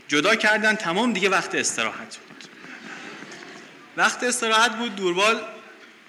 [0.10, 2.44] جدا کردن تمام دیگه وقت استراحت بود.
[3.98, 5.42] وقت استراحت بود دوربال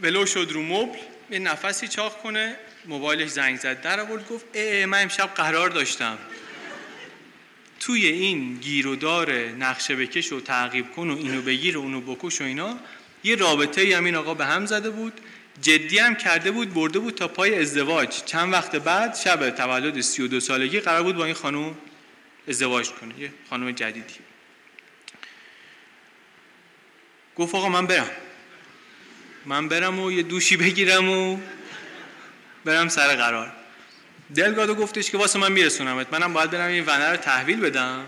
[0.00, 0.98] ولو شد رو مبل
[1.30, 2.56] یه نفسی چاق کنه
[2.86, 6.18] موبایلش زنگ زد در آورد گفت ای من امشب قرار داشتم.
[7.80, 12.00] توی این گیر و دار نقشه بکش و تعقیب کن و اینو بگیر و اونو
[12.00, 12.78] بکش و اینا
[13.24, 15.12] یه رابطه هم این آقا به هم زده بود
[15.62, 18.22] جدی هم کرده بود برده بود تا پای ازدواج.
[18.26, 21.74] چند وقت بعد شب تولد 32 سالگی قرار بود با این خانم
[22.50, 23.20] ازدواج کنه.
[23.20, 24.14] یه خانم جدیدی.
[27.36, 28.10] گفت آقا من برم.
[29.46, 31.40] من برم و یه دوشی بگیرم و
[32.64, 33.52] برم سر قرار.
[34.34, 36.12] دلگادو گفتش که واسه من میرسونمت.
[36.12, 38.06] منم باید برم این ونه رو تحویل بدم.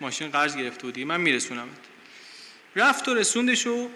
[0.00, 1.78] ماشین قرض گرفته بودی من میرسونمت.
[2.76, 3.90] رفت و رسوندش و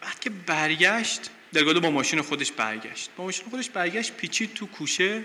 [0.00, 3.10] بعد که برگشت دلگادو با ماشین خودش برگشت.
[3.16, 5.22] با ماشین خودش برگشت پیچید تو کوشه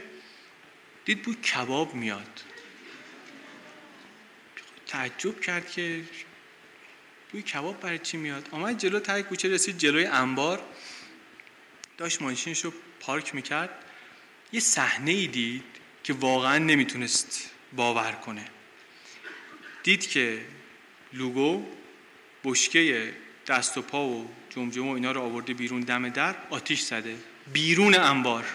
[1.06, 2.42] دید بوی کباب میاد.
[4.92, 6.04] تعجب کرد که
[7.32, 10.64] بوی کباب برای چی میاد؟ آمد جلو تای کوچه رسید جلوی انبار
[11.98, 13.70] داشت ماشینش رو پارک می‌کرد.
[14.52, 15.64] یه صحنه ای دید
[16.04, 18.46] که واقعا نمی‌تونست باور کنه.
[19.84, 20.46] دید که
[21.14, 21.66] لوگو
[22.44, 23.14] بشکه
[23.48, 27.16] دست و پا و جمجمه و اینا رو آورده بیرون دم در آتیش زده.
[27.54, 28.46] بیرون انبار.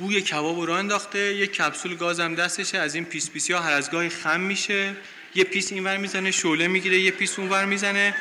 [0.00, 3.90] بوی کباب رو انداخته یه کپسول گازم دستشه از این پیس پیسی ها هر از
[3.90, 4.96] گاهی خم میشه.
[5.34, 8.14] یه پیس اینور می‌زنه شعله می‌گیره یه پیس اونور می‌زنه.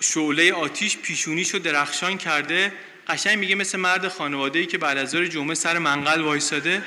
[0.00, 2.72] شعله آتیش پیشونیشو درخشان کرده.
[3.08, 6.82] قشنگ میگه مثل مرد خانواده ای که بعد از جمعه سر منقل وایساده.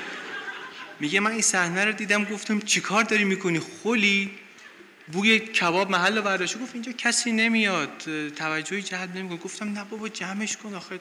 [1.00, 4.30] میگه من این صحنه رو دیدم گفتم چیکار داری می‌کنی خلی
[5.12, 8.02] بوی کباب محل برداشت گفت اینجا کسی نمیاد
[8.36, 9.38] توجهی جلب نمی‌کنه.
[9.38, 11.00] گفتم نه بابا جمعش کن آخه.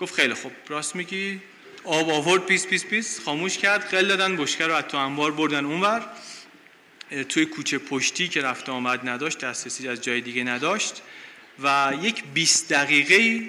[0.00, 0.52] گفت خیلی خوب.
[0.68, 1.40] راست میگی.
[1.84, 3.20] آب آورد پیس پیس پیس.
[3.20, 3.88] خاموش کرد.
[3.90, 5.64] قل دادن بشکه رو از تو انبار بردن.
[5.64, 6.06] اونور
[7.28, 11.02] توی کوچه پشتی که رفت و آمد نداشت دسترسی از جای دیگه نداشت.
[11.62, 13.46] و یک 20 دقیقه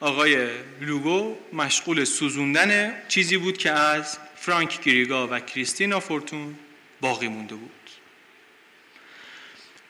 [0.00, 0.48] آقای
[0.80, 6.58] لوگو مشغول سوزوندن چیزی بود که از فرانک گریگا و کریستینا فورتون
[7.00, 7.70] باقی مونده بود.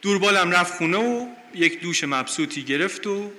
[0.03, 3.33] دوربالم رفت خونه و یک دوش مبسوطی گرفت و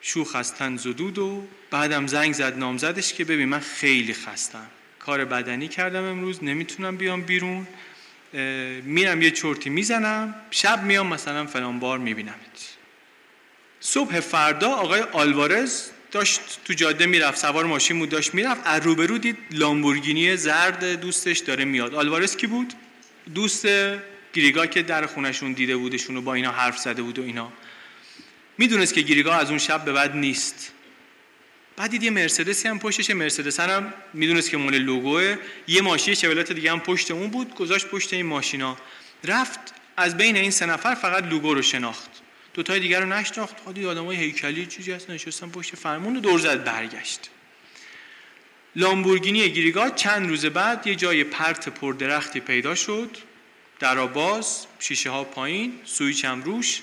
[0.00, 4.66] شوخ از تن زدود و بعدم زنگ زد نامزدش که ببین من خیلی خستم.
[4.98, 7.66] کار بدنی کردم امروز نمی‌تونم بیام بیرون.
[8.82, 12.76] میرم یه چرتی می‌زنم شب میام مثلا فلان بار میبینمت.
[13.80, 19.18] صبح فردا آقای آلوارز داشت تو جاده می‌رفت سوار ماشین بود داشت می‌رفت از روبرو
[19.18, 21.94] دید لامبورگینی زرد دوستش داره میاد.
[21.94, 22.72] آلوارز کی بود؟
[23.34, 23.66] دوست
[24.32, 27.52] گریگا که در خونشون دیده بودشون و با اینا حرف زده بود و اینا.
[28.58, 30.70] می‌دونست که گریگا از اون شب به بعد نیست.
[31.76, 35.36] بعد دید یه مرسدسی هم پشتش مرسدس هم می‌دونست که مال لوگوه.
[35.66, 37.54] یه ماشین شولت دیگه هم پشت اون بود.
[37.54, 38.76] گذاشت پشت این ماشینا.
[39.24, 39.60] رفت
[39.96, 42.10] از بین این سه نفر فقط لوگو رو شناخت.
[42.54, 43.60] دو تای دیگر رو نشناخت.
[43.60, 45.10] خودی آدمای هیکلی چیزی هست.
[45.10, 47.30] نشستن پشت فرمون دور زد برگشت.
[48.76, 53.16] لامبورگینی گریگا چند روز بعد یه جای پرت پردرختی پیدا شد.
[53.80, 56.82] در باز شیشه ها پایین سویچ هم روش.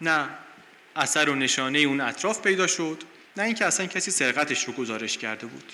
[0.00, 0.28] نه
[0.96, 3.02] اثر و نشانه اون اطراف پیدا شد.
[3.36, 5.72] نه اینکه اصلا کسی سرقتش رو گزارش کرده بود.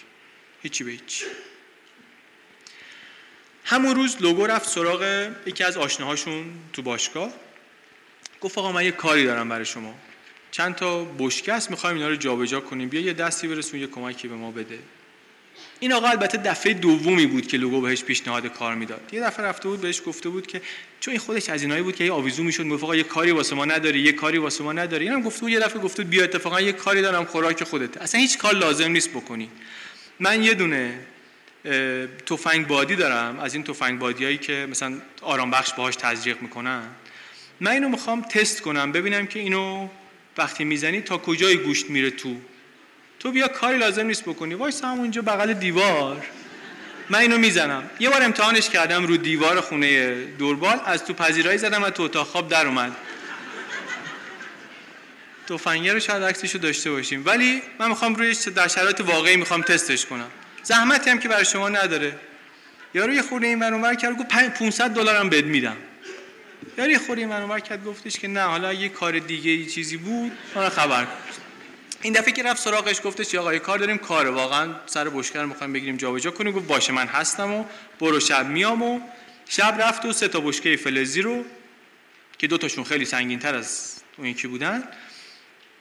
[0.63, 1.25] هیچی به هیچ.
[3.65, 7.33] همون روز لوگو رفت سراغ یکی از آشناهاشون تو باشگاه.
[8.41, 9.95] گفت آقا من یه کاری دارم برای شما.
[10.51, 12.89] چند تا بشکه است می‌خوایم اینا رو جابجا کنیم.
[12.89, 14.79] بیا یه دستی برسون یه کمکی به ما بده.
[15.83, 19.01] این آقا البته دفعه دومی بود که لوگو بهش پیشنهاد کار می‌داد.
[19.13, 20.63] یه دفعه رفته بود بهش گفته بود که
[21.01, 23.65] چون این خودش از اینایی بود که یه آویزو می‌شد می‌گفت یه کاری واسه ما
[23.65, 25.09] نداری یه کاری واسه ما نداری.
[25.09, 27.97] اینم گفته بود یه دفعه گفته بود بیا اتفاقا یه کاری دارم خوراک خودت.
[27.97, 29.51] اصلا هیچ کار لازم نیست بکنی.
[30.21, 30.99] من یه دونه
[32.27, 33.41] تفنگ بادی دارم.
[33.41, 36.83] از این تفنگ بادیایی که مثلا آرام بخش باهاش تزریق می‌کنن.
[37.61, 39.89] من اینو می‌خوام تست کنم ببینم که اینو
[40.39, 42.37] وقتی می‌زنی تا کجای گوشت میره تو
[43.23, 44.55] تو بیا کاری لازم نیست بکنی.
[44.55, 46.27] وایس همونجا بغل دیوار.
[47.11, 47.91] من اینو می‌زنم.
[48.01, 50.81] یه بار امتحانش کردم رو دیوار خونه دوربال.
[50.87, 52.97] از تو پذیرایی زدم و تو اتاق خواب در اومد.
[55.49, 57.23] تفنگه رو شاید عکسشو داشته باشیم.
[57.27, 60.31] ولی من می‌خوام روی در شرایط واقعی می‌خوام تستش کنم.
[60.63, 62.15] زحمتی هم که برای شما نداره.
[62.95, 65.77] یارو یه خورده این منور کرد گفت 500 دلارم بد میدم.
[66.79, 69.97] یارو یه خورده این منور کرد گفتش که نه حالا یه کار دیگه ای چیزی
[69.97, 71.07] بود من خبر
[72.03, 75.73] این دفعه که رفت سراغش گفتش آقا یه کار داریم کار واقعا سر بشکر می‌خوایم
[75.73, 77.65] بگیریم جابجا کنیم گفت باشه من هستم و
[78.01, 79.01] برو شب میام و
[79.49, 81.45] شب رفت و سه تا بشکه فلزی رو
[82.39, 84.85] که دو تاشون خیلی سنگین تر از اون یکی بودن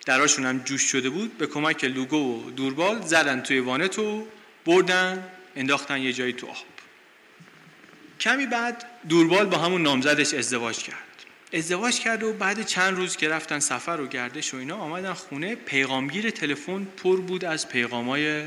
[0.06, 4.28] دراشون هم جوش شده بود به کمک لوگو و دوربال زدن توی وانت و
[4.66, 6.56] بردن انداختن یه جایی تو آب.
[8.20, 11.11] کمی بعد دوربال با همون نامزدش ازدواج کرد.
[11.54, 15.56] ازدواج کرد و بعد چند روز که رفتن سفر و گردش و اینا آمدن خونه
[15.56, 18.44] پیغامگیر تلفن پر بود از پیغامای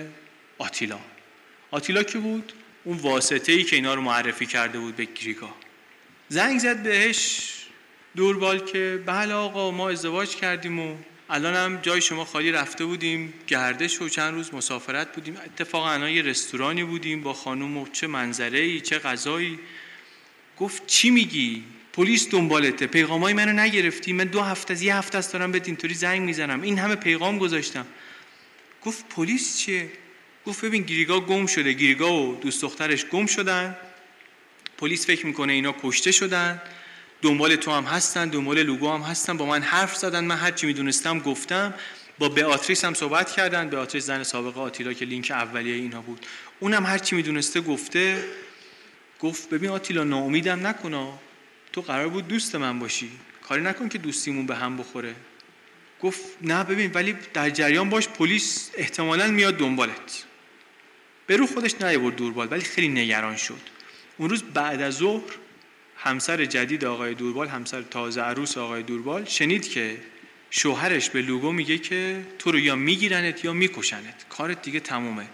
[0.59, 0.99] آتیلا.
[1.71, 2.53] آتیلا کی بود؟
[2.85, 5.55] اون واسطه ای که اینا رو معرفی کرده بود به گریگا.
[6.29, 7.51] زنگ زد بهش
[8.17, 10.97] دوربال که بله آقا ما ازدواج کردیم و
[11.31, 15.37] الان هم جای شما خالی رفته بودیم گردش و چند روز مسافرت بودیم.
[15.37, 19.59] اتفاقا یه رستورانی بودیم با خانوم و چه منظره ای چه غذایی.
[20.59, 21.65] گفت چی میگی؟
[21.97, 22.87] پلیس دنبالته.
[22.87, 24.13] پیغامای منو نگرفتی.
[24.13, 26.63] من دو هفته از یه هفته است دارم بهت اینطوری زنگ می‌زنم.
[26.63, 27.87] این همه پیغام گذاشتم.
[28.85, 29.91] گفت پلیس چیه؟
[30.47, 31.73] گفت ببین گریگا گم شده.
[31.73, 33.77] گریگا و دوست دخترش گم شدن.
[34.79, 36.63] پلیس فکر می‌کنه اینا کشته شدن.
[37.23, 38.29] دنبال تو هم هستن.
[38.29, 39.37] دنبال لوگو هم هستن.
[39.37, 40.25] با من حرف زدن.
[40.25, 41.75] من هرچی می‌دونستم گفتم.
[42.19, 43.69] با بیاتریس هم صحبت کردن.
[43.69, 46.27] بیاتریس زن سابق آتیلا که لینک اولیه اینا بود.
[46.61, 48.25] اونم هرچی می‌دونسته گفته.
[49.21, 51.19] گفت ببین آتیلا ناامیدم نکنا
[51.75, 53.11] تو قرار بود دوست من باشی.
[53.43, 55.15] کاری نکن که دوستیمون به هم بخوره.
[56.01, 60.25] گفت نه ببین ولی در جریان باش پلیس احتمالا میاد دنبالت.
[61.27, 63.61] به رو خودش نیاورد دوربال ولی خیلی نگران شد.
[64.17, 65.33] اون روز بعد از ظهر
[65.97, 70.01] همسر جدید آقای دوربال همسر تازه عروس آقای دوربال شنید که
[70.51, 74.29] شوهرش به لوگو میگه که تو رو یا میگیرنت یا میکشنت.
[74.29, 75.27] کارت دیگه تمومه.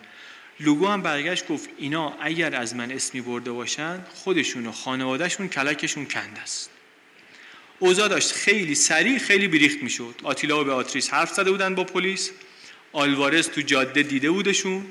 [0.60, 6.06] لوگو هم برگشت گفت اینا اگر از من اسمی برده باشن خودشون و خانوادهشون کلکشون
[6.06, 6.70] کند است.
[7.78, 10.14] اوضاع داشت خیلی سریع خیلی بریخت می‌شد.
[10.22, 12.30] آتیلا و به آتریس حرف زده بودن با پلیس.
[12.92, 14.86] آلوارز تو جاده دیده بودشون.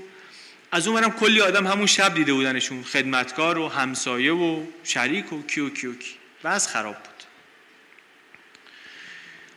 [0.72, 2.84] از اون کلی آدم همون شب دیده بودنشون.
[2.84, 5.96] خدمتکار و همسایه و شریک و کی و کی.
[6.44, 7.24] و از خراب بود.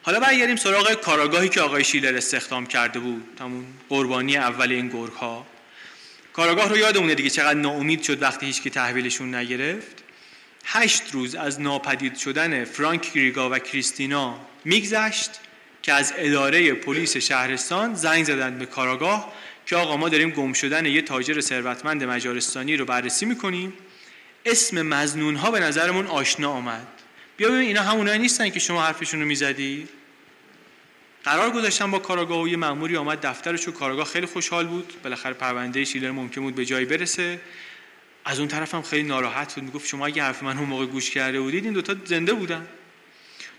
[0.02, 3.23] حالا برگردیم سراغ کاراگاهی که آقای شیلر استخدام کرده بود.
[3.41, 5.47] همون قربانی اول این گرگ ها
[6.32, 10.02] کاراگاه رو یادمونه دیگه چقدر ناامید شد وقتی هیچکی تحویلشون نگرفت.
[10.64, 15.30] هشت روز از ناپدید شدن فرانک گریگا و کریستینا میگذشت
[15.82, 19.32] که از اداره پلیس شهرستان زنگ زدند به کاراگاه
[19.66, 23.72] که آقا ما داریم گم شدن یه تاجر ثروتمند مجارستانی رو بررسی می‌کنیم.
[24.46, 26.86] اسم مزنون ها به نظرمون آشنا آمد.
[27.36, 29.88] بیا ببین اینا همونایی نیستن که شما حرفشون رو می‌زدی؟
[31.25, 34.92] قرار گذاشتم با کاراگاه و یه مأموری آمد دفترش و کاراگاه خیلی خوشحال بود.
[35.02, 37.41] بالاخره پرونده شیلر ممکن بود به جایی برسه.
[38.25, 39.65] از اون طرف هم خیلی ناراحت بود.
[39.65, 42.67] می‌گفت شما اگه حرف من اون موقع گوش کرده بودید این دوتا زنده بودن.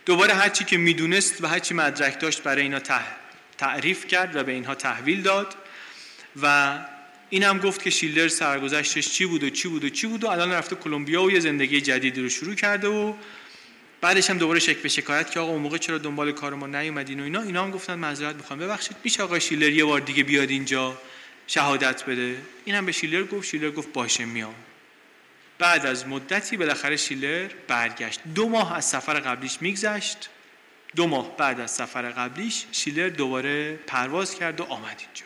[0.05, 2.79] دوباره هرچی که می‌دونست و هرچی مدرک داشت برای اینا
[3.57, 5.55] تعریف کرد و به اینها تحویل داد.
[6.41, 6.77] و
[7.29, 10.27] این هم گفت که شیلر سرگذشتش چی بود و چی بود و چی بود و
[10.27, 13.13] الان رفته کلمبیا و یه زندگی جدیدی رو شروع کرده و
[14.03, 17.19] بعدش هم دوباره شک به شکایت که آقا اون موقع چرا دنبال کار ما نیومدین
[17.19, 18.59] و اینا اینا هم گفتن معذرت می‌خوام.
[18.59, 20.97] ببخشید میشه آقا شیلر یه بار دیگه بیاد اینجا
[21.47, 24.55] شهادت بده؟ این هم به شیلر گفت شیلر گفت باشه میام.
[25.59, 28.19] بعد از مدتی بالاخره شیلر برگشت.
[28.35, 30.29] دو ماه از سفر قبلیش میگذشت.
[30.95, 35.25] دو ماه بعد از سفر قبلیش شیلر دوباره پرواز کرد و آمد اینجا.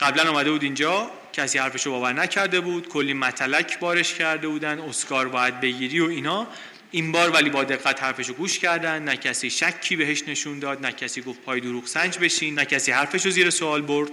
[0.00, 5.28] قبلا آمده بود اینجا کسی حرفشو باور نکرده بود کلی متلک بارش کرده بودن اسکار
[5.28, 6.46] باید بگیری و اینا.
[6.90, 10.92] این بار ولی با دقت حرفشو گوش کردن نه کسی شکی بهش نشون داد نه
[10.92, 14.10] کسی گفت پای دروغ سنج بشین نه کسی حرفشو زیر سوال برد.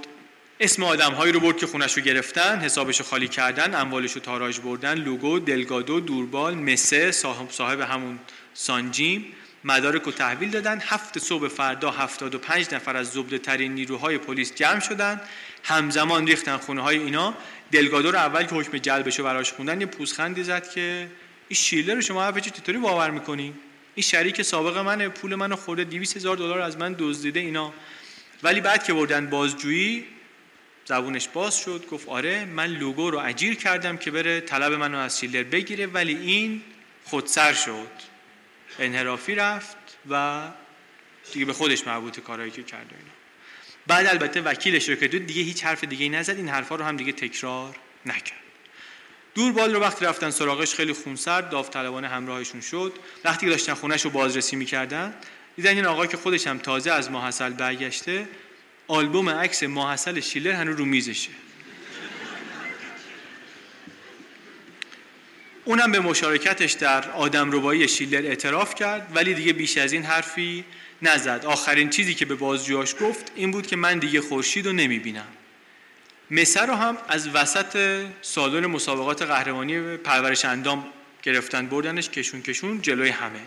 [0.59, 4.59] اسم آدمهایی رو برد که خونش رو گرفتن حسابش رو خالی کردن اموالش رو تاراج
[4.59, 8.19] بردن لوگو دلگادو دوربال مسه صاحب, صاحب همون
[8.53, 9.25] سانجیم
[9.63, 14.79] مدارک رو تحویل دادن هفت صبح فردا 75 نفر از زبده ترین نیروهای پلیس جمع
[14.79, 15.21] شدن.
[15.63, 17.33] همزمان ریختن خونه های اینا.
[17.71, 21.07] دلگادو رو اول که حکم جلبش براش خوندن یه پوزخندی زد که
[21.47, 23.53] این شیلر رو شما حرف چطوری باور می‌کنی؟
[23.95, 27.73] این شریک سابق منه پول منو خورده 200 هزار دلار از من دزدیده اینا.
[28.43, 30.05] ولی بعد که بردن بازجویی
[30.85, 35.19] زبونش باز شد گفت آره من لوگو رو اجیر کردم که بره طلب منو از
[35.19, 35.87] شیلر بگیره.
[35.87, 36.61] ولی این
[37.05, 37.91] خودسر شد.
[38.79, 39.77] انحرافی رفت
[40.09, 40.41] و
[41.33, 43.11] دیگه به خودش مربوط کارهایی که کرده اینا.
[43.87, 46.37] بعد البته وکیلش رو که دیگه هیچ حرف دیگه نزد.
[46.37, 47.75] این حرفا رو هم دیگه تکرار
[48.05, 48.44] نکرد.
[49.35, 52.93] دوربال رو وقتی رفتن سراغش خیلی خونسرد داوطلبانه همراهشون شد.
[53.23, 55.13] وقتی داشتن خونش رو بازرسی می‌کردن
[55.55, 58.27] دیدن این آقا که خودش هم تازه از ماحصل برگشته
[58.87, 61.29] آلبوم عکس ماحصل شیلر هنوز رو میزشه.
[65.65, 70.65] اونم به مشارکتش در آدم ربایی شیلر اعتراف کرد ولی دیگه بیش از این حرفی
[71.01, 71.45] نزد.
[71.45, 75.27] آخرین چیزی که به بازجوهاش گفت این بود که من دیگه خورشید رو نمی‌بینم.
[76.31, 80.85] مصر رو هم از وسط سالن مسابقات قهرمانی پرورش اندام
[81.23, 83.39] گرفتن بردنش کشون کشون جلوی همه.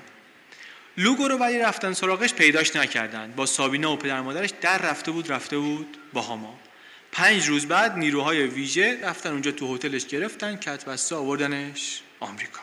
[0.96, 3.32] لوگو رو ولی رفتن سراغش پیداش نکردن.
[3.36, 6.58] با سابینا و پدر مادرش در رفته بود رفته بود با هاما.
[7.12, 10.56] پنج روز بعد نیروهای ویژه رفتن اونجا تو هتلش گرفتن.
[10.56, 12.60] کتبسته آوردنش آمریکا.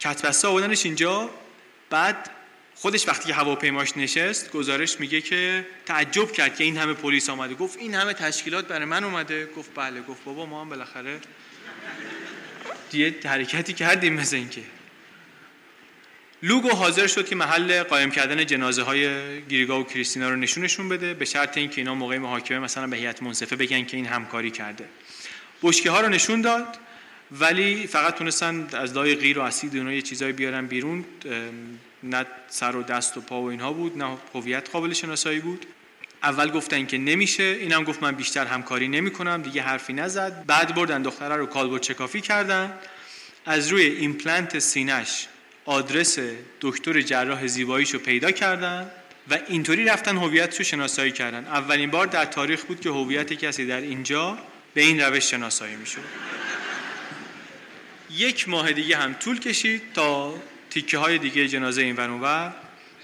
[0.00, 1.30] کتبسته آوردنش اینجا.
[1.90, 2.30] بعد
[2.80, 7.54] خودش وقتی هواپیماش نشست گزارش میگه که تعجب کرد که این همه پلیس آمده.
[7.54, 9.46] گفت این همه تشکیلات برای من اومده.
[9.56, 10.00] گفت بله.
[10.00, 11.20] گفت بابا ما هم بالاخره
[12.90, 14.62] دیگه حرکتی کردیم مثل اینکه.
[16.42, 21.14] لوگو حاضر شد که محل قایم کردن جنازه های گیریگا و کریستینا رو نشونشون بده
[21.14, 24.84] به شرط اینکه اینا موقع محاکمه مثلا به هیئت منصفه بگن که این همکاری کرده.
[25.62, 26.78] بشکه ها رو نشون داد
[27.30, 31.04] ولی فقط تونستن از لای غیر و اسید اونها یه چیزایی بیارن بیرون.
[32.02, 35.66] نه سر و دست و پا و اینها بود نه هویت قابل شناسایی بود.
[36.22, 40.44] اول گفتن که نمیشه اینم گفت من بیشتر همکاری نمی‌کنم دیگه حرفی نزد.
[40.46, 42.74] بعد بردن دختره رو کالبد چکافی کردن.
[43.46, 45.26] از روی ایمپلنت سینش
[45.64, 46.18] آدرس
[46.60, 48.90] دکتر جراح زیباییش رو پیدا کردن
[49.30, 51.44] و اینطوری رفتن هویتش رو شناسایی کردن.
[51.44, 54.38] اولین بار در تاریخ بود که هویت کسی در اینجا
[54.74, 56.04] به این روش شناسایی می‌شد.
[58.10, 60.34] یک ماه دیگه هم طول کشید تا
[60.80, 62.50] تیکه های دیگه جنازه اینا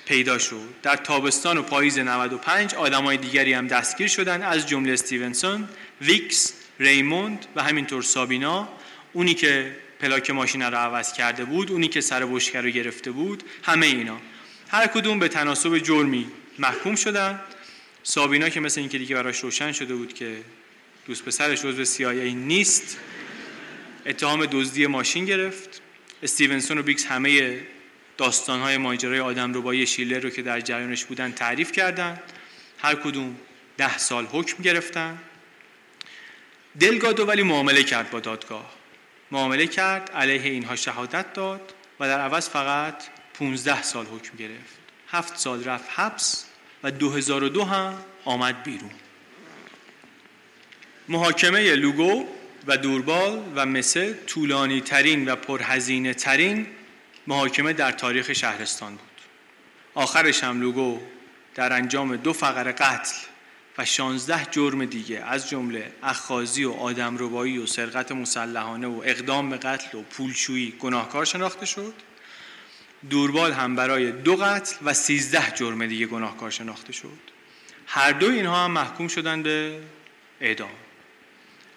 [0.06, 0.68] پیدا شد.
[0.82, 5.68] در تابستان و پاییز 95 آدمای دیگری هم دستگیر شدن از جمله استیونسون،
[6.00, 8.68] ویکس، ریموند و همینطور سابینا.
[9.12, 13.42] اونی که پلاک ماشین رو عوض کرده بود اونی که سر بشکه رو گرفته بود
[13.62, 14.20] همه اینا.
[14.68, 16.26] هر کدوم به تناسب جرمی
[16.58, 17.40] محکوم شدن.
[18.02, 20.36] سابینا که مثل اینکه دیگه براش روشن شده بود که
[21.06, 22.98] دوست پسرش به CIA نیست
[24.06, 25.83] اتهام دزدی ماشین گرفت.
[26.24, 27.60] استیونسون و بیکس همه
[28.16, 32.20] داستانهای ماجرای آدم‌ربایی شیلر رو که در جریانش بودن تعریف کردن.
[32.78, 33.36] هر کدوم
[33.76, 35.18] ده سال حکم گرفتن.
[36.80, 38.74] دلگادو ولی معامله کرد با دادگاه.
[39.30, 43.04] معامله کرد علیه اینها شهادت داد و در عوض فقط
[43.34, 44.78] 15 سال حکم گرفت.
[45.08, 46.44] هفت سال رفت حبس
[46.82, 48.90] و 2002 هم آمد بیرون.
[51.08, 52.26] محاکمه لوگو
[52.66, 56.66] و دوربال و مثل طولانی ترین و پرهزینه ترین
[57.26, 59.00] محاکمه در تاریخ شهرستان بود.
[59.94, 61.00] آخرش هم لوگو
[61.54, 63.16] در انجام دو فقر قتل
[63.78, 69.56] و شانزده جرم دیگه از جمله اخخازی و آدمربایی و سرقت مسلحانه و اقدام به
[69.56, 71.94] قتل و پولشویی گناهکار شناخته شد.
[73.10, 77.18] دوربال هم برای دو قتل و سیزده جرم دیگه گناهکار شناخته شد.
[77.86, 79.80] هر دو اینها هم محکوم شدن به
[80.40, 80.70] اعدام.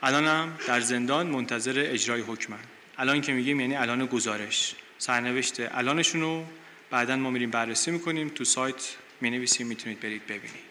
[0.04, 2.60] الان هم در زندان منتظر اجرای حکمن
[2.98, 4.76] الان که میگیم یعنی الان گزارش.
[4.98, 6.46] سرنوشت الانشون رو
[6.92, 8.30] بعدا ما میریم بررسی می‌کنیم.
[8.30, 10.68] تو سایت می‌نویسیم می‌تونید برید ببینید.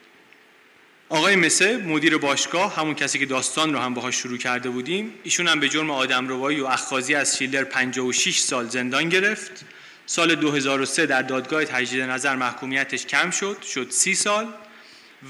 [1.08, 5.48] آقای مسه مدیر باشگاه همون کسی که داستان رو هم باهاش شروع کرده بودیم ایشون
[5.48, 9.64] هم به جرم آدمربایی و اخخازی از شیلر 56 سال زندان گرفت.
[10.06, 14.46] سال 2003 در دادگاه تجدید نظر محکومیتش کم شد شد 30 سال.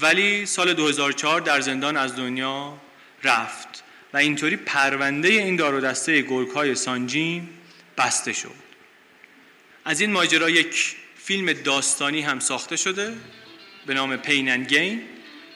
[0.01, 2.77] ولی سال 2004 در زندان از دنیا
[3.23, 3.83] رفت.
[4.13, 7.49] و اینطوری پرونده این دار دسته گرگ های سانجیم
[7.97, 8.67] بسته شد.
[9.85, 13.13] از این ماجرا یک فیلم داستانی هم ساخته شده
[13.85, 15.01] به نام پین گین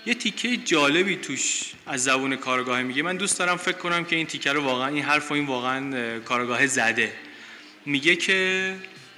[0.05, 3.03] یه تیکه جالبی توش از زبون کارگاه میگه.
[3.03, 6.19] من دوست دارم فکر کنم که این تیکه رو واقعا این حرف و این واقعا
[6.19, 7.13] کارگاه زده.
[7.85, 8.73] میگه که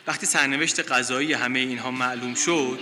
[0.07, 2.79] وقتی سرنوشت قضایی همه اینها معلوم شد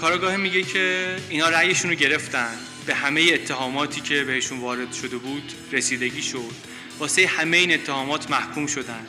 [0.00, 2.58] کارگاه میگه که اینا رأیشون رو گرفتن.
[2.86, 6.52] به همه اتهاماتی که بهشون وارد شده بود رسیدگی شد.
[6.98, 9.06] واسه همه این اتهامات محکوم شدن.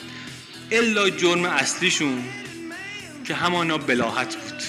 [0.72, 2.24] الا جرم اصلیشون
[3.24, 4.64] که همانا بلاحت بود.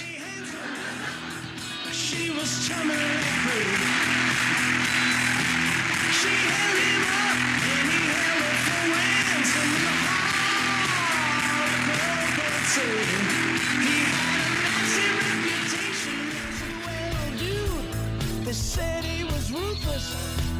[18.55, 20.15] said he was ruthless.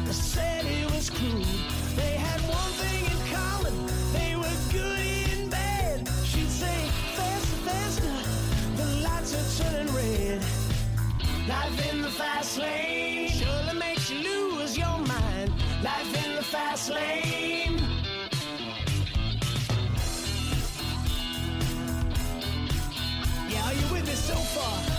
[0.05, 1.45] They said he was cruel.
[1.95, 3.73] They had one thing in common.
[4.11, 6.07] They were good in bed.
[6.25, 8.15] She'd say, faster, faster.
[8.75, 10.41] The lights are turning red.
[11.47, 15.53] Life in the fast lane surely makes you lose your mind.
[15.81, 17.79] Life in the fast lane.
[23.49, 24.94] Yeah, are you with me so far?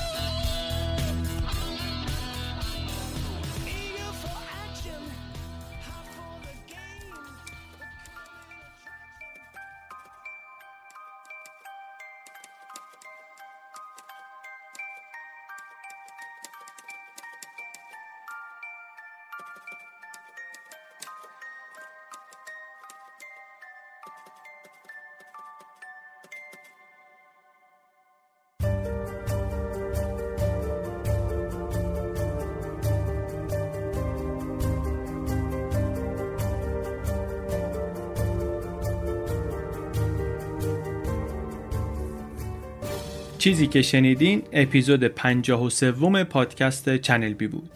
[43.46, 47.70] چیزی که شنیدین اپیزود 53 پادکست چنل بی بود.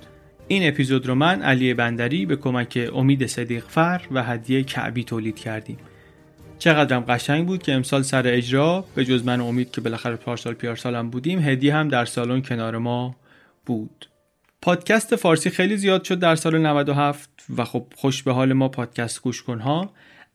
[0.48, 5.36] این اپیزود رو من علی بندری به کمک امید صدیق فر و هدیه کعبی تولید
[5.36, 5.78] کردیم.
[6.58, 11.10] چقدرم قشنگ بود که امسال سر اجرا به جز من امید که بالاخره پارسال پیارسالم
[11.10, 13.16] بودیم هدیه هم در سالن کنار ما
[13.66, 14.08] بود.
[14.62, 19.22] پادکست فارسی خیلی زیاد شد در سال 97 و خب خوش به حال ما پادکست
[19.22, 19.92] گوش ها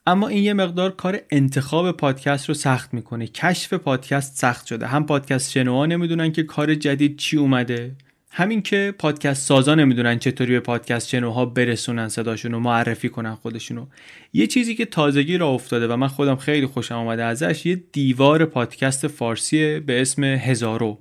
[0.07, 3.27] اما این یه مقدار کار انتخاب پادکست رو سخت می‌کنه.
[3.27, 4.87] کشف پادکست سخت شده.
[4.87, 7.95] هم پادکست شنوها نمی‌دونن که کار جدید چی اومده.
[8.31, 13.85] هم اینکه پادکست سازا نمی‌دونن چطوری به پادکست شنوها برسونن صداشون و معرفی کنن خودشونو.
[14.33, 18.45] یه چیزی که تازگی راه افتاده و من خودم خیلی خوشم آمده ازش یه دیوار
[18.45, 20.99] پادکست فارسی به اسم هزارو.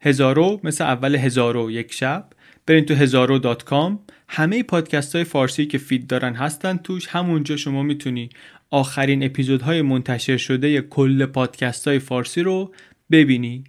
[0.00, 2.28] هزارو مثل اول هزارو یک شب.
[2.66, 4.00] برین تو هزارو dot com.
[4.28, 7.06] همه پادکست های فارسی که feed دارن هستن توش.
[7.08, 8.30] همونجا شما می‌تونی
[8.70, 12.74] آخرین اپیزودهای منتشر شده کل پادکست های فارسی رو
[13.10, 13.64] ببینی.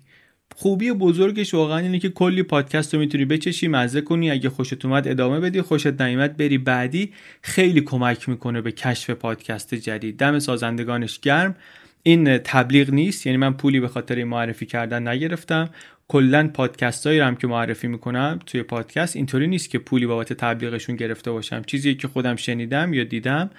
[0.56, 4.32] خوبی بزرگش واقعا اینه که کلی پادکست رو می‌تونی بچشی مزه کنی.
[4.32, 7.14] اگه خوشت اومد ادامه بدی خوشت نیامد بری بعدی.
[7.42, 10.18] خیلی کمک می‌کنه به کشف پادکست جدید.
[10.18, 11.56] دم سازندگانش گرم.
[12.04, 13.26] این تبلیغ نیست.
[13.26, 15.70] یعنی من پولی به خاطر معرفی کردن نگرفتم.
[16.08, 20.96] کلا پادکست هایی هم که معرفی می‌کنم توی پادکست اینطوری نیست که پولی بابت تبلیغشون
[20.96, 21.62] گرفته باشم.
[21.62, 23.50] چیزی که خودم شنیدم یا دیدم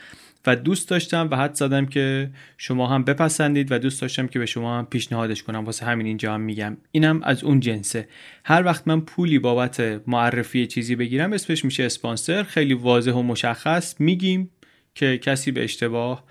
[0.47, 4.47] و دوست داشتم و حد زدم که شما هم بپسندید و دوست داشتم که به
[4.47, 5.65] شما هم پیشنهادش کنم.
[5.65, 6.77] واسه همین اینجا هم میگم.
[6.91, 8.09] اینم از اون جنسه.
[8.45, 12.43] هر وقت من پولی بابت معرفی چیزی بگیرم اسمش میشه اسپانسر.
[12.43, 14.51] خیلی واضح و مشخص میگیم
[14.95, 16.25] که کسی به اشتباه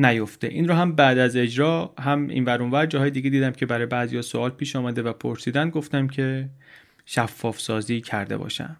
[0.00, 0.46] نیفته.
[0.46, 4.22] این رو هم بعد از اجرا هم این ور جاهای دیگه دیدم که برای بعضی
[4.22, 6.48] سوال پیش آمده و پرسیدن گفتم که
[7.06, 8.76] شفاف سازی کرده باشم.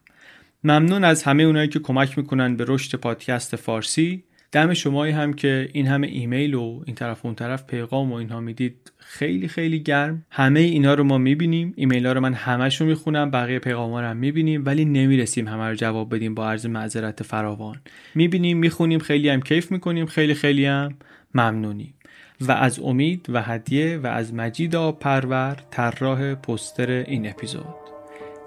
[0.64, 4.24] ممنون از همه اونایی که کمک می‌کنن به رشد پادکست فارسی.
[4.52, 8.40] دم شمایی هم که این همه ایمیل و این طرف اون طرف پیغام و اینها
[8.40, 10.26] می‌دید خیلی خیلی گرم.
[10.30, 11.72] همه اینا رو ما می‌بینیم.
[11.76, 13.30] ایمیل ها رو من همش رو می‌خونم.
[13.30, 14.62] بقیه پیغام ها رو هم می‌بینیم.
[14.66, 17.76] ولی نمی‌رسیم همه رو جواب بدیم با عرض معذرت فراوان.
[18.14, 20.06] می‌بینیم می‌خونیم خیلی هم کیف می‌کنیم.
[20.06, 20.94] خیلی خیلی هم
[21.34, 21.94] ممنونیم.
[22.40, 27.74] و از امید و هدیه و از مجید پرور طراح پوستر این اپیزود.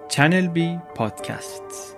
[0.10, 1.98] چنل بی پادکست